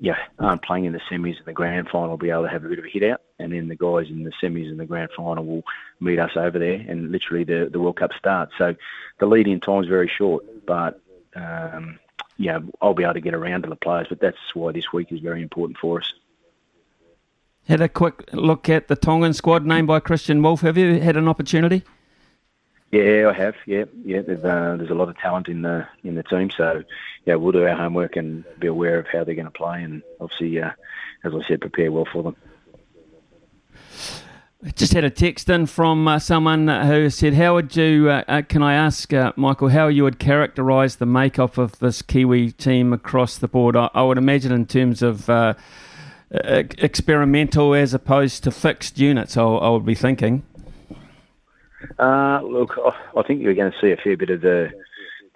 yeah, 0.00 0.16
um, 0.38 0.58
playing 0.58 0.86
in 0.86 0.92
the 0.92 1.00
semis 1.10 1.36
and 1.36 1.46
the 1.46 1.52
grand 1.52 1.88
final 1.88 2.10
will 2.10 2.16
be 2.16 2.30
able 2.30 2.44
to 2.44 2.48
have 2.48 2.64
a 2.64 2.68
bit 2.68 2.78
of 2.78 2.86
a 2.86 2.88
hit 2.88 3.02
out, 3.02 3.20
and 3.38 3.52
then 3.52 3.68
the 3.68 3.76
guys 3.76 4.08
in 4.08 4.24
the 4.24 4.32
semis 4.42 4.68
and 4.68 4.80
the 4.80 4.86
grand 4.86 5.10
final 5.14 5.44
will 5.44 5.62
meet 6.00 6.18
us 6.18 6.30
over 6.36 6.58
there, 6.58 6.82
and 6.88 7.12
literally 7.12 7.44
the, 7.44 7.68
the 7.70 7.78
World 7.78 7.96
Cup 7.96 8.10
starts. 8.18 8.52
So 8.56 8.74
the 9.18 9.26
lead 9.26 9.46
in 9.46 9.60
time 9.60 9.82
is 9.82 9.88
very 9.88 10.08
short, 10.08 10.44
but 10.66 11.00
um, 11.36 11.98
yeah, 12.38 12.60
I'll 12.80 12.94
be 12.94 13.04
able 13.04 13.14
to 13.14 13.20
get 13.20 13.34
around 13.34 13.62
to 13.64 13.68
the 13.68 13.76
players, 13.76 14.06
but 14.08 14.20
that's 14.20 14.38
why 14.54 14.72
this 14.72 14.90
week 14.92 15.12
is 15.12 15.20
very 15.20 15.42
important 15.42 15.76
for 15.76 16.00
us. 16.00 16.12
Had 17.68 17.82
a 17.82 17.88
quick 17.88 18.30
look 18.32 18.70
at 18.70 18.88
the 18.88 18.96
Tongan 18.96 19.34
squad 19.34 19.66
named 19.66 19.86
by 19.86 20.00
Kristian 20.00 20.42
Woolf. 20.42 20.62
Have 20.62 20.78
you 20.78 20.98
had 20.98 21.16
an 21.16 21.28
opportunity? 21.28 21.84
Yeah, 22.90 23.28
I 23.28 23.32
have. 23.34 23.54
Yeah, 23.66 23.84
yeah. 24.04 24.18
Uh, 24.18 24.76
there's 24.76 24.90
a 24.90 24.94
lot 24.94 25.08
of 25.08 25.16
talent 25.16 25.48
in 25.48 25.62
the 25.62 25.86
in 26.02 26.16
the 26.16 26.24
team, 26.24 26.50
so 26.50 26.82
yeah, 27.24 27.36
we'll 27.36 27.52
do 27.52 27.64
our 27.64 27.76
homework 27.76 28.16
and 28.16 28.44
be 28.58 28.66
aware 28.66 28.98
of 28.98 29.06
how 29.06 29.22
they're 29.22 29.36
going 29.36 29.44
to 29.44 29.50
play, 29.52 29.82
and 29.82 30.02
obviously, 30.20 30.60
uh, 30.60 30.72
as 31.22 31.32
I 31.32 31.46
said, 31.46 31.60
prepare 31.60 31.92
well 31.92 32.08
for 32.12 32.24
them. 32.24 32.36
Just 34.74 34.92
had 34.92 35.04
a 35.04 35.10
text 35.10 35.48
in 35.48 35.66
from 35.66 36.06
uh, 36.08 36.18
someone 36.18 36.66
who 36.66 37.10
said, 37.10 37.34
"How 37.34 37.54
would 37.54 37.76
you? 37.76 38.10
Uh, 38.10 38.24
uh, 38.26 38.42
can 38.42 38.62
I 38.62 38.74
ask 38.74 39.12
uh, 39.12 39.32
Michael 39.36 39.68
how 39.68 39.86
you 39.86 40.02
would 40.02 40.18
characterise 40.18 40.98
the 40.98 41.06
makeup 41.06 41.58
of 41.58 41.78
this 41.78 42.02
Kiwi 42.02 42.50
team 42.50 42.92
across 42.92 43.38
the 43.38 43.48
board? 43.48 43.76
I, 43.76 43.88
I 43.94 44.02
would 44.02 44.18
imagine 44.18 44.50
in 44.50 44.66
terms 44.66 45.00
of 45.00 45.30
experimental 46.30 47.74
as 47.74 47.94
opposed 47.94 48.42
to 48.44 48.50
fixed 48.50 48.98
units. 48.98 49.36
I, 49.36 49.44
I 49.44 49.70
would 49.70 49.86
be 49.86 49.94
thinking." 49.94 50.42
Uh, 51.98 52.40
look, 52.42 52.78
I 53.16 53.22
think 53.22 53.42
you're 53.42 53.54
going 53.54 53.72
to 53.72 53.78
see 53.80 53.90
a 53.90 53.96
fair 53.96 54.16
bit 54.16 54.30
of 54.30 54.40
the 54.40 54.70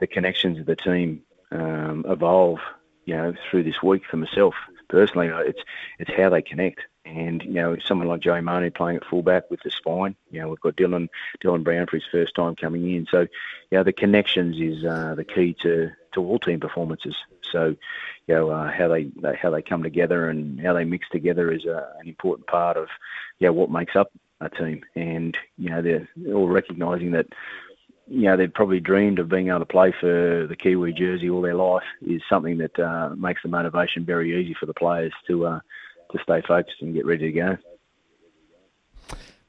the 0.01 0.07
connections 0.07 0.59
of 0.59 0.67
the 0.67 0.75
team 0.75 1.23
um, 1.53 2.05
evolve, 2.09 2.59
you 3.05 3.15
know, 3.15 3.33
through 3.49 3.63
this 3.63 3.83
week. 3.83 4.03
For 4.11 4.17
myself 4.17 4.55
personally, 4.89 5.29
it's 5.29 5.61
it's 5.99 6.11
how 6.17 6.31
they 6.31 6.43
connect. 6.43 6.81
And 7.07 7.43
you 7.43 7.53
know, 7.53 7.77
someone 7.85 8.09
like 8.09 8.21
Joey 8.21 8.41
Manu 8.41 8.71
playing 8.71 8.97
at 8.97 9.05
fullback 9.05 9.51
with 9.51 9.61
the 9.63 9.71
spine. 9.71 10.17
You 10.31 10.41
know, 10.41 10.49
we've 10.49 10.61
got 10.61 10.77
Dylan 10.77 11.09
Dylan 11.43 11.65
Brown 11.65 11.87
for 11.87 11.97
his 11.97 12.07
first 12.11 12.35
time 12.35 12.57
coming 12.57 12.91
in. 12.91 13.07
So, 13.11 13.21
you 13.21 13.79
know, 13.79 13.83
the 13.83 13.93
connections 13.93 14.59
is 14.59 14.85
uh, 14.85 15.15
the 15.15 15.25
key 15.25 15.55
to 15.63 15.91
to 16.13 16.21
all 16.21 16.39
team 16.39 16.61
performances. 16.61 17.17
So, 17.43 17.77
you 18.27 18.35
know, 18.35 18.51
uh, 18.51 18.73
how 18.73 18.89
they, 18.89 19.05
they, 19.05 19.37
how 19.37 19.51
they 19.51 19.63
come 19.63 19.83
together 19.83 20.29
and 20.29 20.61
how 20.61 20.73
they 20.73 20.85
mix 20.85 21.09
together 21.09 21.53
is 21.53 21.67
uh, 21.67 21.93
an 22.01 22.09
important 22.09 22.47
part 22.49 22.77
of 22.77 22.89
you 23.39 23.47
know, 23.47 23.53
what 23.53 23.71
makes 23.71 23.97
up 23.97 24.11
team, 24.49 24.85
and 24.95 25.37
you 25.59 25.71
know 25.71 25.83
they're 25.83 26.09
all 26.35 26.49
recognising 26.49 27.13
that 27.13 27.27
you 28.07 28.23
know 28.23 28.37
they've 28.37 28.53
probably 28.53 28.81
dreamed 28.81 29.19
of 29.19 29.29
being 29.29 29.49
able 29.49 29.61
to 29.61 29.67
play 29.67 29.93
for 29.99 30.47
the 30.47 30.57
Kiwi 30.57 30.93
jersey 30.93 31.31
all 31.31 31.43
their 31.43 31.55
life 31.55 31.85
is 32.03 32.23
something 32.29 32.59
that 32.59 32.79
uh, 32.79 33.11
makes 33.17 33.43
the 33.43 33.49
motivation 33.49 34.05
very 34.05 34.41
easy 34.41 34.55
for 34.59 34.67
the 34.67 34.75
players 34.75 35.13
to 35.27 35.47
uh, 35.47 35.61
to 36.13 36.19
stay 36.23 36.43
focused 36.47 36.81
and 36.81 36.95
get 36.95 37.07
ready 37.07 37.33
to 37.33 37.33
go. 37.33 37.59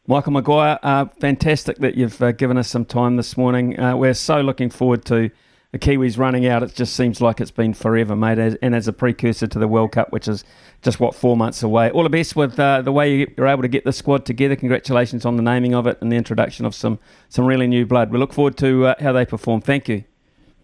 Michael 0.08 0.34
Maguire, 0.34 0.78
uh, 0.84 1.06
fantastic 1.20 1.78
that 1.78 1.96
you've 1.96 2.22
uh, 2.22 2.32
given 2.32 2.58
us 2.58 2.68
some 2.68 2.86
time 2.86 3.16
this 3.16 3.36
morning. 3.36 3.80
Uh, 3.80 3.96
we're 3.96 4.14
so 4.14 4.40
looking 4.42 4.70
forward 4.70 5.04
to 5.06 5.32
the 5.76 5.80
Kiwis 5.80 6.18
running 6.18 6.48
out, 6.48 6.64
it 6.64 6.74
just 6.74 6.96
seems 6.96 7.20
like 7.20 7.42
it's 7.42 7.52
been 7.52 7.74
forever, 7.74 8.16
mate. 8.16 8.40
As, 8.40 8.56
and 8.62 8.74
as 8.74 8.88
a 8.88 8.94
precursor 8.94 9.46
to 9.46 9.60
the 9.60 9.68
World 9.68 9.92
Cup, 9.92 10.14
which 10.14 10.26
is 10.26 10.46
just 10.82 11.02
what 11.02 11.14
four 11.14 11.36
months 11.36 11.64
away. 11.64 11.92
All 11.92 12.04
the 12.04 12.10
best 12.10 12.34
with 12.34 12.58
uh, 12.58 12.82
the 12.82 12.94
way 12.94 13.28
you're 13.36 13.48
able 13.48 13.62
to 13.62 13.68
get 13.68 13.84
the 13.84 13.92
squad 13.92 14.26
together. 14.26 14.56
Congratulations 14.56 15.26
on 15.26 15.36
the 15.36 15.44
naming 15.44 15.76
of 15.76 15.86
it 15.86 15.98
and 16.00 16.10
the 16.10 16.16
introduction 16.16 16.66
of 16.66 16.74
some 16.74 16.98
some 17.28 17.46
really 17.46 17.68
new 17.68 17.86
blood. 17.86 18.10
We 18.10 18.20
look 18.20 18.32
forward 18.32 18.56
to 18.60 18.86
uh, 18.86 18.96
how 19.02 19.12
they 19.12 19.26
perform. 19.26 19.60
Thank 19.60 19.90
you. 19.90 20.06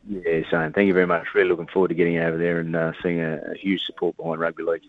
Yeah, 0.08 0.44
Shane. 0.50 0.72
Thank 0.72 0.88
you 0.88 0.94
very 0.94 1.08
much. 1.08 1.28
Really 1.36 1.50
looking 1.50 1.68
forward 1.68 1.90
to 1.90 1.94
getting 1.94 2.18
over 2.18 2.38
there 2.38 2.60
and 2.60 2.74
uh, 2.74 2.94
seeing 3.04 3.20
a, 3.20 3.36
a 3.52 3.56
huge 3.56 3.84
support 3.84 4.16
behind 4.16 4.40
rugby 4.40 4.64
league. 4.64 4.84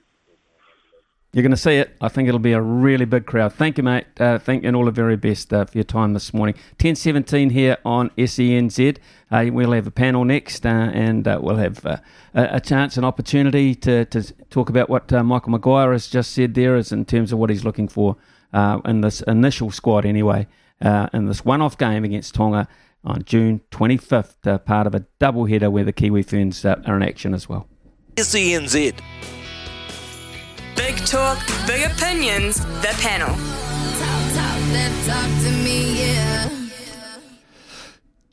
You're 1.35 1.43
going 1.43 1.53
to 1.53 1.57
see 1.57 1.76
it. 1.76 1.97
I 1.99 2.09
think 2.09 2.28
it'll 2.28 2.39
be 2.39 2.53
a 2.53 2.61
really 2.61 3.07
big 3.07 3.24
crowd. 3.24 3.55
Thank 3.55 3.78
you, 3.78 3.83
mate. 3.83 4.05
Uh, 4.20 4.39
thank 4.39 4.64
you 4.64 4.68
and 4.68 4.76
all 4.76 4.85
the 4.85 4.91
very 4.91 5.16
best 5.16 5.51
uh, 5.51 5.64
for 5.64 5.78
your 5.78 5.85
time 5.85 6.12
this 6.12 6.35
morning. 6.35 6.55
10.17 6.78 7.53
here 7.53 7.78
on 7.87 8.11
SENZ. 8.18 8.99
Uh, 9.30 9.47
we'll 9.51 9.72
have 9.72 9.87
a 9.87 9.91
panel 9.91 10.26
next 10.26 10.66
uh, 10.66 10.68
and 10.68 11.26
uh, 11.26 11.39
we'll 11.43 11.57
have 11.57 11.87
uh, 11.87 11.97
a, 12.35 12.57
a 12.57 12.61
chance, 12.61 12.99
an 12.99 13.05
opportunity 13.05 13.74
to, 13.74 14.05
to 14.07 14.30
talk 14.51 14.68
about 14.68 14.91
what 14.91 15.11
Michael 15.11 15.53
Maguire 15.53 15.93
has 15.93 16.07
just 16.07 16.33
said 16.33 16.53
there 16.53 16.76
is 16.76 16.93
in 16.93 17.07
terms 17.07 17.33
of 17.33 17.39
what 17.39 17.49
he's 17.49 17.64
looking 17.64 17.89
for 17.89 18.18
in 18.85 19.01
this 19.01 19.22
initial 19.22 19.70
squad 19.70 20.05
anyway, 20.05 20.47
in 21.14 21.24
this 21.24 21.47
one-off 21.47 21.78
game 21.78 22.05
against 22.05 22.35
Tonga 22.35 22.68
on 23.05 23.24
June 23.24 23.62
25th, 23.70 24.66
part 24.66 24.87
of 24.87 24.95
a 24.95 25.07
double 25.18 25.47
header 25.47 25.70
where 25.70 25.85
the 25.85 25.95
Kiwi 25.95 26.24
Ferns 26.24 26.62
are 26.66 26.95
in 26.95 27.03
action 27.03 27.33
as 27.33 27.49
well. 27.49 27.66
SENZ. 28.16 29.41
Talk, 31.13 31.39
big 31.67 31.83
opinions, 31.83 32.59
the 32.81 32.89
panel. 33.03 33.37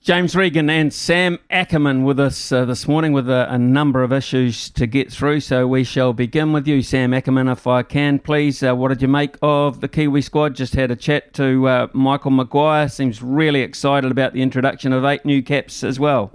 James 0.02 0.34
Regan 0.34 0.70
and 0.70 0.94
Sam 0.94 1.40
Ackerman 1.52 2.06
with 2.06 2.22
us 2.22 2.54
uh, 2.54 2.64
this 2.64 2.88
morning 2.88 3.12
with 3.12 3.30
a, 3.30 3.54
a, 3.54 3.58
number 3.58 4.02
of 4.02 4.14
issues 4.14 4.70
to 4.70 4.88
get 4.88 5.12
through. 5.12 5.42
So 5.42 5.68
we 5.68 5.84
shall 5.84 6.14
begin 6.14 6.54
with 6.54 6.70
you, 6.70 6.82
Sam 6.82 7.14
Ackerman, 7.14 7.50
if 7.50 7.68
I 7.68 7.84
can, 7.84 8.18
please. 8.18 8.64
Uh, 8.64 8.74
what 8.74 8.88
did 8.88 9.02
you 9.02 9.10
make 9.10 9.36
of 9.42 9.82
the 9.82 9.90
Kiwi 9.90 10.22
squad? 10.22 10.56
Just 10.56 10.74
had 10.76 10.90
a 10.90 10.96
chat 10.96 11.34
to 11.34 11.68
uh, 11.68 11.88
Michael 11.92 12.32
Maguire. 12.32 12.88
Seems 12.88 13.22
really 13.22 13.60
excited 13.60 14.10
about 14.10 14.32
the 14.32 14.42
introduction 14.42 14.94
of 14.94 15.04
eight 15.04 15.26
new 15.26 15.44
caps 15.44 15.84
as 15.84 16.00
well. 16.00 16.32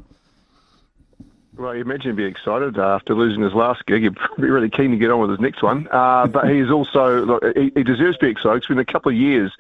Well, 1.57 1.75
you 1.75 1.83
imagine 1.83 2.11
he'd 2.11 2.17
be 2.17 2.25
excited 2.25 2.79
uh, 2.79 2.97
after 2.97 3.15
losing 3.15 3.43
his 3.43 3.53
last 3.53 3.87
gig. 3.87 4.03
He'd 4.03 4.15
be 4.39 4.51
really 4.51 4.71
keen 4.71 4.91
to 4.91 4.97
get 4.97 5.11
on 5.11 5.21
with 5.21 5.31
his 5.31 5.41
next 5.41 5.63
one. 5.63 5.89
Uh, 5.91 6.27
but 6.27 6.51
he's 6.51 6.71
also, 6.71 7.25
look, 7.25 7.45
he, 7.57 7.71
he, 7.75 7.83
deserves 7.85 8.19
to 8.19 8.27
be 8.27 8.31
excited. 8.31 8.59
It's 8.59 8.67
been 8.67 8.79
a 8.79 8.85
couple 8.85 9.13
of 9.13 9.17
years 9.17 9.53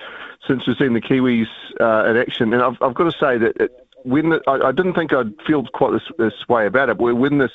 since 0.46 0.66
we've 0.66 0.76
seen 0.76 0.94
the 0.94 1.00
Kiwis 1.00 1.46
uh, 1.80 2.10
in 2.10 2.16
action. 2.16 2.52
And 2.52 2.62
I've, 2.62 2.82
I've 2.82 2.94
got 2.94 3.04
to 3.04 3.18
say 3.18 3.38
that 3.38 3.56
it, 3.60 3.86
when 4.02 4.30
the, 4.30 4.42
I, 4.46 4.68
I, 4.68 4.72
didn't 4.72 4.94
think 4.94 5.12
I'd 5.12 5.34
feel 5.46 5.64
quite 5.66 5.92
this, 5.92 6.02
this 6.18 6.48
way 6.48 6.66
about 6.66 6.90
it. 6.90 6.98
but 6.98 7.14
When 7.14 7.38
this 7.38 7.52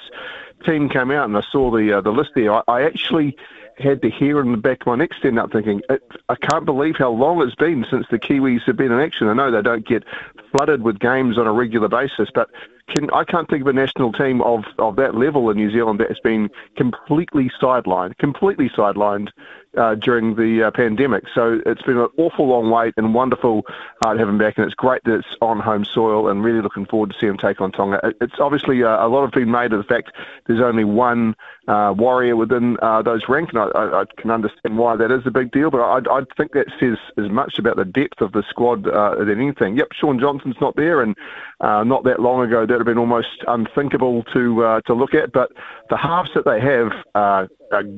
team 0.66 0.90
came 0.90 1.12
out 1.12 1.26
and 1.26 1.38
I 1.38 1.44
saw 1.52 1.72
the 1.72 1.98
uh, 1.98 2.02
the 2.02 2.12
list 2.12 2.32
there, 2.36 2.54
I, 2.54 2.62
I 2.68 2.82
actually 2.84 3.38
had 3.80 4.02
the 4.02 4.10
hair 4.10 4.40
in 4.42 4.52
the 4.52 4.58
back 4.58 4.82
of 4.82 4.88
my 4.88 4.96
neck 4.96 5.12
stand 5.18 5.40
up 5.40 5.52
thinking, 5.52 5.82
uh, 5.90 5.98
I 6.28 6.36
can't 6.36 6.66
believe 6.66 6.96
how 6.98 7.10
long 7.10 7.42
it's 7.42 7.56
been 7.56 7.86
since 7.90 8.06
the 8.12 8.20
Kiwis 8.20 8.64
have 8.66 8.78
been 8.78 8.92
in 8.92 9.00
action. 9.00 9.28
I 9.28 9.34
know 9.34 9.52
they 9.52 9.62
don't 9.62 9.88
get 9.88 10.04
flooded 10.52 10.84
with 10.84 11.00
games 11.00 11.38
on 11.38 11.48
a 11.48 11.54
regular 11.54 11.88
basis, 11.88 12.30
but 12.34 12.50
can, 12.90 13.10
I 13.12 13.24
can't 13.24 13.50
think 13.50 13.62
of 13.62 13.68
a 13.68 13.74
national 13.74 14.12
team 14.14 14.42
of, 14.42 14.66
of 14.78 14.96
that 14.98 15.16
level 15.16 15.50
in 15.50 15.58
New 15.58 15.72
Zealand 15.72 16.00
that 16.00 16.10
has 16.10 16.20
been 16.20 16.50
completely 16.76 17.52
sidelined, 17.62 18.18
completely 18.18 18.70
sidelined 18.70 19.30
uh, 19.78 19.96
during 19.96 20.36
the 20.36 20.64
uh, 20.64 20.72
pandemic. 20.72 21.26
So 21.34 21.62
it's 21.66 21.82
been 21.84 21.98
an 21.98 22.08
awful 22.18 22.48
long 22.48 22.70
wait 22.72 22.94
and 22.98 23.14
wonderful 23.14 23.66
uh, 24.04 24.14
to 24.14 24.20
have 24.20 24.28
him 24.28 24.38
back. 24.38 24.58
And 24.58 24.66
it's 24.66 24.76
great 24.76 25.04
that 25.04 25.20
it's 25.20 25.36
on 25.42 25.60
home 25.60 25.86
soil 25.86 26.28
and 26.28 26.44
really 26.44 26.62
looking 26.62 26.86
forward 26.86 27.12
to 27.12 27.20
see 27.20 27.28
him 27.28 27.38
take 27.38 27.62
on 27.62 27.72
Tonga. 27.72 28.14
It's 28.20 28.40
obviously 28.40 28.84
uh, 28.84 29.06
a 29.06 29.08
lot 29.08 29.24
of 29.24 29.32
been 29.32 29.52
made 29.52 29.72
of 29.74 29.78
the 29.78 29.84
fact 29.84 30.12
there's 30.48 30.62
only 30.62 30.84
one 30.84 31.36
uh, 31.68 31.94
warrior 31.96 32.36
within 32.36 32.78
uh, 32.82 33.04
those 33.04 33.30
ranks, 33.30 33.54
and 33.54 33.60
I, 33.60 33.68
I, 33.68 34.02
I, 34.02 34.06
can 34.18 34.32
understand 34.32 34.78
why 34.78 34.96
that 34.96 35.12
is 35.12 35.22
a 35.28 35.32
big 35.32 35.52
deal. 35.52 35.70
But 35.70 35.82
I, 35.82 36.00
I 36.18 36.22
think 36.36 36.54
that 36.54 36.66
says 36.80 36.98
as 37.18 37.30
much 37.30 37.60
about 37.60 37.76
the 37.76 37.86
depth 37.86 38.22
of 38.22 38.32
the 38.32 38.44
squad 38.50 38.86
than 38.86 39.30
anything. 39.30 39.78
Yep, 39.78 39.90
Shaun 39.94 40.20
Johnson's 40.20 40.56
not 40.60 40.76
there, 40.78 41.00
and 41.02 41.16
not 41.62 42.06
that 42.06 42.20
long 42.20 42.44
ago 42.44 42.66
that 42.66 42.72
would 42.74 42.80
have 42.80 42.88
been 42.88 42.98
almost 42.98 43.44
unthinkable 43.48 44.24
to 44.34 44.82
to 44.88 44.94
look 44.96 45.14
at. 45.14 45.32
But 45.32 45.52
the 45.92 45.98
halves 45.98 46.32
that 46.34 46.46
they 46.46 46.60
have 46.60 46.92
are 47.14 47.48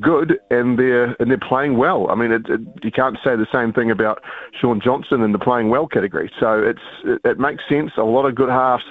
good, 0.02 0.40
and 0.50 0.78
they're 0.78 1.16
and 1.20 1.30
they're 1.30 1.38
playing 1.38 1.78
well. 1.78 2.10
I 2.10 2.16
mean, 2.16 2.32
it, 2.32 2.44
it, 2.50 2.62
you 2.84 2.92
can't 2.92 3.18
say 3.24 3.36
the 3.36 3.48
same 3.54 3.72
thing 3.74 3.92
about 3.92 4.22
Shaun 4.60 4.82
Johnson 4.84 5.22
in 5.22 5.32
the 5.32 5.40
playing 5.40 5.70
well 5.70 5.88
category. 5.88 6.32
So 6.40 6.62
it's 6.62 6.80
it, 7.06 7.22
it 7.32 7.40
makes 7.40 7.64
sense. 7.70 7.92
A 7.98 8.04
lot 8.04 8.26
of 8.26 8.36
good 8.36 8.50
halves, 8.50 8.84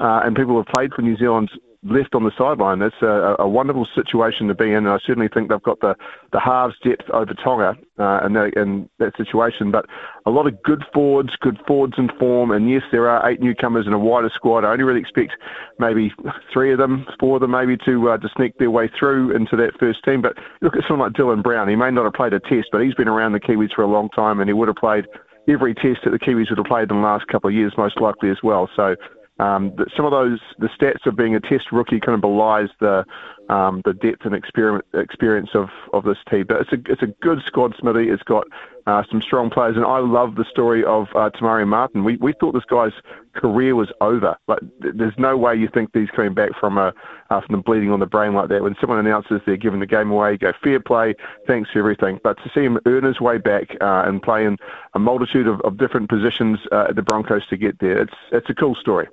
uh, 0.00 0.20
and 0.24 0.36
people 0.36 0.56
have 0.56 0.66
played 0.74 0.92
for 0.92 1.02
New 1.02 1.16
Zealand 1.16 1.50
left 1.88 2.14
on 2.14 2.24
the 2.24 2.32
sideline. 2.36 2.78
That's 2.78 3.00
a, 3.02 3.36
a, 3.38 3.48
wonderful 3.48 3.86
situation 3.94 4.48
to 4.48 4.54
be 4.54 4.66
in, 4.66 4.86
and 4.86 4.88
I 4.88 4.98
certainly 5.04 5.28
think 5.28 5.48
they've 5.48 5.62
got 5.62 5.80
the, 5.80 5.94
the 6.32 6.40
halves 6.40 6.74
depth 6.82 7.08
over 7.10 7.34
Tonga 7.34 7.76
uh, 7.98 8.26
in, 8.26 8.32
that, 8.34 8.52
in 8.56 8.88
that 8.98 9.16
situation. 9.16 9.70
But 9.70 9.86
a 10.26 10.30
lot 10.30 10.46
of 10.46 10.62
good 10.62 10.84
forwards, 10.92 11.30
good 11.40 11.58
forwards 11.66 11.94
in 11.98 12.08
form, 12.18 12.50
and 12.50 12.70
yes, 12.70 12.82
there 12.92 13.08
are 13.08 13.28
eight 13.28 13.40
newcomers 13.40 13.86
in 13.86 13.92
a 13.92 13.98
wider 13.98 14.30
squad. 14.34 14.64
I 14.64 14.72
only 14.72 14.84
really 14.84 15.00
expect 15.00 15.32
maybe 15.78 16.12
three 16.52 16.72
of 16.72 16.78
them, 16.78 17.06
four 17.20 17.36
of 17.36 17.40
them 17.40 17.52
maybe 17.52 17.76
to 17.84 18.10
uh, 18.10 18.18
to 18.18 18.28
sneak 18.36 18.58
their 18.58 18.70
way 18.70 18.90
through 18.98 19.34
into 19.34 19.56
that 19.56 19.78
first 19.78 20.04
team. 20.04 20.22
But 20.22 20.36
look 20.60 20.76
at 20.76 20.82
someone 20.88 21.08
like 21.08 21.16
Dylan 21.16 21.42
Brown. 21.42 21.68
He 21.68 21.76
may 21.76 21.90
not 21.90 22.04
have 22.04 22.14
played 22.14 22.32
a 22.32 22.40
test, 22.40 22.68
but 22.72 22.82
he's 22.82 22.94
been 22.94 23.08
around 23.08 23.32
the 23.32 23.40
Kiwis 23.40 23.74
for 23.74 23.82
a 23.82 23.88
long 23.88 24.08
time, 24.10 24.40
and 24.40 24.48
he 24.48 24.54
would 24.54 24.68
have 24.68 24.76
played 24.76 25.06
every 25.48 25.74
test 25.74 26.00
that 26.04 26.10
the 26.10 26.18
Kiwis 26.18 26.50
would 26.50 26.58
have 26.58 26.66
played 26.66 26.90
in 26.90 26.96
the 26.96 27.06
last 27.06 27.26
couple 27.28 27.48
of 27.48 27.54
years, 27.54 27.72
most 27.78 28.00
likely 28.00 28.30
as 28.30 28.38
well. 28.42 28.68
So 28.74 28.96
um, 29.38 29.74
some 29.94 30.06
of 30.06 30.12
those 30.12 30.40
the 30.58 30.68
stats 30.68 31.04
of 31.06 31.14
being 31.14 31.34
a 31.34 31.40
test 31.40 31.70
rookie 31.70 32.00
kind 32.00 32.14
of 32.14 32.22
belies 32.22 32.70
the 32.80 33.04
um, 33.48 33.82
the 33.84 33.92
depth 33.92 34.24
and 34.24 34.34
experience 34.34 35.50
of, 35.54 35.68
of 35.92 36.04
this 36.04 36.18
team. 36.28 36.46
But 36.48 36.62
it's 36.62 36.72
a 36.72 36.92
it's 36.92 37.02
a 37.02 37.08
good 37.22 37.42
squad, 37.44 37.74
Smithy. 37.78 38.08
It's 38.08 38.22
got 38.22 38.46
uh, 38.86 39.02
some 39.10 39.20
strong 39.20 39.50
players, 39.50 39.76
and 39.76 39.84
I 39.84 39.98
love 39.98 40.36
the 40.36 40.44
story 40.44 40.84
of 40.84 41.08
uh, 41.14 41.28
Te 41.30 41.44
Maire 41.44 41.66
Martin. 41.66 42.02
We 42.02 42.16
we 42.16 42.32
thought 42.32 42.52
this 42.52 42.64
guy's 42.64 42.94
career 43.34 43.74
was 43.74 43.92
over. 44.00 44.38
Like 44.48 44.60
there's 44.80 45.18
no 45.18 45.36
way 45.36 45.54
you 45.54 45.68
think 45.68 45.90
he's 45.92 46.10
coming 46.10 46.32
back 46.32 46.58
from 46.58 46.78
a 46.78 46.94
uh, 47.28 47.40
from 47.42 47.56
the 47.56 47.62
bleeding 47.62 47.90
on 47.90 48.00
the 48.00 48.06
brain 48.06 48.32
like 48.32 48.48
that. 48.48 48.62
When 48.62 48.74
someone 48.80 48.98
announces 48.98 49.42
they're 49.44 49.58
giving 49.58 49.80
the 49.80 49.86
game 49.86 50.10
away, 50.10 50.38
go 50.38 50.54
fair 50.64 50.80
play, 50.80 51.14
thanks 51.46 51.70
for 51.70 51.78
everything. 51.80 52.20
But 52.24 52.38
to 52.42 52.50
see 52.54 52.62
him 52.62 52.78
earn 52.86 53.04
his 53.04 53.20
way 53.20 53.36
back 53.36 53.76
uh, 53.82 54.04
and 54.06 54.22
play 54.22 54.46
in 54.46 54.56
a 54.94 54.98
multitude 54.98 55.46
of, 55.46 55.60
of 55.60 55.76
different 55.76 56.08
positions 56.08 56.58
uh, 56.72 56.86
at 56.88 56.96
the 56.96 57.02
Broncos 57.02 57.46
to 57.48 57.58
get 57.58 57.78
there, 57.80 57.98
it's 58.00 58.14
it's 58.32 58.48
a 58.48 58.54
cool 58.54 58.74
story. 58.74 59.08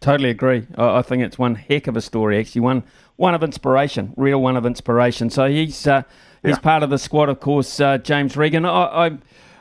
Totally 0.00 0.30
agree. 0.30 0.66
I, 0.78 1.02
think 1.02 1.22
it's 1.22 1.38
one 1.38 1.56
heck 1.56 1.86
of 1.86 1.94
a 1.94 2.00
story, 2.00 2.38
actually. 2.38 2.62
One 2.62 2.84
one 3.16 3.34
of 3.34 3.42
inspiration, 3.42 4.14
real 4.16 4.40
one 4.40 4.56
of 4.56 4.64
inspiration. 4.64 5.28
So 5.28 5.46
he's 5.46 5.86
uh, 5.86 6.04
he's 6.42 6.52
yeah. 6.52 6.58
part 6.58 6.82
of 6.82 6.88
the 6.88 6.96
squad, 6.96 7.28
of 7.28 7.40
course. 7.40 7.78
Uh, 7.78 7.98
James 7.98 8.34
Regan. 8.34 8.64
I, 8.64 9.18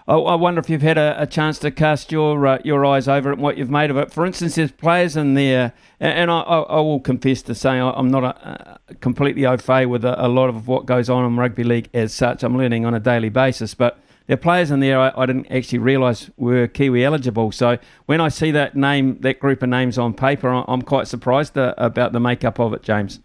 I, 0.08 0.14
I 0.14 0.36
wonder 0.36 0.60
if 0.60 0.70
you've 0.70 0.82
had 0.82 0.98
a, 0.98 1.22
a 1.22 1.28
chance 1.28 1.60
to 1.60 1.72
cast 1.72 2.14
your 2.14 2.48
uh, 2.48 2.60
your 2.64 2.86
eyes 2.86 3.10
over 3.10 3.32
it 3.32 3.34
and 3.34 3.42
what 3.42 3.58
you've 3.58 3.70
made 3.70 3.92
of 3.92 3.98
it. 3.98 4.14
For 4.14 4.26
instance, 4.26 4.56
there's 4.56 4.72
players 4.72 5.18
in 5.18 5.34
there, 5.34 5.74
and 6.00 6.32
I, 6.32 6.40
I 6.40 6.80
will 6.80 7.02
confess 7.02 7.42
to 7.44 7.54
saying 7.54 7.82
I'm 7.82 8.10
not 8.10 8.24
a, 8.24 8.80
completely 9.02 9.46
au 9.46 9.58
fait 9.58 9.88
with 9.88 10.06
a, 10.06 10.26
a 10.26 10.30
lot 10.30 10.48
of 10.48 10.70
what 10.70 10.86
goes 10.86 11.10
on 11.10 11.26
in 11.26 11.36
rugby 11.36 11.66
league 11.66 11.90
as 11.94 12.14
such. 12.14 12.44
I'm 12.44 12.58
learning 12.58 12.86
on 12.86 12.94
a 12.94 13.00
daily 13.02 13.30
basis, 13.30 13.74
but 13.74 14.00
there 14.30 14.36
are 14.36 14.38
players 14.38 14.70
in 14.70 14.80
there 14.80 15.00
I, 15.00 15.12
I 15.18 15.26
didn't 15.26 15.48
actually 15.50 15.80
realise 15.80 16.30
were 16.38 16.68
Kiwi 16.68 17.04
eligible. 17.04 17.52
So 17.52 17.80
when 18.06 18.22
I 18.22 18.28
see 18.30 18.52
that 18.52 18.76
name, 18.76 19.20
that 19.22 19.40
group 19.40 19.64
of 19.64 19.70
names 19.70 19.98
on 19.98 20.14
paper, 20.14 20.50
I'm 20.50 20.84
quite 20.84 21.08
surprised 21.08 21.58
uh, 21.58 21.74
about 21.80 22.12
the 22.12 22.20
makeup 22.20 22.60
of 22.60 22.72
it, 22.74 22.84
James. 22.84 23.22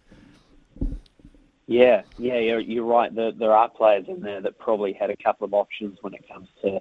Yeah, 1.67 2.05
yeah, 2.17 2.39
you're, 2.39 2.61
you're 2.61 2.87
right. 2.87 3.15
There, 3.15 3.33
there 3.33 3.53
are 3.53 3.69
players 3.69 4.07
in 4.09 4.23
there 4.23 4.41
that 4.41 4.59
probably 4.59 4.95
had 4.95 5.11
a 5.11 5.17
couple 5.19 5.45
of 5.45 5.53
options 5.53 5.99
when 6.01 6.15
it 6.15 6.27
comes 6.27 6.49
to 6.63 6.81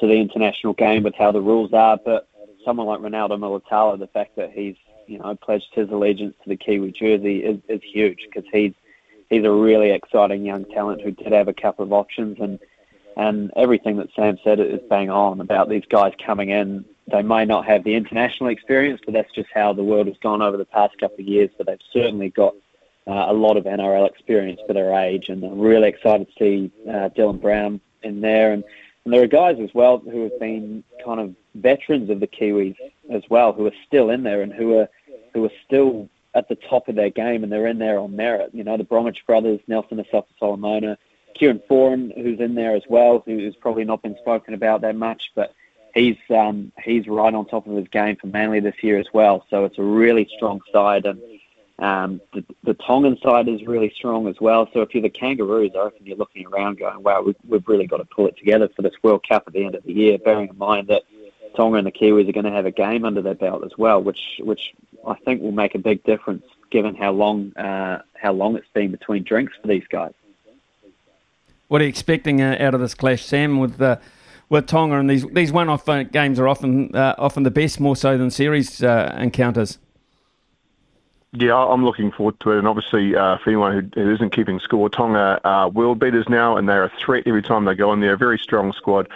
to 0.00 0.06
the 0.06 0.14
international 0.14 0.72
game 0.72 1.04
with 1.04 1.14
how 1.14 1.30
the 1.30 1.40
rules 1.40 1.72
are. 1.72 1.96
But 2.04 2.28
someone 2.64 2.88
like 2.88 2.98
Ronaldo 2.98 3.38
Mulitalo, 3.38 3.96
the 4.00 4.08
fact 4.08 4.34
that 4.34 4.50
he's 4.50 4.74
you 5.06 5.20
know 5.20 5.36
pledged 5.36 5.68
his 5.74 5.88
allegiance 5.90 6.34
to 6.42 6.48
the 6.48 6.56
Kiwi 6.56 6.90
jersey 6.90 7.44
is, 7.44 7.60
is 7.68 7.80
huge 7.84 8.26
because 8.26 8.50
he's 8.52 8.72
he's 9.28 9.44
a 9.44 9.50
really 9.52 9.92
exciting 9.92 10.44
young 10.44 10.64
talent 10.64 11.02
who 11.02 11.12
did 11.12 11.32
have 11.32 11.46
a 11.46 11.54
couple 11.54 11.84
of 11.84 11.92
options 11.92 12.38
and 12.40 12.58
and 13.16 13.50
everything 13.56 13.96
that 13.96 14.08
Sam 14.14 14.38
said 14.44 14.60
is 14.60 14.80
bang 14.88 15.10
on 15.10 15.40
about 15.40 15.68
these 15.68 15.84
guys 15.88 16.12
coming 16.24 16.50
in. 16.50 16.84
They 17.10 17.22
may 17.22 17.44
not 17.44 17.66
have 17.66 17.84
the 17.84 17.94
international 17.94 18.50
experience, 18.50 19.00
but 19.04 19.14
that's 19.14 19.32
just 19.34 19.48
how 19.52 19.72
the 19.72 19.82
world 19.82 20.06
has 20.06 20.16
gone 20.22 20.42
over 20.42 20.56
the 20.56 20.64
past 20.64 20.98
couple 20.98 21.20
of 21.20 21.26
years. 21.26 21.50
But 21.56 21.66
they've 21.66 21.78
certainly 21.92 22.30
got 22.30 22.54
uh, 23.06 23.26
a 23.28 23.32
lot 23.32 23.56
of 23.56 23.64
NRL 23.64 24.08
experience 24.08 24.60
for 24.66 24.72
their 24.72 24.94
age, 24.94 25.28
and 25.28 25.42
I'm 25.42 25.58
really 25.58 25.88
excited 25.88 26.28
to 26.28 26.32
see 26.38 26.72
uh, 26.88 27.08
Dylan 27.10 27.40
Brown 27.40 27.80
in 28.02 28.20
there. 28.20 28.52
And, 28.52 28.62
and 29.04 29.12
there 29.12 29.22
are 29.22 29.26
guys 29.26 29.56
as 29.60 29.70
well 29.74 29.98
who 29.98 30.24
have 30.24 30.38
been 30.38 30.84
kind 31.04 31.20
of 31.20 31.34
veterans 31.54 32.10
of 32.10 32.20
the 32.20 32.26
Kiwis 32.28 32.76
as 33.10 33.22
well, 33.28 33.52
who 33.52 33.66
are 33.66 33.74
still 33.86 34.10
in 34.10 34.22
there 34.22 34.42
and 34.42 34.52
who 34.52 34.78
are 34.78 34.88
who 35.34 35.44
are 35.44 35.52
still 35.66 36.08
at 36.34 36.48
the 36.48 36.54
top 36.54 36.88
of 36.88 36.94
their 36.94 37.10
game, 37.10 37.42
and 37.42 37.52
they're 37.52 37.66
in 37.66 37.78
there 37.78 37.98
on 37.98 38.14
merit. 38.14 38.50
You 38.52 38.64
know, 38.64 38.76
the 38.76 38.84
Bromwich 38.84 39.18
brothers, 39.26 39.60
Nelson 39.66 39.98
Asofa 39.98 40.26
Solomona, 40.38 40.96
Kieran 41.34 41.60
Foran, 41.70 42.14
who's 42.14 42.40
in 42.40 42.54
there 42.54 42.76
as 42.76 42.82
well, 42.88 43.22
who's 43.24 43.56
probably 43.56 43.84
not 43.84 44.02
been 44.02 44.16
spoken 44.18 44.54
about 44.54 44.82
that 44.82 44.96
much, 44.96 45.32
but 45.34 45.54
he's 45.94 46.16
um, 46.30 46.72
he's 46.82 47.06
right 47.06 47.32
on 47.32 47.46
top 47.46 47.66
of 47.66 47.76
his 47.76 47.88
game 47.88 48.16
for 48.16 48.26
Manly 48.26 48.60
this 48.60 48.82
year 48.82 48.98
as 48.98 49.06
well. 49.12 49.46
So 49.50 49.64
it's 49.64 49.78
a 49.78 49.82
really 49.82 50.28
strong 50.36 50.60
side, 50.72 51.06
and 51.06 51.20
um, 51.78 52.20
the, 52.32 52.44
the 52.64 52.74
Tongan 52.74 53.18
side 53.22 53.48
is 53.48 53.62
really 53.66 53.92
strong 53.94 54.28
as 54.28 54.40
well. 54.40 54.68
So 54.72 54.82
if 54.82 54.94
you're 54.94 55.02
the 55.02 55.10
Kangaroos, 55.10 55.72
I 55.76 55.84
reckon 55.84 56.06
you're 56.06 56.16
looking 56.16 56.46
around 56.46 56.78
going, 56.78 57.02
"Wow, 57.02 57.22
we've, 57.22 57.36
we've 57.48 57.66
really 57.68 57.86
got 57.86 57.98
to 57.98 58.04
pull 58.04 58.26
it 58.26 58.36
together 58.36 58.68
for 58.74 58.82
this 58.82 58.94
World 59.02 59.26
Cup 59.28 59.44
at 59.46 59.52
the 59.52 59.64
end 59.64 59.74
of 59.74 59.84
the 59.84 59.92
year." 59.92 60.18
Bearing 60.18 60.48
in 60.48 60.58
mind 60.58 60.88
that 60.88 61.02
Tonga 61.56 61.78
and 61.78 61.86
the 61.86 61.92
Kiwis 61.92 62.28
are 62.28 62.32
going 62.32 62.44
to 62.44 62.52
have 62.52 62.66
a 62.66 62.70
game 62.70 63.04
under 63.04 63.22
their 63.22 63.34
belt 63.34 63.64
as 63.64 63.76
well, 63.76 64.02
which 64.02 64.40
which 64.40 64.74
I 65.06 65.14
think 65.14 65.42
will 65.42 65.52
make 65.52 65.74
a 65.74 65.78
big 65.78 66.04
difference 66.04 66.44
given 66.70 66.94
how 66.94 67.12
long 67.12 67.56
uh, 67.56 68.02
how 68.14 68.32
long 68.32 68.56
it's 68.56 68.68
been 68.74 68.90
between 68.90 69.24
drinks 69.24 69.54
for 69.60 69.66
these 69.66 69.86
guys. 69.88 70.12
What 71.70 71.80
are 71.80 71.84
you 71.84 71.88
expecting 71.88 72.42
uh, 72.42 72.56
out 72.58 72.74
of 72.74 72.80
this 72.80 72.94
clash, 72.94 73.24
Sam? 73.24 73.60
With 73.60 73.80
uh, 73.80 73.98
with 74.48 74.66
Tonga 74.66 74.96
and 74.96 75.08
these 75.08 75.24
these 75.28 75.52
one-off 75.52 75.88
uh, 75.88 76.02
games 76.02 76.40
are 76.40 76.48
often 76.48 76.92
uh, 76.96 77.14
often 77.16 77.44
the 77.44 77.50
best, 77.52 77.78
more 77.78 77.94
so 77.94 78.18
than 78.18 78.28
series 78.32 78.82
uh, 78.82 79.16
encounters. 79.16 79.78
Yeah, 81.32 81.54
I'm 81.54 81.84
looking 81.84 82.10
forward 82.10 82.40
to 82.40 82.50
it. 82.50 82.58
And 82.58 82.66
obviously, 82.66 83.14
uh, 83.14 83.38
for 83.38 83.50
anyone 83.50 83.72
who, 83.94 84.02
who 84.02 84.12
isn't 84.12 84.34
keeping 84.34 84.58
score, 84.58 84.88
Tonga 84.88 85.40
are 85.44 85.68
world 85.68 86.00
beaters 86.00 86.28
now, 86.28 86.56
and 86.56 86.68
they're 86.68 86.82
a 86.82 86.92
threat 86.98 87.22
every 87.24 87.40
time 87.40 87.66
they 87.66 87.76
go 87.76 87.92
in 87.92 88.00
there. 88.00 88.14
A 88.14 88.18
very 88.18 88.36
strong 88.36 88.72
squad. 88.72 89.08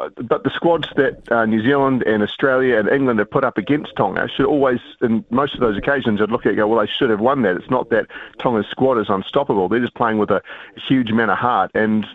Uh, 0.00 0.08
but 0.22 0.44
the 0.44 0.50
squads 0.50 0.88
that 0.96 1.30
uh, 1.30 1.44
New 1.44 1.62
Zealand 1.62 2.02
and 2.06 2.22
Australia 2.22 2.78
and 2.78 2.88
England 2.88 3.18
have 3.18 3.30
put 3.30 3.44
up 3.44 3.58
against 3.58 3.94
Tonga 3.96 4.28
should 4.34 4.46
always, 4.46 4.80
in 5.02 5.24
most 5.30 5.54
of 5.54 5.60
those 5.60 5.76
occasions, 5.76 6.20
I'd 6.20 6.30
look 6.30 6.42
at 6.42 6.46
it 6.46 6.50
and 6.50 6.58
go, 6.58 6.68
well, 6.68 6.84
they 6.84 6.90
should 6.90 7.10
have 7.10 7.20
won 7.20 7.42
that. 7.42 7.56
It's 7.56 7.70
not 7.70 7.90
that 7.90 8.06
Tonga's 8.38 8.66
squad 8.70 8.98
is 8.98 9.08
unstoppable. 9.08 9.68
They're 9.68 9.80
just 9.80 9.94
playing 9.94 10.18
with 10.18 10.30
a 10.30 10.42
huge 10.88 11.10
amount 11.10 11.30
of 11.30 11.38
heart. 11.38 11.70
And 11.74 12.06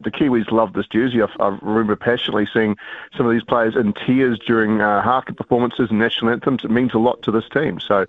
the, 0.00 0.10
Kiwis 0.10 0.50
love 0.50 0.72
this 0.72 0.86
jersey. 0.86 1.22
I, 1.22 1.26
I, 1.40 1.58
remember 1.62 1.96
passionately 1.96 2.48
seeing 2.52 2.76
some 3.16 3.26
of 3.26 3.32
these 3.32 3.44
players 3.44 3.76
in 3.76 3.92
tears 3.92 4.38
during 4.46 4.80
uh, 4.80 5.02
haka 5.02 5.34
performances 5.34 5.90
and 5.90 5.98
national 5.98 6.32
anthems. 6.32 6.64
It 6.64 6.70
means 6.70 6.94
a 6.94 6.98
lot 6.98 7.22
to 7.22 7.30
this 7.30 7.48
team. 7.52 7.80
So 7.80 8.06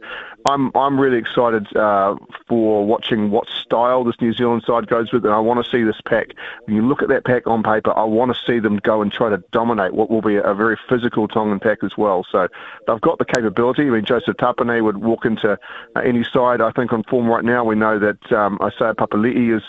I'm 0.50 0.72
I'm 0.76 1.00
really 1.00 1.18
excited 1.18 1.76
uh, 1.76 2.16
for 2.48 2.86
watching 2.86 3.32
what 3.32 3.48
style 3.50 4.04
this 4.04 4.20
New 4.22 4.34
Zealand 4.34 4.64
side 4.66 4.88
goes 4.88 5.12
with, 5.12 5.26
and 5.26 5.34
I 5.34 5.40
want 5.40 5.64
to 5.64 5.70
see 5.70 5.84
this 5.84 6.00
pack. 6.06 6.30
When 6.66 6.76
you 6.76 6.88
look 6.88 7.02
at 7.02 7.10
that 7.10 7.26
pack 7.26 7.48
on 7.48 7.64
paper, 7.64 7.92
I 7.96 8.04
want 8.04 8.36
to 8.36 8.42
see 8.46 8.60
them 8.60 8.78
go 8.78 9.02
and 9.02 9.12
try 9.18 9.30
to 9.30 9.44
dominate 9.52 9.94
what 9.94 10.10
will 10.10 10.22
be 10.22 10.36
a, 10.36 10.54
very 10.54 10.78
physical 10.90 11.28
Tongan 11.28 11.60
pack 11.60 11.84
as 11.84 11.98
well. 11.98 12.26
So 12.32 12.48
they've 12.86 13.02
got 13.02 13.18
the 13.18 13.26
capability. 13.26 13.84
I 13.84 13.90
mean, 13.90 14.06
Joseph 14.06 14.38
Tapine 14.38 14.84
would 14.84 14.98
walk 14.98 15.26
into 15.26 15.52
uh, 15.96 16.00
any 16.00 16.24
side. 16.24 16.62
I 16.62 16.72
think 16.72 16.94
on 16.94 17.04
form 17.04 17.28
right 17.28 17.44
now, 17.44 17.64
we 17.64 17.76
know 17.76 18.00
that 18.00 18.32
um, 18.32 18.58
Isaiah 18.62 18.94
Papali'i 18.94 19.56
is, 19.56 19.64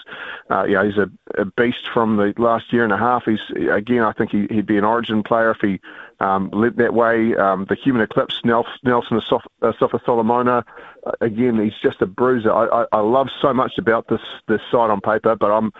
uh, 0.50 0.64
you 0.64 0.74
know, 0.74 0.84
he's 0.84 0.98
a, 0.98 1.10
a 1.40 1.44
beast 1.44 1.88
from 1.92 2.16
the 2.16 2.34
last 2.36 2.72
year 2.72 2.84
and 2.84 2.92
a 2.92 2.98
half. 2.98 3.24
He's 3.24 3.40
again, 3.70 4.02
I 4.02 4.12
think 4.12 4.30
he, 4.30 4.46
would 4.50 4.66
be 4.66 4.78
an 4.78 4.84
Origin 4.84 5.22
player 5.22 5.50
if 5.50 5.58
he 5.60 5.80
um, 6.20 6.50
led 6.50 6.76
that 6.76 6.94
way. 6.94 7.34
Um, 7.36 7.66
the 7.68 7.74
human 7.74 8.02
eclipse, 8.02 8.40
Nelson 8.44 8.78
Asofa 8.84 9.40
uh, 9.62 9.98
Solomona, 10.04 10.64
uh, 11.06 11.12
again, 11.20 11.58
he's 11.62 11.78
just 11.82 12.02
a 12.02 12.06
bruiser. 12.06 12.52
I, 12.52 12.82
I, 12.82 12.86
I 12.92 13.00
love 13.00 13.28
so 13.40 13.52
much 13.52 13.78
about 13.78 14.08
this 14.08 14.20
this 14.46 14.60
side 14.70 14.90
on 14.90 15.00
paper, 15.00 15.36
but 15.36 15.50
I'm. 15.50 15.72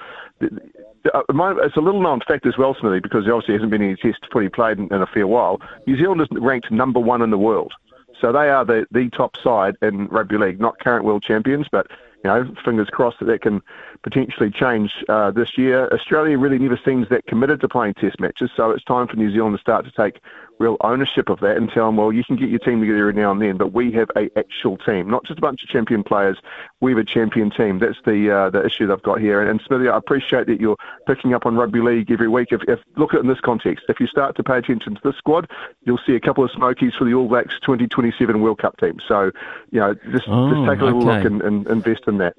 Uh, 1.15 1.23
it's 1.63 1.77
a 1.77 1.81
little 1.81 2.03
known 2.03 2.21
fact 2.27 2.47
as 2.47 2.57
well, 2.59 2.75
Smithy, 2.75 3.01
because 3.01 3.25
there 3.25 3.35
obviously 3.35 3.55
hasn't 3.55 3.71
been 3.71 3.83
any 3.83 3.97
test 3.97 4.27
footy 4.33 4.49
played 4.49 4.79
in, 4.79 4.93
in 4.93 5.03
a 5.03 5.07
fair 5.07 5.27
while. 5.27 5.61
New 5.87 5.97
Zealand 5.97 6.21
is 6.21 6.29
ranked 6.33 6.71
number 6.71 7.01
one 7.01 7.23
in 7.23 7.31
the 7.31 7.39
world. 7.39 7.73
So 8.21 8.33
they 8.33 8.51
are 8.51 8.65
the, 8.65 8.87
the 8.91 9.11
top 9.11 9.37
side 9.37 9.77
in 9.81 10.09
rugby 10.09 10.39
league, 10.39 10.61
not 10.61 10.81
current 10.81 11.05
world 11.05 11.23
champions, 11.23 11.67
but 11.71 11.87
you 12.25 12.31
know, 12.31 12.53
fingers 12.65 12.89
crossed 12.91 13.21
that 13.21 13.27
that 13.27 13.43
can 13.43 13.63
potentially 14.03 14.51
change 14.51 15.05
uh, 15.09 15.31
this 15.31 15.57
year. 15.57 15.89
Australia 15.93 16.37
really 16.37 16.59
never 16.59 16.81
seems 16.85 17.09
that 17.11 17.27
committed 17.27 17.61
to 17.61 17.69
playing 17.69 17.95
test 17.95 18.19
matches, 18.19 18.51
so 18.57 18.71
it's 18.71 18.83
time 18.85 19.07
for 19.07 19.17
New 19.17 19.31
Zealand 19.31 19.57
to 19.57 19.61
start 19.61 19.85
to 19.85 19.93
take 19.93 20.21
real 20.59 20.77
ownership 20.81 21.29
of 21.29 21.41
that 21.41 21.57
and 21.57 21.71
tell 21.71 21.87
them, 21.87 21.97
well, 21.97 22.13
you 22.13 22.25
can 22.25 22.37
get 22.37 22.49
your 22.49 22.59
team 22.59 22.81
together 22.81 23.13
now 23.13 23.31
and 23.31 23.41
then, 23.41 23.57
but 23.57 23.73
we 23.73 23.93
have 23.93 24.11
a 24.17 24.31
actual 24.39 24.77
team, 24.79 25.09
not 25.09 25.25
just 25.25 25.39
a 25.39 25.43
bunch 25.43 25.63
of 25.63 25.69
champion 25.69 26.03
players. 26.03 26.39
We 26.81 26.93
have 26.93 26.99
a 26.99 27.05
champion 27.05 27.51
team. 27.51 27.79
That's 27.79 27.99
the 28.05 28.31
uh, 28.31 28.51
the 28.51 28.65
issue 28.65 28.87
they've 28.87 29.03
got 29.03 29.21
here. 29.21 29.41
And, 29.41 29.51
and 29.51 29.61
Smithy, 29.67 29.89
I 29.89 29.97
appreciate 29.97 30.47
that 30.47 30.61
you're 30.61 30.77
picking 31.07 31.35
up 31.35 31.47
on 31.47 31.57
rugby 31.57 31.81
league 31.81 32.11
every 32.11 32.29
week. 32.29 32.49
If, 32.51 32.63
if 32.69 32.81
look 32.97 33.15
at 33.15 33.19
it 33.19 33.23
in 33.23 33.29
this 33.29 33.41
context, 33.41 33.85
if 33.89 34.01
you 34.01 34.07
start 34.07 34.37
to 34.37 34.43
pay 34.43 34.59
attention 34.59 34.95
to 34.95 35.01
this 35.03 35.17
squad, 35.17 35.51
you'll 35.83 36.01
see 36.07 36.15
a 36.15 36.21
couple 36.21 36.45
of 36.45 36.51
smokies 36.51 36.95
for 36.95 37.05
the 37.05 37.15
All 37.15 37.29
Blacks 37.29 37.55
2027 37.61 38.41
World 38.41 38.59
Cup 38.59 38.77
team. 38.79 38.99
So, 39.07 39.31
you 39.71 39.81
know, 39.81 39.95
just, 40.13 40.29
oh, 40.29 40.51
just 40.51 40.69
take 40.69 40.81
a 40.81 40.85
little 40.85 41.09
okay. 41.09 41.19
look 41.19 41.25
and, 41.25 41.43
and 41.43 41.67
invest 41.69 42.03
in 42.07 42.19
that. 42.19 42.37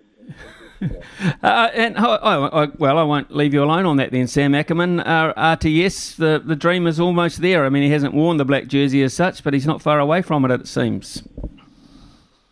uh, 1.43 1.69
and 1.73 1.97
I, 1.97 2.03
I, 2.03 2.63
I, 2.63 2.67
well, 2.77 2.97
I 2.97 3.03
won't 3.03 3.35
leave 3.35 3.53
you 3.53 3.63
alone 3.63 3.85
on 3.85 3.97
that 3.97 4.11
then, 4.11 4.27
Sam 4.27 4.55
Ackerman. 4.55 5.01
Uh, 5.01 5.33
RTS, 5.35 6.15
the, 6.15 6.41
the 6.43 6.55
dream 6.55 6.87
is 6.87 6.99
almost 6.99 7.41
there. 7.41 7.65
I 7.65 7.69
mean, 7.69 7.83
he 7.83 7.89
hasn't 7.89 8.13
worn 8.13 8.37
the 8.37 8.45
black 8.45 8.67
jersey 8.67 9.03
as 9.03 9.13
such, 9.13 9.43
but 9.43 9.53
he's 9.53 9.67
not 9.67 9.81
far 9.81 9.99
away 9.99 10.21
from 10.21 10.45
it, 10.45 10.51
it 10.51 10.67
seems. 10.67 11.23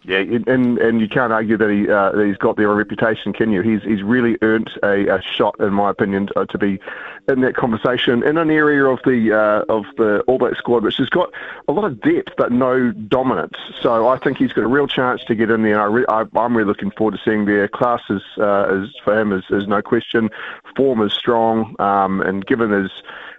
Yeah, 0.07 0.19
and 0.19 0.77
and 0.77 1.01
you 1.01 1.09
can't 1.09 1.33
argue 1.33 1.57
that 1.57 1.69
he 1.69 1.89
uh, 1.89 2.13
that 2.13 2.25
he's 2.25 2.37
got 2.37 2.55
their 2.55 2.73
reputation, 2.73 3.33
can 3.33 3.51
you? 3.51 3.61
He's 3.61 3.83
he's 3.83 4.01
really 4.01 4.37
earned 4.41 4.71
a, 4.81 5.17
a 5.17 5.21
shot, 5.21 5.59
in 5.59 5.73
my 5.73 5.89
opinion, 5.89 6.27
to, 6.27 6.45
to, 6.45 6.57
be 6.57 6.79
in 7.27 7.41
that 7.41 7.57
conversation 7.57 8.23
in 8.23 8.37
an 8.37 8.49
area 8.49 8.85
of 8.85 8.99
the 9.03 9.33
uh, 9.33 9.65
of 9.67 9.83
the 9.97 10.21
All 10.21 10.37
Black 10.37 10.55
squad, 10.55 10.85
which 10.85 10.95
has 10.95 11.09
got 11.09 11.33
a 11.67 11.73
lot 11.73 11.83
of 11.83 11.99
depth 11.99 12.31
but 12.37 12.53
no 12.53 12.93
dominance. 12.93 13.57
So 13.81 14.07
I 14.07 14.17
think 14.17 14.37
he's 14.37 14.53
got 14.53 14.63
a 14.63 14.67
real 14.67 14.87
chance 14.87 15.25
to 15.25 15.35
get 15.35 15.51
in 15.51 15.63
there. 15.63 16.09
I 16.09 16.23
am 16.35 16.55
really 16.55 16.67
looking 16.67 16.91
forward 16.91 17.15
to 17.15 17.21
seeing 17.29 17.43
their 17.43 17.67
Class 17.67 18.03
is, 18.09 18.23
uh, 18.37 18.87
for 19.03 19.19
him 19.19 19.33
is, 19.33 19.43
is 19.49 19.67
no 19.67 19.81
question. 19.81 20.29
Form 20.77 21.01
is 21.01 21.11
strong, 21.11 21.75
um, 21.81 22.21
and 22.21 22.45
given 22.45 22.71
his 22.71 22.91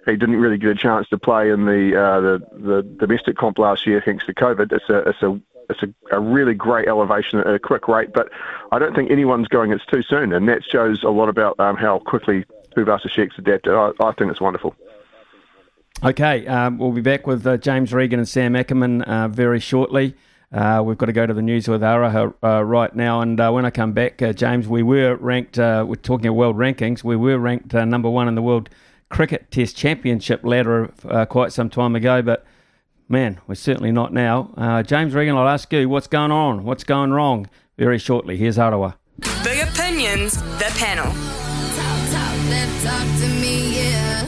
he 0.08 0.16
didn't 0.16 0.36
really 0.36 0.58
get 0.58 0.70
a 0.70 0.74
chance 0.74 1.08
to 1.08 1.18
play 1.18 1.50
in 1.50 1.66
the 1.66 1.98
uh, 1.98 2.20
the, 2.20 2.38
the 2.52 2.82
domestic 2.82 3.36
comp 3.36 3.58
last 3.58 3.86
year 3.86 4.02
thanks 4.04 4.24
to 4.26 4.34
COVID. 4.34 4.72
It's 4.72 4.88
a 4.88 4.98
it's 5.08 5.22
a 5.22 5.40
it's 5.68 5.82
a, 5.82 6.16
a, 6.16 6.20
really 6.20 6.54
great 6.54 6.88
elevation 6.88 7.40
at 7.40 7.46
a 7.46 7.58
quick 7.58 7.88
rate, 7.88 8.12
but 8.12 8.30
I 8.72 8.78
don't 8.78 8.94
think 8.94 9.10
anyone's 9.10 9.48
going 9.48 9.72
it's 9.72 9.84
too 9.86 10.02
soon, 10.02 10.32
and 10.32 10.48
that 10.48 10.64
shows 10.64 11.02
a 11.02 11.10
lot 11.10 11.28
about 11.28 11.58
um, 11.60 11.76
how 11.76 11.98
quickly 12.00 12.44
Tuivasa-Sheck's 12.74 13.38
adapted. 13.38 13.74
I, 13.74 13.90
I, 14.00 14.12
think 14.12 14.30
it's 14.30 14.40
wonderful. 14.40 14.74
Okay, 16.02 16.46
um, 16.46 16.78
we'll 16.78 16.92
be 16.92 17.00
back 17.00 17.26
with 17.26 17.46
uh, 17.46 17.56
James 17.56 17.92
Regan 17.92 18.20
and 18.20 18.28
Sam 18.28 18.54
Ackerman 18.56 19.02
uh, 19.02 19.28
very 19.28 19.60
shortly. 19.60 20.14
Uh, 20.50 20.82
we've 20.84 20.96
got 20.96 21.06
to 21.06 21.12
go 21.12 21.26
to 21.26 21.34
the 21.34 21.42
news 21.42 21.68
with 21.68 21.82
Araha 21.82 22.32
uh, 22.42 22.64
right 22.64 22.94
now, 22.94 23.20
and 23.20 23.38
uh, 23.38 23.50
when 23.50 23.66
I 23.66 23.70
come 23.70 23.92
back, 23.92 24.22
uh, 24.22 24.32
James, 24.32 24.66
we 24.66 24.82
were 24.82 25.16
ranked. 25.16 25.58
we're 25.58 25.94
talking 25.96 26.28
of 26.28 26.34
world 26.34 26.56
rankings. 26.56 27.04
We 27.04 27.16
were 27.16 27.38
ranked 27.38 27.74
number 27.74 28.08
one 28.08 28.28
in 28.28 28.34
the 28.34 28.42
world 28.42 28.70
cricket 29.10 29.50
Test 29.50 29.76
Championship 29.76 30.44
ladder 30.44 30.88
quite 31.28 31.52
some 31.52 31.68
time 31.68 31.94
ago, 31.94 32.22
but 32.22 32.46
Man, 33.10 33.40
we're 33.46 33.54
certainly 33.54 33.90
not 33.90 34.12
now. 34.12 34.50
Uh, 34.54 34.82
James 34.82 35.14
Regan, 35.14 35.34
I'll 35.34 35.48
ask 35.48 35.72
you 35.72 35.88
what's 35.88 36.08
going 36.08 36.30
on? 36.30 36.64
What's 36.64 36.84
going 36.84 37.10
wrong? 37.10 37.48
Very 37.78 37.98
shortly. 37.98 38.36
Here's 38.36 38.58
Ottawa. 38.58 38.92
Big 39.42 39.66
opinions, 39.66 40.36
the 40.58 40.70
panel. 40.76 41.06
Talk, 41.06 42.10
talk, 42.82 43.30
me, 43.40 43.78
yeah. 43.78 44.26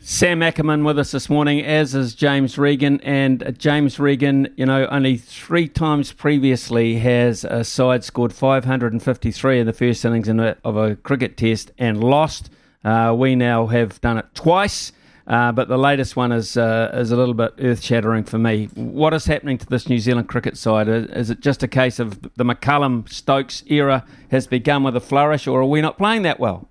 Sam 0.00 0.42
Ackerman 0.42 0.82
with 0.82 0.98
us 0.98 1.12
this 1.12 1.30
morning, 1.30 1.64
as 1.64 1.94
is 1.94 2.16
James 2.16 2.58
Regan. 2.58 3.00
And 3.02 3.44
uh, 3.44 3.52
James 3.52 4.00
Regan, 4.00 4.52
you 4.56 4.66
know, 4.66 4.88
only 4.88 5.16
three 5.16 5.68
times 5.68 6.12
previously 6.12 6.96
has 6.96 7.44
a 7.44 7.62
side 7.62 8.02
scored 8.02 8.32
553 8.32 9.60
in 9.60 9.66
the 9.66 9.72
first 9.72 10.04
innings 10.04 10.28
of 10.28 10.76
a 10.76 10.96
cricket 10.96 11.36
test 11.36 11.70
and 11.78 12.02
lost. 12.02 12.50
Uh, 12.84 13.14
we 13.16 13.36
now 13.36 13.68
have 13.68 14.00
done 14.00 14.18
it 14.18 14.26
twice. 14.34 14.90
Uh, 15.26 15.52
but 15.52 15.68
the 15.68 15.78
latest 15.78 16.16
one 16.16 16.32
is 16.32 16.56
uh, 16.56 16.90
is 16.94 17.10
a 17.10 17.16
little 17.16 17.34
bit 17.34 17.54
earth 17.58 17.82
shattering 17.82 18.24
for 18.24 18.38
me. 18.38 18.66
What 18.74 19.14
is 19.14 19.26
happening 19.26 19.58
to 19.58 19.66
this 19.66 19.88
New 19.88 19.98
Zealand 19.98 20.28
cricket 20.28 20.56
side? 20.56 20.88
Is 20.88 21.30
it 21.30 21.40
just 21.40 21.62
a 21.62 21.68
case 21.68 21.98
of 21.98 22.22
the 22.36 22.44
McCullum 22.44 23.08
Stokes 23.08 23.62
era 23.66 24.04
has 24.30 24.46
begun 24.46 24.82
with 24.82 24.96
a 24.96 25.00
flourish, 25.00 25.46
or 25.46 25.60
are 25.60 25.66
we 25.66 25.80
not 25.80 25.98
playing 25.98 26.22
that 26.22 26.40
well? 26.40 26.68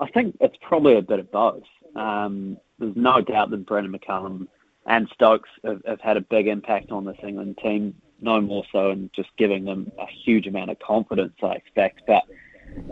I 0.00 0.08
think 0.12 0.36
it's 0.40 0.56
probably 0.60 0.96
a 0.96 1.02
bit 1.02 1.20
of 1.20 1.30
both. 1.30 1.64
Um, 1.96 2.58
there's 2.78 2.96
no 2.96 3.20
doubt 3.20 3.50
that 3.50 3.66
Brendon 3.66 3.98
McCullum 3.98 4.48
and 4.86 5.08
Stokes 5.14 5.48
have, 5.64 5.82
have, 5.86 6.00
had 6.00 6.16
a 6.16 6.20
big 6.20 6.46
impact 6.46 6.90
on 6.90 7.04
this 7.04 7.16
England 7.26 7.58
team, 7.62 7.94
no 8.20 8.40
more 8.40 8.64
so, 8.70 8.90
and 8.90 9.10
just 9.14 9.30
giving 9.38 9.64
them 9.64 9.90
a 9.98 10.06
huge 10.06 10.46
amount 10.46 10.70
of 10.70 10.78
confidence, 10.80 11.34
I 11.42 11.52
expect. 11.52 12.02
But 12.06 12.24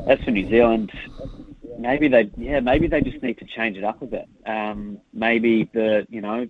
as 0.06 0.18
for 0.20 0.30
New 0.30 0.48
Zealand, 0.48 0.92
maybe 1.78 2.08
they 2.08 2.30
yeah 2.36 2.60
maybe 2.60 2.86
they 2.86 3.00
just 3.00 3.22
need 3.22 3.38
to 3.38 3.44
change 3.44 3.76
it 3.76 3.84
up 3.84 4.02
a 4.02 4.06
bit. 4.06 4.28
Um, 4.46 4.98
maybe 5.12 5.68
the 5.72 6.06
you 6.10 6.20
know 6.20 6.48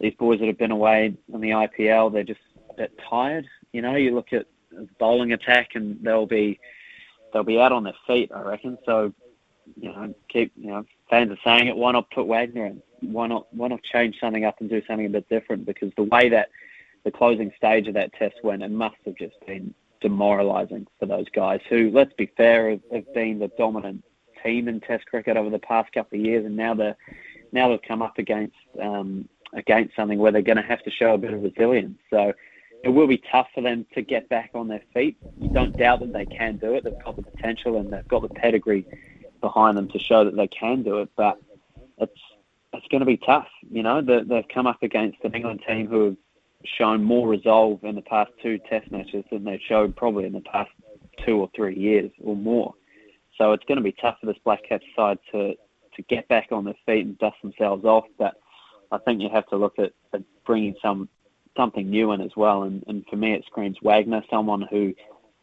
these 0.00 0.14
boys 0.14 0.38
that 0.40 0.46
have 0.46 0.58
been 0.58 0.70
away 0.70 1.16
in 1.32 1.40
the 1.40 1.50
IPL 1.50 2.12
they're 2.12 2.24
just 2.24 2.40
a 2.70 2.74
bit 2.74 2.98
tired. 3.08 3.46
You 3.72 3.82
know, 3.82 3.96
you 3.96 4.14
look 4.14 4.32
at 4.32 4.46
bowling 4.98 5.32
attack 5.32 5.70
and 5.74 5.98
they'll 6.02 6.26
be 6.26 6.60
they'll 7.32 7.44
be 7.44 7.60
out 7.60 7.72
on 7.72 7.84
their 7.84 7.96
feet. 8.06 8.30
I 8.34 8.42
reckon. 8.42 8.78
So 8.84 9.12
you 9.76 9.90
know, 9.90 10.14
keep 10.28 10.52
you 10.56 10.68
know 10.68 10.84
fans 11.10 11.30
are 11.30 11.38
saying 11.44 11.68
it. 11.68 11.76
Why 11.76 11.92
not 11.92 12.10
put 12.10 12.26
Wagner 12.26 12.66
in? 12.66 12.82
Why 13.00 13.26
not 13.26 13.46
why 13.52 13.68
not 13.68 13.82
change 13.82 14.16
something 14.20 14.44
up 14.44 14.60
and 14.60 14.70
do 14.70 14.82
something 14.86 15.06
a 15.06 15.10
bit 15.10 15.28
different? 15.28 15.66
Because 15.66 15.92
the 15.96 16.04
way 16.04 16.28
that 16.28 16.48
the 17.04 17.10
closing 17.10 17.52
stage 17.56 17.88
of 17.88 17.94
that 17.94 18.12
test 18.14 18.36
went, 18.42 18.62
it 18.62 18.70
must 18.70 18.96
have 19.04 19.16
just 19.16 19.34
been 19.46 19.74
demoralising 20.00 20.86
for 20.98 21.06
those 21.06 21.28
guys 21.30 21.60
who, 21.68 21.90
let's 21.90 22.12
be 22.14 22.30
fair, 22.36 22.70
have, 22.70 22.80
have 22.92 23.14
been 23.14 23.38
the 23.38 23.48
dominant 23.58 24.04
team 24.44 24.68
in 24.68 24.80
Test 24.80 25.06
cricket 25.06 25.36
over 25.36 25.50
the 25.50 25.58
past 25.58 25.92
couple 25.92 26.18
of 26.18 26.24
years, 26.24 26.44
and 26.44 26.56
now 26.56 26.74
they're 26.74 26.96
now 27.50 27.68
they've 27.70 27.82
come 27.82 28.02
up 28.02 28.18
against 28.18 28.56
um, 28.80 29.28
against 29.54 29.96
something 29.96 30.18
where 30.18 30.32
they're 30.32 30.42
going 30.42 30.56
to 30.56 30.62
have 30.62 30.82
to 30.82 30.90
show 30.90 31.14
a 31.14 31.18
bit 31.18 31.32
of 31.32 31.42
resilience. 31.42 31.98
So 32.10 32.32
it 32.84 32.90
will 32.90 33.06
be 33.06 33.22
tough 33.30 33.48
for 33.54 33.62
them 33.62 33.86
to 33.94 34.02
get 34.02 34.28
back 34.28 34.50
on 34.54 34.68
their 34.68 34.82
feet. 34.94 35.16
You 35.40 35.48
don't 35.48 35.76
doubt 35.76 36.00
that 36.00 36.12
they 36.12 36.26
can 36.26 36.58
do 36.58 36.74
it. 36.74 36.84
They've 36.84 37.04
got 37.04 37.16
the 37.16 37.22
potential 37.22 37.78
and 37.78 37.92
they've 37.92 38.06
got 38.06 38.22
the 38.22 38.28
pedigree 38.28 38.86
behind 39.40 39.76
them 39.76 39.88
to 39.88 39.98
show 39.98 40.24
that 40.24 40.36
they 40.36 40.48
can 40.48 40.82
do 40.82 40.98
it. 40.98 41.08
But 41.16 41.40
it's 41.98 42.20
it's 42.72 42.86
going 42.88 43.00
to 43.00 43.06
be 43.06 43.16
tough. 43.16 43.48
You 43.70 43.82
know, 43.82 44.02
they've 44.02 44.48
come 44.52 44.66
up 44.66 44.82
against 44.82 45.18
an 45.24 45.34
England 45.34 45.62
team 45.66 45.86
who 45.86 46.04
have 46.04 46.16
shown 46.64 47.02
more 47.02 47.28
resolve 47.28 47.84
in 47.84 47.94
the 47.94 48.02
past 48.02 48.30
two 48.42 48.58
Test 48.68 48.90
matches 48.90 49.24
than 49.30 49.44
they've 49.44 49.60
showed 49.68 49.96
probably 49.96 50.24
in 50.24 50.32
the 50.32 50.40
past 50.40 50.70
two 51.24 51.38
or 51.38 51.50
three 51.54 51.76
years 51.76 52.10
or 52.22 52.36
more. 52.36 52.74
So 53.36 53.52
it's 53.52 53.64
going 53.64 53.76
to 53.76 53.84
be 53.84 53.92
tough 53.92 54.16
for 54.20 54.26
this 54.26 54.36
Black 54.44 54.68
Caps 54.68 54.86
side 54.96 55.18
to 55.32 55.54
to 55.94 56.02
get 56.02 56.28
back 56.28 56.48
on 56.52 56.64
their 56.64 56.76
feet 56.86 57.06
and 57.06 57.18
dust 57.18 57.36
themselves 57.42 57.84
off. 57.84 58.04
But 58.18 58.36
I 58.92 58.98
think 58.98 59.20
you 59.20 59.28
have 59.30 59.46
to 59.48 59.56
look 59.56 59.78
at, 59.78 59.92
at 60.12 60.22
bringing 60.44 60.74
some 60.80 61.08
something 61.56 61.90
new 61.90 62.12
in 62.12 62.20
as 62.20 62.30
well. 62.36 62.62
And, 62.62 62.84
and 62.86 63.04
for 63.10 63.16
me, 63.16 63.34
it 63.34 63.44
screams 63.46 63.76
Wagner, 63.82 64.22
someone 64.30 64.62
who 64.62 64.94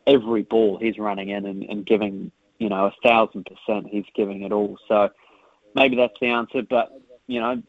every 0.07 0.43
ball 0.43 0.77
he's 0.79 0.97
running 0.97 1.29
in 1.29 1.45
and, 1.45 1.63
and 1.63 1.85
giving, 1.85 2.31
you 2.57 2.69
know, 2.69 2.85
a 2.85 2.93
thousand 3.03 3.45
percent, 3.45 3.87
he's 3.89 4.05
giving 4.15 4.43
it 4.43 4.51
all. 4.51 4.77
So 4.87 5.09
maybe 5.73 5.95
that's 5.95 6.17
the 6.21 6.27
answer. 6.27 6.61
But 6.61 6.89
you 7.27 7.39
know, 7.39 7.61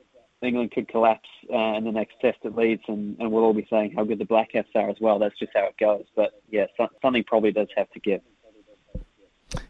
England 0.43 0.71
could 0.71 0.89
collapse 0.89 1.29
uh, 1.53 1.75
in 1.77 1.85
the 1.85 1.93
next 1.93 2.15
test 2.21 2.39
at 2.45 2.55
Leeds, 2.55 2.83
and, 2.89 3.17
and 3.19 3.33
we'll 3.33 3.45
all 3.45 3.55
be 3.55 3.67
saying 3.71 3.95
how 3.97 4.05
good 4.05 4.19
the 4.19 4.25
Black 4.25 4.51
are 4.55 4.91
as 4.91 4.97
well. 5.01 5.19
That's 5.19 5.39
just 5.39 5.53
how 5.55 5.67
it 5.67 5.77
goes. 5.79 6.05
But 6.15 6.43
yeah, 6.51 6.67
so, 6.77 6.89
something 7.03 7.25
probably 7.25 7.53
does 7.53 7.69
have 7.77 7.91
to 7.93 8.01
give. 8.01 8.21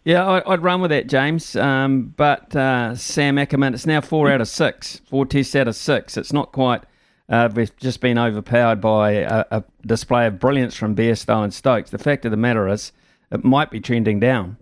Yeah, 0.04 0.24
I, 0.24 0.48
would 0.48 0.62
run 0.62 0.80
with 0.80 0.90
that, 0.90 1.06
James. 1.06 1.54
Um, 1.56 2.14
but 2.16 2.54
uh, 2.56 2.94
Sam 2.94 3.38
Ackerman, 3.38 3.74
it's 3.74 3.86
now 3.86 4.00
four 4.00 4.30
out 4.30 4.40
of 4.40 4.48
six, 4.48 5.00
four 5.06 5.26
tests 5.26 5.54
out 5.54 5.68
of 5.68 5.76
six. 5.76 6.16
It's 6.16 6.32
not 6.32 6.52
quite. 6.52 6.84
Uh, 7.28 7.48
we've 7.54 7.76
just 7.76 8.00
been 8.00 8.18
overpowered 8.18 8.80
by 8.80 9.12
a, 9.12 9.44
a 9.50 9.64
display 9.84 10.26
of 10.26 10.38
brilliance 10.38 10.76
from 10.76 10.94
Bairstow 10.94 11.42
and 11.42 11.52
Stokes. 11.52 11.90
The 11.90 11.98
fact 11.98 12.24
of 12.24 12.30
the 12.30 12.36
matter 12.36 12.68
is, 12.68 12.92
it 13.32 13.44
might 13.44 13.70
be 13.70 13.80
trending 13.80 14.20
down. 14.20 14.56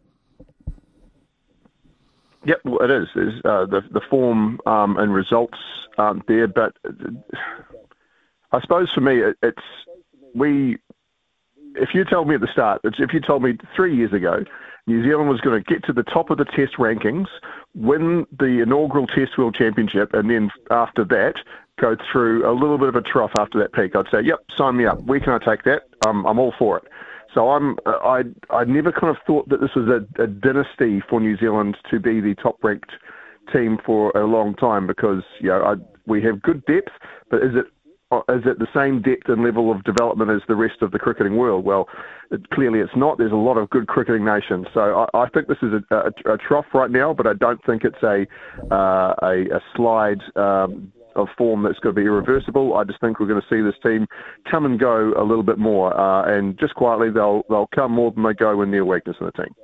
Yep, 2.47 2.61
well, 2.65 2.79
it 2.83 2.91
is. 2.91 3.09
Uh, 3.45 3.67
the 3.67 3.83
the 3.91 4.01
form 4.11 4.61
um, 4.67 4.97
and 4.99 5.15
results 5.15 5.59
aren't 5.97 6.27
there, 6.27 6.47
but 6.47 6.77
I 8.53 8.61
suppose 8.61 8.93
for 8.93 9.01
me 9.01 9.21
it, 9.21 9.37
it's 9.43 9.63
we. 10.35 10.79
If 11.77 11.91
you 11.93 12.05
told 12.05 12.29
me 12.29 12.37
at 12.37 12.41
the 12.41 12.49
start, 12.53 12.83
if 12.85 13.13
you 13.13 13.21
told 13.21 13.43
me 13.43 13.59
three 13.75 13.97
years 13.97 14.13
ago, 14.13 14.45
New 14.87 15.03
Zealand 15.03 15.29
was 15.29 15.41
going 15.41 15.61
to 15.63 15.73
get 15.73 15.83
to 15.85 15.93
the 15.93 16.05
top 16.05 16.31
of 16.31 16.39
the 16.39 16.45
Test 16.45 16.75
rankings, 16.79 17.27
win 17.75 18.27
the 18.39 18.61
inaugural 18.63 19.07
Test 19.09 19.37
World 19.39 19.57
Championship, 19.57 20.15
and 20.15 20.31
then 20.31 20.51
after 20.71 21.05
that 21.05 21.35
go 21.81 21.97
through 22.13 22.49
a 22.49 22.53
little 22.53 22.79
bit 22.79 22.89
of 22.89 22.95
a 22.95 23.03
trough 23.03 23.33
after 23.39 23.59
that 23.59 23.73
peak, 23.73 23.97
I'd 23.97 24.07
say, 24.11 24.21
"Yep, 24.21 24.45
sign 24.57 24.77
me 24.77 24.87
up. 24.87 25.03
Where 25.03 25.19
can 25.19 25.33
I 25.33 25.39
take 25.39 25.65
that? 25.65 25.83
I'm 26.07 26.25
I'm 26.27 26.39
all 26.39 26.55
for 26.59 26.77
it." 26.79 26.85
So 27.35 27.51
I'm 27.51 27.77
I 27.87 28.23
I 28.51 28.65
never 28.65 28.93
kind 28.93 29.11
of 29.11 29.17
thought 29.27 29.49
that 29.49 29.61
this 29.61 29.71
was 29.75 29.89
a, 29.89 30.23
a 30.23 30.27
dynasty 30.27 31.03
for 31.11 31.21
New 31.21 31.37
Zealand 31.37 31.77
to 31.91 31.99
be 31.99 32.21
the 32.21 32.35
top 32.41 32.63
ranked 32.63 32.93
team 33.53 33.79
for 33.85 34.11
a 34.11 34.25
long 34.25 34.55
time 34.55 34.87
because 34.87 35.23
you 35.41 35.49
know 35.49 35.63
I, 35.63 35.75
we 36.07 36.23
have 36.23 36.41
good 36.43 36.65
depth, 36.67 36.93
but 37.31 37.39
is 37.43 37.53
it 37.55 37.67
is 38.29 38.43
it 38.47 38.59
the 38.59 38.69
same 38.73 39.03
depth 39.03 39.29
and 39.29 39.43
level 39.43 39.73
of 39.73 39.83
development 39.83 40.31
as 40.31 40.41
the 40.47 40.55
rest 40.55 40.83
of 40.83 40.93
the 40.93 40.99
cricketing 40.99 41.37
world? 41.37 41.65
Well, 41.65 41.89
it, 42.31 42.49
clearly 42.51 42.79
it's 42.79 42.95
not. 42.95 43.19
There's 43.19 43.33
a 43.33 43.37
lot 43.37 43.59
of 43.59 43.69
good 43.71 43.89
cricketing 43.89 44.25
nations, 44.25 44.67
so 44.73 45.07
I, 45.15 45.25
I 45.25 45.29
think 45.31 45.49
this 45.49 45.59
is 45.63 45.73
a, 45.91 45.95
a, 45.95 46.35
a, 46.35 46.39
trough 46.39 46.67
right 46.73 46.91
now, 46.91 47.13
but 47.13 47.27
I 47.27 47.33
don't 47.33 47.65
think 47.65 47.83
it's 47.85 48.03
a 48.03 48.27
uh, 48.73 49.15
a, 49.23 49.57
a, 49.57 49.61
slide 49.75 50.21
um, 50.37 50.93
of 51.17 51.29
form 51.37 51.63
that's 51.63 51.79
going 51.79 51.95
to 51.95 52.01
be 52.01 52.07
irreversible. 52.07 52.77
I 52.77 52.85
just 52.85 53.01
think 53.01 53.21
we're 53.21 53.27
going 53.27 53.41
to 53.41 53.49
see 53.49 53.63
this 53.63 53.79
team 53.83 54.07
come 54.51 54.65
and 54.65 54.79
go 54.79 55.13
a 55.17 55.25
little 55.25 55.43
bit 55.43 55.59
more, 55.59 55.99
uh, 55.99 56.25
and 56.25 56.59
just 56.59 56.75
quietly 56.75 57.11
they'll 57.11 57.43
they'll 57.49 57.69
come 57.75 57.93
more 57.93 58.11
than 58.11 58.23
they 58.23 58.35
go 58.35 58.57
when 58.57 58.71
Neil 58.71 58.85
weakness 58.85 59.17
in 59.21 59.27
the 59.27 59.33
team. 59.33 59.55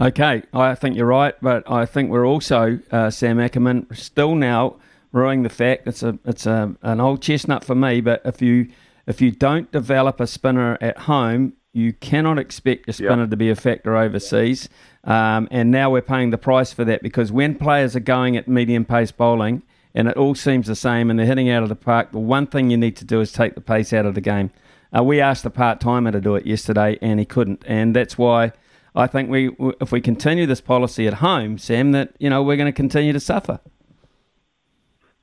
Okay, 0.00 0.42
I 0.52 0.74
think 0.74 0.96
you're 0.96 1.06
right, 1.06 1.34
but 1.40 1.68
I 1.70 1.86
think 1.86 2.10
we're 2.10 2.26
also 2.26 2.78
uh, 2.90 3.10
Sam 3.10 3.40
Ackerman 3.40 3.86
still 3.92 4.34
now 4.34 4.76
ruining 5.12 5.42
the 5.42 5.48
fact 5.48 5.86
it's 5.86 6.02
a 6.02 6.18
it's 6.24 6.46
a 6.46 6.74
an 6.82 7.00
old 7.00 7.22
chestnut 7.22 7.64
for 7.64 7.74
me. 7.74 8.00
But 8.00 8.22
if 8.24 8.42
you 8.42 8.68
if 9.06 9.20
you 9.20 9.30
don't 9.30 9.70
develop 9.72 10.20
a 10.20 10.26
spinner 10.26 10.76
at 10.80 10.98
home, 10.98 11.54
you 11.72 11.92
cannot 11.92 12.38
expect 12.38 12.86
your 12.86 12.94
spinner 12.94 13.22
yep. 13.22 13.30
to 13.30 13.36
be 13.36 13.50
a 13.50 13.56
factor 13.56 13.96
overseas. 13.96 14.68
Um, 15.04 15.48
and 15.50 15.70
now 15.70 15.90
we're 15.90 16.02
paying 16.02 16.30
the 16.30 16.38
price 16.38 16.72
for 16.72 16.84
that 16.84 17.02
because 17.02 17.32
when 17.32 17.54
players 17.54 17.96
are 17.96 18.00
going 18.00 18.36
at 18.36 18.48
medium 18.48 18.84
pace 18.84 19.12
bowling 19.12 19.62
and 19.98 20.06
it 20.06 20.16
all 20.16 20.36
seems 20.36 20.68
the 20.68 20.76
same 20.76 21.10
and 21.10 21.18
they're 21.18 21.26
hitting 21.26 21.50
out 21.50 21.64
of 21.64 21.68
the 21.68 21.74
park, 21.74 22.12
the 22.12 22.20
one 22.20 22.46
thing 22.46 22.70
you 22.70 22.76
need 22.76 22.96
to 22.96 23.04
do 23.04 23.20
is 23.20 23.32
take 23.32 23.56
the 23.56 23.60
pace 23.60 23.92
out 23.92 24.06
of 24.06 24.14
the 24.14 24.20
game. 24.20 24.52
Uh, 24.96 25.02
we 25.02 25.20
asked 25.20 25.42
the 25.42 25.50
part 25.50 25.80
timer 25.80 26.12
to 26.12 26.20
do 26.20 26.36
it 26.36 26.46
yesterday 26.46 26.96
and 27.02 27.18
he 27.18 27.26
couldn't. 27.26 27.64
And 27.66 27.96
that's 27.96 28.16
why 28.16 28.52
I 28.94 29.08
think 29.08 29.28
we, 29.28 29.50
if 29.80 29.90
we 29.90 30.00
continue 30.00 30.46
this 30.46 30.60
policy 30.60 31.08
at 31.08 31.14
home, 31.14 31.58
Sam, 31.58 31.90
that 31.92 32.14
you 32.20 32.30
know 32.30 32.44
we're 32.44 32.56
going 32.56 32.72
to 32.72 32.76
continue 32.76 33.12
to 33.12 33.18
suffer. 33.18 33.58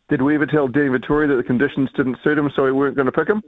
Did 0.09 0.21
we 0.21 0.35
ever 0.35 0.45
tell 0.45 0.67
Dean 0.67 0.91
Vettori 0.91 1.29
that 1.29 1.35
the 1.35 1.43
conditions 1.43 1.89
didn't 1.95 2.17
suit 2.21 2.37
him, 2.37 2.51
so 2.53 2.63
we 2.63 2.73
weren't 2.73 2.97
going 2.97 3.07
to 3.07 3.13
pick 3.13 3.29
him? 3.29 3.41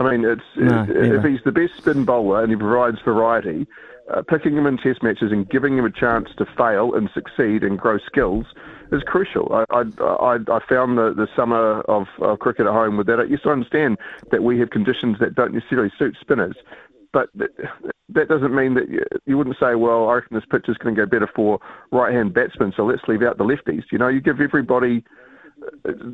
I 0.00 0.10
mean, 0.10 0.24
it's 0.24 0.42
no, 0.56 0.86
if 0.88 1.24
he's 1.24 1.40
the 1.44 1.52
best 1.52 1.76
spin 1.76 2.04
bowler 2.04 2.42
and 2.42 2.50
he 2.50 2.56
provides 2.56 2.98
variety, 3.04 3.66
uh, 4.12 4.22
picking 4.22 4.56
him 4.56 4.66
in 4.66 4.76
test 4.76 5.04
matches 5.04 5.30
and 5.30 5.48
giving 5.48 5.78
him 5.78 5.84
a 5.84 5.90
chance 5.90 6.28
to 6.36 6.46
fail 6.56 6.94
and 6.94 7.08
succeed 7.14 7.62
and 7.62 7.78
grow 7.78 7.98
skills 7.98 8.46
is 8.92 9.02
crucial. 9.02 9.64
I, 9.70 9.82
I, 10.00 10.36
I, 10.48 10.60
found 10.68 10.98
the, 10.98 11.12
the 11.14 11.28
summer 11.36 11.80
of, 11.82 12.06
of 12.20 12.38
cricket 12.38 12.66
at 12.66 12.72
home 12.72 12.96
with 12.96 13.06
that. 13.06 13.20
I 13.20 13.50
understand 13.50 13.98
that 14.30 14.42
we 14.42 14.58
have 14.60 14.70
conditions 14.70 15.18
that 15.20 15.34
don't 15.34 15.52
necessarily 15.52 15.92
suit 15.98 16.16
spinners, 16.20 16.56
but 17.12 17.28
that 17.34 18.28
doesn't 18.28 18.54
mean 18.54 18.74
that 18.74 18.88
you, 18.88 19.02
you 19.26 19.36
wouldn't 19.36 19.56
say, 19.60 19.74
well, 19.74 20.08
I 20.08 20.14
reckon 20.14 20.36
this 20.36 20.44
pitch 20.50 20.66
is 20.68 20.76
going 20.78 20.94
to 20.94 21.00
go 21.00 21.06
better 21.06 21.30
for 21.34 21.60
right-hand 21.92 22.34
batsmen, 22.34 22.72
so 22.76 22.84
let's 22.84 23.02
leave 23.08 23.22
out 23.22 23.38
the 23.38 23.44
lefties. 23.44 23.84
You 23.90 23.98
know, 23.98 24.08
you 24.08 24.20
give 24.20 24.40
everybody 24.40 25.04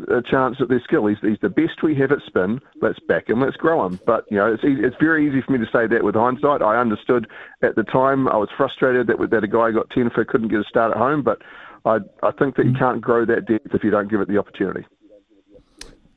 a 0.09 0.23
chance 0.23 0.57
at 0.61 0.69
their 0.69 0.81
skill. 0.81 1.07
He's, 1.07 1.19
he's 1.21 1.39
the 1.43 1.49
best 1.49 1.83
we 1.83 1.95
have 1.97 2.13
at 2.13 2.19
spin. 2.27 2.61
Let's 2.81 2.99
back 3.01 3.29
him. 3.29 3.41
Let's 3.41 3.57
grow 3.57 3.85
him. 3.87 4.01
But 4.07 4.25
you 4.31 4.39
know, 4.39 4.53
it's 4.53 4.65
easy, 4.65 4.83
it's 4.83 4.97
very 5.01 5.29
easy 5.29 5.43
for 5.43 5.53
me 5.53 5.59
to 5.59 5.71
say 5.73 5.87
that 5.87 6.03
with 6.03 6.15
hindsight. 6.15 6.63
I 6.63 6.77
understood 6.77 7.29
at 7.63 7.77
the 7.77 7.83
time. 7.83 8.29
I 8.29 8.37
was 8.37 8.49
frustrated 8.57 9.07
that 9.09 9.31
that 9.31 9.45
a 9.45 9.49
guy 9.49 9.71
got 9.71 9.91
ten 9.91 10.11
for 10.11 10.25
couldn't 10.25 10.49
get 10.49 10.61
a 10.61 10.65
start 10.65 10.93
at 10.93 10.97
home. 10.97 11.23
But 11.23 11.43
I 11.85 11.99
I 12.23 12.31
think 12.33 12.57
that 12.57 12.67
you 12.67 12.73
can't 12.73 13.01
grow 13.01 13.25
that 13.25 13.47
depth 13.47 13.75
if 13.75 13.85
you 13.85 13.91
don't 13.91 14.09
give 14.11 14.21
it 14.21 14.29
the 14.29 14.39
opportunity. 14.39 14.87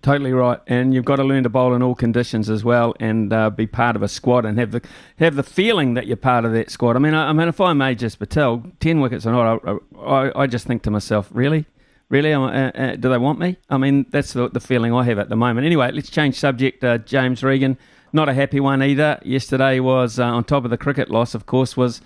Totally 0.03 0.31
right, 0.31 0.59
and 0.67 0.93
you've 0.93 1.05
got 1.05 1.17
to 1.17 1.23
learn 1.23 1.43
to 1.43 1.49
bowl 1.49 1.73
in 1.73 1.81
all 1.81 1.95
conditions 1.95 2.49
as 2.49 2.63
well, 2.63 2.93
and 2.99 3.33
uh, 3.33 3.49
be 3.49 3.67
part 3.67 3.95
of 3.95 4.01
a 4.03 4.07
squad, 4.07 4.45
and 4.45 4.57
have 4.57 4.71
the 4.71 4.81
have 5.17 5.35
the 5.35 5.43
feeling 5.43 5.95
that 5.95 6.07
you're 6.07 6.15
part 6.15 6.45
of 6.45 6.53
that 6.53 6.69
squad. 6.71 6.95
I 6.95 6.99
mean, 6.99 7.13
I, 7.13 7.29
I 7.29 7.33
mean, 7.33 7.47
if 7.47 7.59
I 7.59 7.73
may 7.73 7.95
just 7.95 8.19
Patel, 8.19 8.63
ten 8.79 9.01
wickets 9.01 9.25
or 9.25 9.31
not, 9.31 9.61
I, 9.67 9.99
I, 9.99 10.43
I 10.43 10.47
just 10.47 10.65
think 10.67 10.83
to 10.83 10.91
myself, 10.91 11.29
really, 11.31 11.65
Really? 12.09 12.33
Uh, 12.33 12.41
uh, 12.41 12.95
do 12.95 13.09
they 13.09 13.17
want 13.17 13.39
me? 13.39 13.57
I 13.69 13.77
mean, 13.77 14.05
that's 14.09 14.31
the, 14.31 14.49
the, 14.49 14.61
feeling 14.61 14.93
I 14.93 15.03
have 15.03 15.19
at 15.19 15.27
the 15.27 15.35
moment. 15.35 15.65
Anyway, 15.65 15.91
let's 15.91 16.09
change 16.09 16.35
subject. 16.35 16.81
Uh, 16.81 16.99
James 16.99 17.43
Regan, 17.43 17.77
not 18.13 18.29
a 18.29 18.33
happy 18.33 18.61
one 18.61 18.81
either. 18.81 19.19
Yesterday 19.23 19.81
was 19.81 20.17
uh, 20.17 20.23
on 20.23 20.45
top 20.45 20.63
of 20.63 20.69
the 20.69 20.77
cricket 20.77 21.11
loss, 21.11 21.35
of 21.35 21.45
course, 21.45 21.75
was 21.75 21.99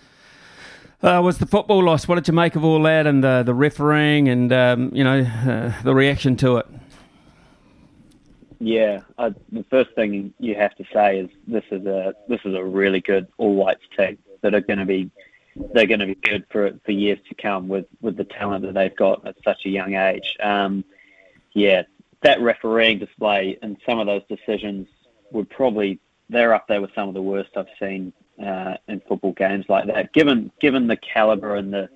uh, 1.04 1.22
was 1.24 1.38
the 1.38 1.46
football 1.46 1.84
loss. 1.84 2.08
What 2.08 2.16
did 2.16 2.28
you 2.28 2.34
make 2.34 2.56
of 2.56 2.64
all 2.64 2.82
that 2.84 3.08
and 3.08 3.24
the 3.24 3.44
the 3.44 3.54
refereeing 3.54 4.28
and 4.28 4.52
um, 4.54 4.92
you 4.94 5.04
know 5.04 5.22
uh, 5.22 5.82
the 5.84 5.96
reaction 5.96 6.36
to 6.38 6.58
it? 6.58 6.68
Yeah, 8.60 9.02
the 9.18 9.66
first 9.72 9.90
thing 9.96 10.34
you 10.40 10.54
have 10.54 10.76
to 10.76 10.84
say 10.94 11.20
is 11.20 11.30
this 11.48 11.64
is 11.72 11.86
a 11.86 12.14
this 12.28 12.42
is 12.46 12.54
a 12.54 12.64
really 12.64 13.02
good 13.02 13.28
All 13.38 13.56
Whites 13.56 13.82
team 13.98 14.20
that 14.42 14.54
are 14.54 14.62
going 14.62 14.80
to 14.80 14.86
be 14.86 15.10
they're 15.74 15.88
going 15.88 16.00
to 16.00 16.06
be 16.06 16.16
good 16.16 16.46
for 16.52 16.72
for 16.86 16.92
years 16.92 17.20
to 17.30 17.36
come 17.36 17.68
with 17.68 17.86
with 18.02 18.18
the 18.18 18.24
talent 18.24 18.64
that 18.66 18.76
they've 18.76 18.96
got 18.96 19.26
at 19.28 19.36
such 19.44 19.66
a 19.66 19.70
young 19.70 19.96
age. 19.96 20.38
Um, 20.42 20.86
yeah, 21.54 21.84
that 22.22 22.40
refereeing 22.40 23.00
display 23.00 23.58
and 23.62 23.78
some 23.86 24.00
of 24.00 24.06
those 24.06 24.22
decisions 24.30 24.88
would 25.32 25.50
probably 25.50 26.00
they're 26.30 26.54
up 26.54 26.68
there 26.68 26.82
with 26.82 26.92
some 26.94 27.08
of 27.10 27.16
the 27.16 27.22
worst 27.22 27.50
I've 27.58 27.66
seen 27.80 28.14
uh, 28.44 28.78
in 28.88 29.02
football 29.02 29.34
games 29.34 29.66
like 29.70 29.88
that. 29.88 30.14
Given 30.14 30.52
given 30.60 30.88
the 30.88 30.98
caliber 30.98 31.56
and 31.56 31.74
the 31.74 31.90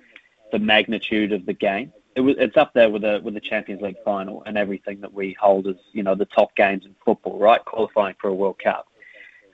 the 0.52 0.58
magnitude 0.58 1.32
of 1.32 1.46
the 1.46 1.52
game, 1.52 1.92
it 2.14 2.20
was, 2.20 2.36
it's 2.38 2.56
up 2.56 2.72
there 2.72 2.90
with 2.90 3.02
the 3.02 3.20
with 3.22 3.34
the 3.34 3.40
Champions 3.40 3.82
League 3.82 4.02
final 4.04 4.42
and 4.46 4.56
everything 4.56 5.00
that 5.00 5.12
we 5.12 5.36
hold 5.38 5.66
as 5.66 5.76
you 5.92 6.02
know 6.02 6.14
the 6.14 6.24
top 6.24 6.54
games 6.56 6.84
in 6.84 6.94
football, 7.04 7.38
right? 7.38 7.64
Qualifying 7.64 8.16
for 8.20 8.28
a 8.28 8.34
World 8.34 8.58
Cup, 8.58 8.88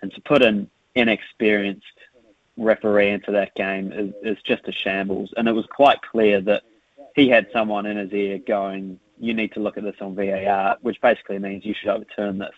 and 0.00 0.12
to 0.14 0.20
put 0.20 0.42
an 0.42 0.70
inexperienced 0.94 1.86
referee 2.58 3.08
into 3.10 3.32
that 3.32 3.54
game 3.54 3.92
is, 3.92 4.12
is 4.22 4.42
just 4.42 4.68
a 4.68 4.72
shambles. 4.72 5.32
And 5.36 5.48
it 5.48 5.52
was 5.52 5.66
quite 5.66 6.02
clear 6.02 6.40
that 6.42 6.62
he 7.16 7.28
had 7.28 7.48
someone 7.52 7.86
in 7.86 7.96
his 7.96 8.12
ear 8.12 8.38
going, 8.38 9.00
"You 9.18 9.34
need 9.34 9.52
to 9.54 9.60
look 9.60 9.76
at 9.76 9.84
this 9.84 9.96
on 10.00 10.14
VAR," 10.14 10.76
which 10.82 11.00
basically 11.00 11.38
means 11.38 11.64
you 11.64 11.74
should 11.74 11.88
overturn 11.88 12.38
this. 12.38 12.54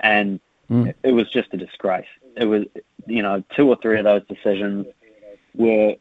And 0.00 0.40
mm. 0.70 0.94
it, 1.02 1.12
was 1.12 1.30
just 1.30 1.52
a 1.52 1.56
disgrace. 1.56 2.06
It 2.36 2.46
was, 2.46 2.64
you 3.06 3.22
know, 3.22 3.42
two 3.56 3.68
or 3.68 3.76
three 3.76 3.98
of 3.98 4.04
those 4.04 4.22
decisions 4.26 4.86
were 5.54 5.96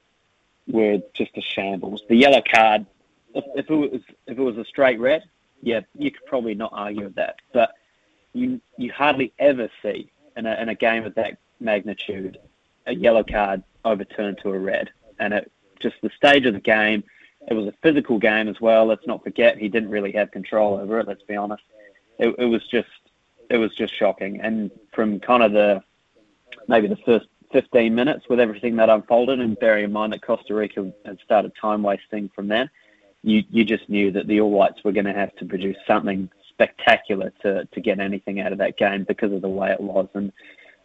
were 0.68 1.00
just 1.14 1.32
a 1.38 1.42
shambles. 1.42 2.04
The 2.08 2.16
yellow 2.16 2.42
card, 2.42 2.86
if, 3.34 3.44
if 3.56 3.70
it 3.70 3.76
was 3.76 4.02
if 4.28 4.38
it 4.38 4.42
was 4.42 4.58
a 4.58 4.66
straight 4.66 5.00
red, 5.00 5.24
yeah, 5.62 5.82
you 5.98 6.12
could 6.12 6.26
probably 6.26 6.56
not 6.56 6.72
argue 6.74 7.06
with 7.06 7.16
that. 7.16 7.38
But 7.54 7.74
you 8.34 8.62
you 8.78 8.92
hardly 8.92 9.34
ever 9.40 9.70
see 9.82 10.10
in 10.36 10.46
a 10.46 10.62
in 10.62 10.70
a 10.70 10.76
game 10.76 11.06
of 11.06 11.16
that 11.16 11.38
magnitude 11.60 12.38
a 12.86 12.94
yellow 12.94 13.24
card 13.24 13.64
overturned 13.86 14.40
to 14.44 14.50
a 14.52 14.60
red, 14.60 14.90
and 15.20 15.34
it 15.34 15.52
just 15.80 15.96
the 16.02 16.10
stage 16.16 16.46
of 16.46 16.54
the 16.54 16.60
game. 16.60 17.04
It 17.50 17.56
was 17.56 17.68
a 17.68 17.74
physical 17.82 18.20
game 18.20 18.48
as 18.48 18.62
well. 18.62 18.86
Let's 18.86 19.06
not 19.06 19.22
forget 19.22 19.58
he 19.58 19.68
didn't 19.68 19.90
really 19.90 20.14
have 20.14 20.32
control 20.32 20.78
over 20.78 21.00
it. 21.00 21.08
Let's 21.08 21.24
be 21.24 21.36
honest. 21.36 21.64
It, 22.18 22.34
it 22.38 22.46
was 22.46 22.66
just 22.68 22.88
it 23.54 23.58
was 23.58 23.74
just 23.76 23.98
shocking. 23.98 24.42
And 24.42 24.72
from 24.94 25.20
kind 25.20 25.44
of 25.44 25.52
the 25.54 25.84
maybe 26.68 26.88
the 26.88 26.98
first 27.06 27.28
15 27.52 27.94
minutes 27.94 28.26
with 28.28 28.40
everything 28.40 28.76
that 28.78 28.90
unfolded, 28.90 29.40
and 29.40 29.58
bearing 29.60 29.86
in 29.86 29.92
mind 29.92 30.12
that 30.12 30.24
Costa 30.24 30.56
Rica 30.56 30.92
had 31.06 31.20
started 31.24 31.54
time 31.56 31.84
wasting 31.84 32.30
from 32.36 32.48
then, 32.48 32.68
you 33.22 33.44
you 33.52 33.64
just 33.64 33.88
knew 33.88 34.12
that 34.12 34.28
the 34.28 34.42
All 34.42 34.50
Whites 34.50 34.84
were 34.84 34.92
going 34.92 35.06
to 35.06 35.14
have 35.14 35.36
to 35.36 35.46
produce 35.46 35.78
something 35.86 36.30
spectacular 36.50 37.32
to 37.44 37.66
to 37.66 37.80
get 37.80 38.00
anything 38.00 38.40
out 38.40 38.52
of 38.52 38.58
that 38.58 38.76
game 38.76 39.04
because 39.04 39.32
of 39.32 39.44
the 39.44 39.50
way 39.50 39.72
it 39.72 39.80
was, 39.80 40.08
and 40.16 40.34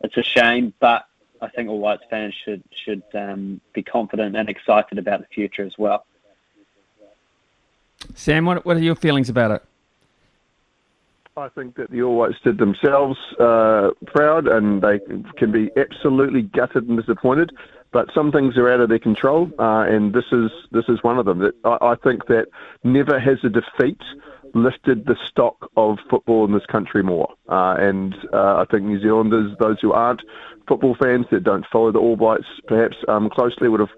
it's 0.03 0.17
a 0.19 0.23
shame, 0.23 0.75
but 0.79 1.07
I 1.41 1.49
think 1.49 1.71
All 1.71 1.79
Whites 1.79 2.05
fans 2.11 2.35
should 2.45 2.63
should 2.85 3.03
um, 3.15 3.63
be 3.73 3.83
confident 3.83 4.37
and 4.37 4.51
excited 4.51 4.99
about 4.99 5.21
the 5.21 5.27
future 5.27 5.65
as 5.65 5.79
well. 5.79 6.05
Sam, 8.15 8.45
what 8.45 8.67
what 8.67 8.77
are 8.77 8.81
your 8.81 8.95
feelings 8.95 9.31
about 9.31 9.53
it? 9.53 9.63
I 11.39 11.49
think 11.49 11.77
that 11.77 11.91
the 11.91 12.03
All 12.03 12.17
Whites 12.17 12.39
did 12.43 12.59
themselves 12.59 13.17
uh, 13.39 13.91
proud, 14.07 14.49
and 14.49 14.83
they 14.83 14.99
can 15.37 15.53
be 15.53 15.71
absolutely 15.77 16.43
gutted 16.43 16.89
and 16.89 16.99
disappointed. 16.99 17.53
But 17.91 18.13
some 18.13 18.33
things 18.33 18.57
are 18.59 18.71
out 18.71 18.81
of 18.81 18.89
their 18.89 18.99
control, 18.99 19.51
uh, 19.59 19.87
and 19.89 20.13
this 20.13 20.27
is 20.33 20.51
this 20.73 20.85
is 20.89 21.03
one 21.03 21.19
of 21.19 21.25
them. 21.25 21.51
I, 21.65 21.79
I 21.81 21.95
think 21.95 22.27
that 22.27 22.49
never 22.85 23.19
has 23.19 23.39
a 23.45 23.49
defeat 23.49 24.01
lifted 24.55 25.07
the 25.07 25.17
stock 25.27 25.71
of 25.77 25.99
football 26.11 26.45
in 26.45 26.53
this 26.53 26.67
country 26.67 27.03
more. 27.03 27.33
Uh, 27.49 27.77
and 27.79 28.15
uh, 28.33 28.57
I 28.57 28.65
think 28.71 28.85
New 28.85 29.01
Zealanders, 29.01 29.57
those 29.59 29.79
who 29.81 29.93
aren't 29.93 30.23
football 30.67 30.95
fans 30.95 31.27
that 31.31 31.45
don't 31.45 31.67
follow 31.67 31.93
the 31.93 31.99
All 31.99 32.17
Whites 32.17 32.47
perhaps 32.67 32.97
um, 33.09 33.31
closely, 33.31 33.69
would 33.69 33.81
have 33.81 33.93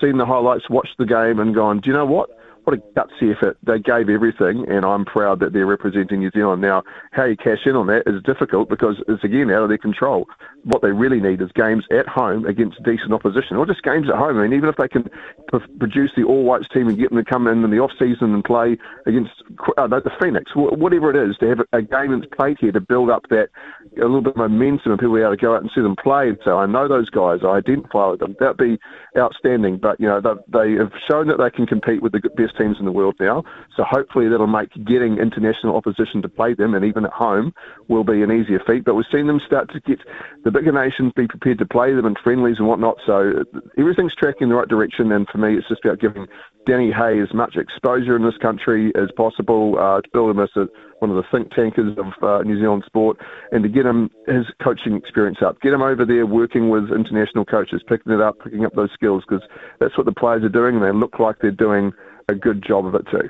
seen 0.00 0.18
the 0.18 0.26
highlights, 0.26 0.68
watched 0.68 0.98
the 0.98 1.06
game, 1.06 1.38
and 1.38 1.54
gone, 1.54 1.80
do 1.80 1.90
you 1.90 1.96
know 1.96 2.06
what? 2.06 2.30
What 2.66 2.76
a 2.76 2.82
gutsy 2.98 3.32
effort. 3.32 3.56
They 3.62 3.78
gave 3.78 4.08
everything, 4.08 4.68
and 4.68 4.84
I'm 4.84 5.04
proud 5.04 5.38
that 5.38 5.52
they're 5.52 5.66
representing 5.66 6.18
New 6.18 6.32
Zealand. 6.32 6.60
Now, 6.60 6.82
how 7.12 7.24
you 7.24 7.36
cash 7.36 7.60
in 7.64 7.76
on 7.76 7.86
that 7.86 8.02
is 8.06 8.20
difficult 8.24 8.68
because 8.68 8.96
it's 9.06 9.22
again 9.22 9.52
out 9.52 9.62
of 9.62 9.68
their 9.68 9.78
control. 9.78 10.26
What 10.64 10.82
they 10.82 10.90
really 10.90 11.20
need 11.20 11.40
is 11.40 11.52
games 11.54 11.84
at 11.92 12.08
home 12.08 12.44
against 12.44 12.82
decent 12.82 13.12
opposition, 13.12 13.56
or 13.56 13.66
just 13.66 13.84
games 13.84 14.08
at 14.08 14.16
home. 14.16 14.36
I 14.36 14.42
mean, 14.42 14.52
even 14.52 14.68
if 14.68 14.74
they 14.76 14.88
can 14.88 15.04
p- 15.04 15.76
produce 15.78 16.10
the 16.16 16.24
All 16.24 16.42
Whites 16.42 16.66
team 16.74 16.88
and 16.88 16.98
get 16.98 17.10
them 17.10 17.24
to 17.24 17.30
come 17.30 17.46
in 17.46 17.62
in 17.62 17.70
the 17.70 17.78
off 17.78 17.92
season 18.00 18.34
and 18.34 18.42
play 18.42 18.76
against 19.06 19.30
uh, 19.78 19.86
the 19.86 20.10
Phoenix, 20.20 20.50
whatever 20.56 21.10
it 21.10 21.30
is, 21.30 21.36
to 21.38 21.46
have 21.46 21.60
a 21.72 21.82
game 21.82 22.18
that's 22.18 22.34
played 22.34 22.56
here 22.58 22.72
to 22.72 22.80
build 22.80 23.10
up 23.10 23.22
that 23.30 23.48
a 23.96 24.00
little 24.00 24.22
bit 24.22 24.32
of 24.32 24.38
momentum 24.38 24.90
and 24.90 24.98
people 24.98 25.14
be 25.14 25.20
able 25.20 25.30
to 25.30 25.36
go 25.36 25.54
out 25.54 25.62
and 25.62 25.70
see 25.72 25.82
them 25.82 25.94
play. 25.94 26.36
So 26.44 26.58
I 26.58 26.66
know 26.66 26.88
those 26.88 27.10
guys, 27.10 27.40
I 27.44 27.62
identify 27.62 28.08
with 28.08 28.20
them. 28.20 28.34
That'd 28.40 28.56
be 28.56 28.78
outstanding. 29.16 29.78
But 29.78 30.00
you 30.00 30.08
know, 30.08 30.20
they, 30.20 30.34
they 30.48 30.72
have 30.72 30.92
shown 31.08 31.28
that 31.28 31.38
they 31.38 31.50
can 31.50 31.66
compete 31.66 32.02
with 32.02 32.10
the 32.10 32.20
best 32.36 32.55
teams 32.56 32.76
in 32.78 32.84
the 32.84 32.92
world 32.92 33.14
now. 33.20 33.44
So 33.76 33.84
hopefully 33.84 34.28
that'll 34.28 34.46
make 34.46 34.70
getting 34.86 35.18
international 35.18 35.76
opposition 35.76 36.22
to 36.22 36.28
play 36.28 36.54
them 36.54 36.74
and 36.74 36.84
even 36.84 37.04
at 37.04 37.12
home 37.12 37.52
will 37.88 38.04
be 38.04 38.22
an 38.22 38.32
easier 38.32 38.60
feat. 38.66 38.84
But 38.84 38.94
we've 38.94 39.06
seen 39.12 39.26
them 39.26 39.40
start 39.46 39.70
to 39.72 39.80
get 39.80 40.00
the 40.44 40.50
bigger 40.50 40.72
nations 40.72 41.12
be 41.16 41.26
prepared 41.26 41.58
to 41.58 41.66
play 41.66 41.94
them 41.94 42.06
in 42.06 42.14
friendlies 42.22 42.56
and 42.58 42.68
whatnot. 42.68 42.96
So 43.06 43.44
everything's 43.78 44.14
tracking 44.14 44.44
in 44.44 44.48
the 44.50 44.54
right 44.54 44.68
direction. 44.68 45.12
And 45.12 45.26
for 45.28 45.38
me, 45.38 45.56
it's 45.56 45.68
just 45.68 45.84
about 45.84 46.00
giving 46.00 46.26
Danny 46.66 46.90
Hay 46.90 47.20
as 47.20 47.32
much 47.32 47.56
exposure 47.56 48.16
in 48.16 48.24
this 48.24 48.36
country 48.42 48.92
as 48.96 49.08
possible 49.16 49.78
uh, 49.78 50.00
to 50.00 50.08
build 50.12 50.30
him 50.30 50.40
as 50.40 50.50
a, 50.56 50.66
one 50.98 51.10
of 51.10 51.16
the 51.16 51.22
think 51.30 51.50
tankers 51.52 51.96
of 51.96 52.06
uh, 52.22 52.42
New 52.42 52.58
Zealand 52.58 52.82
sport 52.86 53.18
and 53.52 53.62
to 53.62 53.68
get 53.68 53.86
him 53.86 54.10
his 54.26 54.44
coaching 54.62 54.96
experience 54.96 55.38
up. 55.44 55.60
Get 55.60 55.72
him 55.72 55.82
over 55.82 56.04
there 56.04 56.26
working 56.26 56.68
with 56.68 56.90
international 56.90 57.44
coaches, 57.44 57.82
picking 57.88 58.12
it 58.12 58.20
up, 58.20 58.38
picking 58.42 58.64
up 58.64 58.74
those 58.74 58.90
skills 58.92 59.22
because 59.28 59.46
that's 59.78 59.96
what 59.96 60.06
the 60.06 60.12
players 60.12 60.42
are 60.42 60.48
doing 60.48 60.74
and 60.76 60.84
they 60.84 60.92
look 60.92 61.18
like 61.18 61.36
they're 61.40 61.50
doing 61.52 61.92
a 62.28 62.34
good 62.34 62.64
job 62.66 62.86
of 62.86 62.94
it 62.94 63.06
too. 63.10 63.28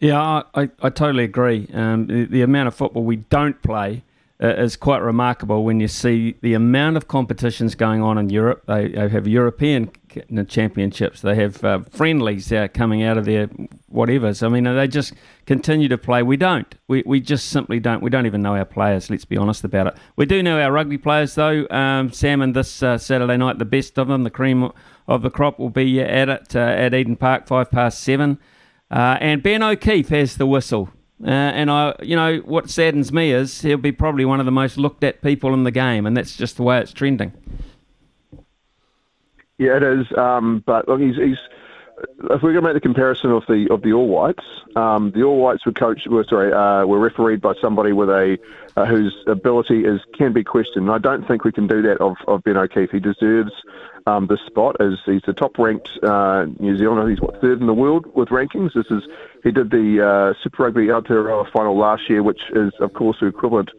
Yeah, 0.00 0.42
I, 0.54 0.70
I, 0.80 0.90
totally 0.90 1.24
agree. 1.24 1.68
Um, 1.72 2.06
the, 2.06 2.24
the, 2.24 2.42
amount 2.42 2.68
of 2.68 2.74
football 2.74 3.04
we 3.04 3.16
don't 3.16 3.60
play 3.62 4.02
uh, 4.42 4.48
is 4.48 4.76
quite 4.76 5.02
remarkable 5.02 5.64
when 5.64 5.78
you 5.78 5.88
see 5.88 6.36
the 6.40 6.54
amount 6.54 6.96
of 6.96 7.06
competitions 7.06 7.74
going 7.74 8.02
on 8.02 8.16
in 8.16 8.30
Europe. 8.30 8.64
They, 8.66 8.88
they 8.88 9.08
have 9.08 9.28
European 9.28 9.90
championships, 10.48 11.20
they 11.20 11.34
have 11.34 11.62
uh, 11.62 11.80
friendlies 11.90 12.50
uh, 12.50 12.68
coming 12.72 13.02
out 13.02 13.18
of 13.18 13.24
their 13.24 13.48
whatever. 13.88 14.32
So, 14.34 14.46
I 14.46 14.50
mean, 14.50 14.64
they 14.64 14.88
just 14.88 15.12
continue 15.46 15.88
to 15.88 15.98
play. 15.98 16.22
We 16.22 16.36
don't. 16.36 16.72
We, 16.88 17.02
we 17.04 17.20
just 17.20 17.48
simply 17.48 17.78
don't. 17.78 18.02
We 18.02 18.10
don't 18.10 18.26
even 18.26 18.42
know 18.42 18.56
our 18.56 18.64
players, 18.64 19.10
let's 19.10 19.24
be 19.24 19.36
honest 19.36 19.64
about 19.64 19.88
it. 19.88 19.96
We 20.16 20.26
do 20.26 20.42
know 20.42 20.60
our 20.60 20.72
rugby 20.72 20.98
players, 20.98 21.34
though. 21.34 21.66
Um, 21.70 22.12
Sam, 22.12 22.40
and 22.40 22.54
this 22.54 22.82
uh, 22.82 22.98
Saturday 22.98 23.36
night, 23.36 23.58
the 23.58 23.64
best 23.64 23.98
of 23.98 24.08
them, 24.08 24.24
the 24.24 24.30
cream 24.30 24.70
of 25.08 25.22
the 25.22 25.30
crop 25.30 25.58
will 25.58 25.70
be 25.70 26.00
at 26.00 26.28
it 26.28 26.54
uh, 26.54 26.60
at 26.60 26.94
Eden 26.94 27.16
Park, 27.16 27.48
five 27.48 27.70
past 27.70 28.00
seven. 28.00 28.38
Uh, 28.90 29.16
and 29.20 29.42
Ben 29.42 29.62
O'Keeffe 29.62 30.10
has 30.10 30.36
the 30.36 30.46
whistle. 30.46 30.90
Uh, 31.24 31.30
and 31.30 31.70
I, 31.70 31.94
you 32.00 32.14
know, 32.14 32.38
what 32.44 32.70
saddens 32.70 33.12
me 33.12 33.32
is 33.32 33.62
he'll 33.62 33.76
be 33.76 33.90
probably 33.90 34.24
one 34.24 34.38
of 34.38 34.46
the 34.46 34.52
most 34.52 34.78
looked 34.78 35.02
at 35.02 35.20
people 35.20 35.52
in 35.52 35.64
the 35.64 35.72
game, 35.72 36.06
and 36.06 36.16
that's 36.16 36.36
just 36.36 36.56
the 36.56 36.62
way 36.62 36.78
it's 36.78 36.92
trending. 36.92 37.32
Yeah, 39.58 39.78
it 39.78 39.82
is. 39.82 40.06
Um, 40.16 40.62
but 40.64 40.86
look, 40.86 41.00
he's, 41.00 41.16
he's 41.16 41.38
if 42.30 42.42
we're 42.42 42.52
going 42.52 42.56
to 42.56 42.62
make 42.62 42.74
the 42.74 42.80
comparison 42.80 43.30
of 43.30 43.44
the 43.46 43.68
of 43.70 43.82
the 43.82 43.92
All 43.92 44.08
Whites, 44.08 44.44
um, 44.76 45.10
the 45.12 45.22
All 45.22 45.40
Whites 45.40 45.64
were 45.64 45.72
coached, 45.72 46.06
were 46.06 46.24
sorry, 46.24 46.52
uh, 46.52 46.86
were 46.86 46.98
refereed 46.98 47.40
by 47.40 47.54
somebody 47.60 47.92
with 47.92 48.08
a 48.08 48.38
uh, 48.76 48.86
whose 48.86 49.16
ability 49.26 49.84
is 49.84 50.00
can 50.16 50.32
be 50.32 50.44
questioned. 50.44 50.86
And 50.86 50.94
I 50.94 50.98
don't 50.98 51.26
think 51.26 51.44
we 51.44 51.52
can 51.52 51.66
do 51.66 51.82
that 51.82 51.98
of, 52.00 52.16
of 52.26 52.44
Ben 52.44 52.56
O'Keeffe. 52.56 52.90
He 52.90 53.00
deserves 53.00 53.52
um, 54.06 54.26
this 54.26 54.40
spot 54.46 54.80
as 54.80 54.94
he's 55.04 55.22
the 55.26 55.32
top 55.32 55.58
ranked 55.58 55.90
uh, 56.02 56.46
New 56.58 56.76
Zealander. 56.76 57.08
He's 57.08 57.20
what 57.20 57.40
third 57.40 57.60
in 57.60 57.66
the 57.66 57.74
world 57.74 58.06
with 58.14 58.28
rankings. 58.28 58.74
This 58.74 58.86
is 58.90 59.04
he 59.42 59.50
did 59.50 59.70
the 59.70 60.06
uh, 60.06 60.34
Super 60.42 60.64
Rugby 60.64 60.86
Aotearoa 60.86 61.50
final 61.52 61.76
last 61.76 62.08
year, 62.08 62.22
which 62.22 62.42
is 62.50 62.72
of 62.80 62.92
course 62.92 63.18
the 63.20 63.26
equivalent 63.26 63.70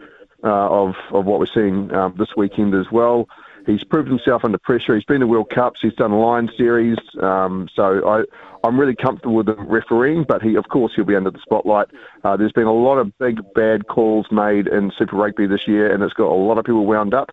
uh, 0.43 0.47
of 0.47 0.95
of 1.11 1.25
what 1.25 1.39
we're 1.39 1.45
seeing 1.45 1.93
um, 1.93 2.15
this 2.17 2.35
weekend 2.35 2.73
as 2.73 2.91
well. 2.91 3.27
He's 3.69 3.83
proved 3.83 4.09
himself 4.09 4.43
under 4.43 4.57
pressure. 4.57 4.95
He's 4.95 5.05
been 5.05 5.19
to 5.19 5.27
World 5.27 5.51
Cups. 5.51 5.79
He's 5.79 5.93
done 5.93 6.11
Lion 6.11 6.49
Series. 6.57 6.97
Um, 7.21 7.69
so 7.75 8.07
I, 8.07 8.23
I'm 8.67 8.79
really 8.79 8.95
comfortable 8.95 9.35
with 9.35 9.47
him 9.47 9.67
refereeing, 9.67 10.23
but 10.23 10.41
he, 10.41 10.55
of 10.55 10.69
course, 10.69 10.93
he'll 10.95 11.05
be 11.05 11.15
under 11.15 11.29
the 11.29 11.39
spotlight. 11.39 11.89
Uh, 12.23 12.35
there's 12.35 12.51
been 12.51 12.65
a 12.65 12.73
lot 12.73 12.97
of 12.97 13.15
big 13.19 13.41
bad 13.53 13.87
calls 13.87 14.25
made 14.31 14.65
in 14.65 14.91
Super 14.97 15.15
Rugby 15.15 15.45
this 15.45 15.67
year, 15.67 15.93
and 15.93 16.01
it's 16.01 16.13
got 16.13 16.31
a 16.31 16.33
lot 16.33 16.57
of 16.57 16.65
people 16.65 16.87
wound 16.87 17.13
up. 17.13 17.29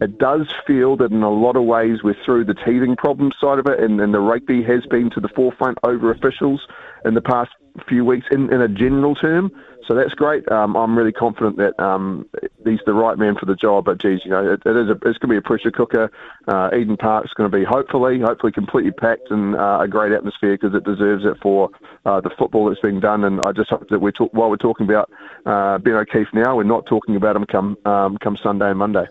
It 0.00 0.16
does 0.18 0.46
feel 0.64 0.96
that 0.98 1.10
in 1.10 1.24
a 1.24 1.30
lot 1.30 1.56
of 1.56 1.64
ways 1.64 2.04
we're 2.04 2.16
through 2.24 2.44
the 2.44 2.54
teething 2.54 2.94
problem 2.94 3.32
side 3.40 3.58
of 3.58 3.66
it, 3.66 3.80
and, 3.80 4.00
and 4.00 4.14
the 4.14 4.20
rugby 4.20 4.62
has 4.62 4.86
been 4.86 5.10
to 5.10 5.20
the 5.20 5.28
forefront 5.28 5.78
over 5.82 6.12
officials 6.12 6.68
in 7.04 7.14
the 7.14 7.20
past 7.20 7.50
few 7.88 8.04
weeks 8.04 8.26
in, 8.30 8.52
in 8.52 8.60
a 8.60 8.68
general 8.68 9.16
term. 9.16 9.50
So 9.90 9.96
that's 9.96 10.14
great. 10.14 10.48
Um, 10.52 10.76
I'm 10.76 10.96
really 10.96 11.10
confident 11.10 11.56
that 11.56 11.78
um, 11.82 12.24
he's 12.64 12.78
the 12.86 12.94
right 12.94 13.18
man 13.18 13.34
for 13.34 13.46
the 13.46 13.56
job. 13.56 13.86
But 13.86 13.98
geez, 13.98 14.20
you 14.24 14.30
know, 14.30 14.52
it, 14.52 14.62
it 14.64 14.76
is 14.76 14.88
a, 14.88 14.92
it's 14.92 15.18
going 15.18 15.22
to 15.22 15.26
be 15.26 15.36
a 15.36 15.42
pressure 15.42 15.72
cooker. 15.72 16.12
Uh, 16.46 16.70
Eden 16.72 16.96
Park's 16.96 17.32
going 17.32 17.50
to 17.50 17.58
be 17.58 17.64
hopefully, 17.64 18.20
hopefully 18.20 18.52
completely 18.52 18.92
packed 18.92 19.32
and 19.32 19.56
uh, 19.56 19.80
a 19.80 19.88
great 19.88 20.12
atmosphere 20.12 20.56
because 20.56 20.76
it 20.76 20.84
deserves 20.84 21.24
it 21.24 21.36
for 21.42 21.70
uh, 22.04 22.20
the 22.20 22.30
football 22.38 22.68
that's 22.68 22.78
been 22.78 23.00
done. 23.00 23.24
And 23.24 23.40
I 23.40 23.50
just 23.50 23.70
hope 23.70 23.88
that 23.88 23.98
we 23.98 24.12
talk, 24.12 24.32
while 24.32 24.48
we're 24.48 24.58
talking 24.58 24.86
about 24.88 25.10
uh, 25.44 25.78
Ben 25.78 25.94
O'Keeffe 25.94 26.32
now, 26.34 26.54
we're 26.54 26.62
not 26.62 26.86
talking 26.86 27.16
about 27.16 27.34
him 27.34 27.44
come 27.46 27.76
um, 27.84 28.16
come 28.18 28.36
Sunday 28.36 28.70
and 28.70 28.78
Monday. 28.78 29.06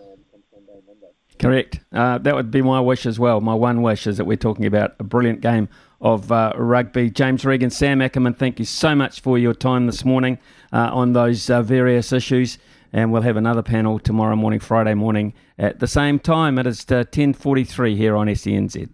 Correct. 1.40 1.80
Uh, 1.90 2.18
that 2.18 2.34
would 2.34 2.50
be 2.50 2.60
my 2.60 2.80
wish 2.80 3.06
as 3.06 3.18
well. 3.18 3.40
My 3.40 3.54
one 3.54 3.80
wish 3.80 4.06
is 4.06 4.18
that 4.18 4.26
we're 4.26 4.36
talking 4.36 4.66
about 4.66 4.94
a 4.98 5.04
brilliant 5.04 5.40
game 5.40 5.70
of 5.98 6.30
uh, 6.30 6.52
rugby. 6.54 7.08
James 7.08 7.46
Regan, 7.46 7.70
Sam 7.70 8.02
Ackerman, 8.02 8.34
thank 8.34 8.58
you 8.58 8.66
so 8.66 8.94
much 8.94 9.20
for 9.20 9.38
your 9.38 9.54
time 9.54 9.86
this 9.86 10.04
morning 10.04 10.38
uh, 10.70 10.90
on 10.92 11.14
those 11.14 11.48
uh, 11.48 11.62
various 11.62 12.12
issues. 12.12 12.58
And 12.92 13.10
we'll 13.10 13.22
have 13.22 13.38
another 13.38 13.62
panel 13.62 13.98
tomorrow 13.98 14.36
morning, 14.36 14.60
Friday 14.60 14.92
morning, 14.92 15.32
at 15.58 15.78
the 15.78 15.86
same 15.86 16.18
time. 16.18 16.58
It 16.58 16.66
is 16.66 16.84
10.43 16.84 17.92
uh, 17.92 17.96
here 17.96 18.16
on 18.16 18.26
SENZ. 18.26 18.90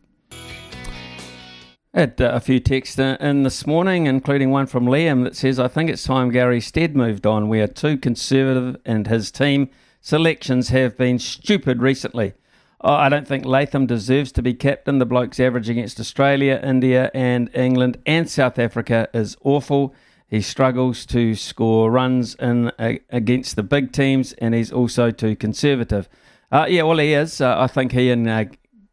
Had 1.95 2.21
uh, 2.21 2.31
a 2.33 2.41
few 2.41 2.61
texts 2.61 2.99
in 2.99 3.43
this 3.43 3.67
morning, 3.67 4.07
including 4.07 4.51
one 4.51 4.67
from 4.67 4.85
Liam 4.85 5.25
that 5.25 5.35
says, 5.35 5.59
I 5.59 5.67
think 5.67 5.91
it's 5.91 6.05
time 6.05 6.31
Gary 6.31 6.61
Stead 6.61 6.95
moved 6.95 7.27
on. 7.27 7.49
We 7.49 7.61
are 7.61 7.67
too 7.67 7.97
conservative 7.97 8.81
and 8.85 9.09
his 9.09 9.33
team 9.33 9.71
selections 10.07 10.69
have 10.69 10.97
been 10.97 11.19
stupid 11.19 11.83
recently. 11.83 12.33
Oh, 12.81 12.95
I 12.95 13.09
don't 13.09 13.27
think 13.27 13.45
Latham 13.45 13.87
deserves 13.87 14.31
to 14.33 14.43
be 14.43 14.55
captain. 14.55 15.01
The 15.01 15.05
bloke's 15.05 15.41
average 15.41 15.69
against 15.69 15.99
Australia, 15.99 16.61
India, 16.63 17.11
and 17.13 17.51
England 17.53 17.99
and 18.07 18.31
South 18.31 18.57
Africa 18.57 19.09
is 19.13 19.37
awful. 19.43 19.93
He 20.29 20.41
struggles 20.43 21.07
to 21.07 21.35
score 21.35 21.91
runs 21.91 22.37
in 22.37 22.69
uh, 22.79 22.93
against 23.11 23.57
the 23.57 23.65
big 23.65 23.91
teams, 23.91 24.33
and 24.35 24.55
he's 24.55 24.71
also 24.71 25.11
too 25.11 25.35
conservative. 25.35 26.09
Uh, 26.53 26.67
yeah, 26.69 26.83
well, 26.83 26.99
he 26.99 27.13
is. 27.13 27.41
Uh, 27.41 27.57
I 27.59 27.67
think 27.67 27.91
he 27.91 28.13
and 28.13 28.29
uh, 28.29 28.45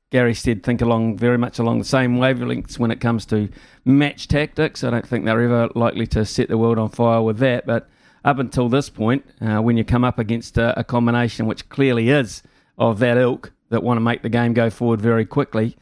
Gary 0.09 0.33
Stead 0.33 0.63
think 0.63 0.81
along 0.81 1.19
very 1.19 1.37
much 1.37 1.59
along 1.59 1.77
the 1.77 1.85
same 1.85 2.17
wavelengths 2.17 2.79
when 2.79 2.89
it 2.89 2.99
comes 2.99 3.27
to 3.27 3.49
match 3.85 4.27
tactics. 4.27 4.83
I 4.83 4.89
don't 4.89 5.07
think 5.07 5.25
they're 5.25 5.41
ever 5.41 5.69
likely 5.75 6.07
to 6.07 6.25
set 6.25 6.49
the 6.49 6.57
world 6.57 6.79
on 6.79 6.89
fire 6.89 7.21
with 7.21 7.37
that. 7.37 7.67
But 7.67 7.87
up 8.23 8.39
until 8.39 8.69
this 8.69 8.89
point, 8.89 9.25
uh, 9.41 9.59
when 9.59 9.77
you 9.77 9.83
come 9.83 10.03
up 10.03 10.19
against 10.19 10.57
a, 10.57 10.79
a, 10.79 10.83
combination 10.83 11.45
which 11.45 11.67
clearly 11.69 12.09
is 12.09 12.41
of 12.77 12.99
that 12.99 13.17
ilk 13.17 13.51
that 13.69 13.83
want 13.83 13.97
to 13.97 14.01
make 14.01 14.21
the 14.21 14.29
game 14.29 14.53
go 14.53 14.69
forward 14.69 15.01
very 15.01 15.25
quickly, 15.25 15.75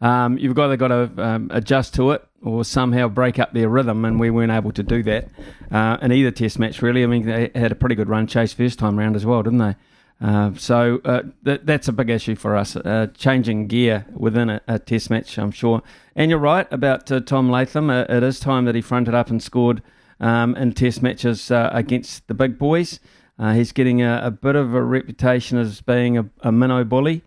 um, 0.00 0.38
you've 0.38 0.58
either 0.58 0.76
got 0.76 0.88
to 0.88 1.10
um, 1.18 1.50
adjust 1.52 1.94
to 1.94 2.12
it 2.12 2.24
or 2.42 2.64
somehow 2.64 3.08
break 3.08 3.38
up 3.38 3.52
their 3.52 3.68
rhythm, 3.68 4.04
and 4.04 4.20
we 4.20 4.30
weren't 4.30 4.52
able 4.52 4.70
to 4.72 4.82
do 4.82 5.02
that 5.02 5.28
uh, 5.72 5.96
in 6.00 6.12
either 6.12 6.30
test 6.30 6.58
match, 6.58 6.80
really. 6.82 7.02
I 7.02 7.06
mean, 7.06 7.26
they 7.26 7.50
had 7.54 7.72
a 7.72 7.74
pretty 7.74 7.96
good 7.96 8.08
run 8.08 8.26
chase 8.26 8.52
first 8.52 8.78
time 8.78 8.98
round 8.98 9.16
as 9.16 9.26
well, 9.26 9.42
didn't 9.42 9.58
they? 9.58 9.74
Uh, 10.20 10.52
so 10.56 11.00
uh, 11.04 11.22
th- 11.44 11.60
that's 11.64 11.86
a 11.86 11.92
big 11.92 12.10
issue 12.10 12.34
for 12.34 12.56
us, 12.56 12.74
uh, 12.74 13.06
changing 13.16 13.68
gear 13.68 14.04
within 14.12 14.50
a, 14.50 14.60
a, 14.66 14.78
test 14.78 15.10
match, 15.10 15.38
I'm 15.38 15.52
sure. 15.52 15.82
And 16.16 16.28
you're 16.28 16.40
right 16.40 16.66
about 16.72 17.10
uh, 17.10 17.20
Tom 17.20 17.50
Latham. 17.50 17.88
Uh, 17.88 18.04
it 18.08 18.22
is 18.24 18.40
time 18.40 18.64
that 18.64 18.74
he 18.74 18.80
fronted 18.80 19.14
up 19.14 19.30
and 19.30 19.40
scored 19.40 19.80
um, 20.20 20.54
in 20.56 20.72
test 20.72 21.02
matches 21.02 21.50
uh, 21.50 21.70
against 21.72 22.26
the 22.28 22.34
big 22.34 22.58
boys. 22.58 23.00
Uh, 23.38 23.52
he's 23.52 23.72
getting 23.72 24.02
a, 24.02 24.20
a, 24.24 24.30
bit 24.30 24.56
of 24.56 24.74
a 24.74 24.82
reputation 24.82 25.58
as 25.58 25.80
being 25.80 26.18
a, 26.18 26.28
a 26.40 26.50
minnow 26.50 26.82
bully, 26.82 27.22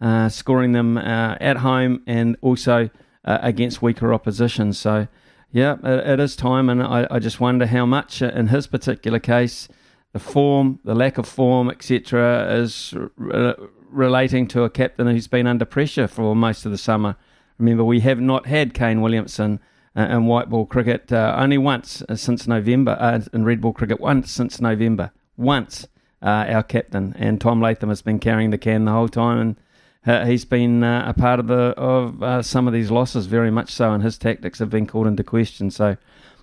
uh, 0.00 0.28
scoring 0.28 0.72
them 0.72 0.96
at 0.96 1.58
home 1.58 2.02
and 2.06 2.36
also 2.40 2.88
against 3.24 3.82
weaker 3.82 4.14
opposition. 4.14 4.72
So, 4.72 5.08
yeah, 5.50 5.76
it, 5.82 6.06
it 6.08 6.20
is 6.20 6.36
time, 6.36 6.68
and 6.68 6.80
I, 6.80 7.08
I 7.10 7.18
just 7.18 7.40
wonder 7.40 7.66
how 7.66 7.84
much 7.84 8.22
in 8.22 8.48
his 8.48 8.68
particular 8.68 9.18
case 9.18 9.68
the 10.16 10.20
form, 10.20 10.78
the 10.82 10.94
lack 10.94 11.18
of 11.18 11.28
form, 11.28 11.68
etc., 11.68 12.50
is 12.50 12.94
re- 13.16 13.54
relating 13.90 14.48
to 14.48 14.62
a 14.62 14.70
captain 14.70 15.06
who's 15.06 15.28
been 15.28 15.46
under 15.46 15.66
pressure 15.66 16.08
for 16.08 16.34
most 16.34 16.64
of 16.64 16.72
the 16.72 16.78
summer. 16.78 17.16
Remember, 17.58 17.84
we 17.84 18.00
have 18.00 18.18
not 18.18 18.46
had 18.46 18.72
Kane 18.72 19.02
Williamson 19.02 19.56
uh, 19.56 19.58
in 20.04 20.26
white 20.26 20.48
ball 20.50 20.66
cricket 20.66 21.10
uh, 21.10 21.34
only 21.38 21.58
once 21.58 22.02
uh, 22.08 22.14
since 22.14 22.46
November, 22.46 22.96
uh, 23.00 23.20
in 23.32 23.44
red 23.44 23.60
ball 23.60 23.72
cricket 23.72 24.00
once 24.00 24.30
since 24.30 24.60
November. 24.60 25.10
Once, 25.36 25.88
uh, 26.22 26.44
our 26.48 26.62
captain 26.62 27.14
and 27.18 27.40
Tom 27.40 27.60
Latham 27.60 27.88
has 27.88 28.02
been 28.02 28.18
carrying 28.18 28.50
the 28.50 28.58
can 28.58 28.84
the 28.84 28.92
whole 28.92 29.08
time, 29.08 29.38
and 29.38 29.56
uh, 30.06 30.24
he's 30.24 30.44
been 30.44 30.82
a 30.82 31.14
part 31.16 31.40
of 31.40 31.46
the 31.46 31.74
of 31.76 32.44
some 32.44 32.66
of 32.66 32.72
these 32.72 32.90
losses 32.90 33.26
very 33.26 33.50
much 33.50 33.70
so, 33.70 33.92
and 33.92 34.02
his 34.02 34.18
tactics 34.18 34.58
have 34.58 34.70
been 34.70 34.86
called 34.86 35.06
into 35.06 35.24
question. 35.24 35.70
So. 35.70 35.96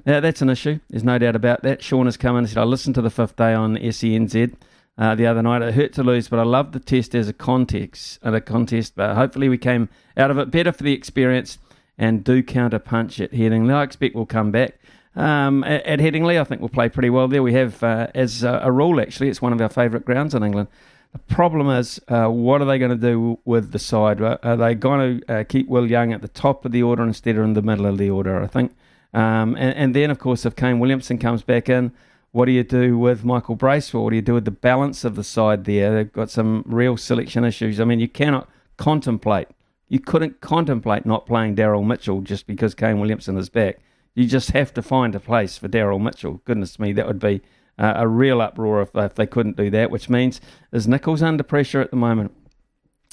That's 0.05 0.41
an 0.41 0.49
issue. 0.49 0.80
There's 0.89 1.03
no 1.05 1.17
doubt 1.17 1.38
about 1.38 1.61
that. 1.61 1.81
Sean 1.81 2.07
has 2.07 2.17
come 2.17 2.35
in 2.35 2.39
and 2.39 2.49
said, 2.49 2.57
I 2.57 2.65
listened 2.65 2.95
to 2.95 3.01
the 3.01 3.09
fifth 3.09 3.38
day 3.38 3.53
on 3.53 3.77
SENZ 3.77 4.53
uh, 4.97 5.15
the 5.15 5.25
other 5.27 5.41
night. 5.41 5.61
It 5.61 5.73
hurt 5.73 5.93
to 5.93 6.03
lose, 6.03 6.27
but 6.27 6.39
I 6.39 6.43
love 6.43 6.71
the 6.71 6.80
test 6.80 7.15
as 7.15 7.30
a 7.30 7.34
context 7.34 8.19
and 8.21 8.35
a 8.35 8.41
contest. 8.41 8.95
But 8.95 9.15
hopefully 9.15 9.47
we 9.47 9.57
came 9.57 9.88
out 10.17 10.30
of 10.30 10.38
it 10.38 10.51
better 10.51 10.73
for 10.73 10.84
the 10.84 10.93
experience 10.93 11.57
and 11.97 12.23
do 12.23 12.41
counter 12.43 12.79
punch 12.79 13.19
at 13.19 13.31
Headingley. 13.31 13.73
I 13.73 13.83
expect 13.83 14.15
we'll 14.15 14.25
come 14.25 14.51
back. 14.51 14.75
Um, 15.15 15.63
at, 15.63 15.99
Headingley, 15.99 16.39
I 16.39 16.43
think 16.43 16.61
we'll 16.61 16.69
play 16.69 16.89
pretty 16.89 17.09
well 17.09 17.27
there. 17.27 17.43
We 17.43 17.53
have, 17.53 17.83
uh, 17.83 18.07
as 18.15 18.43
a, 18.43 18.61
a, 18.63 18.71
rule, 18.71 18.99
actually, 18.99 19.29
it's 19.29 19.41
one 19.41 19.53
of 19.53 19.61
our 19.61 19.69
favourite 19.69 20.05
grounds 20.05 20.33
in 20.33 20.43
England. 20.43 20.69
The 21.11 21.19
problem 21.19 21.69
is, 21.69 21.99
uh, 22.07 22.27
what 22.27 22.61
are 22.61 22.65
they 22.65 22.79
going 22.79 22.89
to 22.89 22.97
do 22.97 23.37
with 23.45 23.71
the 23.71 23.77
side? 23.77 24.19
Are 24.21 24.57
they 24.57 24.73
going 24.73 25.19
to 25.19 25.33
uh, 25.33 25.43
keep 25.43 25.67
Will 25.67 25.87
Young 25.87 26.11
at 26.11 26.23
the 26.23 26.27
top 26.27 26.65
of 26.65 26.71
the 26.71 26.81
order 26.81 27.03
instead 27.03 27.37
of 27.37 27.43
in 27.43 27.53
the 27.53 27.61
middle 27.61 27.85
of 27.85 27.99
the 27.99 28.09
order? 28.09 28.41
I 28.41 28.47
think 28.47 28.71
um, 29.13 29.55
and, 29.55 29.75
and, 29.75 29.95
then, 29.95 30.09
of 30.09 30.17
course, 30.17 30.45
if 30.45 30.55
Kane 30.55 30.79
Williamson 30.79 31.19
comes 31.19 31.43
back 31.43 31.69
in, 31.69 31.91
what 32.31 32.45
do 32.45 32.51
you 32.51 32.63
do 32.63 32.97
with 32.97 33.23
Michael 33.23 33.55
Bracewell? 33.55 34.03
What 34.03 34.09
do 34.09 34.15
you 34.15 34.23
do 34.23 34.33
with 34.33 34.45
the 34.45 34.51
balance 34.51 35.03
of 35.03 35.15
the 35.15 35.23
side 35.23 35.65
there? 35.65 35.93
They've 35.93 36.11
got 36.11 36.31
some 36.31 36.63
real 36.65 36.97
selection 36.97 37.43
issues. 37.43 37.79
I 37.79 37.85
mean, 37.85 37.99
you 37.99 38.07
cannot 38.07 38.49
contemplate, 38.77 39.49
you 39.93 39.99
couldn't 39.99 40.41
contemplate 40.41 41.05
not 41.05 41.27
playing 41.27 41.55
Daryl 41.55 41.85
Mitchell 41.85 42.21
just 42.21 42.47
because 42.47 42.73
Kane 42.73 42.99
Williamson 42.99 43.37
is 43.37 43.47
back. 43.47 43.77
You 44.15 44.25
just 44.25 44.49
have 44.49 44.73
to 44.73 44.81
find 44.81 45.13
a 45.13 45.19
place 45.19 45.59
for 45.59 45.69
Daryl 45.69 46.01
Mitchell. 46.01 46.41
Goodness 46.45 46.79
me, 46.79 46.93
that 46.93 47.05
would 47.05 47.19
be 47.19 47.43
uh, 47.77 47.93
a 47.97 48.07
real 48.07 48.41
uproar 48.41 48.81
if, 48.81 48.89
if 48.95 49.13
they 49.13 49.27
couldn't 49.27 49.55
do 49.55 49.69
that, 49.69 49.91
which 49.91 50.09
means 50.09 50.41
is 50.71 50.87
Nicholls 50.87 51.21
under 51.21 51.43
pressure 51.43 51.79
at 51.79 51.91
the 51.91 51.95
moment? 51.95 52.33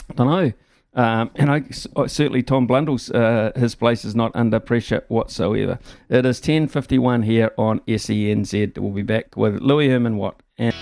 I 0.09 0.15
don't 0.15 0.27
know. 0.27 0.53
Um, 0.95 1.31
and 1.35 1.51
I 1.51 1.65
uh, 1.97 2.07
certainly 2.07 2.43
Tom 2.43 2.67
Blundell's 2.67 3.11
uh, 3.11 3.53
his 3.55 3.75
place 3.75 4.07
is 4.07 4.15
not 4.15 4.33
under 4.35 4.59
pressure 4.59 5.05
whatsoever. 5.09 5.79
It 6.09 6.25
is 6.25 6.41
ten 6.41 6.67
fifty 6.67 6.99
one 6.99 7.25
here 7.25 7.53
on 7.59 7.81
SENZ. 7.81 8.79
We'll 8.79 8.91
be 8.91 9.03
back 9.03 9.37
with 9.37 9.61
Louis 9.61 9.91
Herman 9.91 10.17
Watt 10.17 10.43
and 10.57 10.75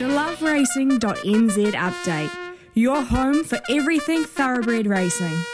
the 0.00 0.06
loveracing.nz 0.06 1.72
update. 1.74 2.43
Your 2.76 3.02
home 3.02 3.44
for 3.44 3.60
everything 3.70 4.24
thoroughbred 4.24 4.88
racing. 4.88 5.44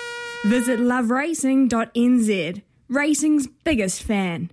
Visit 0.47 0.80
loveracing.nz, 0.80 2.62
racing's 2.88 3.47
biggest 3.47 4.02
fan. 4.02 4.51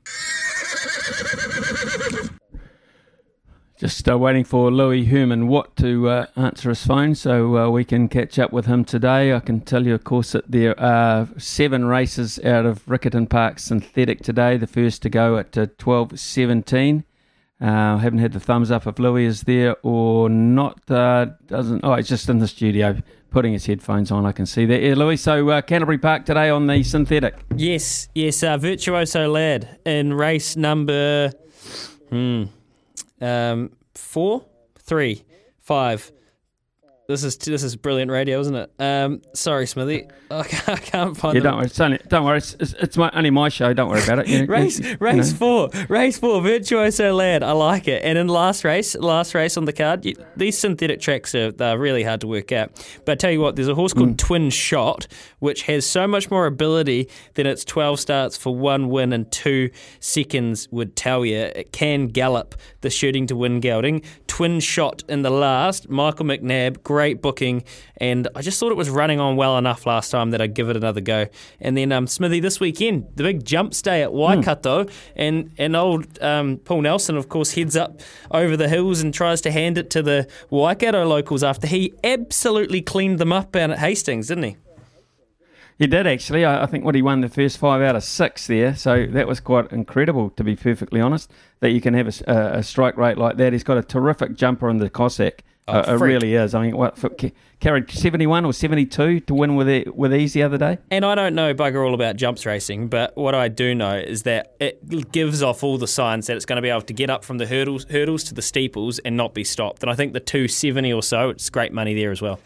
Just 3.78 4.10
uh, 4.10 4.18
waiting 4.18 4.44
for 4.44 4.70
Louis 4.70 5.06
Herman 5.06 5.48
Watt 5.48 5.78
to 5.78 6.10
uh, 6.10 6.26
answer 6.36 6.68
his 6.70 6.86
phone 6.86 7.16
so 7.16 7.58
uh, 7.58 7.70
we 7.70 7.86
can 7.86 8.10
catch 8.10 8.38
up 8.38 8.52
with 8.52 8.66
him 8.66 8.84
today. 8.84 9.34
I 9.34 9.40
can 9.40 9.62
tell 9.62 9.86
you, 9.86 9.94
of 9.94 10.04
course, 10.04 10.34
that 10.34 10.52
there 10.52 10.78
are 10.78 11.30
seven 11.38 11.86
races 11.86 12.38
out 12.44 12.66
of 12.66 12.86
Riccarton 12.86 13.30
Park 13.30 13.60
Synthetic 13.60 14.24
today. 14.24 14.58
The 14.58 14.68
first 14.68 15.04
to 15.04 15.10
go 15.10 15.38
at 15.38 15.58
uh, 15.58 15.68
12.17. 15.78 17.06
Uh, 17.60 17.96
I 17.96 17.98
haven't 17.98 18.20
had 18.20 18.34
the 18.34 18.40
thumbs 18.40 18.70
up 18.70 18.86
if 18.86 19.00
Louis 19.00 19.26
is 19.26 19.42
there 19.42 19.76
or 19.82 20.30
not. 20.30 20.80
Uh, 20.90 21.28
doesn't. 21.48 21.84
Oh, 21.84 21.94
it's 21.94 22.08
just 22.08 22.30
in 22.30 22.38
the 22.38 22.48
studio 22.48 22.98
putting 23.32 23.54
his 23.54 23.66
headphones 23.66 24.12
on. 24.12 24.26
I 24.26 24.32
can 24.32 24.46
see 24.46 24.66
that. 24.68 24.82
Yeah, 24.82 24.94
Louis. 24.94 25.18
So 25.18 25.50
uh, 25.50 25.62
Canterbury 25.62 25.98
Park 25.98 26.26
today 26.26 26.50
on 26.50 26.68
the 26.68 26.84
synthetic. 26.84 27.36
Yes, 27.56 28.10
yes. 28.14 28.44
Uh, 28.44 28.58
Virtuoso 28.58 29.28
lad 29.30 29.80
in 29.86 30.14
race 30.14 30.56
number. 30.56 31.32
Hmm. 32.10 32.44
Um, 33.20 33.72
four, 33.96 34.46
three, 34.80 35.24
five. 35.60 36.12
This 37.08 37.24
is 37.24 37.38
this 37.38 37.64
is 37.64 37.78
brilliant 37.78 38.12
radio, 38.12 38.38
isn't 38.42 38.54
it? 38.56 38.70
Um, 38.80 39.22
sorry, 39.34 39.66
Smithy, 39.66 40.08
I 40.32 40.44
can't, 40.44 40.70
I 40.70 40.76
can't 40.76 41.16
find. 41.16 41.36
Yeah, 41.36 41.44
don't 41.44 41.56
worry. 41.56 41.66
It's 41.68 41.80
only, 41.80 42.00
don't 42.10 42.26
worry. 42.26 42.40
It's, 42.40 42.54
it's, 42.60 42.74
it's 42.74 42.98
my, 42.98 43.10
only 43.14 43.30
my 43.30 43.48
show. 43.48 43.74
Don't 43.74 43.90
worry 43.90 44.04
about 44.04 44.20
it. 44.20 44.28
You, 44.28 44.46
race 44.50 44.78
you, 44.82 44.98
race 45.00 45.32
know. 45.32 45.70
four, 45.70 45.86
race 45.88 46.20
four, 46.20 46.42
virtuoso 46.42 47.14
lad. 47.14 47.44
I 47.44 47.54
like 47.54 47.88
it. 47.88 48.04
And 48.04 48.18
in 48.18 48.28
last 48.28 48.66
race, 48.66 48.94
last 48.96 49.34
race 49.34 49.56
on 49.56 49.64
the 49.64 49.72
card, 49.72 50.04
you, 50.04 50.16
these 50.36 50.58
synthetic 50.58 51.00
tracks 51.00 51.34
are 51.34 51.54
they're 51.54 51.80
really 51.80 52.04
hard 52.04 52.20
to 52.22 52.28
work 52.28 52.52
out. 52.52 52.72
But 53.06 53.14
I 53.14 53.16
tell 53.16 53.32
you 53.32 53.40
what, 53.40 53.56
there's 53.56 53.70
a 53.70 53.76
horse 53.76 53.94
called 53.94 54.10
mm. 54.10 54.18
Twin 54.18 54.50
Shot, 54.50 55.08
which 55.40 55.62
has 55.64 55.86
so 55.86 56.08
much 56.10 56.30
more 56.30 56.46
ability 56.46 57.08
than 57.36 57.48
its 57.48 57.64
12 57.64 58.02
starts 58.02 58.36
for 58.36 58.54
one 58.54 58.90
win 58.90 59.14
and 59.14 59.32
two 59.32 59.70
seconds 60.02 60.68
would 60.72 60.98
tell 60.98 61.26
you. 61.26 61.38
It 61.38 61.72
can 61.72 62.08
gallop 62.08 62.56
the 62.82 62.90
shooting 62.90 63.28
to 63.28 63.36
win 63.38 63.62
gelding. 63.62 64.02
Twin 64.28 64.60
Shot 64.60 65.04
in 65.08 65.22
the 65.22 65.30
last. 65.30 65.90
Michael 65.90 66.26
McNabb, 66.26 66.84
great 66.98 67.22
booking, 67.22 67.64
and 67.98 68.28
I 68.34 68.42
just 68.42 68.60
thought 68.60 68.72
it 68.72 68.76
was 68.76 68.90
running 68.90 69.20
on 69.20 69.36
well 69.36 69.56
enough 69.60 69.86
last 69.86 70.10
time 70.10 70.32
that 70.32 70.42
I'd 70.42 70.56
give 70.56 70.68
it 70.68 70.76
another 70.76 71.00
go. 71.00 71.28
And 71.62 71.78
then 71.78 71.92
um, 71.92 72.08
Smithy 72.08 72.40
this 72.40 72.60
weekend, 72.60 73.06
the 73.14 73.22
big 73.22 73.46
jumps 73.46 73.84
day 73.84 74.02
at 74.02 74.12
Waikato, 74.12 74.86
mm. 74.86 74.92
and 75.16 75.52
and 75.60 75.76
old 75.76 76.20
um, 76.24 76.58
Paul 76.58 76.82
Nelson, 76.82 77.16
of 77.16 77.30
course, 77.30 77.54
heads 77.54 77.76
up 77.76 78.02
over 78.32 78.58
the 78.58 78.68
hills 78.68 79.00
and 79.02 79.14
tries 79.14 79.42
to 79.42 79.52
hand 79.52 79.78
it 79.78 79.92
to 79.92 80.02
the 80.02 80.28
Waikato 80.50 81.06
locals 81.06 81.44
after 81.44 81.68
he 81.68 81.94
absolutely 82.04 82.82
cleaned 82.82 83.20
them 83.20 83.32
up 83.32 83.52
down 83.52 83.70
at 83.70 83.78
Hastings, 83.78 84.30
didn't 84.30 84.46
he? 84.46 84.58
He 85.78 85.86
did 85.86 86.08
actually. 86.08 86.44
I, 86.44 86.64
I, 86.64 86.66
think 86.66 86.84
what 86.84 86.96
he 86.96 87.02
won 87.02 87.22
the 87.22 87.30
first 87.30 87.60
five 87.60 87.82
out 87.82 87.96
of 87.96 88.04
six 88.04 88.48
there, 88.48 88.76
so 88.76 89.06
that 89.06 89.28
was 89.28 89.40
quite 89.40 89.72
incredible 89.72 90.32
to 90.32 90.44
be 90.44 90.56
perfectly 90.56 91.00
honest. 91.00 91.32
That 91.60 91.72
you 91.72 91.82
can 91.82 91.94
have 91.94 92.08
a, 92.08 92.32
a, 92.32 92.60
a 92.60 92.64
strike 92.64 92.98
rate 92.98 93.18
like 93.18 93.38
that. 93.38 93.54
He's 93.54 93.64
got 93.64 93.78
a 93.78 93.84
terrific 93.84 94.36
jumper 94.36 94.70
in 94.70 94.78
the 94.78 94.90
Cossack. 94.90 95.44
Oh, 95.70 95.80
uh, 95.80 95.96
it 95.96 96.00
really 96.00 96.34
is. 96.34 96.56
I 96.56 96.62
mean, 96.62 96.78
what 96.78 96.98
for, 96.98 97.12
carried 97.60 97.92
seventy 97.92 98.26
one 98.26 98.46
or 98.46 98.54
seventy 98.54 98.86
two 98.86 99.20
to 99.22 99.34
win 99.34 99.56
with 99.56 99.68
it, 99.68 99.96
with 99.96 100.16
ease 100.16 100.34
the 100.34 100.44
other 100.44 100.58
day. 100.58 100.80
And 100.90 101.06
I 101.06 101.14
don't 101.14 101.36
know 101.36 101.54
bugger 101.54 101.86
all 101.86 101.94
about 101.94 102.16
jumps 102.16 102.46
racing, 102.46 102.88
but 102.88 103.16
what 103.18 103.36
I 103.36 103.48
do 103.50 103.76
know 103.76 103.98
is 103.98 104.24
that 104.24 104.56
it 104.60 105.12
gives 105.12 105.44
off 105.44 105.64
all 105.64 105.78
the 105.78 105.88
signs 105.88 106.28
that 106.28 106.38
it's 106.38 106.46
going 106.46 106.56
to 106.56 106.62
be 106.62 106.70
able 106.70 106.82
to 106.84 106.94
get 106.94 107.10
up 107.10 107.26
from 107.26 107.38
the 107.38 107.46
hurdles 107.46 107.86
hurdles 107.90 108.24
to 108.26 108.34
the 108.34 108.42
steeples 108.42 109.00
and 109.00 109.18
not 109.18 109.34
be 109.34 109.44
stopped. 109.44 109.84
And 109.84 109.92
I 109.92 109.96
think 109.96 110.14
the 110.14 110.22
two 110.22 110.48
seventy 110.48 110.92
or 110.92 111.04
so, 111.04 111.30
it's 111.30 111.50
great 111.50 111.74
money 111.74 111.94
there 111.94 112.12
as 112.12 112.22
well. 112.22 112.40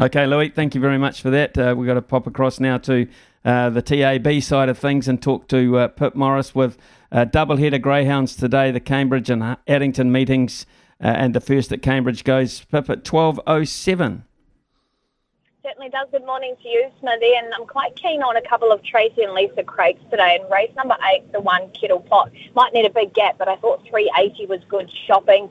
Okay, 0.00 0.28
Louis, 0.28 0.50
thank 0.50 0.76
you 0.76 0.80
very 0.80 0.96
much 0.96 1.22
for 1.22 1.30
that. 1.30 1.58
Uh, 1.58 1.74
we've 1.76 1.88
got 1.88 1.94
to 1.94 2.02
pop 2.02 2.28
across 2.28 2.60
now 2.60 2.78
to 2.78 3.08
uh, 3.44 3.68
the 3.68 3.82
TAB 3.82 4.40
side 4.42 4.68
of 4.68 4.78
things 4.78 5.08
and 5.08 5.20
talk 5.20 5.48
to 5.48 5.76
uh, 5.76 5.88
Pip 5.88 6.14
Morris 6.14 6.54
with 6.54 6.78
uh, 7.10 7.24
double 7.24 7.56
header 7.56 7.78
greyhounds 7.78 8.36
today, 8.36 8.70
the 8.70 8.78
Cambridge 8.78 9.28
and 9.28 9.56
Addington 9.66 10.12
meetings, 10.12 10.66
uh, 11.02 11.08
and 11.08 11.34
the 11.34 11.40
first 11.40 11.72
at 11.72 11.82
Cambridge 11.82 12.22
goes 12.22 12.64
Pip 12.66 12.88
at 12.88 13.02
12.07. 13.02 14.22
Certainly 15.64 15.90
does. 15.90 16.06
Good 16.12 16.24
morning 16.24 16.54
to 16.62 16.68
you, 16.68 16.88
Smithy. 17.00 17.32
And 17.36 17.52
I'm 17.52 17.66
quite 17.66 17.96
keen 17.96 18.22
on 18.22 18.36
a 18.36 18.42
couple 18.42 18.70
of 18.70 18.80
Tracy 18.84 19.24
and 19.24 19.34
Lisa 19.34 19.64
Craigs 19.64 20.00
today. 20.12 20.38
And 20.40 20.48
race 20.50 20.70
number 20.76 20.96
eight, 21.12 21.30
the 21.32 21.40
one 21.40 21.70
Kettle 21.72 22.00
Pot, 22.00 22.30
might 22.54 22.72
need 22.72 22.86
a 22.86 22.90
big 22.90 23.12
gap, 23.14 23.36
but 23.36 23.48
I 23.48 23.56
thought 23.56 23.82
380 23.90 24.46
was 24.46 24.60
good 24.68 24.88
shopping 25.08 25.50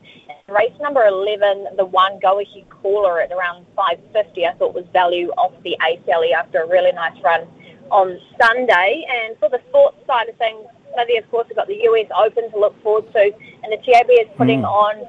Race 0.50 0.72
number 0.80 1.04
11, 1.06 1.76
the 1.76 1.84
one 1.84 2.20
go 2.22 2.40
ahead 2.40 2.70
caller 2.70 3.20
at 3.20 3.34
around 3.34 3.66
550, 3.76 4.46
I 4.46 4.54
thought 4.54 4.74
was 4.74 4.86
value 4.94 5.28
off 5.32 5.52
the 5.62 5.76
Ace 5.84 6.00
Alley 6.08 6.32
after 6.32 6.64
a 6.64 6.68
really 6.70 6.94
nice 6.94 7.22
run 7.22 7.46
on 7.92 8.18
Sunday. 8.40 9.04
And 9.12 9.38
for 9.40 9.50
the 9.50 9.60
sports 9.68 9.98
side 10.08 10.30
of 10.30 10.38
things, 10.38 10.64
Smithy, 10.94 11.18
of 11.18 11.30
course, 11.30 11.48
we've 11.50 11.58
got 11.58 11.68
the 11.68 11.84
US 11.92 12.08
Open 12.16 12.50
to 12.52 12.58
look 12.58 12.82
forward 12.82 13.12
to, 13.12 13.24
and 13.62 13.74
the 13.74 13.78
TAB 13.84 14.08
is 14.10 14.32
putting 14.38 14.62
mm. 14.62 14.72
on 14.72 15.04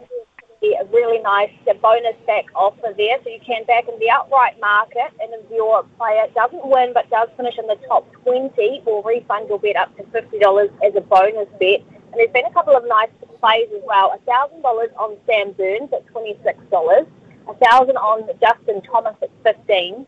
a 0.60 0.84
really 0.90 1.22
nice 1.22 1.54
bonus 1.80 2.18
back 2.26 2.46
offer 2.56 2.92
there. 2.96 3.22
So 3.22 3.30
you 3.30 3.38
can 3.46 3.62
back 3.62 3.86
in 3.86 3.96
the 4.00 4.10
outright 4.10 4.58
market, 4.58 5.14
and 5.22 5.30
if 5.32 5.48
your 5.52 5.84
player 6.02 6.26
doesn't 6.34 6.66
win 6.66 6.90
but 6.92 7.08
does 7.10 7.28
finish 7.36 7.54
in 7.58 7.68
the 7.68 7.78
top 7.86 8.10
20, 8.24 8.82
we'll 8.84 9.04
refund 9.04 9.48
your 9.48 9.60
bet 9.60 9.76
up 9.76 9.96
to 9.98 10.02
$50 10.02 10.66
as 10.82 10.96
a 10.96 11.00
bonus 11.00 11.46
bet. 11.60 11.86
And 12.18 12.26
there's 12.26 12.42
been 12.42 12.50
a 12.50 12.54
couple 12.54 12.76
of 12.76 12.84
nice 12.88 13.10
plays 13.38 13.68
as 13.76 13.82
well. 13.86 14.12
$1,000 14.26 14.96
on 14.96 15.16
Sam 15.24 15.52
Burns 15.52 15.92
at 15.92 16.04
$26, 16.12 17.06
1000 17.44 17.96
on 17.96 18.28
Justin 18.40 18.82
Thomas 18.82 19.14
at 19.22 19.30
15 19.44 20.04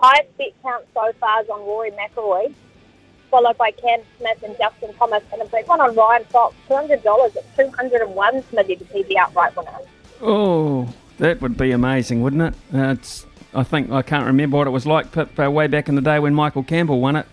Highest 0.00 0.36
bet 0.36 0.48
count 0.62 0.84
so 0.92 1.12
far 1.20 1.42
is 1.42 1.48
on 1.48 1.60
Rory 1.60 1.92
McIlroy, 1.92 2.52
followed 3.30 3.56
by 3.56 3.70
Cam 3.70 4.00
Smith 4.18 4.42
and 4.42 4.56
Justin 4.58 4.92
Thomas, 4.94 5.22
and 5.32 5.40
a 5.40 5.46
big 5.46 5.68
one 5.68 5.80
on 5.80 5.94
Ryan 5.94 6.24
Fox, 6.24 6.56
$200 6.68 7.36
at 7.36 7.56
201 7.56 8.44
Smithy 8.50 8.76
to 8.76 8.84
be 8.86 9.04
the 9.04 9.16
outright 9.16 9.56
winner. 9.56 9.70
Oh, 10.20 10.92
that 11.18 11.40
would 11.40 11.56
be 11.56 11.70
amazing, 11.70 12.22
wouldn't 12.22 12.42
it? 12.42 12.54
It's, 12.72 13.24
I 13.54 13.62
think 13.62 13.92
I 13.92 14.02
can't 14.02 14.26
remember 14.26 14.56
what 14.56 14.66
it 14.66 14.70
was 14.70 14.84
like 14.84 15.12
Pip, 15.12 15.38
uh, 15.38 15.48
way 15.48 15.68
back 15.68 15.88
in 15.88 15.94
the 15.94 16.02
day 16.02 16.18
when 16.18 16.34
Michael 16.34 16.64
Campbell 16.64 17.00
won 17.00 17.14
it. 17.14 17.26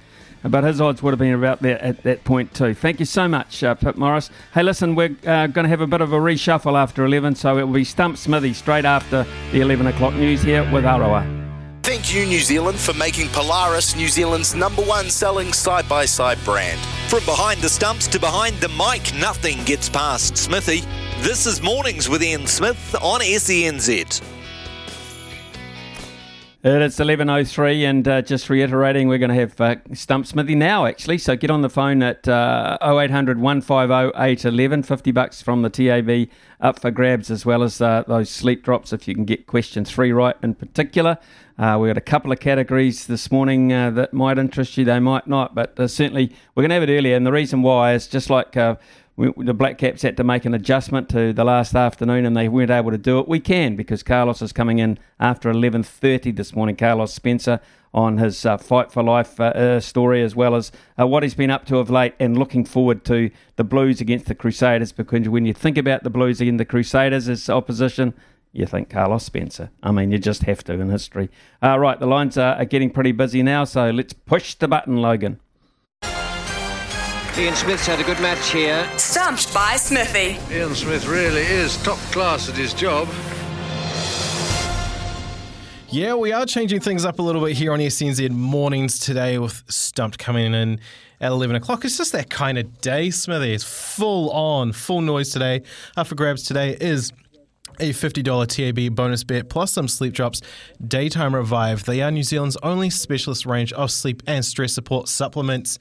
But 0.44 0.64
his 0.64 0.82
odds 0.82 1.04
would 1.04 1.12
have 1.12 1.20
been 1.20 1.34
about 1.34 1.62
there 1.62 1.82
at 1.82 2.04
that 2.04 2.24
point 2.24 2.54
too. 2.54 2.74
Thank 2.74 3.00
you 3.00 3.06
so 3.06 3.28
much, 3.28 3.64
uh, 3.64 3.76
Pip 3.76 3.96
Morris. 3.96 4.30
Hey, 4.54 4.64
listen, 4.64 4.96
we're 4.96 5.16
uh, 5.26 5.48
going 5.48 5.66
to 5.66 5.70
have 5.70 5.82
a 5.82 5.88
bit 5.88 6.02
of 6.02 6.14
a 6.14 6.18
reshuffle 6.18 6.76
after 6.76 7.06
11, 7.06 7.36
so 7.36 7.58
it 7.58 7.64
will 7.64 7.74
be 7.74 7.84
Stump 7.84 8.18
Smithy 8.18 8.54
straight 8.54 8.86
after 8.86 9.26
the 9.52 9.62
11 9.62 9.88
o'clock 9.88 10.14
news 10.14 10.42
here 10.42 10.70
with 10.72 10.86
Aroa. 10.86 11.42
Thank 11.84 12.14
you, 12.14 12.26
New 12.26 12.40
Zealand, 12.40 12.80
for 12.80 12.94
making 12.94 13.28
Polaris 13.30 13.96
New 13.96 14.08
Zealand's 14.08 14.56
number 14.56 14.82
one 14.84 15.10
selling 15.10 15.52
side 15.52 15.90
by 15.90 16.06
side 16.06 16.38
brand. 16.46 16.80
From 17.10 17.26
behind 17.26 17.60
the 17.62 17.70
stumps 17.70 18.08
to 18.08 18.20
behind 18.20 18.56
the 18.58 18.70
mic, 18.70 19.14
nothing 19.20 19.64
gets 19.66 19.90
past 19.90 20.38
Smithy. 20.38 20.84
This 21.20 21.46
is 21.46 21.62
Mornings 21.62 22.08
with 22.08 22.24
Ian 22.24 22.48
Smith 22.48 22.96
on 23.02 23.22
SENZ. 23.22 24.41
It's 26.64 27.00
11.03 27.00 27.90
and 27.90 28.08
uh, 28.08 28.22
just 28.22 28.48
reiterating, 28.48 29.08
we're 29.08 29.18
going 29.18 29.30
to 29.30 29.36
have 29.36 29.60
uh, 29.60 29.78
Stump 29.96 30.28
Smithy 30.28 30.54
now 30.54 30.86
actually. 30.86 31.18
So 31.18 31.36
get 31.36 31.50
on 31.50 31.62
the 31.62 31.72
phone 31.72 32.04
at 32.04 32.28
uh, 32.28 32.78
0800 32.84 33.40
150 33.40 34.12
811, 34.16 34.84
50 34.84 35.12
bucks 35.12 35.42
from 35.42 35.64
the 35.64 35.72
TAB 35.72 36.30
up 36.60 36.80
for 36.80 36.92
grabs 36.92 37.32
as 37.32 37.48
well 37.48 37.64
as 37.64 37.82
uh, 37.82 38.04
those 38.08 38.30
sleep 38.30 38.64
drops 38.64 38.94
if 38.94 39.08
you 39.08 39.16
can 39.16 39.26
get 39.26 39.48
question 39.48 39.86
three 39.86 40.12
right 40.12 40.36
in 40.44 40.54
particular. 40.54 41.18
Uh, 41.58 41.80
we've 41.82 41.90
got 41.90 41.98
a 41.98 42.02
couple 42.02 42.32
of 42.32 42.40
categories 42.40 43.08
this 43.08 43.32
morning 43.32 43.74
uh, 43.74 43.90
that 43.90 44.14
might 44.14 44.38
interest 44.38 44.78
you, 44.78 44.86
they 44.86 45.00
might 45.00 45.26
not, 45.26 45.56
but 45.56 45.80
uh, 45.80 45.88
certainly 45.88 46.32
we're 46.54 46.62
going 46.62 46.70
to 46.70 46.76
have 46.76 46.88
it 46.88 46.96
earlier. 46.96 47.16
And 47.16 47.26
the 47.26 47.32
reason 47.32 47.64
why 47.64 47.96
is 47.96 48.06
just 48.06 48.30
like 48.30 48.56
uh, 48.56 48.76
we, 49.22 49.46
the 49.46 49.54
Black 49.54 49.78
Caps 49.78 50.02
had 50.02 50.18
to 50.18 50.24
make 50.24 50.46
an 50.46 50.56
adjustment 50.56 51.08
to 51.10 51.32
the 51.32 51.44
last 51.44 51.76
afternoon 51.76 52.26
and 52.26 52.36
they 52.36 52.50
weren't 52.50 52.72
able 52.72 52.90
to 52.90 52.98
do 52.98 53.20
it. 53.20 53.28
We 53.28 53.40
can 53.40 53.76
because 53.76 54.02
Carlos 54.02 54.42
is 54.42 54.52
coming 54.52 54.80
in 54.80 54.98
after 55.20 55.54
11.30 55.54 56.36
this 56.36 56.56
morning, 56.56 56.76
Carlos 56.76 57.14
Spencer, 57.14 57.60
on 57.94 58.18
his 58.18 58.44
uh, 58.48 58.58
Fight 58.58 58.92
for 58.92 59.04
Life 59.04 59.40
uh, 59.40 59.44
uh, 59.44 59.80
story 59.80 60.24
as 60.24 60.36
well 60.36 60.56
as 60.56 60.72
uh, 61.00 61.06
what 61.06 61.22
he's 61.22 61.36
been 61.36 61.52
up 61.52 61.66
to 61.66 61.78
of 61.78 61.92
late 61.92 62.16
and 62.20 62.36
looking 62.36 62.66
forward 62.66 63.06
to 63.06 63.30
the 63.58 63.64
Blues 63.64 64.02
against 64.02 64.26
the 64.26 64.34
Crusaders 64.34 64.92
because 64.92 65.30
when 65.30 65.46
you 65.46 65.54
think 65.54 65.78
about 65.78 66.04
the 66.04 66.10
Blues 66.10 66.42
against 66.42 66.58
the 66.58 66.66
Crusaders 66.66 67.30
as 67.30 67.48
opposition, 67.48 68.16
you 68.54 68.66
think 68.66 68.90
Carlos 68.90 69.24
Spencer. 69.24 69.70
I 69.84 69.92
mean, 69.92 70.12
you 70.12 70.18
just 70.18 70.44
have 70.44 70.64
to 70.64 70.74
in 70.74 70.90
history. 70.90 71.30
Uh, 71.62 71.78
right, 71.78 72.00
the 72.00 72.08
lines 72.08 72.40
are, 72.40 72.56
are 72.56 72.66
getting 72.66 72.90
pretty 72.90 73.12
busy 73.12 73.44
now, 73.44 73.66
so 73.66 73.92
let's 73.92 74.14
push 74.14 74.56
the 74.56 74.68
button, 74.68 74.98
Logan. 74.98 75.40
Ian 77.38 77.56
Smith's 77.56 77.88
had 77.88 77.98
a 78.02 78.04
good 78.04 78.20
match 78.20 78.52
here. 78.52 78.86
Stumped 78.98 79.54
by 79.54 79.78
Smithy. 79.78 80.38
Ian 80.54 80.76
Smith 80.76 81.08
really 81.08 81.44
is 81.44 81.82
top 81.82 81.98
class 82.12 82.50
at 82.50 82.58
his 82.58 82.74
job. 82.74 83.08
Yeah, 85.88 86.16
we 86.16 86.34
are 86.34 86.46
changing 86.46 86.82
things 86.82 87.06
up 87.06 87.20
a 87.20 87.22
little 87.22 87.44
bit 87.44 87.56
here 87.56 87.72
on 87.72 87.80
SENZ 87.80 88.32
mornings 88.32 89.00
today 89.00 89.38
with 89.38 89.64
Stumped 89.70 90.20
coming 90.20 90.54
in 90.54 90.82
at 91.22 91.32
11 91.32 91.56
o'clock. 91.56 91.86
It's 91.86 91.98
just 91.98 92.12
that 92.12 92.30
kind 92.30 92.58
of 92.58 92.82
day, 92.82 93.10
Smithy. 93.10 93.54
It's 93.54 93.64
full 93.64 94.30
on, 94.32 94.74
full 94.74 95.00
noise 95.00 95.30
today. 95.30 95.62
Up 95.96 96.08
for 96.08 96.16
grabs 96.16 96.44
today 96.44 96.76
is 96.82 97.14
a 97.80 97.92
$50 97.92 98.48
TAB 98.48 98.94
bonus 98.94 99.24
bet 99.24 99.50
plus 99.50 99.72
some 99.72 99.88
sleep 99.88 100.14
drops. 100.14 100.42
Daytime 100.86 101.34
Revive. 101.34 101.86
They 101.86 102.02
are 102.02 102.12
New 102.12 102.24
Zealand's 102.24 102.58
only 102.62 102.90
specialist 102.90 103.46
range 103.46 103.72
of 103.72 103.90
sleep 103.90 104.22
and 104.28 104.44
stress 104.44 104.74
support 104.74 105.08
supplements. 105.08 105.80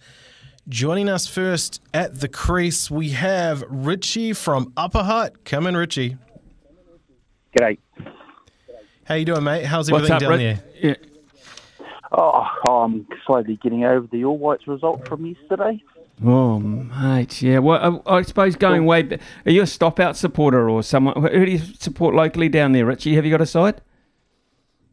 Joining 0.69 1.09
us 1.09 1.27
first 1.27 1.81
at 1.93 2.21
the 2.21 2.29
crease, 2.29 2.91
we 2.91 3.11
have 3.11 3.65
Richie 3.69 4.33
from 4.33 4.73
Upper 4.77 5.03
Hutt. 5.03 5.45
Come 5.45 5.67
in, 5.67 5.77
Richie. 5.77 6.17
G'day. 7.59 7.79
How 9.05 9.17
you 9.17 9.25
doing, 9.25 9.43
mate? 9.43 9.65
How's 9.65 9.91
everything 9.91 10.13
up, 10.13 10.21
down 10.21 10.31
Rick? 10.31 10.59
there? 10.83 10.97
Oh, 12.13 12.47
I'm 12.69 13.07
slowly 13.27 13.59
getting 13.63 13.85
over 13.85 14.07
the 14.07 14.25
All 14.25 14.39
Whites 14.39 14.69
result 14.69 15.09
from 15.09 15.27
yesterday. 15.27 15.83
Oh, 16.25 16.59
mate, 16.61 17.41
yeah. 17.41 17.59
Well, 17.59 18.03
I, 18.07 18.19
I 18.19 18.23
suppose 18.23 18.55
going 18.55 18.85
way 18.85 19.03
back, 19.03 19.21
are 19.47 19.51
you 19.51 19.63
a 19.63 19.67
stop 19.67 19.99
out 19.99 20.17
supporter 20.17 20.69
or 20.69 20.83
someone? 20.83 21.21
Who 21.21 21.47
do 21.47 21.51
you 21.51 21.59
support 21.59 22.15
locally 22.15 22.49
down 22.49 22.73
there, 22.73 22.85
Richie? 22.85 23.15
Have 23.15 23.25
you 23.25 23.31
got 23.31 23.41
a 23.41 23.47
side? 23.47 23.81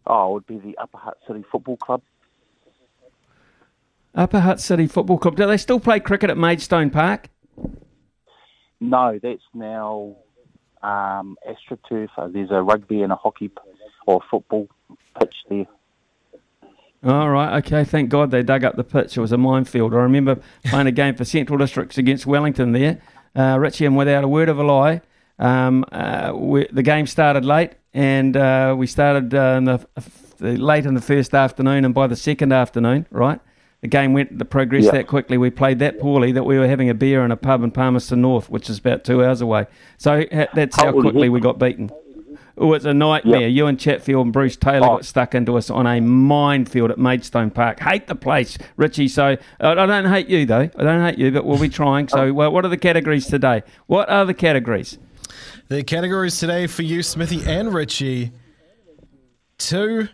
Oh, 0.07 0.30
it 0.30 0.34
would 0.34 0.48
be 0.48 0.57
the 0.57 0.77
Upper 0.77 0.98
Hutt 0.98 1.18
City 1.27 1.44
Football 1.52 1.77
Club. 1.77 2.02
Upper 4.18 4.39
Hutt 4.39 4.60
City 4.60 4.88
Football 4.88 5.19
Club. 5.19 5.35
Do 5.35 5.45
they 5.45 5.57
still 5.57 5.80
play 5.80 5.99
cricket 5.99 6.31
at 6.31 6.38
Maidstone 6.38 6.89
Park? 6.89 7.30
No, 8.81 9.19
that's 9.22 9.44
now 9.53 10.15
um, 10.81 11.38
AstroTurf. 11.48 12.10
Uh, 12.18 12.27
there's 12.27 12.49
a 12.52 12.61
rugby 12.61 13.03
and 13.03 13.11
a 13.11 13.15
hockey 13.15 13.52
or 14.07 14.22
football 14.30 14.68
pitch 15.19 15.35
there. 15.49 15.68
All 17.03 17.30
right, 17.30 17.57
okay. 17.60 17.84
Thank 17.84 18.10
God 18.10 18.31
they 18.31 18.41
dug 18.41 18.64
up 18.64 18.76
the 18.76 18.84
pitch. 18.84 19.18
It 19.18 19.22
was 19.22 19.31
a 19.31 19.38
minefield. 19.38 19.94
I 19.94 19.98
remember 19.98 20.39
playing 20.65 20.88
a 20.88 20.91
game 20.91 21.15
for 21.15 21.26
Central 21.26 21.60
Districts 21.60 21.98
against 21.99 22.26
Wellington 22.26 22.72
there, 22.72 22.99
uh, 23.35 23.57
Richie, 23.60 23.85
and 23.85 23.95
without 23.95 24.23
a 24.23 24.27
word 24.27 24.49
of 24.49 24.57
a 24.57 24.64
lie, 24.64 25.02
um, 25.38 25.85
uh, 25.91 26.31
we, 26.35 26.68
the 26.72 26.81
game 26.81 27.06
started 27.06 27.45
late, 27.45 27.73
and 27.94 28.35
uh, 28.35 28.73
we 28.76 28.88
started 28.88 29.34
uh, 29.35 29.56
in 29.57 29.65
the, 29.65 29.88
the, 30.39 30.57
late 30.57 30.88
in 30.88 30.95
the 30.95 31.02
first 31.02 31.35
afternoon, 31.35 31.85
and 31.85 31.94
by 31.94 32.07
the 32.07 32.15
second 32.15 32.52
afternoon, 32.52 33.06
right, 33.11 33.39
the 33.88 33.98
game 33.98 34.14
went 34.14 34.38
the 34.38 34.46
progress 34.46 34.84
Yeah. 34.86 34.92
that 34.92 35.08
quickly. 35.08 35.38
We 35.38 35.50
played 35.50 35.80
that 35.80 36.00
poorly 36.00 36.32
that 36.34 36.44
we 36.44 36.60
were 36.60 36.68
having 36.68 36.90
a 36.90 36.94
beer 36.94 37.24
in 37.24 37.32
a 37.32 37.38
pub 37.38 37.64
in 37.64 37.72
Palmerston 37.72 38.22
North, 38.22 38.50
which 38.50 38.70
is 38.70 38.80
about 38.80 39.04
two 39.04 39.24
hours 39.24 39.40
away. 39.42 39.66
So 39.98 40.26
that's 40.54 40.76
how 40.76 40.92
Holy 40.92 41.02
quickly 41.02 41.30
we 41.30 41.40
got 41.40 41.58
beaten. 41.58 41.90
Oh, 42.60 42.74
it's 42.74 42.86
a 42.86 42.94
nightmare. 42.94 43.48
You 43.48 43.68
and 43.68 43.80
Chatfield 43.80 44.26
and 44.26 44.34
Bruce 44.34 44.56
Taylor 44.56 44.88
got 44.88 45.06
stuck 45.06 45.36
into 45.36 45.58
us 45.58 45.70
on 45.70 45.86
a 45.86 46.02
minefield 46.02 46.90
at 46.90 46.98
Maidstone 46.98 47.52
Park. 47.52 47.80
Hate 47.80 48.08
the 48.08 48.16
place, 48.16 48.58
Richie. 48.78 49.08
So 49.08 49.38
I 49.60 49.72
I 49.72 49.86
don't 49.86 50.06
hate 50.06 50.28
you 50.28 50.46
though. 50.46 50.70
I 50.76 50.84
don't 50.84 51.02
hate 51.06 51.20
you, 51.20 51.32
but 51.32 51.46
we'll 51.46 51.60
be 51.60 51.70
trying. 51.70 52.08
So, 52.08 52.34
well, 52.34 52.52
what 52.52 52.66
are 52.66 52.70
the 52.70 52.78
categories 52.78 53.28
today? 53.28 53.62
What 53.86 54.10
are 54.10 54.26
the 54.26 54.34
categories? 54.34 54.98
The 55.68 55.84
categories 55.84 56.40
today 56.40 56.66
for 56.68 56.82
you, 56.82 57.04
Smithy 57.04 57.44
and 57.46 57.74
Richie 57.74 58.32
two, 59.60 60.08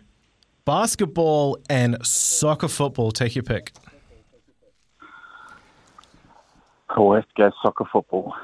basketball 0.64 1.58
and 1.68 2.04
soccer 2.04 2.68
football. 2.68 3.12
Take 3.12 3.34
your 3.34 3.42
pick. 3.42 3.72
Cool, 6.88 7.12
I 7.12 7.16
have 7.16 7.28
to 7.28 7.34
go 7.36 7.50
soccer 7.62 7.84
football. 7.92 8.34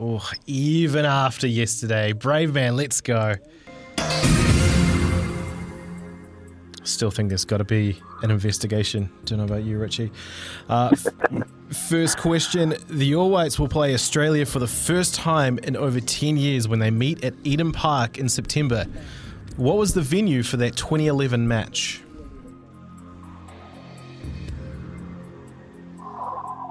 Oh, 0.00 0.30
even 0.46 1.04
after 1.04 1.46
yesterday. 1.46 2.12
Brave 2.12 2.54
man, 2.54 2.76
let's 2.76 3.00
go. 3.00 3.34
Still 6.84 7.10
think 7.10 7.28
there's 7.28 7.44
got 7.44 7.58
to 7.58 7.64
be 7.64 8.00
an 8.22 8.30
investigation. 8.30 9.10
Don't 9.24 9.38
know 9.38 9.44
about 9.44 9.64
you, 9.64 9.78
Richie. 9.78 10.10
Uh, 10.68 10.94
first 11.70 12.16
question 12.18 12.74
The 12.88 13.14
All 13.14 13.30
Whites 13.30 13.58
will 13.58 13.68
play 13.68 13.92
Australia 13.92 14.46
for 14.46 14.58
the 14.58 14.68
first 14.68 15.14
time 15.14 15.58
in 15.58 15.76
over 15.76 16.00
10 16.00 16.36
years 16.36 16.66
when 16.66 16.78
they 16.78 16.90
meet 16.90 17.22
at 17.24 17.34
Eden 17.44 17.72
Park 17.72 18.18
in 18.18 18.28
September. 18.28 18.86
What 19.58 19.76
was 19.76 19.92
the 19.92 20.02
venue 20.02 20.44
for 20.44 20.56
that 20.58 20.76
2011 20.76 21.48
match? 21.48 22.00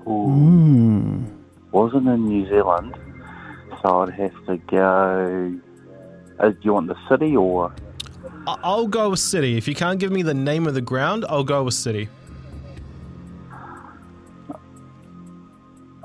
Ooh. 0.08 1.22
Wasn't 1.72 2.08
in 2.08 2.30
New 2.30 2.48
Zealand, 2.48 2.96
so 3.82 4.00
I'd 4.04 4.14
have 4.14 4.46
to 4.46 4.58
go. 4.58 5.60
Uh, 6.40 6.50
do 6.50 6.58
you 6.62 6.74
want 6.74 6.88
the 6.88 6.96
city 7.10 7.36
or? 7.36 7.74
I- 8.48 8.58
I'll 8.64 8.88
go 8.88 9.10
with 9.10 9.20
City. 9.20 9.58
If 9.58 9.68
you 9.68 9.76
can't 9.76 10.00
give 10.00 10.12
me 10.12 10.22
the 10.22 10.34
name 10.34 10.66
of 10.66 10.74
the 10.74 10.82
ground, 10.82 11.26
I'll 11.28 11.44
go 11.44 11.64
with 11.64 11.74
City. 11.74 12.08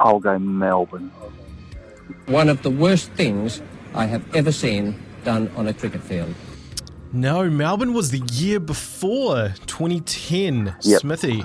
I'll 0.00 0.18
go 0.18 0.36
Melbourne. 0.36 1.12
One 2.26 2.48
of 2.48 2.62
the 2.62 2.70
worst 2.70 3.10
things 3.12 3.62
I 3.94 4.06
have 4.06 4.24
ever 4.34 4.50
seen 4.50 5.00
done 5.24 5.48
on 5.56 5.68
a 5.68 5.74
cricket 5.74 6.02
field. 6.02 6.34
No, 7.12 7.50
Melbourne 7.50 7.92
was 7.92 8.10
the 8.10 8.22
year 8.32 8.58
before 8.58 9.52
2010. 9.66 10.76
Yep. 10.80 11.00
Smithy. 11.00 11.44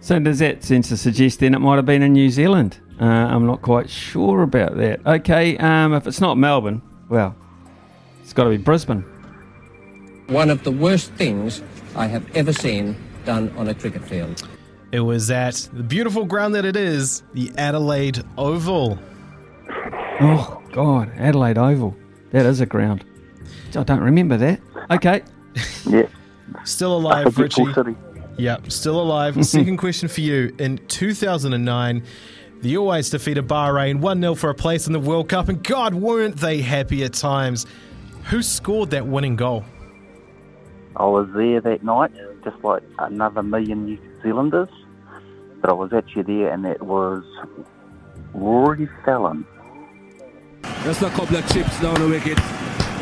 So 0.00 0.20
does 0.20 0.38
that 0.38 0.62
sense 0.62 0.88
to 0.90 0.96
suggest 0.96 1.40
then 1.40 1.54
it 1.54 1.58
might 1.58 1.76
have 1.76 1.86
been 1.86 2.02
in 2.02 2.12
New 2.12 2.30
Zealand? 2.30 2.78
Uh, 3.00 3.04
I'm 3.04 3.44
not 3.46 3.62
quite 3.62 3.90
sure 3.90 4.42
about 4.42 4.76
that. 4.76 5.04
Okay, 5.04 5.56
um, 5.58 5.92
if 5.92 6.06
it's 6.06 6.20
not 6.20 6.38
Melbourne, 6.38 6.80
well, 7.08 7.34
it's 8.22 8.32
got 8.32 8.44
to 8.44 8.50
be 8.50 8.56
Brisbane. 8.56 9.02
One 10.28 10.50
of 10.50 10.62
the 10.62 10.70
worst 10.70 11.10
things 11.14 11.60
I 11.96 12.06
have 12.06 12.24
ever 12.36 12.52
seen 12.52 12.96
done 13.24 13.52
on 13.56 13.68
a 13.68 13.74
cricket 13.74 14.04
field. 14.04 14.46
It 14.92 15.00
was 15.00 15.30
at 15.30 15.68
the 15.72 15.82
beautiful 15.82 16.24
ground 16.24 16.54
that 16.54 16.64
it 16.64 16.76
is, 16.76 17.24
the 17.34 17.50
Adelaide 17.58 18.22
Oval. 18.38 18.98
Oh 20.20 20.62
God, 20.72 21.10
Adelaide 21.16 21.58
Oval. 21.58 21.96
That 22.30 22.46
is 22.46 22.60
a 22.60 22.66
ground. 22.66 23.04
I 23.74 23.82
don't 23.82 24.00
remember 24.00 24.36
that. 24.36 24.60
Okay. 24.90 25.22
Yeah. 25.88 26.06
Still 26.64 26.96
alive, 26.96 27.36
Richie. 27.38 27.72
City. 27.72 27.96
Yep, 28.38 28.70
still 28.70 29.00
alive. 29.00 29.44
Second 29.46 29.78
question 29.78 30.08
for 30.08 30.20
you. 30.20 30.54
In 30.58 30.78
2009, 30.88 32.02
the 32.62 32.76
All 32.76 32.86
Whites 32.86 33.10
defeated 33.10 33.46
Bahrain 33.48 34.00
1 34.00 34.20
0 34.20 34.34
for 34.34 34.50
a 34.50 34.54
place 34.54 34.86
in 34.86 34.92
the 34.92 35.00
World 35.00 35.28
Cup, 35.28 35.48
and 35.48 35.62
God, 35.62 35.94
weren't 35.94 36.36
they 36.36 36.60
happy 36.60 37.04
at 37.04 37.14
times? 37.14 37.66
Who 38.24 38.42
scored 38.42 38.90
that 38.90 39.06
winning 39.06 39.36
goal? 39.36 39.64
I 40.96 41.04
was 41.04 41.28
there 41.34 41.60
that 41.60 41.84
night, 41.84 42.12
just 42.42 42.62
like 42.64 42.82
another 42.98 43.42
million 43.42 43.84
New 43.84 43.98
Zealanders. 44.22 44.68
But 45.60 45.70
I 45.70 45.74
was 45.74 45.92
actually 45.92 46.22
there, 46.22 46.50
and 46.50 46.66
it 46.66 46.82
was 46.82 47.22
Rory 48.34 48.88
Fallon. 49.04 49.46
Just 50.82 51.02
a 51.02 51.10
couple 51.10 51.36
of 51.36 51.52
chips 51.52 51.80
down 51.80 52.00
the 52.00 52.08
wicket, 52.08 52.38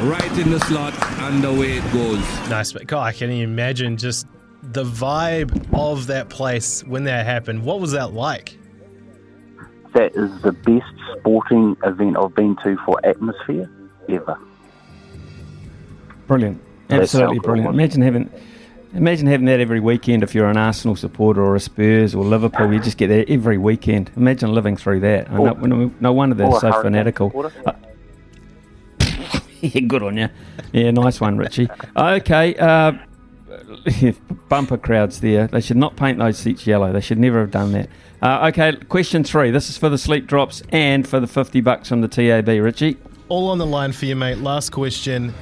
right 0.02 0.38
in 0.38 0.50
the 0.50 0.60
slot, 0.60 0.94
and 1.20 1.44
away 1.44 1.78
it 1.78 1.92
goes. 1.92 2.18
Nice, 2.50 2.72
but 2.72 2.86
God, 2.86 3.02
I 3.02 3.12
can 3.12 3.30
you 3.30 3.44
imagine 3.44 3.96
just 3.96 4.26
the 4.62 4.84
vibe 4.84 5.72
of 5.72 6.06
that 6.08 6.28
place 6.28 6.82
when 6.84 7.04
that 7.04 7.26
happened. 7.26 7.64
What 7.64 7.80
was 7.80 7.92
that 7.92 8.12
like? 8.12 8.58
That 9.94 10.14
is 10.16 10.42
the 10.42 10.52
best 10.52 10.92
sporting 11.18 11.76
event 11.84 12.16
I've 12.16 12.34
been 12.34 12.56
to 12.64 12.76
for 12.84 12.98
atmosphere 13.06 13.70
ever. 14.08 14.38
Brilliant. 16.26 16.60
Absolutely 16.90 17.36
how 17.36 17.40
good 17.40 17.42
brilliant. 17.42 17.66
was. 17.68 17.74
Imagine 17.74 18.02
having 18.02 18.30
imagine 18.94 19.26
having 19.26 19.46
that 19.46 19.60
every 19.60 19.80
weekend 19.80 20.22
if 20.22 20.34
you're 20.34 20.48
an 20.48 20.56
Arsenal 20.56 20.96
supporter 20.96 21.42
or 21.42 21.54
a 21.54 21.60
Spurs 21.60 22.14
or 22.14 22.24
Liverpool. 22.24 22.72
You 22.72 22.80
just 22.80 22.96
get 22.96 23.08
that 23.08 23.30
every 23.30 23.58
weekend. 23.58 24.10
Imagine 24.16 24.52
living 24.52 24.76
through 24.76 25.00
that. 25.00 25.30
I 25.30 25.36
Or- 25.38 25.54
no, 25.54 25.66
no, 25.66 25.92
no 26.00 26.12
wonder 26.12 26.34
they're 26.34 26.60
so 26.60 26.72
fanatical. 26.82 27.52
Uh, 27.64 27.72
yeah, 29.72 29.80
good 29.80 30.02
on 30.02 30.16
you. 30.16 30.28
Yeah, 30.72 30.90
nice 30.90 31.20
one, 31.20 31.38
Richie. 31.38 31.68
Okay, 31.96 32.54
uh, 32.56 32.92
bumper 34.48 34.76
crowds 34.76 35.20
there. 35.20 35.46
They 35.46 35.60
should 35.60 35.78
not 35.78 35.96
paint 35.96 36.18
those 36.18 36.36
seats 36.38 36.66
yellow. 36.66 36.92
They 36.92 37.00
should 37.00 37.18
never 37.18 37.40
have 37.40 37.50
done 37.50 37.72
that. 37.72 37.88
Uh, 38.20 38.50
okay, 38.50 38.76
question 38.88 39.24
three. 39.24 39.50
This 39.50 39.70
is 39.70 39.78
for 39.78 39.88
the 39.88 39.98
sleep 39.98 40.26
drops 40.26 40.62
and 40.70 41.08
for 41.08 41.18
the 41.18 41.26
50 41.26 41.60
bucks 41.62 41.88
from 41.88 42.02
the 42.02 42.08
TAB, 42.08 42.48
Richie. 42.48 42.98
All 43.28 43.48
on 43.48 43.58
the 43.58 43.66
line 43.66 43.92
for 43.92 44.04
you, 44.04 44.16
mate. 44.16 44.38
Last 44.38 44.70
question. 44.70 45.32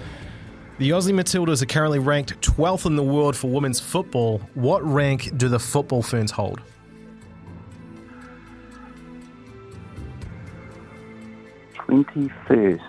The 0.78 0.90
Aussie 0.90 1.12
Matildas 1.12 1.62
are 1.62 1.66
currently 1.66 1.99
ranked 1.99 2.40
12th 2.40 2.86
in 2.86 2.97
the 2.97 3.03
world 3.03 3.36
for 3.36 3.49
women's 3.49 3.81
football. 3.81 4.40
What 4.55 4.85
rank 4.85 5.36
do 5.36 5.49
the 5.49 5.59
football 5.59 6.03
ferns 6.03 6.31
hold? 6.31 6.61
Twenty 11.74 12.31
first. 12.47 12.82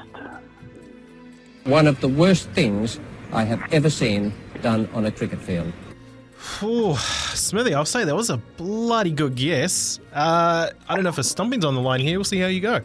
One 1.66 1.88
of 1.88 2.02
the 2.02 2.10
worst 2.10 2.50
things 2.50 3.00
I 3.32 3.44
have 3.46 3.62
ever 3.72 3.90
seen 3.90 4.34
done 4.62 4.90
on 4.94 5.06
a 5.06 5.12
cricket 5.12 5.40
field. 5.40 5.72
Whew, 6.60 6.96
Smithy, 6.98 7.74
I'll 7.74 7.86
say 7.86 8.04
that 8.04 8.16
was 8.16 8.30
a 8.30 8.38
bloody 8.38 9.12
good 9.12 9.36
guess. 9.36 10.00
Uh, 10.14 10.70
I 10.90 10.96
don't 10.96 11.04
know 11.04 11.10
if 11.10 11.18
a 11.18 11.24
stumping's 11.24 11.64
on 11.64 11.74
the 11.76 11.82
line 11.82 12.02
here. 12.02 12.18
We'll 12.18 12.26
see 12.26 12.40
how 12.40 12.48
you 12.48 12.60
go. 12.60 12.82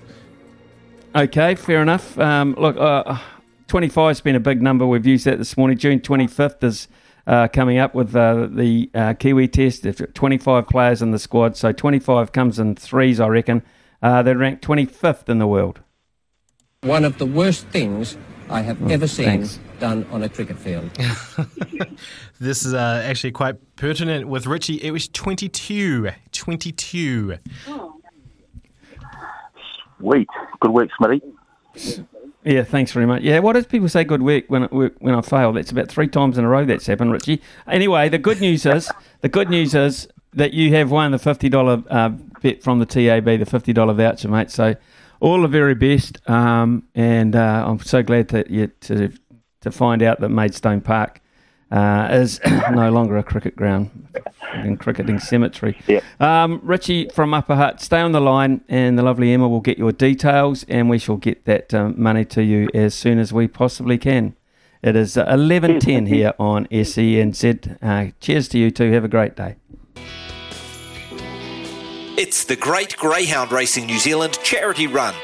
Okay, 1.14 1.56
fair 1.56 1.82
enough. 1.82 2.16
Um, 2.20 2.54
look, 2.56 2.76
uh, 2.76 3.18
25's 3.66 4.20
been 4.20 4.36
a 4.36 4.40
big 4.40 4.62
number. 4.62 4.86
We've 4.86 5.04
used 5.04 5.24
that 5.24 5.38
this 5.38 5.56
morning. 5.56 5.76
June 5.76 5.98
25th 5.98 6.62
is 6.62 6.86
uh, 7.26 7.48
coming 7.48 7.78
up 7.78 7.96
with 7.96 8.14
uh, 8.14 8.46
the 8.48 8.90
uh, 8.94 9.14
Kiwi 9.14 9.48
test. 9.48 9.82
There's 9.82 10.00
25 10.14 10.68
players 10.68 11.02
in 11.02 11.10
the 11.10 11.18
squad, 11.18 11.56
so 11.56 11.72
25 11.72 12.30
comes 12.30 12.60
in 12.60 12.76
threes, 12.76 13.18
I 13.18 13.26
reckon. 13.26 13.64
Uh, 14.00 14.22
they're 14.22 14.38
ranked 14.38 14.64
25th 14.64 15.28
in 15.28 15.38
the 15.38 15.48
world. 15.48 15.80
One 16.82 17.04
of 17.04 17.18
the 17.18 17.26
worst 17.26 17.66
things 17.66 18.16
I 18.50 18.62
have 18.62 18.82
Oh, 18.82 18.88
ever 18.88 19.06
seen 19.06 19.26
thanks. 19.26 19.58
done 19.78 20.06
on 20.10 20.22
a 20.22 20.28
cricket 20.28 20.58
field. 20.58 20.90
This 22.40 22.64
is 22.64 22.72
uh, 22.72 23.02
actually 23.04 23.32
quite 23.32 23.56
pertinent 23.74 24.28
with 24.28 24.46
Richie. 24.46 24.80
It 24.82 24.92
was 24.92 25.08
22. 25.08 26.10
22. 26.30 27.34
Sweet. 29.98 30.28
Good 30.60 30.70
work, 30.70 30.88
Smithy. 30.96 31.20
Yeah, 32.44 32.62
thanks 32.62 32.92
very 32.92 33.06
much. 33.06 33.22
Yeah, 33.22 33.40
what 33.40 33.54
does 33.54 33.66
people 33.66 33.88
say 33.88 34.04
good 34.04 34.22
work 34.22 34.44
when 34.48 34.62
it, 34.64 34.72
when 34.72 35.14
I 35.14 35.20
fail? 35.22 35.52
That's 35.52 35.72
about 35.72 35.88
three 35.88 36.06
times 36.06 36.38
in 36.38 36.44
a 36.44 36.48
row 36.48 36.64
that's 36.64 36.86
happened, 36.86 37.10
Richie. 37.12 37.42
Anyway, 37.66 38.08
the 38.08 38.18
good 38.18 38.40
news 38.40 38.64
is 38.64 38.90
the 39.20 39.28
good 39.28 39.50
news 39.50 39.74
is 39.74 40.08
that 40.34 40.52
you 40.54 40.72
have 40.74 40.90
won 40.92 41.10
the 41.10 41.18
fifty 41.18 41.48
dollar 41.48 41.82
uh, 41.90 42.10
bet 42.40 42.62
from 42.62 42.78
the 42.78 42.86
TAB, 42.86 43.24
the 43.24 43.46
fifty 43.46 43.72
dollar 43.72 43.94
voucher, 43.94 44.28
mate. 44.28 44.50
So 44.52 44.76
all 45.20 45.42
the 45.42 45.48
very 45.48 45.74
best, 45.74 46.18
um, 46.28 46.84
and 46.94 47.34
uh, 47.34 47.64
I'm 47.66 47.80
so 47.80 48.02
glad 48.02 48.28
that 48.28 48.50
you 48.50 48.68
to 48.82 49.12
to 49.60 49.70
find 49.70 50.02
out 50.02 50.20
that 50.20 50.28
Maidstone 50.28 50.80
Park 50.80 51.20
uh, 51.70 52.08
is 52.10 52.40
no 52.72 52.90
longer 52.90 53.16
a 53.16 53.22
cricket 53.22 53.56
ground, 53.56 53.90
in 54.54 54.76
cricketing 54.76 55.18
cemetery. 55.18 55.76
Um, 56.20 56.60
Richie 56.62 57.08
from 57.08 57.34
Upper 57.34 57.56
Hutt, 57.56 57.80
stay 57.80 58.00
on 58.00 58.12
the 58.12 58.20
line, 58.20 58.62
and 58.68 58.98
the 58.98 59.02
lovely 59.02 59.32
Emma 59.32 59.48
will 59.48 59.60
get 59.60 59.78
your 59.78 59.92
details, 59.92 60.64
and 60.68 60.88
we 60.88 60.98
shall 60.98 61.16
get 61.16 61.44
that 61.44 61.74
um, 61.74 61.94
money 62.00 62.24
to 62.26 62.42
you 62.42 62.68
as 62.74 62.94
soon 62.94 63.18
as 63.18 63.32
we 63.32 63.48
possibly 63.48 63.98
can. 63.98 64.34
It 64.82 64.94
is 64.94 65.16
uh, 65.16 65.26
eleven 65.28 65.80
ten 65.80 66.06
here 66.14 66.34
on 66.38 66.66
SENZ. 66.66 67.78
Uh, 67.82 68.12
cheers 68.20 68.48
to 68.48 68.58
you 68.58 68.70
too. 68.70 68.92
Have 68.92 69.04
a 69.04 69.08
great 69.08 69.36
day. 69.36 69.56
It's 72.20 72.42
the 72.42 72.56
Great 72.56 72.96
Greyhound 72.96 73.52
Racing 73.52 73.86
New 73.86 74.00
Zealand 74.00 74.40
charity 74.42 74.88
run. 74.88 75.14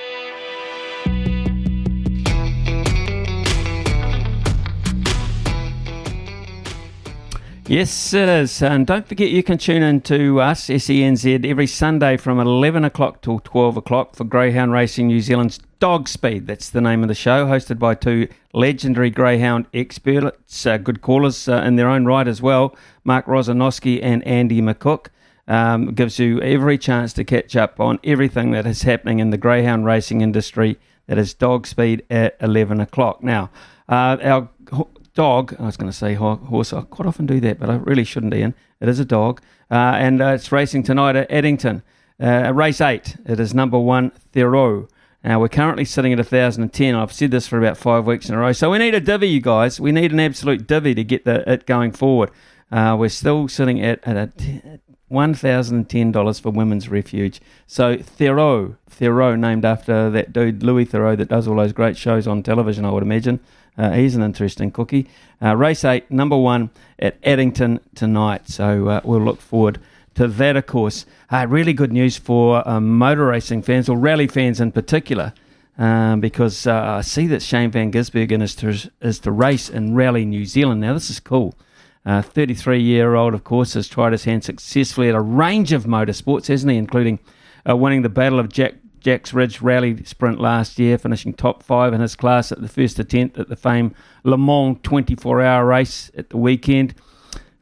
Yes, 7.67 8.15
it 8.15 8.29
is. 8.29 8.63
And 8.63 8.87
don't 8.87 9.09
forget 9.09 9.31
you 9.31 9.43
can 9.43 9.59
tune 9.59 9.83
in 9.83 10.03
to 10.03 10.41
us, 10.41 10.69
SENZ, 10.69 11.45
every 11.45 11.67
Sunday 11.67 12.17
from 12.17 12.39
11 12.39 12.85
o'clock 12.85 13.23
till 13.23 13.41
12 13.41 13.77
o'clock 13.79 14.15
for 14.15 14.23
Greyhound 14.23 14.71
Racing 14.71 15.09
New 15.09 15.21
Zealand's 15.21 15.59
Dog 15.81 16.07
Speed. 16.07 16.47
That's 16.47 16.71
the 16.71 16.81
name 16.81 17.03
of 17.03 17.09
the 17.09 17.15
show, 17.17 17.47
hosted 17.47 17.81
by 17.81 17.97
two 17.97 18.29
legendary 18.53 19.11
Greyhound 19.11 19.67
experts, 19.75 20.65
uh, 20.65 20.77
good 20.77 21.03
callers 21.03 21.49
uh, 21.49 21.57
in 21.67 21.75
their 21.75 21.89
own 21.89 22.05
right 22.05 22.29
as 22.29 22.41
well, 22.41 22.77
Mark 23.03 23.27
Rosanowski 23.27 23.99
and 24.01 24.25
Andy 24.25 24.63
McCook. 24.63 25.09
Um, 25.47 25.93
gives 25.93 26.19
you 26.19 26.41
every 26.41 26.79
chance 26.79 27.13
to 27.15 27.25
catch 27.25 27.55
up 27.55 27.79
on 27.79 27.99
everything 28.03 28.53
that 28.53 28.67
is 28.67 28.83
happening 28.83 29.19
in 29.19 29.29
the 29.29 29.37
Greyhound 29.37 29.85
racing 29.85 30.23
industry. 30.23 30.79
That 31.07 31.19
is 31.19 31.35
Dog 31.35 31.67
Speed 31.67 32.05
at 32.09 32.37
11 32.41 32.81
o'clock. 32.81 33.23
Now, 33.23 33.51
uh, 33.89 34.17
our 34.23 34.49
dog, 35.15 35.55
I 35.59 35.65
was 35.65 35.77
going 35.77 35.91
to 35.91 35.97
say 35.97 36.15
horse, 36.15 36.73
I 36.73 36.83
quite 36.83 37.07
often 37.07 37.27
do 37.27 37.41
that, 37.41 37.59
but 37.59 37.71
I 37.71 37.77
really 37.77 38.05
shouldn't, 38.05 38.35
Ian. 38.35 38.55
It 38.81 38.89
is 38.89 38.99
a 38.99 39.05
dog. 39.05 39.41
Uh, 39.71 39.97
and 39.97 40.21
uh, 40.21 40.29
it's 40.29 40.53
racing 40.53 40.83
tonight 40.83 41.17
at 41.17 41.31
Addington. 41.31 41.83
Uh, 42.21 42.53
race 42.55 42.81
8, 42.81 43.17
it 43.27 43.41
is 43.41 43.55
number 43.55 43.79
one, 43.79 44.11
Thoreau. 44.33 44.89
Now, 45.23 45.41
we're 45.41 45.49
currently 45.49 45.87
sitting 45.87 46.13
at 46.13 46.19
1,010. 46.19 46.95
I've 46.95 47.13
said 47.13 47.31
this 47.31 47.49
for 47.49 47.59
about 47.59 47.79
five 47.79 48.07
weeks 48.07 48.29
in 48.29 48.35
a 48.35 48.39
row. 48.39 48.53
So 48.53 48.71
we 48.71 48.79
need 48.79 48.95
a 48.95 49.01
divvy, 49.01 49.29
you 49.29 49.41
guys. 49.41 49.81
We 49.81 49.91
need 49.91 50.13
an 50.13 50.21
absolute 50.21 50.67
divvy 50.67 50.95
to 50.95 51.03
get 51.03 51.25
the, 51.25 51.51
it 51.51 51.65
going 51.65 51.93
forward. 51.93 52.31
Uh, 52.71 52.97
we're 52.99 53.09
still 53.09 53.49
sitting 53.49 53.81
at, 53.81 54.07
at 54.07 54.17
a 54.17 54.27
t- 54.37 54.61
$1,010 55.15 56.41
for 56.41 56.51
Women's 56.51 56.89
Refuge. 56.89 57.41
So 57.67 57.97
Thoreau, 57.97 58.77
Thoreau, 58.91 59.37
named 59.37 59.65
after 59.65 60.11
that 60.11 60.33
dude 60.33 60.63
Louis 60.63 60.85
Theroux 60.85 61.17
that 61.17 61.29
does 61.29 61.49
all 61.49 61.57
those 61.57 61.73
great 61.73 61.97
shows 61.97 62.27
on 62.27 62.43
television, 62.43 62.85
I 62.85 62.91
would 62.91 63.03
imagine. 63.03 63.41
Uh, 63.77 63.93
he's 63.93 64.15
an 64.15 64.23
interesting 64.23 64.71
cookie. 64.71 65.09
Uh, 65.43 65.57
race 65.57 65.85
8, 65.85 66.11
number 66.11 66.37
1 66.37 66.71
at 66.99 67.17
Addington 67.25 67.81
tonight. 67.95 68.49
So 68.49 68.89
uh, 68.89 69.01
we'll 69.05 69.21
look 69.21 69.41
forward 69.41 69.81
to 70.15 70.29
that, 70.29 70.57
of 70.57 70.67
course. 70.67 71.07
Uh, 71.31 71.47
really 71.49 71.73
good 71.73 71.93
news 71.93 72.17
for 72.17 72.67
um, 72.69 72.99
motor 72.99 73.27
racing 73.27 73.63
fans, 73.63 73.89
or 73.89 73.97
rally 73.97 74.27
fans 74.27 74.61
in 74.61 74.73
particular, 74.73 75.33
um, 75.79 76.21
because 76.21 76.67
uh, 76.67 76.97
I 76.99 77.01
see 77.01 77.27
that 77.29 77.43
Shane 77.43 77.71
Van 77.71 77.91
Gisbergen 77.91 78.43
is 78.43 78.55
to, 78.57 78.91
is 79.01 79.19
to 79.21 79.33
race 79.33 79.69
in 79.69 79.95
Rally 79.95 80.25
New 80.25 80.45
Zealand. 80.45 80.81
Now, 80.81 80.95
this 80.95 81.11
is 81.11 81.21
cool. 81.21 81.55
33 82.07 82.81
year 82.81 83.15
old, 83.15 83.35
of 83.35 83.45
course, 83.45 83.75
has 83.75 83.89
tried 83.89 84.13
his 84.13 84.25
hand 84.25 84.45
successfully 84.45 85.09
at 85.09 85.15
a 85.15 85.21
range 85.21 85.73
of 85.73 85.85
motorsports, 85.85 86.49
hasn't 86.49 86.71
he? 86.71 86.77
Including 86.77 87.19
uh, 87.69 87.77
winning 87.77 88.03
the 88.03 88.09
Battle 88.09 88.39
of 88.39 88.51
Jack 88.51 88.75
Jacks 89.01 89.35
Ridge 89.35 89.61
Rally 89.61 90.03
Sprint 90.05 90.41
last 90.41 90.79
year, 90.79 90.97
finishing 90.97 91.35
top 91.35 91.63
five 91.63 91.93
in 91.93 92.01
his 92.01 92.17
class 92.17 92.51
at 92.51 92.63
the 92.63 92.69
first 92.69 92.99
attempt 92.99 93.39
at 93.39 93.49
the 93.51 93.57
famed 93.57 93.95
Le 94.23 94.39
Mans 94.39 94.79
24 94.83 95.43
hour 95.43 95.67
race 95.67 96.11
at 96.17 96.31
the 96.31 96.39
weekend. 96.39 96.95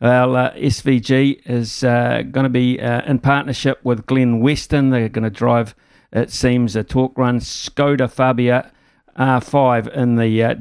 Well, 0.00 0.36
uh, 0.36 0.52
SVG 0.54 1.42
is 1.44 1.84
uh, 1.84 2.22
going 2.30 2.44
to 2.44 2.50
be 2.50 2.80
uh, 2.80 3.02
in 3.02 3.18
partnership 3.18 3.80
with 3.84 4.06
Glenn 4.06 4.40
Weston. 4.40 4.90
They're 4.90 5.08
going 5.08 5.24
to 5.24 5.30
drive, 5.30 5.74
it 6.12 6.30
seems, 6.30 6.74
a 6.76 6.82
talk 6.84 7.16
run 7.16 7.40
Skoda 7.40 8.10
Fabia 8.10 8.72
R5 9.16 9.92
in 9.94 10.16
the 10.16 10.42
uh, 10.42 10.54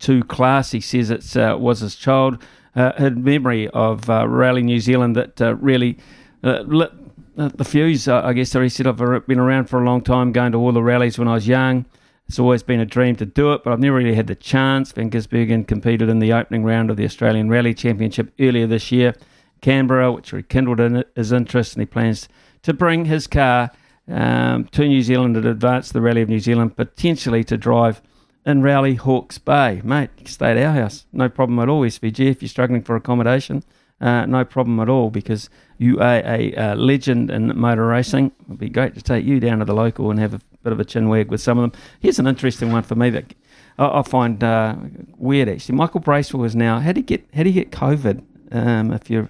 WRC2 0.00 0.28
class. 0.28 0.72
He 0.72 0.80
says 0.80 1.10
it 1.10 1.36
uh, 1.36 1.56
was 1.58 1.80
his 1.80 1.94
child, 1.94 2.42
uh, 2.74 2.92
in 2.98 3.22
memory 3.22 3.68
of 3.68 4.08
Rally 4.08 4.62
New 4.62 4.80
Zealand 4.80 5.16
that 5.16 5.40
really 5.60 5.98
lit 6.42 6.92
the 7.36 7.64
fuse. 7.64 8.08
I 8.08 8.32
guess 8.32 8.52
he 8.52 8.68
said 8.68 8.86
I've 8.86 9.26
been 9.26 9.38
around 9.38 9.66
for 9.66 9.80
a 9.80 9.84
long 9.84 10.02
time, 10.02 10.32
going 10.32 10.52
to 10.52 10.58
all 10.58 10.72
the 10.72 10.82
rallies 10.82 11.18
when 11.18 11.28
I 11.28 11.34
was 11.34 11.48
young. 11.48 11.86
It's 12.28 12.38
always 12.38 12.62
been 12.62 12.78
a 12.78 12.86
dream 12.86 13.16
to 13.16 13.26
do 13.26 13.52
it, 13.54 13.64
but 13.64 13.72
I've 13.72 13.80
never 13.80 13.96
really 13.96 14.14
had 14.14 14.28
the 14.28 14.36
chance. 14.36 14.92
Van 14.92 15.10
Gisbergen 15.10 15.66
competed 15.66 16.08
in 16.08 16.20
the 16.20 16.32
opening 16.32 16.62
round 16.62 16.88
of 16.88 16.96
the 16.96 17.04
Australian 17.04 17.48
Rally 17.48 17.74
Championship 17.74 18.32
earlier 18.38 18.68
this 18.68 18.92
year, 18.92 19.16
Canberra, 19.62 20.12
which 20.12 20.32
rekindled 20.32 20.78
in 20.78 21.04
his 21.16 21.32
interest, 21.32 21.74
and 21.74 21.82
he 21.82 21.86
plans 21.86 22.28
to 22.62 22.72
bring 22.72 23.06
his 23.06 23.26
car 23.26 23.72
um, 24.06 24.66
to 24.66 24.86
New 24.86 25.02
Zealand 25.02 25.36
and 25.36 25.44
advance 25.44 25.90
the 25.90 26.00
Rally 26.00 26.22
of 26.22 26.28
New 26.28 26.38
Zealand, 26.38 26.76
potentially 26.76 27.42
to 27.42 27.56
drive 27.56 28.00
in 28.46 28.62
Rally 28.62 28.94
Hawke's 28.94 29.38
Bay. 29.38 29.80
Mate, 29.84 30.10
you 30.16 30.24
can 30.24 30.32
stay 30.32 30.50
at 30.50 30.56
our 30.56 30.72
house. 30.72 31.06
No 31.12 31.28
problem 31.28 31.58
at 31.58 31.68
all, 31.68 31.82
SVG, 31.82 32.30
if 32.30 32.42
you're 32.42 32.48
struggling 32.48 32.82
for 32.82 32.96
accommodation. 32.96 33.62
Uh, 34.00 34.24
no 34.24 34.44
problem 34.44 34.80
at 34.80 34.88
all 34.88 35.10
because 35.10 35.50
you 35.76 36.00
are 36.00 36.22
a 36.24 36.54
uh, 36.54 36.74
legend 36.74 37.30
in 37.30 37.58
motor 37.58 37.86
racing. 37.86 38.32
It'd 38.46 38.58
be 38.58 38.70
great 38.70 38.94
to 38.94 39.02
take 39.02 39.26
you 39.26 39.40
down 39.40 39.58
to 39.58 39.66
the 39.66 39.74
local 39.74 40.10
and 40.10 40.18
have 40.18 40.32
a 40.32 40.40
bit 40.62 40.72
of 40.72 40.80
a 40.80 40.84
chin 40.84 41.08
wag 41.08 41.30
with 41.30 41.42
some 41.42 41.58
of 41.58 41.70
them. 41.70 41.80
Here's 42.00 42.18
an 42.18 42.26
interesting 42.26 42.72
one 42.72 42.82
for 42.82 42.94
me 42.94 43.10
that 43.10 43.34
I, 43.78 43.98
I 43.98 44.02
find 44.02 44.42
uh, 44.42 44.76
weird 45.18 45.50
actually. 45.50 45.74
Michael 45.74 46.00
Bracewell 46.00 46.44
is 46.44 46.56
now. 46.56 46.80
How 46.80 46.92
did 46.92 46.96
he 46.96 47.02
get? 47.02 47.26
How 47.34 47.42
did 47.42 47.50
he 47.50 47.52
get 47.52 47.70
COVID? 47.72 48.22
Um, 48.52 48.92
if 48.92 49.10
you're 49.10 49.28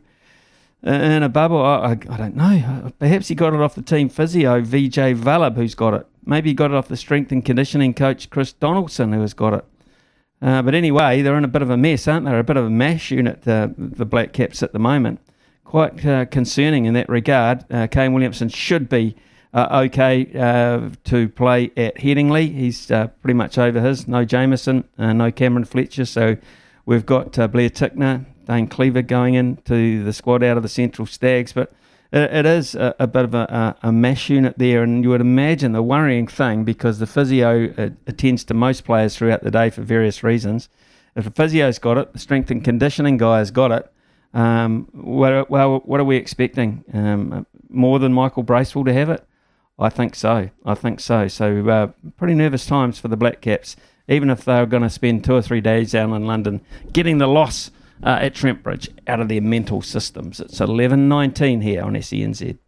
in 0.83 1.23
a 1.23 1.29
bubble, 1.29 1.61
I, 1.61 1.75
I, 1.77 1.91
I, 1.91 2.17
don't 2.17 2.37
know. 2.37 2.93
Perhaps 2.99 3.29
he 3.29 3.35
got 3.35 3.53
it 3.53 3.61
off 3.61 3.75
the 3.75 3.83
team 3.83 4.09
physio 4.09 4.63
Vijay 4.63 5.17
Vallabh, 5.17 5.57
who's 5.57 5.75
got 5.75 5.95
it. 5.95 6.07
Maybe 6.25 6.51
he 6.51 6.55
got 6.55 6.71
it 6.71 6.77
off 6.77 6.89
the 6.89 6.97
strength 6.97 7.33
and 7.33 7.45
conditioning 7.45 7.95
coach 7.95 8.31
Chris 8.31 8.53
Donaldson, 8.53 9.13
who 9.13 9.21
has 9.21 9.35
got 9.35 9.55
it. 9.55 9.65
Uh, 10.43 10.63
but 10.63 10.75
anyway, 10.75 11.23
they're 11.23 11.37
in 11.37 11.45
a 11.45 11.49
bit 11.49 11.63
of 11.63 11.71
a 11.71 11.77
mess, 11.77 12.09
aren't 12.09 12.25
they? 12.25 12.39
A 12.39 12.43
bit 12.43 12.57
of 12.57 12.65
a 12.65 12.71
mash 12.71 13.11
unit, 13.11 13.47
uh, 13.47 13.69
the 13.77 14.07
Black 14.07 14.33
Caps 14.33 14.63
at 14.63 14.73
the 14.73 14.79
moment. 14.79 15.21
Quite 15.65 16.05
uh, 16.05 16.25
concerning 16.27 16.87
in 16.87 16.95
that 16.95 17.09
regard. 17.09 17.65
Uh, 17.71 17.87
Kane 17.87 18.13
Williamson 18.13 18.49
should 18.49 18.89
be 18.89 19.17
uh, 19.53 19.83
okay 19.85 20.31
uh, 20.35 20.91
to 21.05 21.29
play 21.29 21.71
at 21.77 21.97
Headingley. 21.97 22.55
He's 22.55 22.91
uh, 22.91 23.09
pretty 23.23 23.35
much 23.35 23.59
over 23.59 23.81
his. 23.81 24.09
No 24.09 24.25
Jamieson, 24.25 24.85
no 24.99 25.31
Cameron 25.31 25.65
Fletcher. 25.65 26.07
So 26.07 26.37
we've 26.87 27.07
got 27.07 27.33
Blair 27.53 27.71
Tickner, 27.71 28.25
Dane 28.47 28.67
Cleaver 28.67 29.03
going 29.03 29.35
into 29.35 30.03
the 30.03 30.13
squad 30.13 30.43
out 30.43 30.57
of 30.57 30.63
the 30.63 30.69
Central 30.69 31.07
Stags. 31.07 31.53
But 31.53 31.73
it, 32.13 32.33
it 32.33 32.47
is 32.47 32.75
a, 32.75 32.95
a, 32.99 33.07
bit 33.07 33.25
of 33.25 33.35
a, 33.35 33.77
a, 33.83 33.93
mash 33.93 34.31
unit 34.31 34.59
there. 34.59 34.83
And 34.83 35.05
you 35.05 35.11
would 35.11 35.21
imagine 35.21 35.73
the 35.73 35.83
worrying 35.83 36.27
thing, 36.27 36.65
because 36.65 36.99
the 36.99 37.07
physio 37.07 37.73
uh, 37.77 37.91
attends 38.07 38.45
to 38.45 38.55
most 38.55 38.85
players 38.85 39.17
throughout 39.17 39.43
the 39.43 39.51
day 39.51 39.71
for 39.71 39.83
various 39.83 40.23
reasons. 40.23 40.69
If 41.17 41.25
the 41.25 41.31
physio's 41.31 41.79
got 41.79 41.99
it, 41.99 42.13
the 42.13 42.19
strength 42.19 42.51
and 42.51 42.65
conditioning 42.65 43.17
guy 43.17 43.39
has 43.39 43.51
got 43.51 43.73
it. 43.73 43.93
Um, 44.33 44.89
what, 44.93 45.51
well, 45.51 45.81
what 45.81 46.01
are 46.01 46.05
we 46.05 46.17
expecting? 46.17 46.85
Um, 46.93 47.47
more 47.69 47.99
than 47.99 48.13
Michael 48.13 48.43
Bracewell 48.43 48.85
to 48.85 48.93
have 48.93 49.11
it? 49.11 49.25
I 49.79 49.89
think 49.89 50.15
so. 50.15 50.51
I 50.65 50.75
think 50.75 51.01
so. 51.01 51.27
So 51.29 51.69
uh, 51.69 51.87
pretty 52.17 52.35
nervous 52.35 52.67
times 52.67 52.99
for 52.99 53.09
the 53.09 53.17
Black 53.17 53.41
Caps, 53.41 53.77
even 54.09 54.29
if 54.29 54.45
they're 54.45 54.67
going 54.67 54.83
to 54.83 54.91
spend 54.91 55.25
two 55.25 55.35
or 55.35 55.43
three 55.43 55.61
days 55.61 55.93
down 55.93 56.13
in 56.13 56.27
London 56.27 56.61
getting 56.93 57.19
the 57.19 57.27
loss 57.27 57.71
uh, 58.03 58.19
at 58.21 58.35
Trent 58.35 58.63
Bridge 58.63 58.89
out 59.07 59.21
of 59.21 59.29
their 59.29 59.41
mental 59.41 59.83
systems. 59.83 60.41
It's 60.41 60.61
11.19 60.61 61.63
here 61.63 61.83
on 61.83 61.95
SENZ. 61.95 62.59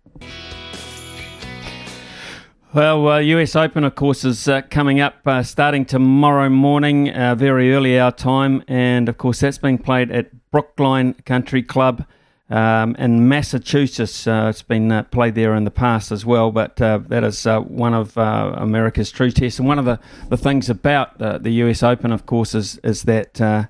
Well, 2.74 3.06
uh, 3.06 3.18
US 3.18 3.54
Open, 3.54 3.84
of 3.84 3.94
course, 3.96 4.24
is 4.24 4.48
uh, 4.48 4.62
coming 4.62 4.98
up 4.98 5.16
uh, 5.26 5.42
starting 5.42 5.84
tomorrow 5.84 6.48
morning, 6.48 7.10
uh, 7.10 7.34
very 7.34 7.74
early 7.74 8.00
our 8.00 8.12
time. 8.12 8.64
And, 8.66 9.10
of 9.10 9.18
course, 9.18 9.40
that's 9.40 9.58
being 9.58 9.76
played 9.76 10.10
at 10.10 10.50
Brookline 10.50 11.12
Country 11.26 11.62
Club 11.62 12.06
um, 12.48 12.96
in 12.96 13.28
Massachusetts. 13.28 14.26
Uh, 14.26 14.46
it's 14.48 14.62
been 14.62 14.90
uh, 14.90 15.02
played 15.02 15.34
there 15.34 15.54
in 15.54 15.64
the 15.64 15.70
past 15.70 16.10
as 16.10 16.24
well, 16.24 16.50
but 16.50 16.76
that 16.76 17.24
is 17.24 17.44
one 17.44 17.92
of 17.92 18.16
America's 18.16 19.10
true 19.10 19.30
tests. 19.30 19.58
And 19.58 19.68
one 19.68 19.78
of 19.78 19.84
the, 19.84 20.00
the 20.30 20.38
things 20.38 20.70
about 20.70 21.18
the 21.18 21.50
US 21.50 21.82
Open, 21.82 22.10
of 22.10 22.24
course, 22.24 22.54
is, 22.54 22.78
is 22.78 23.02
that 23.02 23.68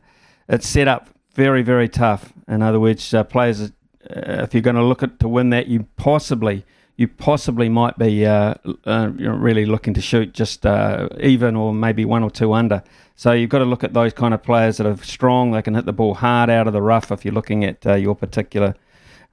it's 0.48 0.68
set 0.68 0.86
up 0.86 1.08
very, 1.34 1.62
very 1.62 1.88
tough. 1.88 2.32
In 2.48 2.62
other 2.62 2.80
words, 2.80 3.14
players, 3.28 3.72
if 4.04 4.54
you're 4.54 4.62
going 4.62 4.76
to 4.76 4.84
look 4.84 5.02
at 5.02 5.18
to 5.20 5.28
win 5.28 5.50
that, 5.50 5.68
you 5.68 5.86
possibly 5.96 6.64
you 6.96 7.08
possibly 7.08 7.68
might 7.68 7.98
be 7.98 8.26
uh, 8.26 8.54
uh, 8.84 9.10
really 9.16 9.64
looking 9.64 9.94
to 9.94 10.00
shoot 10.00 10.32
just 10.34 10.66
uh, 10.66 11.08
even 11.20 11.56
or 11.56 11.72
maybe 11.72 12.04
one 12.04 12.22
or 12.22 12.30
two 12.30 12.52
under. 12.52 12.82
So 13.16 13.32
you've 13.32 13.50
got 13.50 13.58
to 13.58 13.64
look 13.64 13.82
at 13.82 13.94
those 13.94 14.12
kind 14.12 14.34
of 14.34 14.42
players 14.42 14.76
that 14.76 14.86
are 14.86 14.96
strong. 14.98 15.52
They 15.52 15.62
can 15.62 15.74
hit 15.74 15.86
the 15.86 15.92
ball 15.92 16.14
hard 16.14 16.50
out 16.50 16.66
of 16.66 16.72
the 16.72 16.82
rough. 16.82 17.10
If 17.10 17.24
you're 17.24 17.34
looking 17.34 17.64
at 17.64 17.86
uh, 17.86 17.94
your 17.94 18.14
particular, 18.14 18.74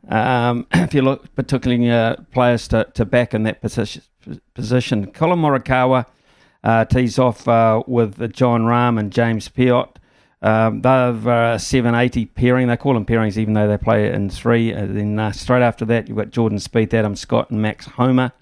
um, 0.07 0.67
if 0.73 0.93
you 0.93 1.01
look 1.01 1.34
particularly 1.35 1.89
uh, 1.91 2.15
players 2.31 2.67
to, 2.69 2.85
to 2.93 3.05
back 3.05 3.34
in 3.34 3.43
that 3.43 3.61
position. 3.61 4.01
position. 4.53 5.11
Collin 5.11 5.39
Morikawa 5.39 6.05
uh, 6.63 6.85
tees 6.85 7.19
off 7.19 7.45
with 7.88 8.34
Jon 8.34 8.63
Rahm 8.63 8.99
and 8.99 9.11
James 9.11 9.49
Piot. 9.49 9.97
Um, 10.41 10.82
they've 10.82 11.28
uh, 11.28 11.57
780 11.57 12.26
pairing. 12.28 12.68
They 12.68 12.78
call 12.78 12.94
them 12.94 13.06
pairings 13.06 13.38
even 13.38 13.53
though 13.53 13.68
they 13.68 13.78
play 13.78 14.11
in 14.11 14.30
three. 14.30 14.72
And 14.72 14.98
then 14.98 15.20
uh, 15.20 15.32
straight 15.32 15.61
after 15.61 15.86
that, 15.86 16.07
you've 16.07 16.18
got 16.18 16.32
Jordan 16.32 16.60
Spieth, 16.60 16.94
Adam 16.94 17.16
Scott, 17.16 17.49
and 17.49 17.61
Max 17.61 17.86
Homa. 17.86 18.34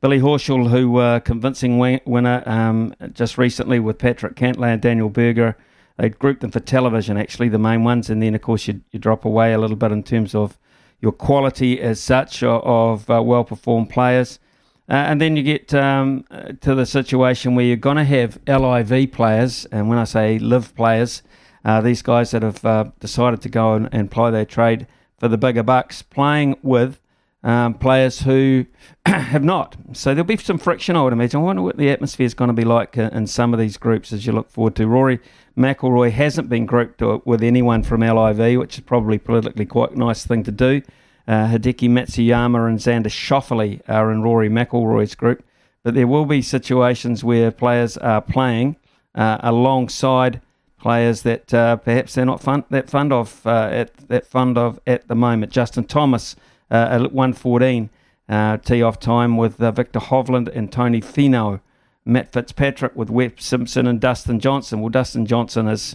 Billy 0.00 0.18
Horschel, 0.18 0.68
who 0.70 0.90
were 0.90 1.20
convincing 1.20 1.78
winner 1.78 2.42
um, 2.46 2.92
just 3.12 3.38
recently 3.38 3.78
with 3.78 3.98
Patrick 3.98 4.34
Cantlay 4.34 4.72
and 4.72 4.82
Daniel 4.82 5.08
Berger. 5.08 5.56
They 5.96 6.08
grouped 6.08 6.40
them 6.40 6.50
for 6.50 6.58
television, 6.58 7.16
actually, 7.16 7.48
the 7.48 7.58
main 7.58 7.84
ones. 7.84 8.10
And 8.10 8.20
then, 8.20 8.34
of 8.34 8.42
course, 8.42 8.66
you, 8.66 8.80
you 8.90 8.98
drop 8.98 9.24
away 9.24 9.52
a 9.52 9.58
little 9.58 9.76
bit 9.76 9.92
in 9.92 10.02
terms 10.02 10.34
of 10.34 10.58
your 11.00 11.12
quality 11.12 11.80
as 11.80 12.00
such 12.00 12.42
of 12.42 13.08
uh, 13.10 13.22
well 13.22 13.44
performed 13.44 13.90
players. 13.90 14.38
Uh, 14.88 14.94
and 14.94 15.20
then 15.20 15.36
you 15.36 15.42
get 15.42 15.72
um, 15.74 16.24
to 16.60 16.74
the 16.74 16.84
situation 16.84 17.54
where 17.54 17.64
you're 17.64 17.76
going 17.76 17.96
to 17.96 18.04
have 18.04 18.38
LIV 18.46 19.12
players, 19.12 19.64
and 19.66 19.88
when 19.88 19.98
I 19.98 20.04
say 20.04 20.38
live 20.38 20.74
players, 20.74 21.22
uh, 21.64 21.80
these 21.80 22.02
guys 22.02 22.32
that 22.32 22.42
have 22.42 22.64
uh, 22.64 22.84
decided 22.98 23.40
to 23.42 23.48
go 23.48 23.74
and, 23.74 23.88
and 23.92 24.10
ply 24.10 24.30
their 24.30 24.44
trade 24.44 24.86
for 25.18 25.28
the 25.28 25.38
bigger 25.38 25.62
bucks, 25.62 26.02
playing 26.02 26.56
with 26.62 27.00
um, 27.44 27.74
players 27.74 28.20
who 28.20 28.66
have 29.06 29.44
not. 29.44 29.76
So 29.92 30.14
there'll 30.14 30.24
be 30.24 30.36
some 30.36 30.58
friction, 30.58 30.96
I 30.96 31.02
would 31.02 31.12
imagine. 31.12 31.40
I 31.40 31.44
wonder 31.44 31.62
what 31.62 31.76
the 31.76 31.90
atmosphere 31.90 32.26
is 32.26 32.34
going 32.34 32.48
to 32.48 32.54
be 32.54 32.64
like 32.64 32.98
uh, 32.98 33.10
in 33.12 33.26
some 33.26 33.52
of 33.52 33.60
these 33.60 33.76
groups 33.76 34.12
as 34.12 34.26
you 34.26 34.32
look 34.32 34.50
forward 34.50 34.76
to. 34.76 34.86
Rory 34.86 35.20
McIlroy 35.56 36.10
hasn't 36.10 36.48
been 36.48 36.66
grouped 36.66 37.02
with 37.24 37.42
anyone 37.42 37.82
from 37.82 38.00
LIV, 38.00 38.58
which 38.58 38.78
is 38.78 38.84
probably 38.84 39.18
politically 39.18 39.66
quite 39.66 39.92
a 39.92 39.98
nice 39.98 40.26
thing 40.26 40.42
to 40.44 40.52
do. 40.52 40.82
Uh, 41.26 41.46
Hideki 41.46 41.88
Matsuyama 41.88 42.68
and 42.68 42.78
Xander 42.78 43.06
Schauffele 43.06 43.80
are 43.88 44.10
in 44.10 44.22
Rory 44.22 44.48
McIlroy's 44.48 45.14
group, 45.14 45.44
but 45.82 45.94
there 45.94 46.06
will 46.06 46.26
be 46.26 46.42
situations 46.42 47.22
where 47.22 47.50
players 47.50 47.96
are 47.96 48.20
playing 48.20 48.76
uh, 49.14 49.38
alongside 49.40 50.40
players 50.78 51.22
that 51.22 51.54
uh, 51.54 51.76
perhaps 51.76 52.14
they're 52.14 52.26
not 52.26 52.42
that 52.70 52.90
fond 52.90 53.12
of 53.12 53.46
uh, 53.46 53.68
at 53.70 53.96
that 54.08 54.26
fund 54.26 54.58
of 54.58 54.80
at 54.86 55.06
the 55.06 55.14
moment. 55.14 55.52
Justin 55.52 55.84
Thomas 55.84 56.34
uh, 56.70 56.88
at 56.90 57.12
114 57.12 57.88
uh, 58.28 58.56
tee 58.58 58.82
off 58.82 58.98
time 58.98 59.36
with 59.36 59.56
Viktor 59.56 60.00
Hovland 60.00 60.48
and 60.54 60.72
Tony 60.72 61.00
Finau. 61.00 61.60
Matt 62.04 62.32
Fitzpatrick 62.32 62.96
with 62.96 63.10
Webb 63.10 63.40
Simpson 63.40 63.86
and 63.86 64.00
Dustin 64.00 64.40
Johnson. 64.40 64.80
Well, 64.80 64.88
Dustin 64.88 65.24
Johnson 65.24 65.68
is 65.68 65.94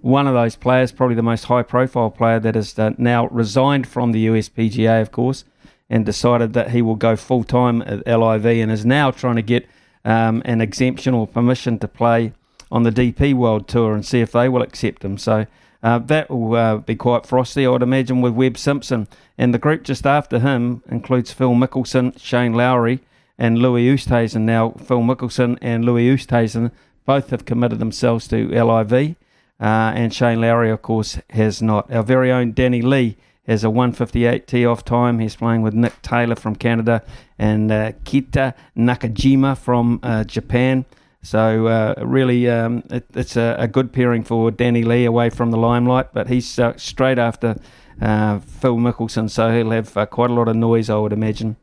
one 0.00 0.26
of 0.26 0.34
those 0.34 0.56
players, 0.56 0.92
probably 0.92 1.16
the 1.16 1.22
most 1.22 1.44
high 1.44 1.62
profile 1.62 2.10
player 2.10 2.40
that 2.40 2.54
has 2.54 2.78
uh, 2.78 2.92
now 2.98 3.28
resigned 3.28 3.86
from 3.86 4.12
the 4.12 4.26
USPGA, 4.26 5.00
of 5.00 5.12
course, 5.12 5.44
and 5.88 6.04
decided 6.04 6.52
that 6.54 6.70
he 6.70 6.82
will 6.82 6.96
go 6.96 7.16
full 7.16 7.44
time 7.44 7.82
at 7.82 8.06
LIV 8.06 8.46
and 8.46 8.70
is 8.70 8.84
now 8.84 9.10
trying 9.10 9.36
to 9.36 9.42
get 9.42 9.66
um, 10.04 10.42
an 10.44 10.60
exemption 10.60 11.14
or 11.14 11.26
permission 11.26 11.78
to 11.78 11.88
play 11.88 12.32
on 12.70 12.82
the 12.82 12.90
DP 12.90 13.34
World 13.34 13.68
Tour 13.68 13.94
and 13.94 14.04
see 14.04 14.20
if 14.20 14.32
they 14.32 14.48
will 14.48 14.62
accept 14.62 15.04
him. 15.04 15.18
So 15.18 15.46
uh, 15.82 15.98
that 15.98 16.30
will 16.30 16.54
uh, 16.54 16.76
be 16.78 16.96
quite 16.96 17.26
frosty, 17.26 17.66
I 17.66 17.70
would 17.70 17.82
imagine, 17.82 18.20
with 18.20 18.34
Webb 18.34 18.58
Simpson. 18.58 19.06
And 19.38 19.52
the 19.52 19.58
group 19.58 19.84
just 19.84 20.06
after 20.06 20.38
him 20.38 20.82
includes 20.88 21.32
Phil 21.32 21.52
Mickelson, 21.52 22.18
Shane 22.18 22.54
Lowry, 22.54 23.00
and 23.38 23.58
Louis 23.58 23.86
Oosthuizen. 23.86 24.42
Now, 24.42 24.70
Phil 24.70 25.00
Mickelson 25.00 25.58
and 25.60 25.84
Louis 25.84 26.08
Oosthuizen 26.08 26.72
both 27.04 27.30
have 27.30 27.44
committed 27.44 27.78
themselves 27.78 28.26
to 28.28 28.48
LIV, 28.48 29.14
uh, 29.60 29.92
and 29.94 30.12
Shane 30.12 30.40
Lowry, 30.40 30.70
of 30.70 30.82
course, 30.82 31.18
has 31.30 31.62
not. 31.62 31.90
Our 31.90 32.02
very 32.02 32.30
own 32.30 32.52
Danny 32.52 32.82
Lee 32.82 33.16
has 33.46 33.64
a 33.64 33.70
158 33.70 34.46
tee 34.46 34.66
off 34.66 34.84
time. 34.84 35.18
He's 35.18 35.36
playing 35.36 35.62
with 35.62 35.74
Nick 35.74 36.02
Taylor 36.02 36.34
from 36.34 36.56
Canada 36.56 37.02
and 37.38 37.70
uh, 37.70 37.92
Keita 38.04 38.54
Nakajima 38.76 39.56
from 39.56 40.00
uh, 40.02 40.24
Japan. 40.24 40.84
So 41.22 41.66
uh, 41.66 41.94
really, 42.04 42.48
um, 42.48 42.84
it, 42.90 43.06
it's 43.14 43.36
a, 43.36 43.56
a, 43.58 43.66
good 43.66 43.92
pairing 43.92 44.22
for 44.22 44.52
Danny 44.52 44.84
Lee 44.84 45.04
away 45.04 45.28
from 45.28 45.50
the 45.50 45.56
limelight, 45.56 46.12
but 46.12 46.28
he's 46.28 46.56
uh, 46.58 46.76
straight 46.76 47.18
after 47.18 47.56
uh, 48.00 48.38
Phil 48.38 48.76
Mickelson, 48.76 49.28
so 49.28 49.52
he'll 49.52 49.72
have 49.72 49.96
uh, 49.96 50.06
quite 50.06 50.30
a 50.30 50.34
lot 50.34 50.46
of 50.46 50.54
noise, 50.54 50.88
I 50.88 50.96
would 50.96 51.12
imagine, 51.12 51.56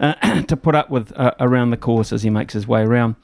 uh, 0.00 0.42
to 0.48 0.56
put 0.56 0.74
up 0.74 0.90
with 0.90 1.12
uh, 1.16 1.32
around 1.38 1.70
the 1.70 1.76
course 1.76 2.12
as 2.12 2.22
he 2.22 2.30
makes 2.30 2.54
his 2.54 2.66
way 2.66 2.82
around. 2.82 3.16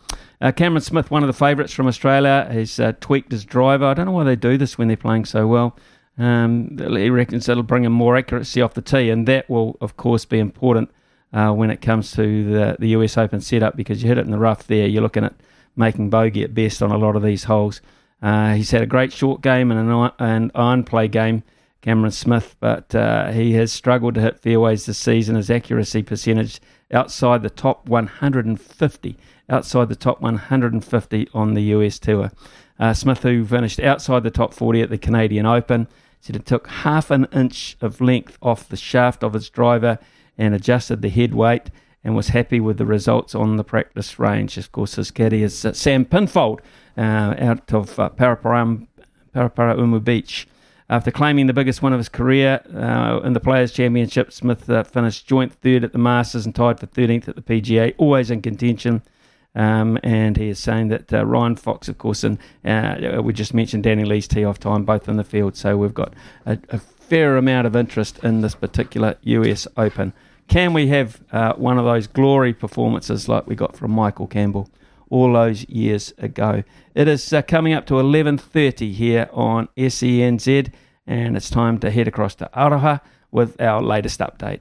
Cameron 0.55 0.83
Smith, 0.83 1.11
one 1.11 1.23
of 1.23 1.29
the 1.29 1.33
favourites 1.33 1.73
from 1.73 1.87
Australia, 1.87 2.47
has 2.51 2.79
tweaked 3.01 3.33
his 3.33 3.47
driver. 3.47 3.87
I 3.87 3.95
don't 3.95 4.05
know 4.05 4.13
why 4.13 4.25
they 4.25 4.37
do 4.37 4.59
this 4.59 4.77
when 4.77 4.87
they're 4.87 4.97
playing 4.97 5.25
so 5.25 5.47
well. 5.47 5.75
Um, 6.19 6.77
he 6.79 7.09
reckons 7.09 7.49
it'll 7.49 7.63
bring 7.63 7.85
him 7.85 7.93
more 7.93 8.19
accuracy 8.19 8.61
off 8.61 8.75
the 8.75 8.83
tee, 8.83 9.09
and 9.09 9.27
that 9.29 9.49
will, 9.49 9.79
of 9.81 9.97
course, 9.97 10.27
be 10.27 10.39
important 10.39 10.91
when 11.31 11.71
it 11.71 11.81
comes 11.81 12.13
to 12.13 12.45
the, 12.45 12.77
the 12.79 12.89
US 12.89 13.17
Open 13.17 13.41
setup 13.41 13.77
because 13.77 14.03
you 14.03 14.09
hit 14.09 14.19
it 14.19 14.27
in 14.27 14.31
the 14.31 14.39
rough 14.39 14.67
there, 14.67 14.87
you're 14.87 15.01
looking 15.01 15.25
at 15.25 15.35
making 15.77 16.11
bogey 16.11 16.43
at 16.43 16.55
best 16.55 16.83
on 16.83 16.91
a 16.91 16.99
lot 16.99 17.17
of 17.17 17.23
these 17.23 17.45
holes. 17.45 17.81
Uh, 18.23 18.55
he's 18.55 18.71
had 18.71 18.83
a 18.83 18.87
great 18.87 19.13
short 19.13 19.43
game 19.43 19.71
and 19.71 19.91
an, 19.91 20.11
an 20.19 20.51
iron 20.55 20.83
play 20.83 21.07
game, 21.07 21.43
Cameron 21.87 22.11
Smith, 22.11 22.57
but 22.59 22.93
uh, 22.97 23.31
he 23.31 23.53
has 23.53 23.73
struggled 23.73 24.17
to 24.17 24.21
hit 24.21 24.41
fairways 24.41 24.87
this 24.87 24.99
season. 24.99 25.37
His 25.37 25.53
accuracy 25.53 26.03
percentage 26.03 26.61
outside 26.91 27.45
the 27.45 27.51
top 27.51 27.89
150, 27.89 29.17
outside 29.49 29.89
the 29.89 29.95
top 29.95 30.21
150 30.21 31.29
on 31.33 31.55
the 31.55 31.63
US 31.63 32.01
Tour. 32.01 32.33
Uh, 32.81 32.93
Smith, 32.93 33.23
who 33.23 33.45
finished 33.45 33.79
outside 33.79 34.25
the 34.25 34.33
top 34.33 34.53
40 34.53 34.83
at 34.83 34.91
the 34.91 34.99
Canadian 34.99 35.47
Open, 35.47 35.87
said 36.21 36.35
it 36.35 36.45
took 36.45 36.67
half 36.67 37.13
an 37.13 37.29
inch 37.33 37.77
of 37.81 38.01
length 38.01 38.37
off 38.43 38.69
the 38.69 38.77
shaft 38.77 39.23
of 39.23 39.35
his 39.35 39.49
driver 39.49 40.01
and 40.37 40.57
adjusted 40.57 41.03
the 41.03 41.09
head 41.09 41.35
weight 41.35 41.71
and 42.03 42.17
was 42.17 42.31
happy 42.31 42.59
with 42.59 42.79
the 42.79 42.85
results 42.85 43.33
on 43.33 43.59
the 43.59 43.65
practice 43.65 44.19
range. 44.19 44.59
Of 44.59 44.73
course, 44.73 44.97
his 44.97 45.13
caddy 45.13 45.45
is 45.45 45.65
uh, 45.65 45.73
Sam 45.73 46.05
Pinfold 46.05 46.63
uh, 46.99 47.37
out 47.39 47.73
of 47.73 47.97
uh, 48.01 48.11
Paraparaumu 48.11 50.03
Beach. 50.03 50.49
After 50.89 51.11
claiming 51.11 51.49
the 51.49 51.53
biggest 51.53 51.83
win 51.83 51.93
of 51.93 51.99
his 51.99 52.09
career 52.09 52.61
uh, 52.73 53.21
in 53.25 53.33
the 53.33 53.41
Players' 53.41 53.73
Championship, 53.73 54.33
Smith 54.33 54.71
uh, 54.71 54.85
finished 54.85 55.27
joint 55.27 55.53
third 55.53 55.83
at 55.83 55.93
the 55.93 55.99
Masters 55.99 56.47
and 56.47 56.55
tied 56.55 56.79
for 56.79 56.87
13th 56.87 57.29
at 57.29 57.35
the 57.35 57.43
PGA, 57.43 57.95
always 57.99 58.31
in 58.31 58.41
contention. 58.41 59.03
Um, 59.57 59.99
and 60.05 60.37
he 60.37 60.49
is 60.49 60.61
saying 60.61 60.89
that 60.89 61.13
uh, 61.13 61.25
Ryan 61.25 61.57
Fox, 61.57 61.89
of 61.89 61.99
course, 61.99 62.23
and 62.23 62.39
uh, 62.65 63.21
we 63.25 63.33
just 63.33 63.55
mentioned 63.55 63.83
Danny 63.83 64.05
Lee's 64.05 64.29
tee 64.29 64.45
off 64.45 64.61
time, 64.61 64.85
both 64.85 65.09
in 65.09 65.17
the 65.17 65.25
field. 65.25 65.57
So 65.57 65.77
we've 65.77 65.95
got 65.95 66.13
a, 66.45 66.59
a 66.69 66.79
fair 66.79 67.37
amount 67.37 67.67
of 67.67 67.75
interest 67.75 68.23
in 68.23 68.43
this 68.43 68.55
particular 68.55 69.17
US 69.23 69.67
Open. 69.77 70.13
Can 70.47 70.73
we 70.73 70.89
have 70.89 71.21
uh, 71.33 71.55
one 71.55 71.79
of 71.79 71.85
those 71.85 72.07
glory 72.07 72.53
performances 72.53 73.29
like 73.29 73.47
we 73.49 73.57
got 73.57 73.77
from 73.77 73.91
Michael 73.91 74.29
Campbell 74.29 74.71
all 75.11 75.33
those 75.33 75.69
years 75.69 76.13
ago? 76.19 76.63
It 76.95 77.09
is 77.09 77.33
uh, 77.33 77.43
coming 77.43 77.73
up 77.73 77.87
to 77.87 77.95
11.30 77.95 78.93
here 78.93 79.29
on 79.33 79.69
SENZ 79.77 80.73
and 81.07 81.37
it's 81.37 81.51
time 81.51 81.79
to 81.79 81.91
head 81.91 82.09
across 82.09 82.35
to 82.37 82.51
Aroha 82.55 83.01
with 83.31 83.61
our 83.61 83.83
latest 83.83 84.21
update. 84.21 84.61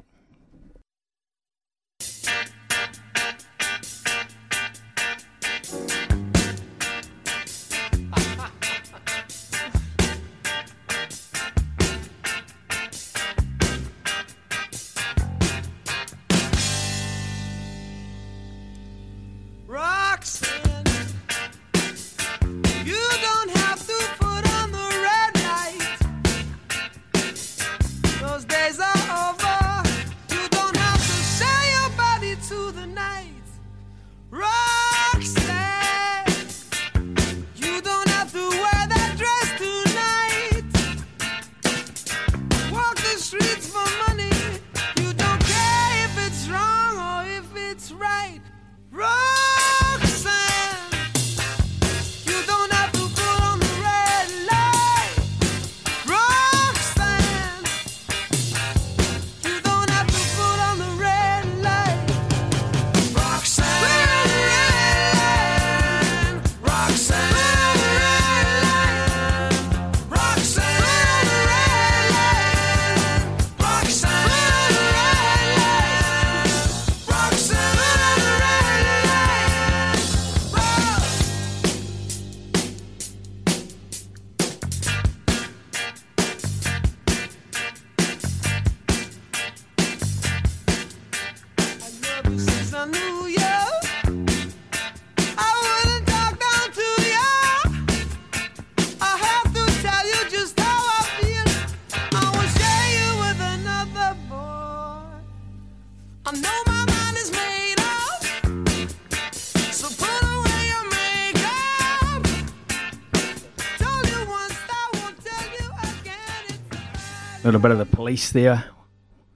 There, 118.31 118.65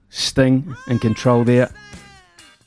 Sting 0.08 0.74
and 0.86 1.00
control 1.00 1.44
there. 1.44 1.70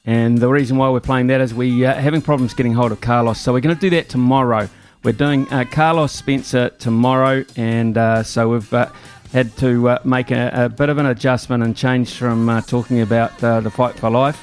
And 0.06 0.38
the 0.38 0.49
reason 0.49 0.77
why 0.77 0.90
we're 0.90 0.99
playing 0.99 1.27
that 1.27 1.40
is 1.40 1.53
we 1.53 1.85
uh, 1.85 1.94
having 1.94 2.22
problems 2.22 2.53
getting 2.53 2.73
hold 2.73 2.91
of 2.91 2.99
Carlos. 2.99 3.40
So 3.40 3.53
we're 3.53 3.61
going 3.61 3.76
to 3.76 3.81
do 3.81 3.90
that 3.91 4.10
tomorrow. 4.10 4.69
We're 5.03 5.14
doing 5.14 5.52
uh, 5.52 5.65
Carlos 5.69 6.11
Spencer 6.11 6.69
tomorrow, 6.69 7.44
and 7.56 7.98
uh, 7.98 8.23
so 8.23 8.49
we've 8.49 8.73
uh, 8.73 8.90
had 9.31 9.56
to 9.57 9.90
uh, 9.90 9.99
make 10.03 10.31
a, 10.31 10.49
a, 10.53 10.69
bit 10.69 10.90
of 10.90 10.98
an 10.98 11.06
adjustment 11.06 11.64
and 11.64 11.76
change 11.76 12.15
from 12.15 12.48
uh, 12.49 12.61
talking 12.61 13.02
about 13.02 13.38
the 13.40 13.69
fight 13.69 13.95
for 13.95 14.10
life 14.10 14.40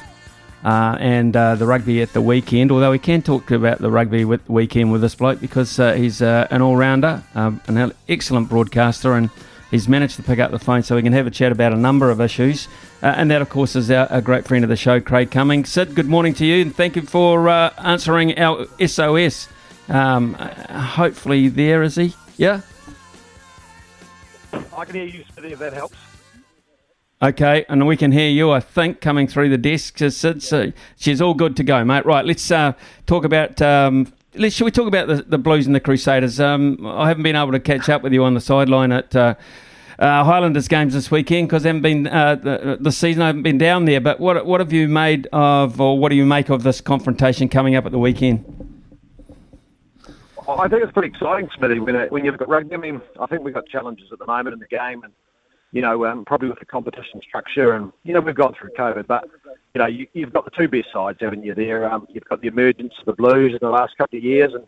and 0.63 1.35
the 1.35 1.65
rugby 1.67 2.03
at 2.03 2.13
the 2.13 2.21
weekend. 2.21 2.71
Although 2.71 2.91
we 2.91 2.99
can 2.99 3.23
talk 3.23 3.51
about 3.51 3.79
the 3.79 3.91
rugby 3.91 4.25
with 4.25 4.47
weekend 4.49 4.93
with 4.93 5.01
this 5.01 5.15
bloke 5.15 5.41
because 5.41 5.77
he's 5.77 6.21
an 6.21 6.61
all-rounder, 6.61 7.23
um, 7.35 7.61
an 7.67 7.93
excellent 8.09 8.49
broadcaster, 8.49 9.15
and 9.15 9.31
He's 9.71 9.89
managed 9.89 10.17
to 10.17 10.23
pick 10.23 10.41
up 10.41 10.51
the 10.51 10.59
phone 10.59 10.83
so 10.83 10.97
we 10.97 11.03
can 11.03 11.13
have 11.13 11.27
a 11.27 11.31
chat 11.31 11.53
about 11.53 11.73
a 11.73 11.77
number 11.77 12.11
of 12.11 12.21
issues. 12.21 12.67
Uh, 13.03 13.15
and 13.17 13.31
that, 13.31 13.41
of 13.41 13.49
course, 13.49 13.77
is 13.77 13.91
our, 13.91 14.09
a 14.11 14.21
great 14.21 14.47
friend 14.47 14.65
of 14.65 14.69
the 14.69 14.77
show, 14.77 15.01
Craig 15.01 15.31
Cummings. 15.31 15.69
Sid, 15.69 15.95
good 15.95 16.09
morning 16.09 16.35
to 16.35 16.45
you, 16.45 16.63
and 16.63 16.75
thank 16.75 16.97
you 16.97 17.03
for 17.03 17.49
uh, 17.49 17.73
answering 17.79 18.37
our 18.37 18.67
SOS. 18.85 19.49
Um, 19.89 20.37
uh, 20.39 20.83
hopefully, 20.83 21.49
there 21.49 21.83
is 21.83 21.95
he. 21.95 22.15
Yeah? 22.37 22.63
I 24.77 24.85
can 24.85 24.95
hear 24.97 25.05
you, 25.05 25.25
Smithy, 25.33 25.53
if 25.53 25.59
that 25.61 25.73
helps. 25.73 25.97
Okay, 27.23 27.67
and 27.69 27.87
we 27.87 27.97
can 27.97 28.13
hear 28.13 28.31
you, 28.31 28.51
I 28.51 28.61
think, 28.61 29.01
coming 29.01 29.27
through 29.27 29.51
the 29.51 29.59
desk. 29.59 29.99
Sid, 29.99 30.43
so 30.43 30.73
she's 30.97 31.21
all 31.21 31.35
good 31.35 31.57
to 31.59 31.63
go, 31.63 31.85
mate. 31.85 32.07
Right, 32.07 32.25
let's 32.25 32.51
uh, 32.51 32.73
talk 33.07 33.25
about 33.25 33.61
um, 33.63 34.13
let's 34.35 34.55
shall 34.55 34.65
we 34.65 34.71
talk 34.71 34.87
about 34.87 35.09
the, 35.09 35.23
the 35.23 35.39
Blues 35.39 35.67
and 35.67 35.75
the 35.75 35.81
Crusaders? 35.81 36.41
Um, 36.41 36.87
I 36.87 37.09
haven't 37.09 37.23
been 37.23 37.37
able 37.37 37.53
to 37.53 37.61
catch 37.61 37.89
up 37.89 38.03
with 38.03 38.13
you 38.13 38.25
on 38.25 38.35
the 38.35 38.41
sideline 38.41 38.93
at 38.93 39.15
uh, 39.15 39.35
uh, 39.99 40.25
Highlanders 40.25 40.69
games 40.69 40.95
this 40.95 41.11
weekend 41.11 41.49
because 41.49 41.65
I 41.65 41.69
haven't 41.69 41.83
been 41.83 42.07
uh, 42.07 42.37
the, 42.37 42.79
the, 42.81 42.93
season. 42.93 43.23
I 43.23 43.27
haven't 43.27 43.43
been 43.43 43.59
down 43.59 43.85
there. 43.85 44.01
But 44.01 44.21
what 44.21 44.47
what 44.47 44.61
have 44.61 44.73
you 44.73 44.89
made 44.89 45.27
of, 45.33 45.81
or 45.81 45.99
what 45.99 46.11
do 46.11 46.17
you 46.17 46.27
make 46.27 46.49
of 46.49 46.63
this 46.63 46.81
confrontation 46.81 47.49
coming 47.49 47.75
up 47.75 47.87
at 47.87 47.93
the 47.93 47.99
weekend? 47.99 48.45
I 50.49 50.69
think 50.69 50.83
it's 50.83 50.93
pretty 50.93 51.09
exciting, 51.09 51.49
Smithy. 51.57 51.79
When, 51.79 51.95
it, 51.95 52.11
when 52.11 52.25
you've 52.25 52.37
got 52.37 52.49
rugby, 52.49 52.75
I 52.75 52.79
mean, 52.79 53.01
I 53.21 53.27
think 53.27 53.43
we've 53.43 53.55
got 53.55 53.69
challenges 53.69 54.09
at 54.11 54.19
the 54.19 54.27
moment 54.27 54.55
in 54.55 54.59
the 54.59 54.67
game, 54.67 55.05
and 55.05 55.13
you 55.73 55.83
know, 55.83 56.05
um, 56.07 56.25
probably 56.25 56.49
with 56.49 56.59
the 56.59 56.65
competition 56.65 57.21
structure, 57.23 57.73
and 57.73 57.93
you 58.03 58.13
know, 58.13 58.21
we've 58.21 58.35
gone 58.35 58.55
through 58.55 58.71
COVID, 58.71 59.07
but 59.07 59.29
you 59.75 59.79
know, 59.79 59.87
you, 59.87 60.07
you've 60.13 60.33
got 60.33 60.45
the 60.45 60.51
two 60.51 60.69
best 60.69 60.93
sides, 60.93 61.19
haven't 61.21 61.45
you? 61.45 61.55
There, 61.55 61.91
um, 61.91 62.07
you've 62.11 62.25
got 62.25 62.41
the 62.41 62.49
emergence 62.49 62.95
of 62.99 63.07
the 63.07 63.13
Blues 63.13 63.53
in 63.53 63.59
the 63.61 63.71
last 63.71 63.97
couple 63.97 64.19
of 64.19 64.25
years, 64.25 64.53
and 64.55 64.67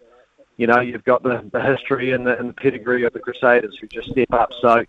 you 0.56 0.66
know, 0.66 0.80
you've 0.80 1.04
got 1.04 1.22
the, 1.22 1.48
the 1.52 1.60
history 1.60 2.12
and 2.12 2.26
the, 2.26 2.38
and 2.38 2.50
the 2.50 2.54
pedigree 2.54 3.04
of 3.04 3.12
the 3.12 3.18
Crusaders 3.18 3.76
who 3.80 3.86
just 3.88 4.10
step 4.10 4.32
up. 4.32 4.52
So. 4.60 4.84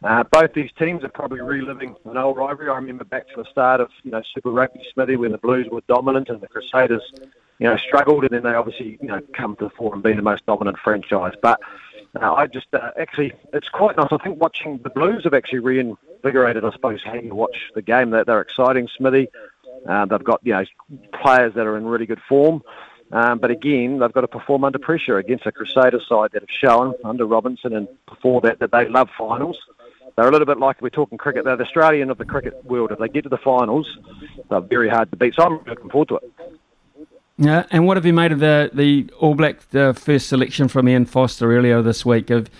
Uh, 0.00 0.22
both 0.30 0.52
these 0.52 0.70
teams 0.78 1.02
are 1.02 1.08
probably 1.08 1.40
reliving 1.40 1.96
an 2.04 2.16
old 2.16 2.36
rivalry. 2.36 2.70
I 2.70 2.76
remember 2.76 3.02
back 3.02 3.26
to 3.30 3.42
the 3.42 3.44
start 3.50 3.80
of 3.80 3.90
you 4.04 4.12
know 4.12 4.22
Super 4.32 4.52
Rugby 4.52 4.80
Smithy 4.92 5.16
when 5.16 5.32
the 5.32 5.38
Blues 5.38 5.66
were 5.72 5.80
dominant 5.88 6.28
and 6.28 6.40
the 6.40 6.46
Crusaders, 6.46 7.02
you 7.58 7.66
know, 7.66 7.76
struggled, 7.76 8.22
and 8.22 8.30
then 8.30 8.44
they 8.44 8.54
obviously 8.54 8.96
you 9.02 9.08
know 9.08 9.20
come 9.32 9.56
to 9.56 9.64
the 9.64 9.70
fore 9.70 9.94
and 9.94 10.02
be 10.04 10.12
the 10.12 10.22
most 10.22 10.46
dominant 10.46 10.78
franchise. 10.78 11.34
But 11.42 11.58
uh, 12.20 12.32
I 12.32 12.46
just 12.46 12.66
uh, 12.72 12.90
actually, 12.98 13.32
it's 13.52 13.68
quite 13.68 13.96
nice. 13.96 14.08
I 14.10 14.18
think 14.18 14.40
watching 14.40 14.78
the 14.78 14.90
Blues 14.90 15.24
have 15.24 15.34
actually 15.34 15.60
reinvigorated, 15.60 16.64
I 16.64 16.70
suppose, 16.72 17.00
how 17.04 17.14
you 17.14 17.34
watch 17.34 17.56
the 17.74 17.82
game. 17.82 18.10
They're, 18.10 18.24
they're 18.24 18.40
exciting, 18.40 18.88
Smithy. 18.96 19.28
Uh, 19.88 20.06
they've 20.06 20.24
got 20.24 20.40
you 20.42 20.54
know 20.54 20.64
players 21.22 21.54
that 21.54 21.66
are 21.66 21.76
in 21.76 21.86
really 21.86 22.06
good 22.06 22.20
form. 22.28 22.62
Um, 23.10 23.38
but 23.38 23.50
again, 23.50 23.98
they've 23.98 24.12
got 24.12 24.20
to 24.22 24.28
perform 24.28 24.64
under 24.64 24.78
pressure 24.78 25.18
against 25.18 25.46
a 25.46 25.52
Crusader 25.52 26.00
side 26.06 26.30
that 26.32 26.42
have 26.42 26.50
shown 26.50 26.94
under 27.04 27.26
Robertson 27.26 27.74
and 27.74 27.88
before 28.06 28.40
that 28.42 28.58
that 28.58 28.70
they 28.70 28.86
love 28.88 29.08
finals. 29.16 29.58
They're 30.16 30.28
a 30.28 30.32
little 30.32 30.46
bit 30.46 30.58
like 30.58 30.82
we're 30.82 30.88
talking 30.90 31.16
cricket. 31.16 31.44
They're 31.44 31.56
the 31.56 31.64
Australian 31.64 32.10
of 32.10 32.18
the 32.18 32.24
cricket 32.24 32.64
world. 32.64 32.90
If 32.90 32.98
they 32.98 33.08
get 33.08 33.22
to 33.22 33.28
the 33.28 33.38
finals, 33.38 33.86
they're 34.50 34.60
very 34.60 34.88
hard 34.88 35.10
to 35.12 35.16
beat. 35.16 35.34
So 35.36 35.44
I'm 35.44 35.60
looking 35.64 35.90
forward 35.90 36.08
to 36.08 36.16
it. 36.16 36.32
Yeah, 37.38 37.66
and 37.70 37.86
what 37.86 37.96
have 37.96 38.04
you 38.04 38.12
made 38.12 38.32
of 38.32 38.40
the 38.40 38.70
the 38.74 39.08
All 39.20 39.36
Black 39.36 39.60
the 39.70 39.94
first 39.94 40.28
selection 40.28 40.66
from 40.66 40.88
Ian 40.88 41.06
Foster 41.06 41.56
earlier 41.56 41.80
this 41.82 42.04
week? 42.04 42.30
Of 42.30 42.50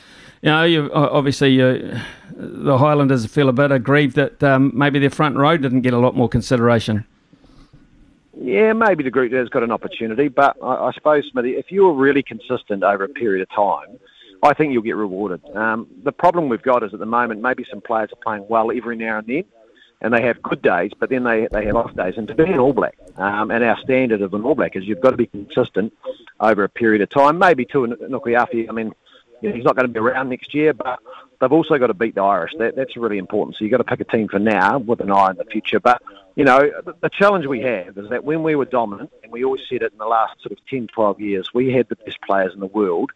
you 0.41 0.51
know, 0.51 0.63
you 0.63 0.93
obviously 0.93 1.51
you, 1.51 1.99
the 2.33 2.79
Highlanders 2.79 3.27
feel 3.27 3.49
a 3.49 3.53
bit 3.53 3.73
aggrieved 3.73 4.15
that 4.15 4.41
um, 4.43 4.71
maybe 4.73 5.01
their 5.01 5.11
front 5.11 5.37
row 5.37 5.57
didn't 5.57 5.81
get 5.81 5.95
a 5.95 5.99
lot 5.99 6.15
more 6.15 6.29
consideration. 6.29 7.05
Yeah, 8.41 8.73
maybe 8.73 9.03
the 9.03 9.11
group 9.11 9.33
has 9.33 9.49
got 9.49 9.65
an 9.65 9.73
opportunity, 9.73 10.29
but 10.29 10.57
I, 10.63 10.87
I 10.87 10.93
suppose, 10.93 11.25
Smithy, 11.33 11.57
if 11.57 11.73
you're 11.73 11.93
really 11.93 12.23
consistent 12.23 12.85
over 12.85 13.03
a 13.03 13.09
period 13.09 13.43
of 13.43 13.51
time, 13.51 13.99
I 14.45 14.55
think 14.55 14.73
you'll 14.73 14.83
get 14.83 14.95
rewarded. 14.95 15.41
Um, 15.57 15.89
the 16.05 16.13
problem 16.13 16.49
we've 16.49 16.63
got 16.63 16.85
is 16.85 16.95
at 16.95 17.01
the 17.01 17.07
moment, 17.07 17.43
maybe 17.43 17.67
some 17.69 17.81
players 17.81 18.11
are 18.13 18.23
playing 18.23 18.47
well 18.49 18.71
every 18.71 18.97
now 18.97 19.19
and 19.19 19.27
then, 19.27 19.45
and 20.01 20.15
they 20.15 20.23
have 20.23 20.41
good 20.43 20.63
days, 20.63 20.93
but 20.99 21.11
then 21.11 21.25
they, 21.25 21.49
they 21.51 21.67
have 21.67 21.77
off 21.77 21.95
days. 21.95 22.15
And 22.17 22.29
to 22.29 22.35
be 22.35 22.45
an 22.45 22.59
All 22.59 22.73
Black, 22.73 22.97
um, 23.17 23.51
and 23.51 23.65
our 23.65 23.79
standard 23.81 24.23
of 24.23 24.33
an 24.35 24.43
All 24.43 24.55
Black 24.55 24.77
is 24.77 24.85
you've 24.85 25.01
got 25.01 25.11
to 25.11 25.17
be 25.17 25.27
consistent 25.27 25.93
over 26.41 26.65
a 26.65 26.69
period 26.69 27.03
of 27.03 27.11
time. 27.11 27.39
Maybe 27.39 27.65
to 27.67 27.87
Nukuyafi, 27.87 28.69
I 28.69 28.73
mean, 28.73 28.93
you 29.41 29.49
know, 29.49 29.55
he's 29.55 29.65
not 29.65 29.77
going 29.77 29.87
to 29.87 29.93
be 29.93 29.99
around 29.99 30.29
next 30.29 30.55
year, 30.55 30.73
but 30.73 31.01
they've 31.41 31.53
also 31.53 31.79
got 31.79 31.89
to 31.89 31.95
beat 31.95 32.15
the 32.15 32.23
Irish. 32.23 32.53
That, 32.59 32.77
that's 32.77 32.97
really 32.97 33.19
important. 33.19 33.57
So 33.57 33.65
you've 33.65 33.73
got 33.73 33.79
to 33.79 33.85
pick 33.85 34.01
a 34.01 34.05
team 34.05 34.29
for 34.29 34.39
now 34.39 34.79
with 34.79 35.01
an 35.01 35.11
eye 35.11 35.29
on 35.29 35.37
the 35.37 35.45
future. 35.45 35.81
But, 35.81 36.03
you 36.37 36.45
know, 36.45 36.71
the, 36.85 36.95
the 37.01 37.11
challenge 37.11 37.47
we 37.47 37.61
have 37.63 37.99
is 37.99 38.09
that 38.11 38.25
when 38.25 38.43
we 38.43 38.55
were 38.55 38.65
dominant, 38.65 39.11
and 39.23 39.33
we 39.33 39.45
always 39.45 39.63
said 39.69 39.83
it 39.83 39.93
in 39.93 39.99
the 39.99 40.07
last 40.07 40.41
sort 40.43 40.53
of 40.53 40.59
10, 40.67 40.89
12 40.89 41.21
years, 41.21 41.55
we 41.55 41.73
had 41.73 41.89
the 41.89 41.97
best 41.97 42.21
players 42.23 42.53
in 42.55 42.61
the 42.61 42.67
world 42.67 43.11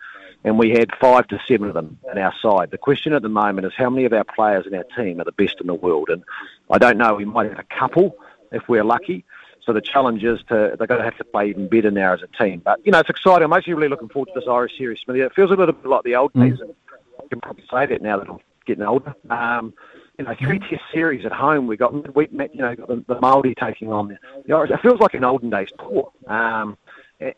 and 0.45 0.59
we 0.59 0.71
had 0.71 0.91
five 1.01 1.27
to 1.29 1.41
seven 1.47 1.69
of 1.69 1.75
them 1.75 1.99
on 2.11 2.19
our 2.19 2.35
side. 2.43 2.71
The 2.71 2.79
question 2.79 3.13
at 3.13 3.23
the 3.23 3.29
moment 3.29 3.67
is 3.67 3.73
how 3.77 3.91
many 3.91 4.05
of 4.05 4.13
our 4.13 4.25
players 4.25 4.67
in 4.67 4.75
our 4.75 4.85
team 4.97 5.21
are 5.21 5.25
the 5.25 5.33
best 5.33 5.61
in 5.61 5.67
the 5.67 5.75
world? 5.75 6.09
And 6.09 6.25
I 6.71 6.79
don't 6.79 6.99
know, 6.99 7.15
we 7.15 7.25
might 7.25 7.49
have 7.49 7.59
a 7.59 7.79
couple 7.79 8.17
if 8.51 8.69
we're 8.69 8.85
lucky. 8.85 9.25
So 9.65 9.73
the 9.73 9.81
challenge 9.81 10.25
is 10.25 10.41
to 10.49 10.75
they're 10.77 10.89
going 10.89 10.99
to 10.99 11.05
have 11.05 11.17
to 11.19 11.25
play 11.25 11.49
even 11.49 11.69
better 11.69 11.91
now 11.91 12.15
as 12.15 12.21
a 12.23 12.43
team. 12.43 12.63
But 12.65 12.85
you 12.85 12.91
know, 12.91 12.99
it's 12.99 13.11
exciting. 13.11 13.45
I'm 13.45 13.53
actually 13.53 13.75
really 13.75 13.89
looking 13.89 14.09
forward 14.09 14.29
to 14.35 14.41
this 14.41 14.49
Irish 14.49 14.77
series, 14.77 14.99
Smithy. 15.05 15.21
It 15.21 15.35
feels 15.35 15.53
a 15.53 15.55
little 15.55 15.75
bit 15.75 15.87
like 15.87 16.03
the 16.03 16.17
old 16.17 16.33
days, 16.33 16.59
and 16.61 16.75
I 17.21 17.27
can 17.29 17.41
probably 17.41 17.65
say 17.71 17.87
that 17.87 18.03
now 18.03 18.19
that 18.19 18.29
I'm 18.29 18.39
getting 18.67 18.83
older. 18.83 19.15
Um, 19.31 19.73
you 20.19 20.25
know, 20.25 20.35
three 20.35 20.59
test 20.59 20.83
series 20.93 21.25
at 21.25 21.33
home. 21.33 21.69
We 21.69 21.77
got 21.77 21.95
midweek, 21.95 22.31
you 22.33 22.61
know, 22.61 22.75
got 22.75 22.89
the, 22.89 23.05
the 23.07 23.21
Maori 23.21 23.55
taking 23.55 23.93
on 23.93 24.09
the, 24.09 24.19
the 24.47 24.55
Irish. 24.55 24.71
It 24.71 24.81
feels 24.81 25.01
like 25.01 25.15
an 25.15 25.25
olden 25.25 25.49
days 25.49 25.69
tour. 25.79 26.11
Um, 26.27 26.77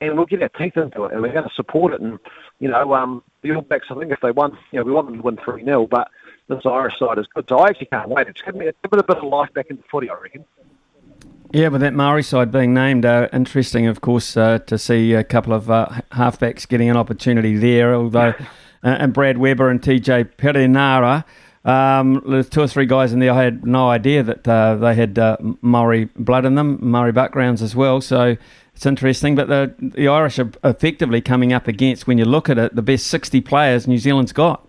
and 0.01 0.16
we'll 0.16 0.26
get 0.26 0.43
our 0.43 0.48
teeth 0.48 0.76
into 0.76 1.05
it, 1.05 1.12
and 1.12 1.22
we're 1.22 1.32
going 1.32 1.48
to 1.48 1.55
support 1.55 1.93
it. 1.93 2.01
And 2.01 2.18
you 2.60 2.68
know, 2.68 2.94
um, 2.94 3.22
the 3.43 3.52
All 3.52 3.62
Blacks, 3.62 3.86
I 3.90 3.94
think 3.94 4.12
if 4.12 4.20
they 4.22 4.31
won, 4.31 4.56
you 4.72 4.78
know, 4.78 4.85
we 4.85 4.93
want 4.93 5.09
them 5.09 5.16
to 5.16 5.22
win 5.22 5.39
three 5.44 5.64
0 5.64 5.86
but 5.86 6.09
this 6.48 6.60
Irish 6.64 6.98
side 6.98 7.18
is 7.18 7.26
good. 7.35 7.47
So 7.48 7.59
I 7.59 7.68
actually 7.68 7.86
can't 7.86 8.09
wait. 8.09 8.28
It's 8.28 8.40
given 8.43 8.60
me 8.60 8.66
a, 8.66 8.70
a 8.70 8.89
bit 8.89 9.16
of 9.16 9.24
life 9.24 9.52
back 9.55 9.66
into 9.70 9.82
footy, 9.90 10.10
I 10.10 10.14
reckon. 10.14 10.44
Yeah, 11.52 11.68
with 11.68 11.82
that 11.82 11.94
Maori 11.94 12.24
side 12.24 12.51
being 12.51 12.74
named, 12.74 13.05
uh, 13.05 13.28
interesting, 13.32 13.86
of 13.86 14.01
course, 14.01 14.36
uh, 14.36 14.59
to 14.66 14.76
see 14.76 15.12
a 15.12 15.22
couple 15.22 15.52
of 15.52 15.70
uh, 15.70 15.89
halfbacks 16.10 16.66
getting 16.66 16.90
an 16.90 16.97
opportunity 16.97 17.56
there. 17.56 17.94
Although, 17.94 18.35
uh, 18.39 18.44
and 18.82 19.12
Brad 19.12 19.39
Weber 19.39 19.70
and 19.70 19.81
TJ 19.81 20.35
Perenara, 20.36 21.24
um, 21.64 22.22
there's 22.28 22.48
two 22.48 22.62
or 22.62 22.66
three 22.66 22.86
guys 22.86 23.12
in 23.12 23.20
there. 23.20 23.32
I 23.32 23.44
had 23.44 23.64
no 23.64 23.89
idea 23.89 24.22
that 24.24 24.47
uh, 24.47 24.74
they 24.74 24.94
had 24.94 25.18
uh, 25.18 25.36
Maori 25.62 26.06
blood 26.16 26.44
in 26.44 26.56
them, 26.56 26.78
Maori 26.81 27.12
backgrounds 27.12 27.62
as 27.62 27.76
well. 27.76 28.01
So 28.01 28.36
it's 28.74 28.86
interesting. 28.86 29.34
But 29.34 29.48
the 29.48 29.74
the 29.78 30.09
Irish 30.09 30.38
are 30.38 30.51
effectively 30.62 31.20
coming 31.20 31.52
up 31.52 31.68
against, 31.68 32.06
when 32.06 32.18
you 32.18 32.24
look 32.24 32.48
at 32.48 32.59
it, 32.59 32.74
the 32.74 32.82
best 32.82 33.06
60 33.06 33.40
players 33.42 33.86
New 33.86 33.98
Zealand's 33.98 34.32
got. 34.32 34.66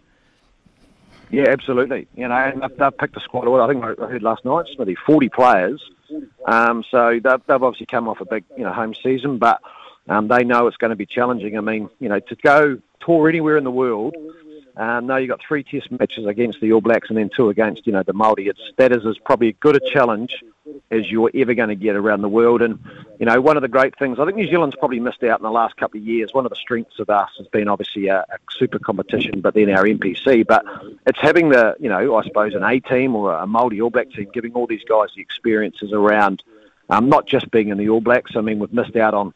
Yeah, 1.31 1.49
absolutely. 1.49 2.07
You 2.15 2.27
know, 2.27 2.35
and 2.35 2.61
they've 2.61 2.97
picked 2.97 3.17
a 3.17 3.19
squad. 3.19 3.47
I 3.59 3.67
think 3.67 3.83
I 3.83 4.07
heard 4.07 4.23
last 4.23 4.45
night, 4.45 4.65
Smithy, 4.75 4.95
40 5.05 5.29
players. 5.29 5.83
Um, 6.45 6.83
so 6.89 7.19
they've, 7.21 7.41
they've 7.47 7.63
obviously 7.63 7.87
come 7.87 8.07
off 8.07 8.21
a 8.21 8.25
big, 8.25 8.43
you 8.55 8.63
know, 8.63 8.71
home 8.71 8.93
season, 8.93 9.39
but 9.39 9.59
um, 10.07 10.27
they 10.27 10.43
know 10.43 10.67
it's 10.67 10.77
going 10.77 10.91
to 10.91 10.95
be 10.95 11.07
challenging. 11.07 11.57
I 11.57 11.61
mean, 11.61 11.89
you 11.99 12.09
know, 12.09 12.19
to 12.19 12.35
go 12.35 12.79
tour 12.99 13.27
anywhere 13.27 13.57
in 13.57 13.63
the 13.63 13.71
world 13.71 14.15
um, 14.77 15.07
no, 15.07 15.17
you've 15.17 15.29
got 15.29 15.41
three 15.41 15.63
test 15.63 15.91
matches 15.91 16.25
against 16.25 16.59
the 16.59 16.73
All 16.73 16.81
Blacks 16.81 17.09
and 17.09 17.17
then 17.17 17.29
two 17.29 17.49
against, 17.49 17.87
you 17.87 17.93
know, 17.93 18.03
the 18.03 18.13
Māori. 18.13 18.47
It's, 18.47 18.59
that 18.77 18.91
is 18.91 19.05
as 19.05 19.17
probably 19.17 19.49
as 19.49 19.55
good 19.59 19.75
a 19.75 19.79
challenge 19.91 20.43
as 20.91 21.09
you're 21.09 21.31
ever 21.33 21.53
going 21.53 21.69
to 21.69 21.75
get 21.75 21.95
around 21.95 22.21
the 22.21 22.29
world. 22.29 22.61
And, 22.61 22.79
you 23.19 23.25
know, 23.25 23.39
one 23.39 23.55
of 23.55 23.61
the 23.61 23.67
great 23.67 23.97
things, 23.97 24.19
I 24.19 24.25
think 24.25 24.37
New 24.37 24.47
Zealand's 24.47 24.75
probably 24.75 24.99
missed 24.99 25.23
out 25.23 25.39
in 25.39 25.43
the 25.43 25.51
last 25.51 25.77
couple 25.77 25.99
of 25.99 26.05
years. 26.05 26.33
One 26.33 26.45
of 26.45 26.49
the 26.49 26.57
strengths 26.57 26.99
of 26.99 27.09
us 27.09 27.29
has 27.37 27.47
been 27.47 27.67
obviously 27.67 28.07
a, 28.07 28.19
a 28.19 28.37
super 28.51 28.79
competition, 28.79 29.41
but 29.41 29.53
then 29.53 29.69
our 29.69 29.85
NPC. 29.85 30.45
But 30.45 30.65
it's 31.05 31.19
having 31.21 31.49
the, 31.49 31.75
you 31.79 31.89
know, 31.89 32.15
I 32.15 32.23
suppose 32.23 32.53
an 32.53 32.63
A 32.63 32.79
team 32.79 33.15
or 33.15 33.33
a 33.33 33.45
Māori 33.45 33.81
All 33.81 33.89
Black 33.89 34.11
team, 34.11 34.27
giving 34.33 34.53
all 34.53 34.67
these 34.67 34.83
guys 34.83 35.09
the 35.15 35.21
experiences 35.21 35.93
around 35.93 36.43
um, 36.89 37.09
not 37.09 37.25
just 37.27 37.49
being 37.51 37.69
in 37.69 37.77
the 37.77 37.89
All 37.89 38.01
Blacks. 38.01 38.31
I 38.35 38.41
mean, 38.41 38.59
we've 38.59 38.73
missed 38.73 38.95
out 38.95 39.13
on 39.13 39.33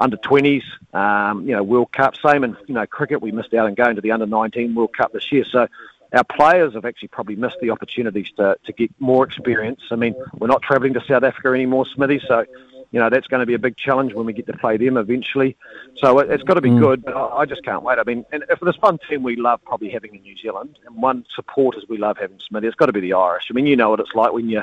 under 0.00 0.16
20s, 0.16 0.64
um, 0.94 1.46
you 1.46 1.54
know, 1.54 1.62
World 1.62 1.92
Cup. 1.92 2.16
Same 2.16 2.42
in, 2.42 2.56
you 2.66 2.74
know, 2.74 2.86
cricket. 2.86 3.20
We 3.20 3.30
missed 3.30 3.54
out 3.54 3.66
on 3.66 3.74
going 3.74 3.96
to 3.96 4.00
the 4.00 4.10
under 4.10 4.26
19 4.26 4.74
World 4.74 4.96
Cup 4.96 5.12
this 5.12 5.30
year. 5.30 5.44
So 5.44 5.68
our 6.12 6.24
players 6.24 6.74
have 6.74 6.84
actually 6.84 7.08
probably 7.08 7.36
missed 7.36 7.58
the 7.60 7.70
opportunities 7.70 8.30
to, 8.36 8.56
to 8.64 8.72
get 8.72 8.90
more 8.98 9.24
experience. 9.24 9.82
I 9.90 9.96
mean, 9.96 10.14
we're 10.38 10.48
not 10.48 10.62
travelling 10.62 10.94
to 10.94 11.04
South 11.06 11.22
Africa 11.22 11.48
anymore, 11.48 11.86
Smithy. 11.86 12.20
So, 12.26 12.46
you 12.90 12.98
know, 12.98 13.10
that's 13.10 13.28
going 13.28 13.40
to 13.40 13.46
be 13.46 13.54
a 13.54 13.58
big 13.58 13.76
challenge 13.76 14.14
when 14.14 14.26
we 14.26 14.32
get 14.32 14.46
to 14.46 14.54
play 14.54 14.76
them 14.76 14.96
eventually. 14.96 15.56
So 15.98 16.18
it, 16.18 16.30
has 16.30 16.42
got 16.42 16.54
to 16.54 16.60
be 16.60 16.70
mm. 16.70 16.80
good, 16.80 17.04
but 17.04 17.14
I, 17.14 17.40
I, 17.40 17.46
just 17.46 17.62
can't 17.62 17.84
wait. 17.84 17.98
I 17.98 18.02
mean, 18.04 18.24
and 18.32 18.42
if 18.48 18.58
there's 18.58 18.80
one 18.80 18.98
team 19.08 19.22
we 19.22 19.36
love 19.36 19.62
probably 19.64 19.90
having 19.90 20.14
in 20.14 20.22
New 20.22 20.36
Zealand 20.36 20.78
and 20.86 21.00
one 21.00 21.24
supporters 21.36 21.84
we 21.88 21.98
love 21.98 22.16
having, 22.18 22.40
Smithy, 22.40 22.66
it's 22.66 22.74
got 22.74 22.86
to 22.86 22.92
be 22.92 23.00
the 23.00 23.12
Irish. 23.12 23.44
I 23.48 23.52
mean, 23.52 23.66
you 23.66 23.76
know 23.76 23.90
what 23.90 24.00
it's 24.00 24.14
like 24.14 24.32
when 24.32 24.48
you 24.48 24.62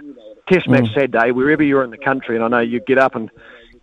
test 0.49 0.67
match 0.67 0.85
mm. 0.85 0.93
Saturday, 0.93 1.31
wherever 1.31 1.63
you're 1.63 1.83
in 1.83 1.91
the 1.91 1.97
country, 1.97 2.35
and 2.35 2.43
I 2.43 2.47
know 2.49 2.59
you 2.59 2.81
get 2.81 2.97
up 2.97 3.15
and 3.15 3.31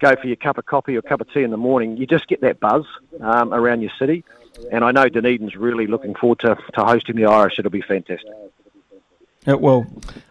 go 0.05 0.20
for 0.20 0.26
your 0.26 0.36
cup 0.36 0.59
of 0.59 0.66
coffee 0.66 0.97
or 0.97 1.02
cup 1.02 1.20
of 1.20 1.32
tea 1.32 1.43
in 1.43 1.51
the 1.51 1.56
morning, 1.56 1.97
you 1.97 2.06
just 2.06 2.28
get 2.28 2.43
that 2.43 2.60
buzz 2.60 2.85
um, 3.20 3.55
around 3.55 3.81
your 3.81 3.93
city. 3.98 4.22
And 4.70 4.85
I 4.85 4.93
know 4.93 5.09
Dunedin's 5.09 5.56
really 5.56 5.86
looking 5.86 6.14
forward 6.14 6.40
to, 6.40 6.56
to 6.74 6.85
hosting 6.85 7.16
the 7.16 7.24
Irish. 7.24 7.59
It'll 7.59 7.70
be 7.70 7.81
fantastic. 7.81 8.31
Uh, 9.47 9.59
well, 9.59 9.86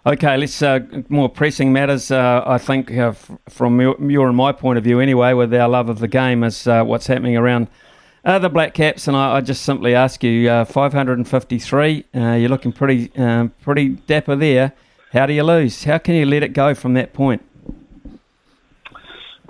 okay, 0.06 0.38
let's 0.38 0.62
uh, 0.62 0.80
more 1.10 1.30
pressing 1.30 1.74
matters. 1.74 2.10
Uh, 2.10 2.44
I 2.46 2.58
think 2.58 2.92
uh, 2.92 3.10
f- 3.10 3.32
from 3.50 3.80
your, 3.80 3.96
your, 4.02 4.28
and 4.28 4.38
my 4.38 4.52
point 4.52 4.78
of 4.78 4.84
view, 4.84 5.00
anyway, 5.00 5.34
with 5.34 5.54
our 5.54 5.70
love 5.70 5.90
of 5.90 6.00
the 6.00 6.08
game, 6.08 6.44
is 6.44 6.68
uh, 6.68 6.84
what's 6.84 7.08
happening 7.08 7.36
around 7.36 7.68
uh, 8.26 8.40
the 8.40 8.50
Black 8.50 8.74
Caps. 8.74 9.08
And 9.08 9.18
I, 9.18 9.38
I 9.38 9.42
just 9.42 9.64
simply 9.64 9.94
ask 9.94 10.24
you, 10.24 10.48
553, 10.66 12.06
you're 12.14 12.50
looking 12.50 12.72
pretty 12.72 13.10
pretty 13.62 13.90
dapper 13.90 14.36
there. 14.36 14.74
How 15.12 15.26
do 15.28 15.34
you 15.34 15.44
lose? 15.44 15.84
How 15.84 16.00
can 16.00 16.16
you 16.16 16.26
let 16.26 16.42
it 16.42 16.54
go 16.54 16.74
from 16.74 16.94
that 16.96 17.14
point? 17.14 17.44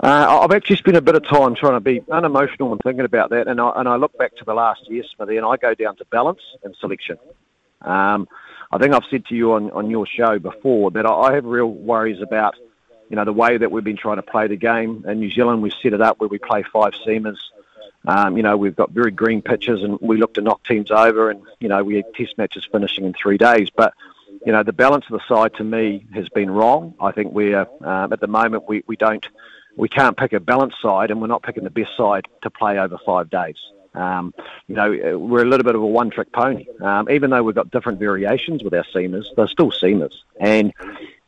Uh, 0.00 0.40
I've 0.42 0.50
actually 0.50 0.76
spent 0.76 0.96
a 0.96 1.00
bit 1.00 1.14
of 1.14 1.24
time 1.24 1.54
trying 1.54 1.74
to 1.74 1.80
be 1.80 2.02
unemotional 2.10 2.72
and 2.72 2.80
thinking 2.82 3.04
about 3.04 3.30
that, 3.30 3.46
and 3.46 3.60
I, 3.60 3.72
and 3.76 3.88
I 3.88 3.96
look 3.96 4.16
back 4.18 4.34
to 4.36 4.44
the 4.44 4.54
last 4.54 4.90
year, 4.90 5.04
Smithy, 5.14 5.36
and 5.36 5.46
I 5.46 5.56
go 5.56 5.74
down 5.74 5.96
to 5.96 6.04
balance 6.06 6.40
and 6.64 6.74
selection. 6.80 7.16
Um, 7.80 8.28
I 8.72 8.78
think 8.78 8.92
I've 8.92 9.04
said 9.08 9.26
to 9.26 9.36
you 9.36 9.52
on, 9.52 9.70
on 9.70 9.90
your 9.90 10.06
show 10.06 10.38
before 10.38 10.90
that 10.92 11.06
I 11.06 11.34
have 11.34 11.44
real 11.44 11.70
worries 11.70 12.20
about, 12.20 12.56
you 13.08 13.16
know, 13.16 13.24
the 13.24 13.32
way 13.32 13.56
that 13.56 13.70
we've 13.70 13.84
been 13.84 13.96
trying 13.96 14.16
to 14.16 14.22
play 14.22 14.48
the 14.48 14.56
game. 14.56 15.04
In 15.06 15.20
New 15.20 15.30
Zealand, 15.30 15.62
we've 15.62 15.72
set 15.80 15.92
it 15.92 16.00
up 16.00 16.18
where 16.18 16.28
we 16.28 16.38
play 16.38 16.64
five 16.72 16.94
seamers. 17.06 17.38
Um, 18.06 18.36
you 18.36 18.42
know, 18.42 18.56
we've 18.56 18.74
got 18.74 18.90
very 18.90 19.12
green 19.12 19.42
pitches, 19.42 19.82
and 19.82 19.98
we 20.00 20.16
look 20.16 20.34
to 20.34 20.40
knock 20.40 20.64
teams 20.64 20.90
over, 20.90 21.30
and 21.30 21.42
you 21.60 21.68
know, 21.68 21.84
we 21.84 21.96
had 21.96 22.12
test 22.14 22.36
matches 22.36 22.66
finishing 22.70 23.04
in 23.04 23.14
three 23.14 23.38
days, 23.38 23.70
but 23.70 23.94
you 24.44 24.52
know, 24.52 24.62
the 24.62 24.72
balance 24.72 25.04
of 25.06 25.12
the 25.12 25.26
side 25.26 25.54
to 25.54 25.64
me 25.64 26.04
has 26.12 26.28
been 26.30 26.50
wrong. 26.50 26.94
I 27.00 27.12
think 27.12 27.32
we're 27.32 27.66
um, 27.80 28.12
at 28.12 28.20
the 28.20 28.26
moment 28.26 28.68
we, 28.68 28.82
we 28.86 28.96
don't 28.96 29.26
we 29.76 29.88
can't 29.88 30.16
pick 30.16 30.32
a 30.32 30.40
balanced 30.40 30.80
side, 30.80 31.10
and 31.10 31.20
we're 31.20 31.26
not 31.26 31.42
picking 31.42 31.64
the 31.64 31.70
best 31.70 31.96
side 31.96 32.26
to 32.42 32.50
play 32.50 32.78
over 32.78 32.98
five 33.04 33.30
days. 33.30 33.56
Um, 33.94 34.34
you 34.66 34.74
know, 34.74 35.18
we're 35.18 35.42
a 35.42 35.48
little 35.48 35.62
bit 35.64 35.76
of 35.76 35.82
a 35.82 35.86
one-trick 35.86 36.32
pony. 36.32 36.66
Um, 36.80 37.08
even 37.10 37.30
though 37.30 37.42
we've 37.44 37.54
got 37.54 37.70
different 37.70 38.00
variations 38.00 38.64
with 38.64 38.74
our 38.74 38.84
seamers, 38.94 39.26
they're 39.36 39.46
still 39.46 39.70
seamers, 39.70 40.14
and 40.40 40.72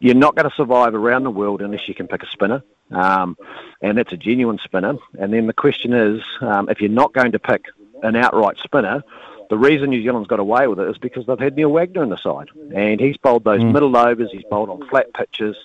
you're 0.01 0.15
not 0.15 0.35
going 0.35 0.49
to 0.51 0.57
survive 0.57 0.95
around 0.95 1.23
the 1.23 1.31
world 1.31 1.63
unless 1.63 1.87
you 1.89 1.95
can 1.95 2.09
pick 2.09 2.23
a 2.23 2.27
spinner, 2.27 2.63
um, 2.91 3.37
and 3.83 3.97
that's 3.99 4.13
a 4.13 4.17
genuine 4.17 4.59
spinner. 4.59 4.97
And 5.19 5.33
then 5.33 5.47
the 5.47 5.53
question 5.53 5.93
is, 5.93 6.23
um, 6.41 6.69
if 6.69 6.81
you're 6.81 6.91
not 6.91 7.13
going 7.13 7.33
to 7.33 7.39
pick 7.39 7.67
an 8.03 8.17
outright 8.17 8.59
spinner, 8.59 9.03
the 9.49 9.57
reason 9.57 9.91
New 9.91 10.03
Zealand's 10.03 10.27
got 10.29 10.41
away 10.41 10.67
with 10.67 10.81
it 10.81 10.89
is 10.89 10.99
because 10.99 11.25
they've 11.27 11.39
had 11.39 11.55
Neil 11.55 11.71
Wagner 11.71 12.03
in 12.03 12.09
the 12.09 12.17
side, 12.17 12.49
and 12.75 13.01
he's 13.01 13.17
bowled 13.17 13.45
those 13.45 13.61
Mm. 13.61 13.73
middle 13.73 13.97
overs, 13.97 14.31
he's 14.33 14.43
bowled 14.51 14.71
on 14.71 14.87
flat 14.89 15.15
pitches, 15.15 15.57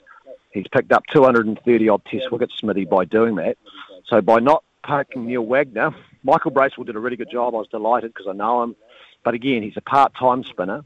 he's 0.53 0.67
picked 0.71 0.91
up 0.91 1.05
230 1.07 1.89
odd 1.89 2.05
Test 2.05 2.31
wickets, 2.31 2.55
Smithy, 2.57 2.85
by 2.85 3.05
doing 3.05 3.35
that. 3.35 3.57
So 4.05 4.21
by 4.21 4.39
not 4.39 4.63
picking 4.85 5.27
Neil 5.27 5.45
Wagner, 5.45 5.93
Michael 6.23 6.51
Bracewell 6.51 6.85
did 6.85 6.95
a 6.95 6.99
really 6.99 7.17
good 7.17 7.31
job. 7.31 7.55
I 7.55 7.59
was 7.59 7.67
delighted 7.67 8.13
because 8.13 8.27
I 8.27 8.33
know 8.33 8.63
him, 8.63 8.75
but 9.23 9.33
again, 9.33 9.63
he's 9.63 9.77
a 9.77 9.81
part-time 9.81 10.43
spinner. 10.43 10.83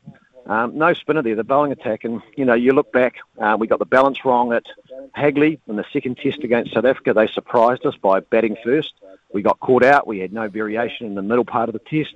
Um, 0.48 0.78
no 0.78 0.94
spinner 0.94 1.24
there, 1.24 1.36
the 1.36 1.44
bowling 1.44 1.72
attack, 1.72 2.04
and 2.04 2.22
you 2.38 2.46
know 2.46 2.54
you 2.54 2.72
look 2.72 2.92
back, 2.92 3.16
uh, 3.40 3.58
we 3.60 3.66
got 3.66 3.80
the 3.80 3.86
balance 3.86 4.24
wrong 4.24 4.54
at 4.54 4.66
Hagley 5.14 5.60
in 5.68 5.76
the 5.76 5.86
second 5.92 6.18
Test 6.18 6.44
against 6.44 6.74
South 6.74 6.86
Africa. 6.86 7.14
They 7.14 7.26
surprised 7.26 7.84
us 7.84 7.96
by 7.96 8.20
batting 8.20 8.56
first. 8.64 8.94
We 9.34 9.42
got 9.42 9.60
caught 9.60 9.84
out. 9.84 10.06
We 10.06 10.20
had 10.20 10.32
no 10.32 10.48
variation 10.48 11.08
in 11.08 11.16
the 11.16 11.24
middle 11.24 11.46
part 11.46 11.68
of 11.68 11.74
the 11.74 11.80
Test. 11.80 12.14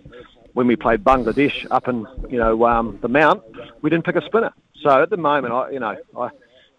When 0.53 0.67
we 0.67 0.75
played 0.75 1.03
Bangladesh 1.03 1.65
up 1.71 1.87
in 1.87 2.05
you 2.29 2.37
know 2.37 2.67
um, 2.67 2.99
the 3.01 3.07
Mount, 3.07 3.41
we 3.81 3.89
didn't 3.89 4.05
pick 4.05 4.15
a 4.15 4.23
spinner. 4.23 4.53
So 4.81 5.01
at 5.01 5.09
the 5.09 5.17
moment, 5.17 5.51
I 5.51 5.71
you 5.71 5.79
know 5.79 5.97
I, 6.15 6.29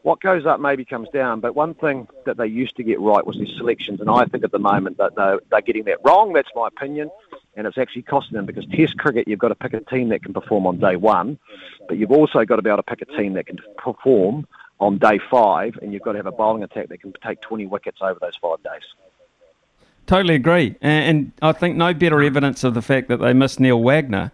what 0.02 0.20
goes 0.20 0.46
up 0.46 0.60
maybe 0.60 0.84
comes 0.84 1.08
down. 1.10 1.40
But 1.40 1.54
one 1.54 1.74
thing 1.74 2.08
that 2.24 2.36
they 2.36 2.46
used 2.46 2.76
to 2.76 2.82
get 2.82 3.00
right 3.00 3.24
was 3.24 3.36
their 3.36 3.46
selections, 3.46 4.00
and 4.00 4.10
I 4.10 4.24
think 4.24 4.44
at 4.44 4.52
the 4.52 4.58
moment 4.58 4.98
that 4.98 5.14
they're, 5.14 5.60
getting 5.60 5.84
that 5.84 5.98
wrong. 6.04 6.32
That's 6.32 6.48
my 6.54 6.68
opinion, 6.68 7.10
and 7.54 7.66
it's 7.66 7.76
actually 7.76 8.02
costing 8.02 8.36
them 8.36 8.46
because 8.46 8.66
Test 8.66 8.96
cricket 8.96 9.28
you've 9.28 9.38
got 9.38 9.48
to 9.48 9.54
pick 9.54 9.74
a 9.74 9.80
team 9.80 10.08
that 10.08 10.22
can 10.22 10.32
perform 10.32 10.66
on 10.66 10.78
day 10.78 10.96
one, 10.96 11.38
but 11.86 11.98
you've 11.98 12.12
also 12.12 12.44
got 12.44 12.56
to 12.56 12.62
be 12.62 12.70
able 12.70 12.78
to 12.78 12.82
pick 12.82 13.02
a 13.02 13.16
team 13.16 13.34
that 13.34 13.46
can 13.46 13.58
perform 13.76 14.46
on 14.80 14.96
day 14.96 15.20
five, 15.30 15.78
and 15.82 15.92
you've 15.92 16.02
got 16.02 16.12
to 16.12 16.18
have 16.18 16.26
a 16.26 16.32
bowling 16.32 16.62
attack 16.62 16.88
that 16.88 17.00
can 17.02 17.12
take 17.22 17.40
20 17.42 17.66
wickets 17.66 17.98
over 18.00 18.18
those 18.20 18.36
five 18.40 18.62
days. 18.62 18.82
Totally 20.06 20.34
agree. 20.34 20.74
And 20.80 21.32
I 21.42 21.52
think 21.52 21.76
no 21.76 21.92
better 21.92 22.22
evidence 22.22 22.64
of 22.64 22.74
the 22.74 22.82
fact 22.82 23.08
that 23.08 23.18
they 23.18 23.32
missed 23.32 23.60
Neil 23.60 23.80
Wagner 23.80 24.32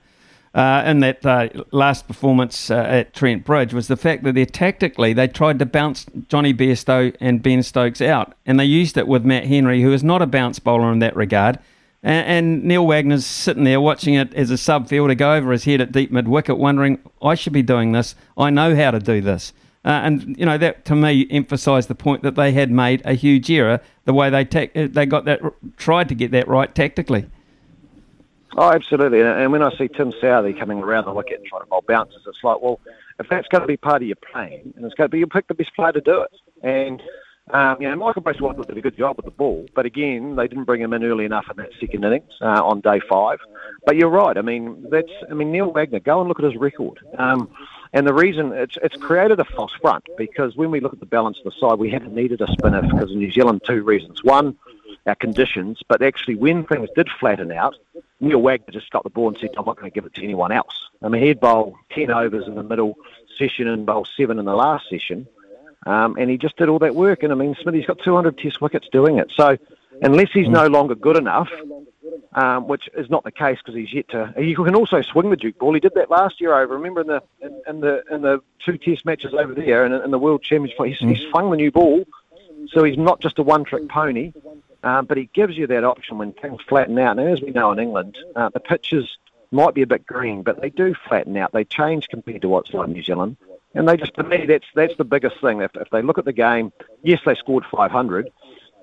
uh, 0.57 0.83
in 0.87 1.01
that 1.01 1.25
uh, 1.27 1.49
last 1.71 2.09
performance 2.09 2.71
uh, 2.71 2.77
at 2.77 3.13
Trent 3.13 3.45
Bridge 3.45 3.75
was 3.75 3.89
the 3.89 3.97
fact 3.97 4.25
that 4.25 4.35
they 4.35 4.47
tactically 4.47 5.13
they 5.13 5.29
tried 5.29 5.59
to 5.59 5.67
bounce 5.67 6.07
Jonny 6.29 6.55
Bairstow 6.55 7.15
and 7.21 7.43
Ben 7.43 7.63
Stokes 7.63 8.01
out, 8.01 8.35
and 8.47 8.59
they 8.59 8.65
used 8.65 8.97
it 8.97 9.07
with 9.07 9.23
Matt 9.23 9.45
Henry, 9.45 9.83
who 9.83 9.93
is 9.93 10.03
not 10.03 10.23
a 10.23 10.27
bounce 10.27 10.59
bowler 10.59 10.91
in 10.91 10.99
that 11.01 11.15
regard. 11.15 11.59
And, 12.03 12.27
and 12.27 12.65
Neil 12.65 12.87
Wagner's 12.87 13.27
sitting 13.27 13.65
there 13.65 13.83
watching 13.83 14.15
it 14.15 14.33
as 14.33 14.51
a 14.51 14.57
sub 14.57 14.89
fielder 14.89 15.15
go 15.15 15.35
over 15.35 15.53
his 15.53 15.65
head 15.65 15.83
at 15.83 15.93
deep 15.93 16.11
mid 16.11 16.27
wicket, 16.27 16.57
wondering, 16.57 17.01
I 17.21 17.35
should 17.35 17.53
be 17.53 17.63
doing 17.63 17.93
this. 17.93 18.15
I 18.39 18.49
know 18.49 18.75
how 18.75 18.93
to 18.93 18.99
do 18.99 19.21
this. 19.21 19.53
Uh, 19.85 20.01
and 20.05 20.37
you 20.39 20.47
know 20.47 20.57
that 20.59 20.87
to 20.87 20.97
me 20.97 21.29
emphasised 21.31 21.89
the 21.89 21.95
point 21.95 22.23
that 22.23 22.35
they 22.35 22.51
had 22.53 22.71
made 22.71 23.03
a 23.05 23.13
huge 23.13 23.49
error 23.51 23.81
the 24.05 24.13
way 24.13 24.31
they 24.31 24.45
ta- 24.45 24.73
they 24.75 25.07
got 25.07 25.27
that 25.27 25.41
tried 25.77 26.09
to 26.09 26.15
get 26.15 26.31
that 26.31 26.49
right 26.49 26.75
tactically. 26.75 27.27
Oh, 28.59 28.73
absolutely. 28.73 29.21
And 29.21 29.53
when 29.53 29.63
I 29.63 29.71
see 29.77 29.89
Tim 29.89 30.13
Southee 30.13 30.59
coming 30.59 30.79
around 30.83 31.05
the 31.05 31.13
wicket 31.13 31.41
and 31.41 31.47
trying 31.47 31.63
to 31.63 31.67
bowl 31.67 31.85
bounces, 31.87 32.23
it's 32.27 32.43
like, 32.43 32.61
well, 32.63 32.81
if 33.21 33.29
that's 33.29 33.47
going 33.49 33.61
to 33.61 33.67
be 33.67 33.77
part 33.77 34.03
of 34.03 34.09
your 34.09 34.17
plan, 34.17 34.73
and 34.75 34.85
it's 34.85 34.95
going 34.95 35.09
to 35.09 35.13
be, 35.13 35.19
you 35.19 35.27
pick 35.27 35.47
the 35.47 35.55
best 35.55 35.75
player 35.77 35.93
to 35.93 36.01
do 36.01 36.23
it. 36.23 36.33
And 36.63 37.03
um, 37.51 37.81
you 37.81 37.89
know, 37.89 37.95
Michael 37.95 38.23
Bracewell 38.23 38.55
did 38.55 38.77
a 38.77 38.81
good 38.81 38.97
job 38.97 39.17
with 39.17 39.25
the 39.25 39.31
ball, 39.31 39.69
but 39.75 39.87
again, 39.87 40.35
they 40.35 40.49
didn't 40.49 40.65
bring 40.65 40.81
him 40.81 40.93
in 40.93 41.05
early 41.05 41.25
enough 41.25 41.47
in 41.49 41.57
that 41.59 41.71
second 41.79 42.05
innings 42.05 42.33
uh, 42.41 42.65
on 42.65 42.81
day 42.81 43.01
five. 43.09 43.39
But 43.85 43.95
you're 43.95 44.09
right. 44.09 44.37
I 44.37 44.43
mean, 44.43 44.87
that's. 44.91 45.13
I 45.31 45.35
mean, 45.35 45.53
Neil 45.53 45.71
Wagner. 45.71 46.01
Go 46.01 46.19
and 46.19 46.29
look 46.29 46.41
at 46.41 46.45
his 46.45 46.57
record. 46.57 46.99
Um, 47.19 47.49
and 47.93 48.05
the 48.05 48.13
reason 48.13 48.53
it's 48.53 48.77
it's 48.83 48.97
created 48.97 49.39
a 49.39 49.45
false 49.45 49.71
front 49.81 50.05
because 50.19 50.57
when 50.57 50.73
we 50.73 50.81
look 50.81 50.93
at 50.93 50.99
the 50.99 51.07
balance 51.07 51.39
of 51.39 51.45
the 51.45 51.53
side, 51.61 51.79
we 51.79 51.89
haven't 51.89 52.15
needed 52.15 52.41
a 52.41 52.51
spinner 52.51 52.83
because 52.83 53.13
of 53.13 53.17
New 53.17 53.31
Zealand. 53.31 53.63
Two 53.65 53.85
reasons. 53.85 54.25
One, 54.25 54.57
our 55.07 55.15
conditions, 55.15 55.83
but 55.89 56.03
actually 56.03 56.35
when 56.35 56.65
things 56.65 56.89
did 56.95 57.09
flatten 57.21 57.53
out, 57.53 57.77
Neil 58.21 58.41
Wagner 58.41 58.73
just 58.73 58.91
got 58.91 59.05
the 59.05 59.11
ball 59.11 59.29
and 59.29 59.39
said, 59.39 59.51
I'm 59.57 59.65
not 59.65 59.77
going 59.77 59.91
to 59.91 59.95
give 59.95 60.07
it 60.07 60.15
to 60.15 60.25
anyone 60.25 60.53
else. 60.53 60.89
I 61.03 61.09
mean, 61.09 61.23
he'd 61.23 61.41
bowl 61.41 61.77
10 61.91 62.11
overs 62.11 62.47
in 62.47 62.55
the 62.55 62.63
middle 62.63 62.97
session 63.39 63.69
and 63.69 63.87
bowl 63.87 64.07
seven 64.17 64.39
in 64.39 64.45
the 64.45 64.55
last 64.55 64.89
session. 64.89 65.27
Um, 65.85 66.17
and 66.19 66.31
he 66.31 66.39
just 66.39 66.57
did 66.57 66.69
all 66.69 66.79
that 66.81 66.95
work. 66.95 67.23
And 67.23 67.33
I 67.33 67.37
mean, 67.37 67.55
Smithy's 67.61 67.87
got 67.87 68.01
200 68.03 68.39
test 68.39 68.61
wickets 68.61 68.89
doing 68.91 69.19
it. 69.19 69.31
So 69.35 69.57
unless 70.03 70.31
he's 70.33 70.49
no 70.49 70.67
longer 70.67 70.95
good 70.95 71.17
enough, 71.17 71.51
um, 72.33 72.69
which 72.69 72.89
is 72.95 73.09
not 73.09 73.25
the 73.25 73.33
case 73.33 73.59
because 73.59 73.75
he's 73.75 73.93
yet 73.93 74.09
to. 74.09 74.35
He 74.37 74.55
can 74.55 74.75
also 74.75 75.01
swing 75.03 75.31
the 75.31 75.37
Duke 75.37 75.59
ball. 75.59 75.75
He 75.75 75.81
did 75.81 75.95
that 75.95 76.11
last 76.11 76.41
year 76.41 76.55
over. 76.55 76.75
Remember 76.75 77.01
in 77.01 77.07
the 77.07 77.23
in, 77.41 77.63
in 77.67 77.81
the 77.81 78.03
in 78.11 78.23
the 78.23 78.43
two 78.65 78.79
Test 78.79 79.05
matches 79.05 79.33
over 79.33 79.55
there 79.55 79.85
and 79.85 79.95
in, 79.95 80.03
in 80.03 80.11
the 80.11 80.19
World 80.19 80.43
Championship, 80.43 80.79
he's, 80.85 80.99
he's 80.99 81.31
swung 81.31 81.51
the 81.51 81.57
new 81.57 81.71
ball. 81.71 82.05
So 82.69 82.85
he's 82.85 82.99
not 82.99 83.21
just 83.21 83.39
a 83.39 83.43
one-trick 83.43 83.89
pony, 83.89 84.33
um, 84.87 85.05
but 85.05 85.17
he 85.17 85.29
gives 85.35 85.59
you 85.59 85.67
that 85.67 85.83
option 85.83 86.17
when 86.19 86.33
things 86.33 86.61
flatten 86.69 86.97
out. 87.01 87.19
And 87.19 87.29
as 87.29 87.43
we 87.43 87.51
know 87.51 87.73
in 87.73 87.81
England, 87.81 88.17
uh, 88.37 88.51
the 88.51 88.61
pitches 88.61 89.19
might 89.51 89.75
be 89.75 89.83
a 89.83 89.87
bit 89.87 90.07
green, 90.07 90.45
but 90.45 90.61
they 90.61 90.71
do 90.71 90.95
flatten 91.09 91.37
out. 91.37 91.53
They 91.53 91.65
change 91.65 92.09
compared 92.09 92.43
to 92.43 92.49
what's 92.49 92.73
like 92.73 92.89
New 92.89 93.03
Zealand. 93.03 93.37
And 93.75 93.89
they 93.89 93.97
just, 93.97 94.15
to 94.15 94.23
me, 94.23 94.47
that's 94.47 94.65
that's 94.77 94.97
the 94.97 95.05
biggest 95.05 95.41
thing. 95.41 95.61
If, 95.61 95.73
if 95.75 95.91
they 95.91 96.03
look 96.03 96.19
at 96.19 96.25
the 96.25 96.33
game, 96.33 96.73
yes, 97.03 97.21
they 97.27 97.35
scored 97.35 97.65
500, 97.69 98.31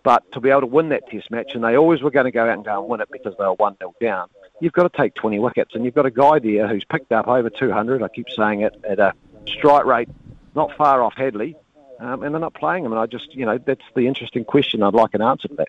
but 0.04 0.30
to 0.34 0.42
be 0.42 0.50
able 0.50 0.62
to 0.62 0.68
win 0.68 0.90
that 0.90 1.10
Test 1.10 1.32
match, 1.32 1.56
and 1.56 1.64
they 1.64 1.78
always 1.78 2.02
were 2.02 2.12
going 2.12 2.26
to 2.26 2.32
go 2.32 2.44
out 2.44 2.56
and 2.56 2.66
go 2.66 2.82
and 2.82 2.90
win 2.90 3.00
it 3.00 3.08
because 3.10 3.34
they 3.40 3.46
were 3.46 3.54
one 3.54 3.78
0 3.80 3.96
down. 4.02 4.28
You've 4.60 4.74
got 4.74 4.92
to 4.92 5.02
take 5.02 5.16
20 5.16 5.40
wickets, 5.40 5.74
and 5.74 5.86
you've 5.86 5.96
got 5.96 6.06
a 6.06 6.12
guy 6.12 6.40
there 6.40 6.68
who's 6.68 6.84
picked 6.84 7.14
up 7.14 7.30
over 7.30 7.50
200. 7.50 8.04
I 8.04 8.10
keep 8.10 8.30
saying 8.30 8.62
it 8.62 8.76
at 8.84 9.00
a 9.00 9.14
strike 9.48 9.86
rate 9.86 10.10
not 10.54 10.76
far 10.76 11.02
off 11.02 11.16
Hadlee, 11.16 11.56
um, 12.04 12.24
and 12.24 12.34
they're 12.34 12.42
not 12.42 12.54
playing 12.54 12.86
him. 12.86 12.92
And 12.92 13.00
I 13.00 13.06
just, 13.06 13.34
you 13.34 13.46
know, 13.46 13.58
that's 13.58 13.82
the 13.96 14.08
interesting 14.08 14.44
question. 14.44 14.84
I'd 14.84 14.94
like 14.94 15.14
an 15.14 15.22
answer 15.22 15.48
to 15.48 15.56
that. 15.56 15.68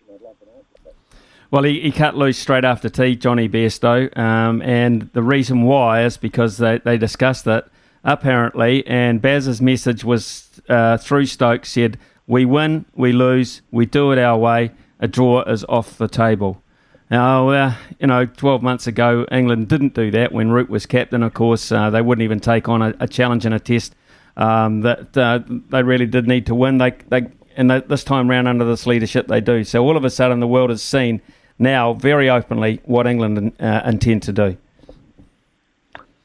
Well, 1.51 1.63
he, 1.63 1.79
he 1.79 1.91
cut 1.91 2.17
loose 2.17 2.37
straight 2.37 2.65
after 2.65 2.89
tea, 2.89 3.15
Jonny 3.15 3.47
Bairstow, 3.47 4.15
um, 4.17 4.61
and 4.61 5.09
the 5.13 5.23
reason 5.23 5.61
why 5.61 6.03
is 6.03 6.17
because 6.17 6.57
they, 6.57 6.79
they 6.79 6.97
discussed 6.97 7.47
it 7.47 7.65
apparently, 8.03 8.85
and 8.87 9.21
Baz's 9.21 9.61
message 9.61 10.03
was 10.03 10.49
uh, 10.67 10.97
through 10.97 11.27
Stokes 11.27 11.71
said, 11.71 11.97
"We 12.27 12.45
win, 12.45 12.85
we 12.95 13.13
lose, 13.13 13.61
we 13.71 13.85
do 13.85 14.11
it 14.11 14.19
our 14.19 14.37
way. 14.37 14.71
A 14.99 15.07
draw 15.07 15.43
is 15.43 15.63
off 15.65 15.97
the 15.97 16.07
table." 16.07 16.61
Now, 17.11 17.49
uh, 17.49 17.73
you 17.99 18.07
know, 18.07 18.25
12 18.25 18.63
months 18.63 18.87
ago, 18.87 19.27
England 19.31 19.69
didn't 19.69 19.93
do 19.93 20.09
that 20.11 20.31
when 20.31 20.51
Root 20.51 20.69
was 20.69 20.87
captain. 20.87 21.21
Of 21.21 21.35
course, 21.35 21.71
uh, 21.71 21.91
they 21.91 22.01
wouldn't 22.01 22.23
even 22.23 22.39
take 22.39 22.67
on 22.67 22.81
a, 22.81 22.95
a 22.99 23.07
challenge 23.07 23.45
in 23.45 23.53
a 23.53 23.59
test 23.59 23.95
um, 24.37 24.81
that 24.81 25.17
uh, 25.17 25.39
they 25.69 25.83
really 25.83 26.05
did 26.05 26.27
need 26.27 26.45
to 26.47 26.55
win. 26.55 26.77
They, 26.77 26.91
they 27.09 27.27
and 27.55 27.71
they, 27.71 27.81
this 27.81 28.03
time 28.03 28.29
round 28.29 28.47
under 28.47 28.65
this 28.65 28.85
leadership, 28.85 29.27
they 29.27 29.41
do. 29.41 29.63
So 29.63 29.83
all 29.83 29.97
of 29.97 30.03
a 30.03 30.09
sudden, 30.09 30.39
the 30.39 30.47
world 30.47 30.69
has 30.69 30.81
seen 30.81 31.21
now 31.57 31.93
very 31.93 32.29
openly 32.29 32.81
what 32.85 33.07
England 33.07 33.53
uh, 33.59 33.81
intend 33.85 34.23
to 34.23 34.33
do. 34.33 34.57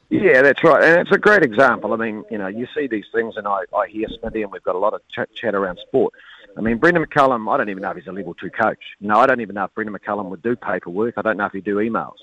Yeah, 0.09 0.41
that's 0.41 0.61
right, 0.61 0.83
and 0.83 0.99
it's 0.99 1.15
a 1.15 1.17
great 1.17 1.41
example. 1.41 1.93
I 1.93 1.95
mean, 1.95 2.25
you 2.29 2.37
know, 2.37 2.47
you 2.47 2.67
see 2.75 2.85
these 2.85 3.05
things, 3.13 3.37
and 3.37 3.47
I, 3.47 3.61
I 3.73 3.87
hear 3.87 4.07
Smithy, 4.19 4.41
and 4.41 4.51
we've 4.51 4.61
got 4.61 4.75
a 4.75 4.77
lot 4.77 4.93
of 4.93 4.99
chat, 5.07 5.33
chat 5.33 5.55
around 5.55 5.79
sport. 5.87 6.13
I 6.57 6.59
mean, 6.59 6.79
Brendon 6.79 7.05
McCullum, 7.05 7.49
I 7.49 7.55
don't 7.55 7.69
even 7.69 7.81
know 7.81 7.91
if 7.91 7.97
he's 7.97 8.07
a 8.07 8.11
level 8.11 8.33
two 8.33 8.49
coach. 8.49 8.83
You 8.99 9.07
know, 9.07 9.15
I 9.15 9.25
don't 9.25 9.39
even 9.39 9.55
know 9.55 9.63
if 9.63 9.73
Brendon 9.73 9.95
McCullum 9.97 10.25
would 10.25 10.41
do 10.41 10.57
paperwork. 10.57 11.13
I 11.15 11.21
don't 11.21 11.37
know 11.37 11.45
if 11.45 11.53
he'd 11.53 11.63
do 11.63 11.77
emails. 11.77 12.17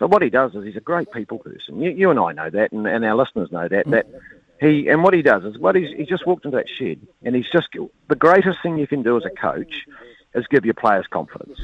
But 0.00 0.10
what 0.10 0.22
he 0.22 0.30
does 0.30 0.56
is 0.56 0.64
he's 0.64 0.74
a 0.74 0.80
great 0.80 1.12
people 1.12 1.38
person. 1.38 1.80
You, 1.80 1.90
you 1.90 2.10
and 2.10 2.18
I 2.18 2.32
know 2.32 2.50
that, 2.50 2.72
and, 2.72 2.84
and 2.88 3.04
our 3.04 3.14
listeners 3.14 3.52
know 3.52 3.68
that. 3.68 3.88
That 3.90 4.06
he 4.60 4.88
and 4.88 5.02
what 5.02 5.14
he 5.14 5.22
does 5.22 5.44
is 5.44 5.58
what 5.58 5.74
he's 5.74 5.88
he 5.96 6.04
just 6.04 6.26
walked 6.26 6.44
into 6.44 6.56
that 6.56 6.68
shed, 6.68 7.00
and 7.24 7.34
he's 7.34 7.50
just 7.52 7.68
the 8.08 8.16
greatest 8.16 8.58
thing 8.62 8.78
you 8.78 8.86
can 8.86 9.02
do 9.02 9.16
as 9.16 9.24
a 9.24 9.30
coach 9.30 9.86
is 10.34 10.46
give 10.48 10.64
your 10.64 10.74
players 10.74 11.06
confidence. 11.10 11.58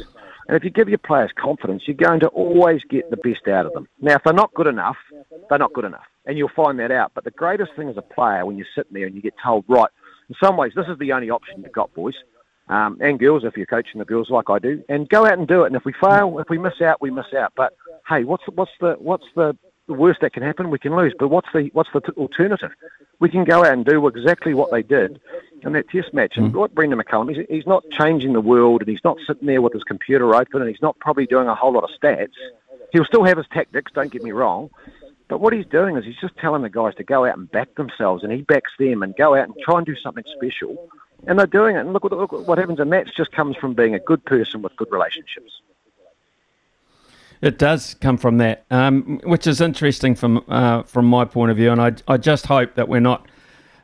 And 0.49 0.57
if 0.57 0.65
you 0.65 0.71
give 0.71 0.89
your 0.89 0.99
players 0.99 1.31
confidence, 1.37 1.83
you're 1.87 1.97
going 1.97 2.21
to 2.21 2.29
always 2.29 2.81
get 2.89 3.11
the 3.11 3.17
best 3.17 3.49
out 3.49 3.67
of 3.67 3.73
them. 3.73 3.89
Now, 4.01 4.15
if 4.15 4.23
they're 4.23 4.33
not 4.33 4.55
good 4.55 4.69
enough, 4.69 4.97
they're 5.49 5.59
not 5.59 5.73
good 5.73 5.85
enough. 5.85 6.05
And 6.25 6.39
you'll 6.39 6.51
find 6.55 6.79
that 6.79 6.93
out. 6.93 7.13
But 7.15 7.25
the 7.25 7.33
greatest 7.33 7.73
thing 7.75 7.89
as 7.89 7.97
a 7.97 8.03
player, 8.03 8.47
when 8.47 8.57
you're 8.57 8.67
sitting 8.75 8.93
there 8.93 9.07
and 9.07 9.15
you 9.15 9.23
get 9.23 9.35
told, 9.43 9.65
right, 9.69 9.91
in 10.29 10.37
some 10.43 10.57
ways, 10.57 10.73
this 10.77 10.87
is 10.89 10.99
the 10.99 11.13
only 11.13 11.31
option 11.31 11.63
you've 11.63 11.73
got, 11.73 11.93
boys. 11.95 12.15
Um, 12.69 12.99
and 13.01 13.19
girls, 13.19 13.45
if 13.45 13.57
you're 13.57 13.67
coaching 13.67 13.99
the 13.99 14.05
girls 14.05 14.31
like 14.31 14.51
I 14.51 14.59
do, 14.59 14.83
and 14.89 15.09
go 15.09 15.25
out 15.25 15.39
and 15.39 15.47
do 15.47 15.63
it. 15.63 15.69
And 15.69 15.77
if 15.77 15.85
we 15.85 15.93
fail, 15.93 16.39
if 16.39 16.49
we 16.49 16.59
miss 16.59 16.81
out, 16.81 17.01
we 17.01 17.11
miss 17.11 17.33
out. 17.37 17.53
But 17.57 17.77
hey, 18.09 18.25
what's 18.25 18.43
what's 18.55 18.73
the 18.81 18.95
what's 18.99 19.27
the, 19.37 19.57
the 19.87 19.95
worst 19.95 20.21
that 20.21 20.33
can 20.33 20.43
happen? 20.43 20.71
We 20.71 20.79
can 20.79 20.97
lose. 20.97 21.15
But 21.19 21.29
what's 21.29 21.49
the 21.53 21.71
what's 21.73 21.91
the 21.93 22.01
t- 22.01 22.13
alternative? 22.17 22.73
We 23.19 23.29
can 23.29 23.45
go 23.45 23.65
out 23.65 23.73
and 23.73 23.85
do 23.85 24.07
exactly 24.07 24.55
what 24.55 24.71
they 24.71 24.83
did 24.83 25.21
in 25.63 25.73
that 25.73 25.89
test 25.89 26.13
match. 26.13 26.37
And 26.37 26.51
hmm. 26.51 26.59
what 26.59 26.75
Brendon 26.75 26.99
McCullum, 26.99 27.35
he's, 27.35 27.47
he's 27.49 27.67
not 27.67 27.85
changing 27.91 28.33
the 28.33 28.41
world, 28.41 28.83
and 28.83 28.89
he's 28.89 29.05
not 29.05 29.19
sitting 29.27 29.47
there 29.47 29.63
with 29.63 29.73
his 29.73 29.85
computer 29.85 30.35
open, 30.35 30.61
and 30.61 30.71
he's 30.71 30.83
not 30.83 30.99
probably 30.99 31.27
doing 31.27 31.49
a 31.49 31.55
whole 31.55 31.73
lot 31.73 31.85
of 31.85 31.91
stats. 32.01 32.33
He'll 32.93 33.05
still 33.05 33.25
have 33.25 33.37
his 33.37 33.47
tactics. 33.49 33.93
Don't 33.93 34.13
get 34.13 34.23
me 34.23 34.33
wrong. 34.33 34.71
But 35.29 35.41
what 35.41 35.53
he's 35.53 35.67
doing 35.67 35.97
is 35.97 36.05
he's 36.05 36.21
just 36.21 36.37
telling 36.37 36.63
the 36.63 36.71
guys 36.71 36.95
to 36.97 37.05
go 37.05 37.25
out 37.25 37.37
and 37.37 37.51
back 37.51 37.75
themselves, 37.75 38.23
and 38.23 38.33
he 38.33 38.43
backs 38.43 38.71
them 38.79 39.03
and 39.03 39.17
go 39.17 39.35
out 39.35 39.49
and 39.49 39.57
try 39.65 39.79
and 39.79 39.87
do 39.87 39.97
something 39.97 40.25
special. 40.37 40.89
And 41.27 41.39
they're 41.39 41.47
doing 41.47 41.77
it. 41.77 41.81
And 41.81 41.93
look, 41.93 42.05
look 42.05 42.33
what 42.33 42.59
happens. 42.59 42.79
And 42.79 42.93
that 42.93 43.13
just 43.17 43.33
comes 43.33 43.57
from 43.57 43.75
being 43.75 43.95
a 43.95 43.99
good 43.99 44.25
person 44.25 44.63
with 44.63 44.77
good 44.77 44.89
relationships. 44.93 45.61
It 47.43 47.59
does 47.59 47.95
come 47.95 48.17
from 48.17 48.39
that, 48.39 48.65
um, 48.71 49.21
which 49.25 49.47
is 49.47 49.61
interesting 49.61 50.15
from 50.15 50.45
uh, 50.49 50.83
from 50.85 51.07
my 51.07 51.25
point 51.25 51.51
of 51.51 51.57
view, 51.57 51.71
and 51.71 51.81
I, 51.81 51.93
I 52.09 52.17
just 52.17 52.47
hope 52.47 52.75
that 52.75 52.89
we're 52.89 53.01
not 53.01 53.27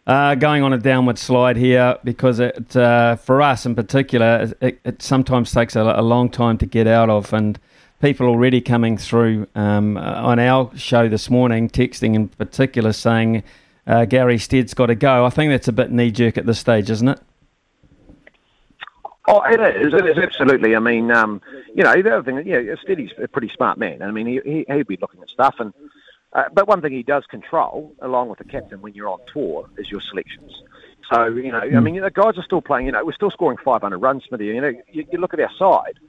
uh, 0.06 0.34
going 0.34 0.62
on 0.62 0.72
a 0.72 0.78
downward 0.78 1.18
slide 1.18 1.56
here 1.56 1.96
because 2.02 2.40
it 2.40 2.74
uh, 2.76 3.16
for 3.16 3.42
us 3.42 3.66
in 3.66 3.74
particular, 3.74 4.52
it, 4.60 4.80
it 4.84 5.02
sometimes 5.02 5.52
takes 5.52 5.76
a, 5.76 5.82
a, 5.82 6.02
long 6.02 6.28
time 6.28 6.58
to 6.58 6.66
get 6.66 6.86
out 6.86 7.10
of, 7.10 7.32
and 7.32 7.60
people 8.00 8.26
already 8.26 8.60
coming 8.60 8.96
through 8.96 9.46
um, 9.54 9.96
on 9.96 10.38
our 10.38 10.70
show 10.76 11.08
this 11.08 11.30
morning, 11.30 11.68
texting 11.68 12.14
in 12.14 12.28
particular 12.28 12.92
saying 12.92 13.42
uh, 13.86 14.04
Gary 14.06 14.38
Stead's 14.38 14.74
got 14.74 14.86
to 14.86 14.94
go. 14.94 15.24
I 15.24 15.30
think 15.30 15.50
that's 15.50 15.68
a 15.68 15.72
bit 15.72 15.90
knee 15.92 16.10
jerk 16.10 16.38
at 16.38 16.46
this 16.46 16.58
stage, 16.58 16.90
isn't 16.90 17.08
it? 17.08 17.20
Oh, 19.28 19.43
it 19.43 19.61
is. 19.61 19.94
It 19.94 20.07
is 20.07 20.19
absolutely. 20.19 20.74
I 20.74 20.81
mean, 20.81 21.11
um, 21.12 21.40
you 21.74 21.85
know, 21.85 22.01
the 22.01 22.16
other 22.16 22.23
thing, 22.23 22.47
yeah, 22.47 22.74
Steady's 22.82 23.12
a 23.23 23.28
pretty 23.28 23.49
smart 23.49 23.78
man. 23.78 24.03
I 24.03 24.11
mean, 24.11 24.27
he, 24.27 24.40
he 24.44 24.65
he'd 24.69 24.89
be 24.89 24.99
looking 25.01 25.23
at 25.23 25.28
stuff, 25.28 25.57
and 25.61 25.73
uh, 26.32 26.44
but 26.53 26.66
one 26.66 26.81
thing 26.81 26.93
he 26.93 27.05
does 27.05 27.24
control, 27.27 27.94
along 28.01 28.31
with 28.31 28.39
the 28.39 28.44
captain, 28.44 28.81
when 28.81 28.94
you're 28.94 29.09
on 29.09 29.20
tour, 29.32 29.69
is 29.77 29.90
your 29.90 30.01
selections. 30.01 30.62
So 31.12 31.27
you 31.27 31.53
know, 31.53 31.61
I 31.61 31.81
mean, 31.81 32.01
the 32.01 32.11
guys 32.11 32.36
are 32.36 32.43
still 32.43 32.62
playing. 32.62 32.86
You 32.86 32.93
know, 32.93 33.05
we're 33.05 33.12
still 33.12 33.31
scoring 33.31 33.59
500 33.65 33.99
runs, 33.99 34.24
Smithy. 34.24 34.47
You 34.47 34.61
know, 34.61 34.73
you, 34.90 35.07
you 35.12 35.19
look 35.19 35.35
at 35.35 35.40
our 35.40 35.53
side. 35.57 36.01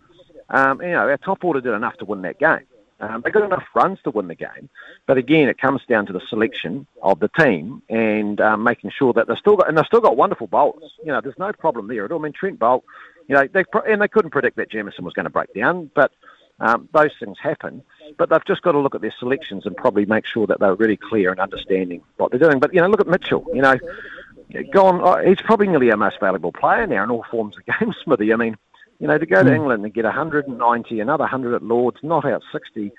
Um, 0.49 0.81
you 0.81 0.91
know, 0.91 1.10
our 1.10 1.18
top 1.18 1.44
order 1.44 1.61
did 1.61 1.73
enough 1.73 1.98
to 1.98 2.06
win 2.06 2.22
that 2.23 2.40
game. 2.40 2.65
Um, 2.99 3.21
they 3.23 3.31
got 3.31 3.43
enough 3.43 3.65
runs 3.75 3.99
to 4.03 4.11
win 4.11 4.27
the 4.27 4.35
game, 4.35 4.69
but 5.07 5.17
again, 5.17 5.49
it 5.49 5.57
comes 5.57 5.81
down 5.89 6.05
to 6.05 6.13
the 6.13 6.21
selection 6.29 6.87
of 7.01 7.19
the 7.19 7.27
team 7.27 7.81
and 7.89 8.39
um, 8.39 8.63
making 8.63 8.91
sure 8.97 9.13
that 9.13 9.27
they've 9.27 9.37
still 9.37 9.57
got 9.57 9.67
and 9.67 9.77
they've 9.77 9.85
still 9.85 9.99
got 9.99 10.15
wonderful 10.15 10.47
bowlers. 10.47 10.91
You 10.99 11.11
know, 11.11 11.19
there's 11.19 11.37
no 11.37 11.51
problem 11.51 11.87
there 11.87 12.05
at 12.05 12.11
all. 12.11 12.19
I 12.19 12.23
mean, 12.23 12.33
Trent 12.33 12.59
Boult, 12.59 12.83
you 13.27 13.35
know, 13.35 13.47
they 13.51 13.65
and 13.87 14.01
they 14.01 14.07
couldn't 14.07 14.31
predict 14.31 14.57
that 14.57 14.69
Jamieson 14.69 15.03
was 15.03 15.13
going 15.13 15.25
to 15.25 15.29
break 15.29 15.53
down, 15.53 15.91
but 15.95 16.11
um, 16.59 16.87
those 16.93 17.11
things 17.19 17.37
happen. 17.41 17.83
But 18.17 18.29
they've 18.29 18.45
just 18.45 18.61
got 18.61 18.73
to 18.73 18.79
look 18.79 18.95
at 18.95 19.01
their 19.01 19.13
selections 19.19 19.65
and 19.65 19.75
probably 19.75 20.05
make 20.05 20.25
sure 20.25 20.47
that 20.47 20.59
they're 20.59 20.75
really 20.75 20.97
clear 20.97 21.31
and 21.31 21.39
understanding 21.39 22.01
what 22.17 22.31
they're 22.31 22.39
doing. 22.39 22.59
But 22.59 22.73
you 22.73 22.81
know, 22.81 22.87
look 22.87 23.01
at 23.01 23.07
Mitchell. 23.07 23.45
You 23.53 23.61
know, 23.61 23.77
gone. 24.71 25.01
Oh, 25.03 25.17
he's 25.17 25.41
probably 25.41 25.67
nearly 25.67 25.91
our 25.91 25.97
most 25.97 26.19
valuable 26.19 26.51
player 26.51 26.87
now 26.87 27.03
in 27.03 27.11
all 27.11 27.25
forms 27.29 27.55
of 27.57 27.65
game, 27.79 27.93
Smithy. 28.03 28.33
I 28.33 28.35
mean, 28.35 28.57
you 29.03 29.09
know, 29.09 29.17
to 29.17 29.25
go 29.25 29.43
to 29.43 29.49
mm. 29.49 29.55
England 29.55 29.84
and 29.84 29.93
get 29.93 30.05
190, 30.05 30.99
another 31.01 31.23
100 31.23 31.55
at 31.55 31.61
Lords, 31.61 31.97
not 32.03 32.23
out 32.23 32.41
60 32.53 32.89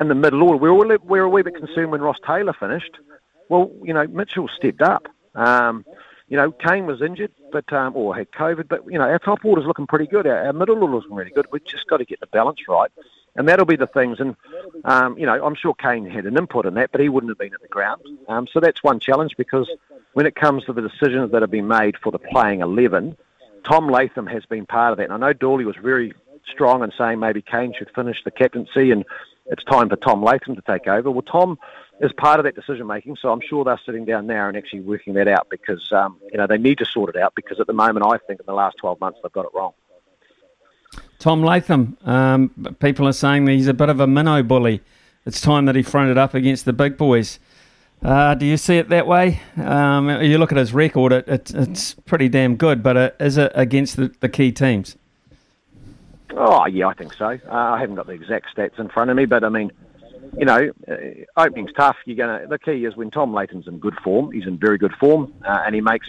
in 0.00 0.08
the 0.08 0.14
middle 0.14 0.42
order. 0.42 0.56
We 0.56 0.70
were, 0.70 0.98
we 1.04 1.20
were 1.20 1.26
a 1.26 1.28
wee 1.28 1.42
bit 1.42 1.54
concerned 1.54 1.90
when 1.90 2.00
Ross 2.00 2.16
Taylor 2.26 2.54
finished. 2.54 2.96
Well, 3.50 3.70
you 3.82 3.92
know, 3.92 4.06
Mitchell 4.06 4.48
stepped 4.48 4.80
up. 4.80 5.06
Um, 5.34 5.84
you 6.28 6.38
know, 6.38 6.50
Kane 6.50 6.86
was 6.86 7.02
injured, 7.02 7.32
but 7.52 7.70
um, 7.74 7.94
or 7.94 8.16
had 8.16 8.30
COVID, 8.30 8.68
but 8.68 8.86
you 8.86 8.98
know, 8.98 9.04
our 9.04 9.18
top 9.18 9.44
order's 9.44 9.66
looking 9.66 9.86
pretty 9.86 10.06
good. 10.06 10.26
Our, 10.26 10.46
our 10.46 10.52
middle 10.54 10.82
order's 10.82 11.02
looking 11.02 11.16
really 11.16 11.30
good. 11.30 11.44
We've 11.52 11.62
just 11.66 11.86
got 11.88 11.98
to 11.98 12.06
get 12.06 12.20
the 12.20 12.26
balance 12.28 12.60
right, 12.66 12.90
and 13.36 13.46
that'll 13.46 13.66
be 13.66 13.76
the 13.76 13.86
things. 13.86 14.18
And 14.18 14.36
um, 14.86 15.18
you 15.18 15.26
know, 15.26 15.44
I'm 15.44 15.56
sure 15.56 15.74
Kane 15.74 16.08
had 16.08 16.24
an 16.24 16.38
input 16.38 16.64
in 16.64 16.72
that, 16.74 16.90
but 16.90 17.02
he 17.02 17.10
wouldn't 17.10 17.30
have 17.30 17.38
been 17.38 17.52
at 17.52 17.60
the 17.60 17.68
ground. 17.68 18.00
Um, 18.28 18.46
so 18.50 18.60
that's 18.60 18.82
one 18.82 18.98
challenge 18.98 19.36
because 19.36 19.68
when 20.14 20.24
it 20.24 20.36
comes 20.36 20.64
to 20.64 20.72
the 20.72 20.80
decisions 20.80 21.32
that 21.32 21.42
have 21.42 21.50
been 21.50 21.68
made 21.68 21.98
for 21.98 22.10
the 22.10 22.18
playing 22.18 22.60
11, 22.62 23.14
Tom 23.64 23.88
Latham 23.88 24.26
has 24.26 24.44
been 24.46 24.66
part 24.66 24.92
of 24.92 24.98
that. 24.98 25.10
And 25.10 25.12
I 25.12 25.28
know 25.28 25.32
Dawley 25.32 25.64
was 25.64 25.76
very 25.76 26.12
strong 26.50 26.82
in 26.82 26.92
saying 26.96 27.18
maybe 27.18 27.42
Kane 27.42 27.74
should 27.76 27.90
finish 27.94 28.18
the 28.24 28.30
captaincy 28.30 28.90
and 28.90 29.04
it's 29.46 29.64
time 29.64 29.88
for 29.88 29.96
Tom 29.96 30.22
Latham 30.22 30.54
to 30.54 30.62
take 30.62 30.86
over. 30.86 31.10
Well, 31.10 31.22
Tom 31.22 31.58
is 32.00 32.12
part 32.12 32.38
of 32.38 32.44
that 32.44 32.54
decision 32.54 32.86
making, 32.86 33.16
so 33.20 33.30
I'm 33.30 33.40
sure 33.46 33.64
they're 33.64 33.80
sitting 33.84 34.04
down 34.04 34.26
now 34.26 34.48
and 34.48 34.56
actually 34.56 34.80
working 34.80 35.14
that 35.14 35.28
out 35.28 35.48
because 35.50 35.90
um, 35.92 36.18
you 36.32 36.38
know 36.38 36.46
they 36.46 36.56
need 36.56 36.78
to 36.78 36.86
sort 36.86 37.14
it 37.14 37.20
out 37.20 37.34
because 37.34 37.60
at 37.60 37.66
the 37.66 37.72
moment 37.72 38.06
I 38.06 38.16
think 38.26 38.40
in 38.40 38.46
the 38.46 38.54
last 38.54 38.76
12 38.80 39.00
months 39.00 39.18
they've 39.22 39.32
got 39.32 39.44
it 39.44 39.50
wrong. 39.54 39.72
Tom 41.18 41.42
Latham, 41.42 41.98
um, 42.04 42.76
people 42.80 43.06
are 43.06 43.12
saying 43.12 43.44
that 43.44 43.52
he's 43.52 43.66
a 43.66 43.74
bit 43.74 43.90
of 43.90 44.00
a 44.00 44.06
minnow 44.06 44.42
bully. 44.42 44.80
It's 45.26 45.40
time 45.40 45.66
that 45.66 45.76
he 45.76 45.82
fronted 45.82 46.16
up 46.16 46.32
against 46.32 46.64
the 46.64 46.72
big 46.72 46.96
boys. 46.96 47.38
Uh, 48.02 48.34
do 48.34 48.46
you 48.46 48.56
see 48.56 48.78
it 48.78 48.88
that 48.88 49.06
way? 49.06 49.40
Um, 49.62 50.08
you 50.22 50.38
look 50.38 50.52
at 50.52 50.58
his 50.58 50.72
record; 50.72 51.12
it, 51.12 51.28
it, 51.28 51.54
it's 51.54 51.94
pretty 51.94 52.28
damn 52.28 52.56
good. 52.56 52.82
But 52.82 52.96
uh, 52.96 53.10
is 53.20 53.36
it 53.36 53.52
against 53.54 53.96
the, 53.96 54.14
the 54.20 54.28
key 54.28 54.52
teams? 54.52 54.96
Oh, 56.34 56.64
yeah, 56.66 56.86
I 56.86 56.94
think 56.94 57.12
so. 57.12 57.26
Uh, 57.26 57.52
I 57.52 57.80
haven't 57.80 57.96
got 57.96 58.06
the 58.06 58.12
exact 58.12 58.46
stats 58.56 58.78
in 58.78 58.88
front 58.88 59.10
of 59.10 59.16
me, 59.16 59.26
but 59.26 59.44
I 59.44 59.48
mean, 59.48 59.70
you 60.38 60.46
know, 60.46 60.70
uh, 60.88 60.94
opening's 61.36 61.72
tough. 61.76 61.96
You're 62.06 62.16
gonna. 62.16 62.46
The 62.46 62.58
key 62.58 62.84
is 62.86 62.96
when 62.96 63.10
Tom 63.10 63.34
Latham's 63.34 63.66
in 63.68 63.78
good 63.78 63.96
form. 64.02 64.32
He's 64.32 64.46
in 64.46 64.58
very 64.58 64.78
good 64.78 64.94
form, 64.98 65.34
uh, 65.46 65.62
and 65.66 65.74
he 65.74 65.82
makes 65.82 66.08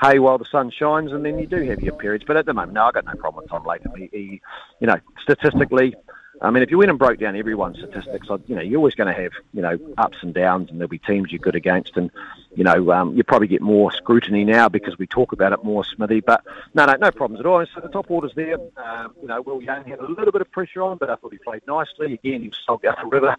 hay 0.00 0.20
while 0.20 0.38
the 0.38 0.46
sun 0.50 0.70
shines. 0.70 1.10
And 1.10 1.24
then 1.24 1.38
you 1.40 1.46
do 1.46 1.62
have 1.62 1.80
your 1.80 1.96
periods. 1.96 2.24
But 2.26 2.36
at 2.36 2.46
the 2.46 2.54
moment, 2.54 2.74
no, 2.74 2.84
I 2.84 2.92
got 2.92 3.04
no 3.04 3.14
problem 3.14 3.42
with 3.42 3.50
Tom 3.50 3.64
Latham. 3.64 3.92
He, 3.96 4.08
he 4.12 4.40
you 4.78 4.86
know, 4.86 4.96
statistically, 5.22 5.96
I 6.42 6.50
mean, 6.50 6.64
if 6.64 6.70
you 6.72 6.78
went 6.78 6.90
and 6.90 6.98
broke 6.98 7.20
down 7.20 7.36
everyone's 7.36 7.78
statistics, 7.78 8.26
you 8.46 8.56
know, 8.56 8.62
you're 8.62 8.78
always 8.78 8.96
going 8.96 9.14
to 9.14 9.22
have, 9.22 9.30
you 9.54 9.62
know, 9.62 9.78
ups 9.96 10.18
and 10.22 10.34
downs, 10.34 10.70
and 10.70 10.80
there'll 10.80 10.88
be 10.88 10.98
teams 10.98 11.30
you're 11.30 11.38
good 11.38 11.54
against, 11.54 11.96
and 11.96 12.10
you 12.56 12.64
know, 12.64 12.90
um, 12.90 13.16
you 13.16 13.22
probably 13.22 13.46
get 13.46 13.62
more 13.62 13.92
scrutiny 13.92 14.44
now 14.44 14.68
because 14.68 14.98
we 14.98 15.06
talk 15.06 15.32
about 15.32 15.52
it 15.52 15.62
more, 15.62 15.84
Smithy. 15.84 16.20
But 16.20 16.44
no, 16.74 16.84
no, 16.84 16.94
no 16.94 17.10
problems 17.12 17.40
at 17.40 17.46
all. 17.46 17.64
so 17.72 17.80
the 17.80 17.88
top 17.88 18.10
order's 18.10 18.34
there. 18.34 18.58
Um, 18.76 19.14
you 19.22 19.28
know, 19.28 19.40
Will 19.40 19.62
Young 19.62 19.84
had 19.84 20.00
a 20.00 20.06
little 20.06 20.32
bit 20.32 20.40
of 20.40 20.50
pressure 20.50 20.82
on, 20.82 20.98
but 20.98 21.10
I 21.10 21.14
thought 21.14 21.32
he 21.32 21.38
played 21.38 21.62
nicely. 21.68 22.14
Again, 22.14 22.42
he 22.42 22.48
was 22.48 22.58
sold 22.66 22.82
down 22.82 22.96
the 23.00 23.06
river, 23.06 23.36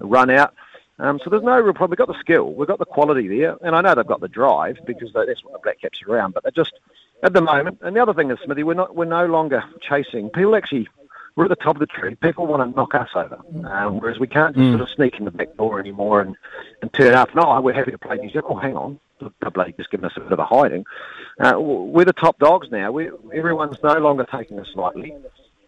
run 0.00 0.30
out. 0.30 0.54
Um, 0.98 1.20
so 1.22 1.28
there's 1.28 1.42
no 1.42 1.60
real 1.60 1.74
problem. 1.74 1.90
We've 1.90 1.98
got 1.98 2.08
the 2.08 2.18
skill, 2.20 2.54
we've 2.54 2.66
got 2.66 2.78
the 2.78 2.86
quality 2.86 3.28
there, 3.28 3.58
and 3.62 3.76
I 3.76 3.82
know 3.82 3.94
they've 3.94 4.06
got 4.06 4.20
the 4.20 4.28
drive 4.28 4.78
because 4.86 5.12
that's 5.12 5.44
what 5.44 5.52
the 5.52 5.58
Black 5.62 5.82
Caps 5.82 6.00
are 6.02 6.10
around. 6.10 6.32
But 6.32 6.42
they're 6.42 6.52
just 6.52 6.72
at 7.22 7.34
the 7.34 7.42
moment. 7.42 7.80
And 7.82 7.94
the 7.94 8.00
other 8.00 8.14
thing 8.14 8.30
is, 8.30 8.38
Smithy, 8.44 8.62
we're 8.62 8.74
not 8.74 8.96
we're 8.96 9.04
no 9.04 9.26
longer 9.26 9.62
chasing. 9.82 10.30
People 10.30 10.56
actually 10.56 10.88
we're 11.36 11.44
at 11.44 11.50
the 11.50 11.56
top 11.56 11.76
of 11.76 11.80
the 11.80 11.86
tree. 11.86 12.14
People 12.14 12.46
want 12.46 12.68
to 12.68 12.74
knock 12.74 12.94
us 12.94 13.10
over, 13.14 13.38
um, 13.66 14.00
whereas 14.00 14.18
we 14.18 14.26
can't 14.26 14.56
just 14.56 14.64
mm. 14.64 14.70
sort 14.70 14.80
of 14.80 14.88
sneak 14.88 15.18
in 15.18 15.26
the 15.26 15.30
back 15.30 15.54
door 15.56 15.78
anymore 15.78 16.22
and, 16.22 16.34
and 16.80 16.92
turn 16.94 17.14
up. 17.14 17.34
No, 17.34 17.60
we're 17.60 17.74
happy 17.74 17.90
to 17.90 17.98
play 17.98 18.16
New 18.16 18.30
Zealand. 18.30 18.46
Oh, 18.48 18.56
hang 18.56 18.74
on, 18.74 18.98
the 19.20 19.50
bloody 19.50 19.72
just 19.72 19.90
giving 19.90 20.06
us 20.06 20.12
a 20.16 20.20
bit 20.20 20.32
of 20.32 20.38
a 20.38 20.46
hiding. 20.46 20.84
Uh, 21.38 21.60
we're 21.60 22.06
the 22.06 22.14
top 22.14 22.38
dogs 22.38 22.70
now. 22.70 22.90
We, 22.90 23.10
everyone's 23.34 23.82
no 23.82 23.98
longer 23.98 24.26
taking 24.30 24.58
us 24.58 24.68
lightly, 24.74 25.14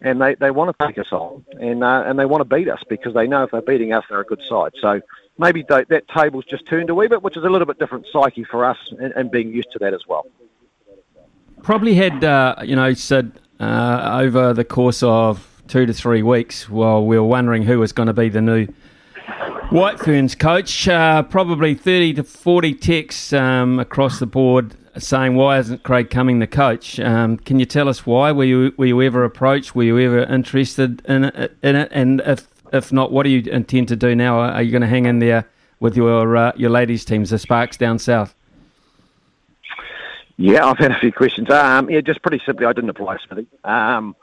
and 0.01 0.19
they, 0.19 0.35
they 0.35 0.49
want 0.49 0.75
to 0.77 0.87
take 0.87 0.97
us 0.97 1.11
on, 1.11 1.45
and 1.59 1.83
uh, 1.83 2.03
and 2.05 2.17
they 2.17 2.25
want 2.25 2.41
to 2.41 2.55
beat 2.55 2.67
us 2.67 2.83
because 2.89 3.13
they 3.13 3.27
know 3.27 3.43
if 3.43 3.51
they're 3.51 3.61
beating 3.61 3.93
us, 3.93 4.03
they're 4.09 4.21
a 4.21 4.25
good 4.25 4.41
side. 4.49 4.71
So 4.81 5.01
maybe 5.37 5.63
they, 5.69 5.83
that 5.89 6.07
table's 6.07 6.45
just 6.45 6.65
turned 6.65 6.89
a 6.89 6.95
wee 6.95 7.07
bit, 7.07 7.21
which 7.21 7.37
is 7.37 7.43
a 7.43 7.49
little 7.49 7.67
bit 7.67 7.77
different 7.77 8.07
psyche 8.11 8.43
for 8.43 8.65
us, 8.65 8.77
and, 8.99 9.13
and 9.13 9.29
being 9.29 9.53
used 9.53 9.71
to 9.73 9.79
that 9.79 9.93
as 9.93 10.07
well. 10.07 10.25
Probably 11.61 11.93
had 11.93 12.23
uh, 12.23 12.55
you 12.63 12.75
know 12.75 12.93
said 12.93 13.33
uh, 13.59 14.19
over 14.21 14.53
the 14.53 14.65
course 14.65 15.03
of 15.03 15.48
two 15.69 15.85
to 15.85 15.93
three 15.93 16.23
weeks 16.23 16.67
while 16.67 17.05
we 17.05 17.17
were 17.17 17.23
wondering 17.23 17.63
who 17.63 17.79
was 17.79 17.93
going 17.93 18.07
to 18.07 18.13
be 18.13 18.27
the 18.27 18.41
new 18.41 18.67
White 19.69 19.99
Ferns 19.99 20.33
coach. 20.33 20.87
Uh, 20.87 21.21
probably 21.23 21.75
30 21.75 22.15
to 22.15 22.23
40 22.23 22.73
texts 22.73 23.31
um, 23.31 23.79
across 23.79 24.19
the 24.19 24.25
board 24.25 24.75
saying, 24.97 25.35
why 25.35 25.59
isn't 25.59 25.83
Craig 25.83 26.09
coming 26.09 26.39
the 26.39 26.47
coach? 26.47 26.99
Um, 26.99 27.37
can 27.37 27.59
you 27.59 27.65
tell 27.65 27.87
us 27.87 28.05
why? 28.05 28.31
Were 28.31 28.43
you, 28.43 28.73
were 28.77 28.87
you 28.87 29.01
ever 29.03 29.23
approached? 29.23 29.75
Were 29.75 29.83
you 29.83 29.99
ever 29.99 30.23
interested 30.23 31.05
in 31.05 31.25
it? 31.25 31.55
In 31.61 31.75
it? 31.75 31.89
And 31.91 32.21
if, 32.25 32.47
if 32.73 32.91
not, 32.91 33.11
what 33.11 33.23
do 33.23 33.29
you 33.29 33.49
intend 33.51 33.89
to 33.89 33.95
do 33.95 34.15
now? 34.15 34.39
Are 34.39 34.63
you 34.63 34.71
going 34.71 34.81
to 34.81 34.87
hang 34.87 35.05
in 35.05 35.19
there 35.19 35.47
with 35.79 35.95
your, 35.95 36.35
uh, 36.35 36.51
your 36.55 36.71
ladies' 36.71 37.05
teams, 37.05 37.29
the 37.29 37.37
Sparks 37.37 37.77
down 37.77 37.99
south? 37.99 38.33
Yeah, 40.37 40.65
I've 40.65 40.77
had 40.77 40.91
a 40.91 40.99
few 40.99 41.11
questions. 41.11 41.49
Um, 41.51 41.89
yeah, 41.89 42.01
just 42.01 42.23
pretty 42.23 42.41
simply, 42.45 42.65
I 42.65 42.73
didn't 42.73 42.89
apply, 42.89 43.17
Smithy. 43.27 43.45
Um, 43.63 44.15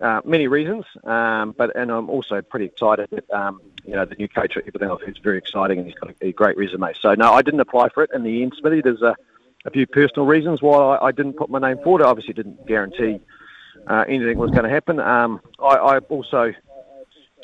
uh, 0.00 0.20
many 0.24 0.46
reasons, 0.46 0.84
um, 1.04 1.54
but 1.56 1.74
and 1.76 1.90
I'm 1.90 2.10
also 2.10 2.42
pretty 2.42 2.66
excited 2.66 3.08
that 3.10 3.30
um, 3.30 3.60
you 3.84 3.94
know 3.94 4.04
the 4.04 4.14
new 4.16 4.28
coach. 4.28 4.56
Everything 4.56 4.90
I've 4.90 5.02
is 5.08 5.18
very 5.18 5.38
exciting, 5.38 5.78
and 5.78 5.86
he's 5.86 5.96
got 5.96 6.10
a, 6.10 6.26
a, 6.26 6.32
great 6.32 6.56
resume. 6.56 6.92
So 7.00 7.14
no, 7.14 7.32
I 7.32 7.42
didn't 7.42 7.60
apply 7.60 7.88
for 7.90 8.02
it 8.02 8.10
in 8.12 8.22
the 8.22 8.42
end, 8.42 8.54
Smithy. 8.58 8.82
There's 8.82 9.02
a, 9.02 9.16
a 9.64 9.70
few 9.70 9.86
personal 9.86 10.26
reasons 10.26 10.60
why 10.60 10.96
I, 10.96 11.06
I, 11.06 11.12
didn't 11.12 11.34
put 11.34 11.48
my 11.48 11.58
name 11.58 11.78
forward. 11.82 12.02
I 12.02 12.06
obviously 12.06 12.34
didn't 12.34 12.66
guarantee 12.66 13.20
uh, 13.86 14.04
anything 14.06 14.38
was 14.38 14.50
going 14.50 14.64
to 14.64 14.70
happen. 14.70 15.00
Um, 15.00 15.40
I, 15.58 15.76
I, 15.76 15.98
also 15.98 16.52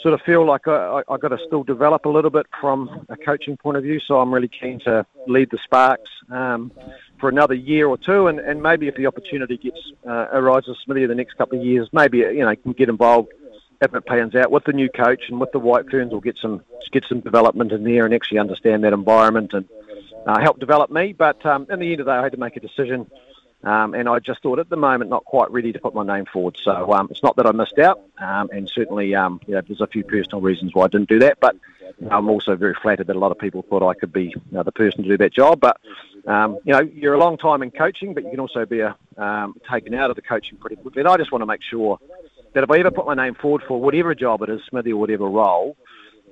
sort 0.00 0.14
of 0.14 0.20
feel 0.22 0.44
like 0.44 0.66
I, 0.68 1.02
I, 1.08 1.16
got 1.16 1.28
to 1.28 1.38
still 1.46 1.62
develop 1.62 2.04
a 2.04 2.08
little 2.08 2.30
bit 2.30 2.46
from 2.60 3.06
a 3.08 3.16
coaching 3.16 3.56
point 3.56 3.76
of 3.76 3.84
view. 3.84 4.00
So 4.00 4.20
I'm 4.20 4.34
really 4.34 4.48
keen 4.48 4.80
to 4.80 5.06
lead 5.26 5.50
the 5.50 5.58
Sparks. 5.64 6.10
For 7.22 7.28
another 7.28 7.54
year 7.54 7.86
or 7.86 7.96
two, 7.96 8.26
and, 8.26 8.40
and 8.40 8.60
maybe 8.60 8.88
if 8.88 8.96
the 8.96 9.06
opportunity 9.06 9.56
gets 9.56 9.78
uh, 10.04 10.26
arises, 10.32 10.76
Smithy, 10.84 11.04
in 11.04 11.08
the 11.08 11.14
next 11.14 11.34
couple 11.34 11.56
of 11.56 11.64
years, 11.64 11.88
maybe 11.92 12.18
you 12.18 12.40
know 12.40 12.56
can 12.56 12.72
get 12.72 12.88
involved 12.88 13.32
if 13.80 13.94
it 13.94 14.06
pans 14.06 14.34
out 14.34 14.50
with 14.50 14.64
the 14.64 14.72
new 14.72 14.88
coach 14.88 15.22
and 15.28 15.40
with 15.40 15.52
the 15.52 15.60
White 15.60 15.88
Ferns, 15.88 16.10
we'll 16.10 16.20
get 16.20 16.36
some 16.42 16.62
get 16.90 17.04
some 17.08 17.20
development 17.20 17.70
in 17.70 17.84
there 17.84 18.04
and 18.04 18.12
actually 18.12 18.38
understand 18.38 18.82
that 18.82 18.92
environment 18.92 19.52
and 19.54 19.68
uh, 20.26 20.40
help 20.40 20.58
develop 20.58 20.90
me. 20.90 21.12
But 21.12 21.46
um, 21.46 21.68
in 21.70 21.78
the 21.78 21.92
end 21.92 22.00
of 22.00 22.06
the 22.06 22.12
day, 22.12 22.18
I 22.18 22.22
had 22.24 22.32
to 22.32 22.38
make 22.38 22.56
a 22.56 22.60
decision. 22.60 23.08
Um, 23.64 23.94
and 23.94 24.08
I 24.08 24.18
just 24.18 24.42
thought 24.42 24.58
at 24.58 24.68
the 24.68 24.76
moment 24.76 25.08
not 25.08 25.24
quite 25.24 25.50
ready 25.52 25.72
to 25.72 25.78
put 25.78 25.94
my 25.94 26.04
name 26.04 26.26
forward. 26.26 26.58
So 26.60 26.92
um, 26.92 27.06
it's 27.10 27.22
not 27.22 27.36
that 27.36 27.46
I 27.46 27.52
missed 27.52 27.78
out, 27.78 28.00
um, 28.18 28.50
and 28.50 28.68
certainly 28.68 29.14
um, 29.14 29.40
you 29.46 29.54
know, 29.54 29.62
there's 29.64 29.80
a 29.80 29.86
few 29.86 30.02
personal 30.02 30.40
reasons 30.40 30.74
why 30.74 30.86
I 30.86 30.88
didn't 30.88 31.08
do 31.08 31.20
that. 31.20 31.38
But 31.38 31.54
I'm 32.10 32.28
also 32.28 32.56
very 32.56 32.74
flattered 32.74 33.06
that 33.06 33.16
a 33.16 33.19
lot 33.19 33.32
of 33.32 33.39
people 33.39 33.62
thought 33.62 33.82
I 33.82 33.94
could 33.94 34.12
be 34.12 34.27
you 34.27 34.43
know, 34.51 34.62
the 34.62 34.73
person 34.73 35.02
to 35.02 35.09
do 35.09 35.16
that 35.19 35.32
job. 35.32 35.60
But 35.60 35.81
um, 36.27 36.59
you 36.64 36.73
know, 36.73 36.81
you're 36.81 37.14
a 37.14 37.19
long 37.19 37.39
time 37.39 37.62
in 37.62 37.70
coaching, 37.70 38.14
but 38.14 38.24
you 38.24 38.31
can 38.31 38.40
also 38.40 38.66
be 38.66 38.81
a, 38.81 38.97
um, 39.16 39.56
taken 39.70 39.94
out 39.94 40.10
of 40.10 40.16
the 40.16 40.23
coaching 40.23 40.59
pretty 40.59 40.77
quickly. 40.77 41.01
And 41.01 41.09
I 41.09 41.16
just 41.16 41.32
want 41.32 41.43
to 41.43 41.47
make 41.47 41.62
sure 41.62 41.98
that 42.55 42.62
if 42.62 42.70
I 42.70 42.78
ever 42.78 42.90
put 42.90 43.06
my 43.06 43.14
name 43.14 43.35
forward 43.35 43.62
for 43.66 43.81
whatever 43.81 44.14
job 44.14 44.43
it 44.43 44.51
is, 44.51 44.60
Smithy 44.69 44.93
or 44.93 45.01
whatever 45.01 45.28
role, 45.28 45.77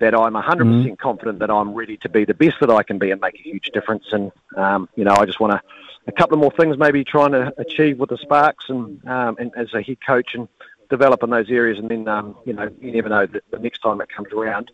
that 0.00 0.14
I'm 0.14 0.32
100% 0.32 0.60
Mm-hmm. 0.60 0.94
confident 0.94 1.38
that 1.40 1.50
I'm 1.50 1.74
ready 1.74 1.96
to 1.98 2.08
be 2.08 2.24
the 2.24 2.34
best 2.34 2.56
that 2.60 2.70
I 2.70 2.82
can 2.82 2.98
be 2.98 3.10
and 3.10 3.20
make 3.20 3.34
a 3.34 3.42
huge 3.42 3.70
difference. 3.72 4.04
And 4.12 4.32
um, 4.56 4.88
you 4.96 5.04
know, 5.04 5.14
I 5.14 5.26
just 5.26 5.40
want 5.40 5.52
to 5.52 5.60
a 6.06 6.12
couple 6.12 6.34
of 6.34 6.40
more 6.40 6.50
things 6.50 6.78
maybe 6.78 7.04
trying 7.04 7.32
to 7.32 7.52
achieve 7.58 7.98
with 7.98 8.10
the 8.10 8.16
Sparks 8.16 8.68
and 8.68 9.06
um, 9.06 9.36
and 9.38 9.52
as 9.56 9.72
a 9.74 9.82
head 9.82 9.98
coach 10.04 10.34
and 10.34 10.48
develop 10.88 11.22
in 11.22 11.30
those 11.30 11.50
areas. 11.50 11.78
And 11.78 11.88
then 11.88 12.08
um, 12.08 12.36
you 12.44 12.52
know, 12.52 12.70
you 12.80 12.92
never 12.92 13.08
know 13.08 13.26
that 13.26 13.42
the 13.50 13.58
next 13.58 13.80
time 13.80 14.00
it 14.00 14.08
comes 14.08 14.32
around, 14.32 14.70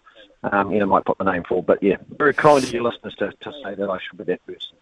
um, 0.53 0.73
you 0.73 0.79
know, 0.79 0.87
might 0.87 1.05
put 1.05 1.19
my 1.19 1.33
name 1.33 1.45
forward. 1.45 1.67
But 1.67 1.83
yeah, 1.83 1.97
very 2.17 2.35
kind 2.35 2.63
of 2.63 2.73
your 2.73 2.83
listeners 2.83 3.15
to, 3.17 3.33
to 3.33 3.53
say 3.65 3.75
that 3.75 3.89
I 3.89 3.99
should 3.99 4.19
be 4.19 4.25
that 4.25 4.47
person. 4.47 4.77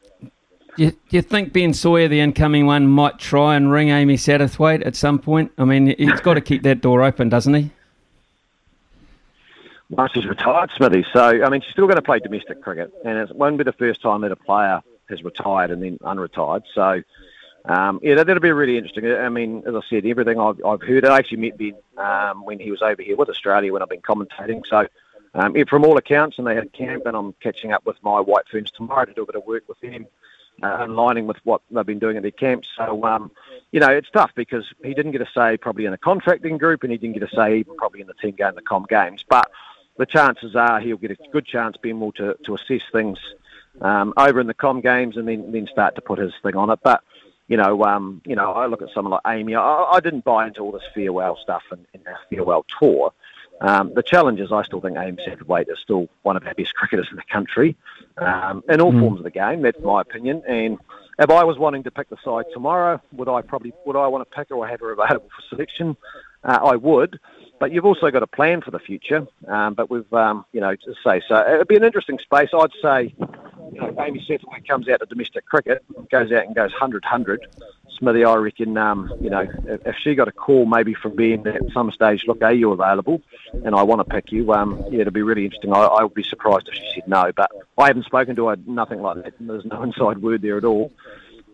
Do 0.77 0.85
you, 0.85 0.93
you 1.11 1.23
think 1.23 1.53
Ben 1.53 1.73
Sawyer, 1.73 2.09
the 2.09 2.21
incoming 2.21 2.67
one, 2.67 2.89
might 2.89 3.19
try 3.19 3.55
and 3.55 3.71
ring 3.71 3.91
Amy 3.91 4.17
Satterthwaite 4.17 4.85
at 4.85 4.97
some 4.97 5.19
point? 5.19 5.53
I 5.57 5.65
mean, 5.65 5.95
he's 5.97 6.21
got 6.21 6.35
to 6.35 6.41
keep 6.41 6.63
that 6.65 6.81
door 6.81 7.03
open, 7.03 7.29
doesn't 7.29 7.55
he? 7.55 7.71
Well, 9.91 10.09
she's 10.13 10.27
retired, 10.27 10.71
Smithy. 10.77 11.07
So, 11.13 11.45
I 11.45 11.49
mean, 11.49 11.61
she's 11.61 11.71
still 11.71 11.87
going 11.87 11.97
to 11.97 12.03
play 12.03 12.19
domestic 12.19 12.61
cricket, 12.63 12.93
and 13.05 13.19
it 13.19 13.37
won't 13.37 13.59
be 13.59 13.65
the 13.65 13.73
first 13.73 14.03
time 14.03 14.23
that 14.23 14.33
a 14.33 14.37
player 14.37 14.83
has 15.09 15.23
retired 15.23 15.71
and 15.71 15.83
then 15.83 15.99
unretired. 15.99 16.63
So, 16.75 17.03
um, 17.67 18.01
yeah, 18.03 18.17
that, 18.17 18.27
that'll 18.27 18.41
be 18.43 18.51
really 18.51 18.77
interesting. 18.77 19.07
I 19.07 19.29
mean, 19.29 19.63
as 19.67 19.75
I 19.75 19.81
said, 19.89 20.05
everything 20.07 20.41
I've, 20.41 20.65
I've 20.65 20.83
heard, 20.83 21.05
I 21.05 21.19
actually 21.19 21.37
met 21.37 21.59
Ben 21.59 21.75
um, 21.99 22.45
when 22.45 22.59
he 22.59 22.71
was 22.73 22.83
over 22.83 23.01
here 23.01 23.15
with 23.15 23.29
Australia 23.29 23.73
when 23.73 23.83
I've 23.83 23.89
been 23.89 24.01
commentating. 24.01 24.67
So, 24.67 24.89
um, 25.35 25.55
from 25.69 25.85
all 25.85 25.97
accounts, 25.97 26.39
and 26.39 26.47
they 26.47 26.55
had 26.55 26.73
camp, 26.73 27.07
and 27.07 27.17
I'm 27.17 27.33
catching 27.43 27.73
up 27.73 27.85
with 27.85 27.97
my 28.03 28.21
White 28.21 28.45
Ferns 28.51 28.71
tomorrow 28.71 29.05
to 29.05 29.13
do 29.13 29.23
a 29.23 29.27
bit 29.27 29.35
of 29.35 29.45
work 29.47 29.65
with 29.69 29.81
them, 29.81 30.07
uh, 30.63 30.87
aligning 30.87 31.27
with 31.27 31.39
what 31.45 31.63
they've 31.71 31.85
been 31.85 31.99
doing 31.99 32.17
at 32.17 32.23
their 32.23 32.31
camps. 32.31 32.69
So, 32.77 33.05
um, 33.05 33.31
you 33.73 33.81
know, 33.81 33.91
it's 33.91 34.11
tough 34.11 34.31
because 34.35 34.65
he 34.83 34.95
didn't 34.95 35.13
get 35.13 35.23
a 35.23 35.29
say 35.35 35.57
probably 35.57 35.87
in 35.87 35.91
the 35.91 35.99
contracting 35.99 36.59
group, 36.59 36.83
and 36.83 36.93
he 36.93 36.99
didn't 36.99 37.19
get 37.19 37.29
a 37.31 37.35
say 37.35 37.59
even 37.59 37.77
probably 37.77 38.01
in 38.01 38.07
the 38.07 38.15
team 38.15 38.37
game, 38.37 38.55
the 38.55 38.63
com 38.63 38.87
games. 38.89 39.25
But 39.29 39.51
the 39.97 40.07
chances 40.07 40.55
are 40.57 40.81
he'll 40.81 40.97
get 40.97 41.11
a 41.11 41.17
good 41.33 41.47
chance 41.47 41.77
able 41.85 42.13
to, 42.13 42.37
to 42.45 42.55
assess 42.55 42.83
things 42.93 43.19
um, 43.81 44.15
over 44.17 44.41
in 44.41 44.47
the 44.47 44.55
com 44.55 44.81
games 44.81 45.17
and 45.17 45.27
then 45.27 45.53
then 45.53 45.67
start 45.71 45.95
to 45.97 46.01
put 46.01 46.19
his 46.19 46.33
thing 46.43 46.57
on 46.57 46.71
it. 46.71 46.79
But 46.83 47.03
you 47.49 47.57
know, 47.57 47.83
um, 47.85 48.23
you 48.25 48.37
know, 48.37 48.53
I 48.53 48.67
look 48.67 48.83
at 48.83 48.89
someone 48.95 49.13
like 49.13 49.37
Amy. 49.37 49.55
I, 49.55 49.91
I 49.93 50.01
didn't 50.01 50.25
buy 50.25 50.47
into 50.47 50.61
all 50.61 50.73
this 50.73 50.83
farewell 50.95 51.39
stuff 51.43 51.63
and, 51.71 51.85
and 51.93 52.03
farewell 52.31 52.65
tour. 52.79 53.13
Um, 53.61 53.93
the 53.95 54.03
challenge 54.03 54.41
is, 54.41 54.53
I 54.53 54.63
still 54.65 54.81
think 54.81 54.97
Amy 54.99 55.19
Satterthwaite 55.27 55.71
is 55.71 55.79
still 55.79 56.09
one 56.23 56.37
of 56.37 56.47
our 56.47 56.55
best 56.55 56.75
cricketers 56.75 57.09
in 57.11 57.17
the 57.17 57.23
country 57.31 57.77
um, 58.19 58.63
in 58.69 58.81
all 58.81 58.93
Mm. 58.93 59.01
forms 59.01 59.19
of 59.21 59.25
the 59.25 59.31
game. 59.31 59.63
That's 59.63 59.81
my 59.81 60.01
opinion. 60.01 60.43
And 60.47 60.79
if 61.19 61.31
I 61.31 61.45
was 61.45 61.57
wanting 61.59 61.83
to 61.85 61.91
pick 61.91 62.09
the 62.11 62.17
side 62.25 62.47
tomorrow, 62.53 63.01
would 63.13 63.29
I 63.29 63.43
probably 63.43 63.73
would 63.87 63.97
I 63.97 64.07
want 64.09 64.29
to 64.29 64.37
pick 64.37 64.49
her 64.49 64.57
or 64.57 64.67
have 64.67 64.81
her 64.81 64.93
available 64.93 65.29
for 65.35 65.43
selection? 65.49 65.97
Uh, 66.43 66.59
I 66.63 66.77
would. 66.77 67.19
But 67.61 67.71
you've 67.73 67.87
also 67.87 68.11
got 68.11 68.23
a 68.25 68.27
plan 68.27 68.61
for 68.61 68.73
the 68.73 68.81
future. 68.81 69.27
Um, 69.47 69.75
but 69.75 69.89
we've, 69.89 70.13
um, 70.13 70.45
you 70.53 70.61
know, 70.61 70.75
to 70.75 70.95
say 71.05 71.23
so. 71.27 71.47
It'd 71.49 71.69
be 71.69 71.77
an 71.77 71.85
interesting 71.85 72.19
space. 72.19 72.51
I'd 72.53 72.71
say, 72.83 73.15
you 73.73 73.81
know, 73.81 73.95
Amy 74.01 74.25
Satterthwaite 74.29 74.67
comes 74.67 74.89
out 74.89 75.01
to 75.01 75.07
domestic 75.07 75.47
cricket, 75.47 75.85
goes 76.11 76.33
out 76.33 76.47
and 76.47 76.55
goes 76.55 76.71
100 76.73 77.05
100. 77.05 77.47
Smithy, 77.99 78.25
I 78.25 78.35
reckon, 78.35 78.77
um, 78.77 79.13
you 79.21 79.31
know, 79.31 79.47
if, 79.67 79.97
she 79.97 80.15
got 80.15 80.27
a 80.27 80.33
call 80.33 80.67
maybe 80.67 80.95
from 80.95 81.15
Ben 81.15 81.47
at 81.47 81.63
some 81.73 81.93
stage, 81.93 82.25
look, 82.27 82.43
are 82.43 82.53
you 82.53 82.73
available? 82.73 83.23
And 83.65 83.75
I 83.75 83.83
want 83.83 84.01
to 84.01 84.05
pick 84.05 84.33
you. 84.33 84.53
Um, 84.53 84.85
yeah, 84.91 85.03
it'd 85.03 85.13
be 85.13 85.23
really 85.23 85.45
interesting. 85.45 85.73
I, 85.73 85.83
I 85.83 86.03
would 86.03 86.15
be 86.15 86.25
surprised 86.25 86.69
if 86.69 86.75
she 86.75 86.91
said 86.95 87.09
no, 87.09 87.31
but 87.35 87.51
I 87.79 87.87
haven't 87.87 88.07
spoken 88.07 88.35
to 88.37 88.49
her, 88.49 88.57
nothing 88.67 89.01
like 89.01 89.23
that. 89.23 89.35
There's 89.39 89.65
no 89.65 89.83
inside 89.85 90.19
word 90.23 90.43
there 90.43 90.59
at 90.59 90.65
all. 90.65 90.93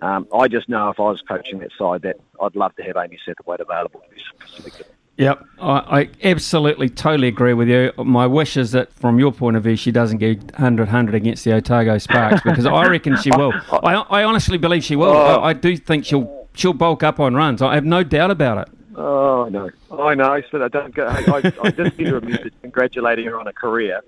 Um, 0.03 0.27
I 0.33 0.49
just 0.49 0.69
know 0.69 0.89
if 0.89 0.99
I 0.99 1.05
was 1.05 1.21
coaching 1.21 1.59
that 1.59 1.73
side 1.79 2.03
that 2.03 2.17
I'd 2.41 2.57
love 2.57 2.75
to 2.77 2.83
have 2.83 2.97
Amy 2.97 3.19
Satterthwaite 3.27 3.61
available 3.61 4.01
to 4.01 4.15
be 4.15 4.23
selected. 4.47 4.87
Yep, 5.17 5.45
I, 5.61 6.01
I 6.01 6.09
absolutely, 6.25 6.89
totally 6.89 7.29
agree 7.29 7.53
with 7.53 7.69
you. 7.69 7.93
My 7.99 8.27
wish 8.27 8.57
is 8.57 8.73
that, 8.73 8.91
from 8.93 9.19
your 9.19 9.33
point 9.33 9.57
of 9.57 9.65
view, 9.65 9.77
she 9.77 9.93
doesn't 9.93 10.17
get 10.17 10.39
100 10.53 10.85
100 10.85 11.15
against 11.15 11.45
the 11.45 11.53
Otago 11.53 11.99
Sparks 11.99 12.41
because 12.43 12.65
I 12.65 12.87
reckon 12.87 13.17
she 13.19 13.31
will. 13.37 13.53
I, 13.73 13.97
I 13.97 14.25
honestly 14.25 14.57
believe 14.57 14.83
she 14.83 14.97
will. 14.97 15.11
Oh. 15.11 15.41
I, 15.41 15.51
I 15.51 15.53
do 15.53 15.77
think 15.77 16.07
she'll 16.07 16.49
she'll 16.55 16.73
bulk 16.73 17.03
up 17.03 17.21
on 17.21 17.35
runs. 17.35 17.61
I 17.61 17.75
have 17.75 17.85
no 17.85 18.03
doubt 18.03 18.31
about 18.31 18.67
it. 18.67 18.75
Oh, 18.97 19.45
I 19.45 19.49
know. 19.49 19.71
I 19.93 20.15
know. 20.15 20.43
So 20.51 20.63
I 20.63 20.69
don't 20.69 20.95
go, 20.95 21.07
I, 21.07 21.19
I, 21.19 21.53
I 21.63 21.71
just 21.71 21.97
get 21.97 22.13
remiss 22.13 22.41
at 22.47 22.61
congratulating 22.61 23.27
her 23.27 23.39
on 23.39 23.47
a 23.47 23.53
career 23.53 24.01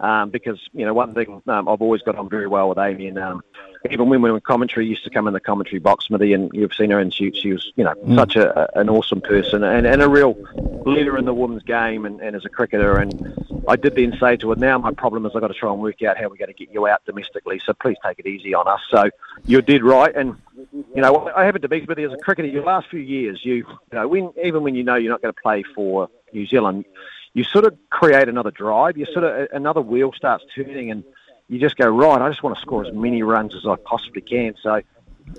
um, 0.00 0.30
because, 0.30 0.58
you 0.72 0.84
know, 0.84 0.94
one 0.94 1.14
thing 1.14 1.42
um, 1.46 1.68
I've 1.68 1.82
always 1.82 2.02
got 2.02 2.16
on 2.16 2.28
very 2.28 2.46
well 2.46 2.68
with 2.68 2.78
Amy 2.78 3.06
and 3.06 3.18
um, 3.18 3.42
even 3.88 4.08
when 4.08 4.20
we 4.20 4.30
were 4.30 4.36
in 4.36 4.42
commentary, 4.42 4.86
used 4.86 5.04
to 5.04 5.10
come 5.10 5.26
in 5.26 5.32
the 5.32 5.40
commentary 5.40 5.78
box, 5.78 6.06
Smithy, 6.06 6.34
and 6.34 6.50
you've 6.52 6.74
seen 6.74 6.90
her 6.90 6.98
and 6.98 7.14
she, 7.14 7.30
she 7.32 7.52
was, 7.52 7.72
you 7.76 7.84
know, 7.84 7.94
Mm. 8.00 8.16
such 8.16 8.36
a, 8.36 8.78
an 8.78 8.88
awesome 8.88 9.20
person 9.20 9.62
and, 9.62 9.86
and 9.86 10.02
a 10.02 10.08
real 10.08 10.36
leader 10.86 11.16
in 11.16 11.24
the 11.24 11.34
women's 11.34 11.62
game 11.62 12.04
and, 12.06 12.20
and 12.20 12.34
as 12.34 12.44
a 12.44 12.48
cricketer. 12.48 12.96
And 12.96 13.12
I 13.68 13.76
did 13.76 13.94
then 13.94 14.16
say 14.18 14.36
to 14.38 14.50
her, 14.50 14.56
now 14.56 14.78
my 14.78 14.92
problem 14.92 15.26
is 15.26 15.32
I've 15.34 15.40
got 15.40 15.48
to 15.48 15.54
try 15.54 15.70
and 15.70 15.80
work 15.80 16.02
out 16.02 16.16
how 16.16 16.24
we're 16.28 16.36
going 16.36 16.48
to 16.48 16.54
get 16.54 16.72
you 16.72 16.86
out 16.86 17.04
domestically, 17.04 17.60
so 17.64 17.72
please 17.74 17.96
take 18.04 18.18
it 18.18 18.26
easy 18.26 18.54
on 18.54 18.66
us. 18.68 18.80
So 18.90 19.10
you 19.44 19.60
did 19.62 19.82
right. 19.82 20.14
And, 20.14 20.36
you 20.72 21.02
know, 21.02 21.30
I 21.34 21.44
have 21.44 21.56
a 21.56 21.58
debate 21.58 21.88
with 21.88 21.98
you 21.98 22.08
as 22.08 22.14
a 22.14 22.22
cricketer. 22.22 22.48
Your 22.48 22.64
last 22.64 22.88
few 22.88 23.00
years, 23.00 23.40
you, 23.44 23.54
you 23.54 23.66
know, 23.92 24.08
when, 24.08 24.32
even 24.42 24.62
when 24.62 24.74
you 24.74 24.82
know 24.84 24.96
you're 24.96 25.12
not 25.12 25.22
going 25.22 25.34
to 25.34 25.40
play 25.40 25.62
for 25.74 26.08
New 26.32 26.46
Zealand, 26.46 26.84
you 27.32 27.44
sort 27.44 27.64
of 27.64 27.76
create 27.90 28.28
another 28.28 28.50
drive. 28.50 28.96
You 28.96 29.06
sort 29.06 29.24
of, 29.24 29.48
another 29.52 29.80
wheel 29.80 30.12
starts 30.16 30.44
turning 30.54 30.90
and 30.90 31.04
you 31.50 31.58
just 31.58 31.76
go, 31.76 31.88
right, 31.88 32.22
I 32.22 32.28
just 32.28 32.42
want 32.44 32.56
to 32.56 32.62
score 32.62 32.86
as 32.86 32.94
many 32.94 33.24
runs 33.24 33.56
as 33.56 33.66
I 33.66 33.74
possibly 33.74 34.22
can. 34.22 34.54
So 34.62 34.80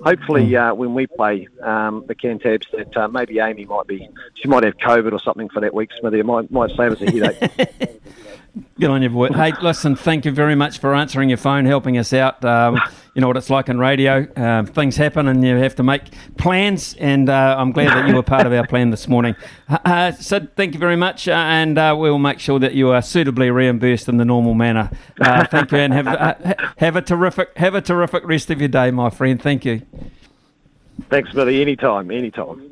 hopefully 0.04 0.54
uh, 0.54 0.74
when 0.74 0.92
we 0.92 1.06
play 1.06 1.48
um, 1.62 2.04
the 2.06 2.14
Cantabs 2.14 2.70
that 2.72 2.94
uh, 2.96 3.08
maybe 3.08 3.38
Amy 3.38 3.64
might 3.64 3.86
be, 3.86 4.08
she 4.34 4.46
might 4.46 4.62
have 4.62 4.76
COVID 4.76 5.12
or 5.12 5.18
something 5.18 5.48
for 5.48 5.60
that 5.60 5.72
week, 5.72 5.90
Smithy. 5.98 6.20
It 6.20 6.26
might, 6.26 6.50
might 6.50 6.70
save 6.76 6.92
us 6.92 7.00
a 7.00 7.10
headache. 7.10 8.02
Good 8.78 8.90
on 8.90 9.02
you, 9.02 9.08
boy. 9.08 9.28
Hey, 9.28 9.54
listen, 9.62 9.96
thank 9.96 10.26
you 10.26 10.32
very 10.32 10.54
much 10.54 10.78
for 10.78 10.94
answering 10.94 11.30
your 11.30 11.38
phone, 11.38 11.64
helping 11.64 11.96
us 11.96 12.12
out. 12.12 12.44
Um, 12.44 12.78
you 13.14 13.20
know 13.20 13.26
what 13.26 13.36
it's 13.36 13.50
like 13.50 13.68
in 13.68 13.78
radio. 13.78 14.26
Um, 14.36 14.66
things 14.66 14.96
happen 14.96 15.28
and 15.28 15.44
you 15.44 15.56
have 15.56 15.74
to 15.76 15.82
make 15.82 16.02
plans, 16.38 16.94
and 16.94 17.28
uh, 17.28 17.56
I'm 17.58 17.72
glad 17.72 17.88
that 17.88 18.08
you 18.08 18.14
were 18.14 18.22
part 18.22 18.46
of 18.46 18.52
our 18.52 18.66
plan 18.66 18.90
this 18.90 19.06
morning. 19.08 19.36
Uh, 19.68 19.78
Uh, 19.84 20.10
Sid, 20.10 20.56
thank 20.56 20.72
you 20.72 20.80
very 20.80 20.96
much, 20.96 21.28
uh, 21.28 21.32
and 21.32 21.76
uh, 21.78 21.94
we'll 21.96 22.18
make 22.18 22.40
sure 22.40 22.58
that 22.58 22.72
you 22.74 22.88
are 22.90 23.02
suitably 23.02 23.50
reimbursed 23.50 24.08
in 24.08 24.16
the 24.16 24.24
normal 24.24 24.54
manner. 24.54 24.90
Uh, 25.20 25.44
thank 25.44 25.70
you, 25.70 25.78
and 25.78 25.92
have, 25.92 26.74
have 26.78 26.96
a 26.96 27.02
terrific 27.02 27.56
have 27.56 27.74
a 27.74 27.80
terrific 27.80 28.24
rest 28.24 28.50
of 28.50 28.58
your 28.58 28.68
day, 28.68 28.90
my 28.90 29.10
friend. 29.10 29.40
Thank 29.40 29.64
you. 29.64 29.82
Thanks, 31.10 31.30
Smithy. 31.30 31.60
Anytime, 31.60 32.10
anytime. 32.10 32.71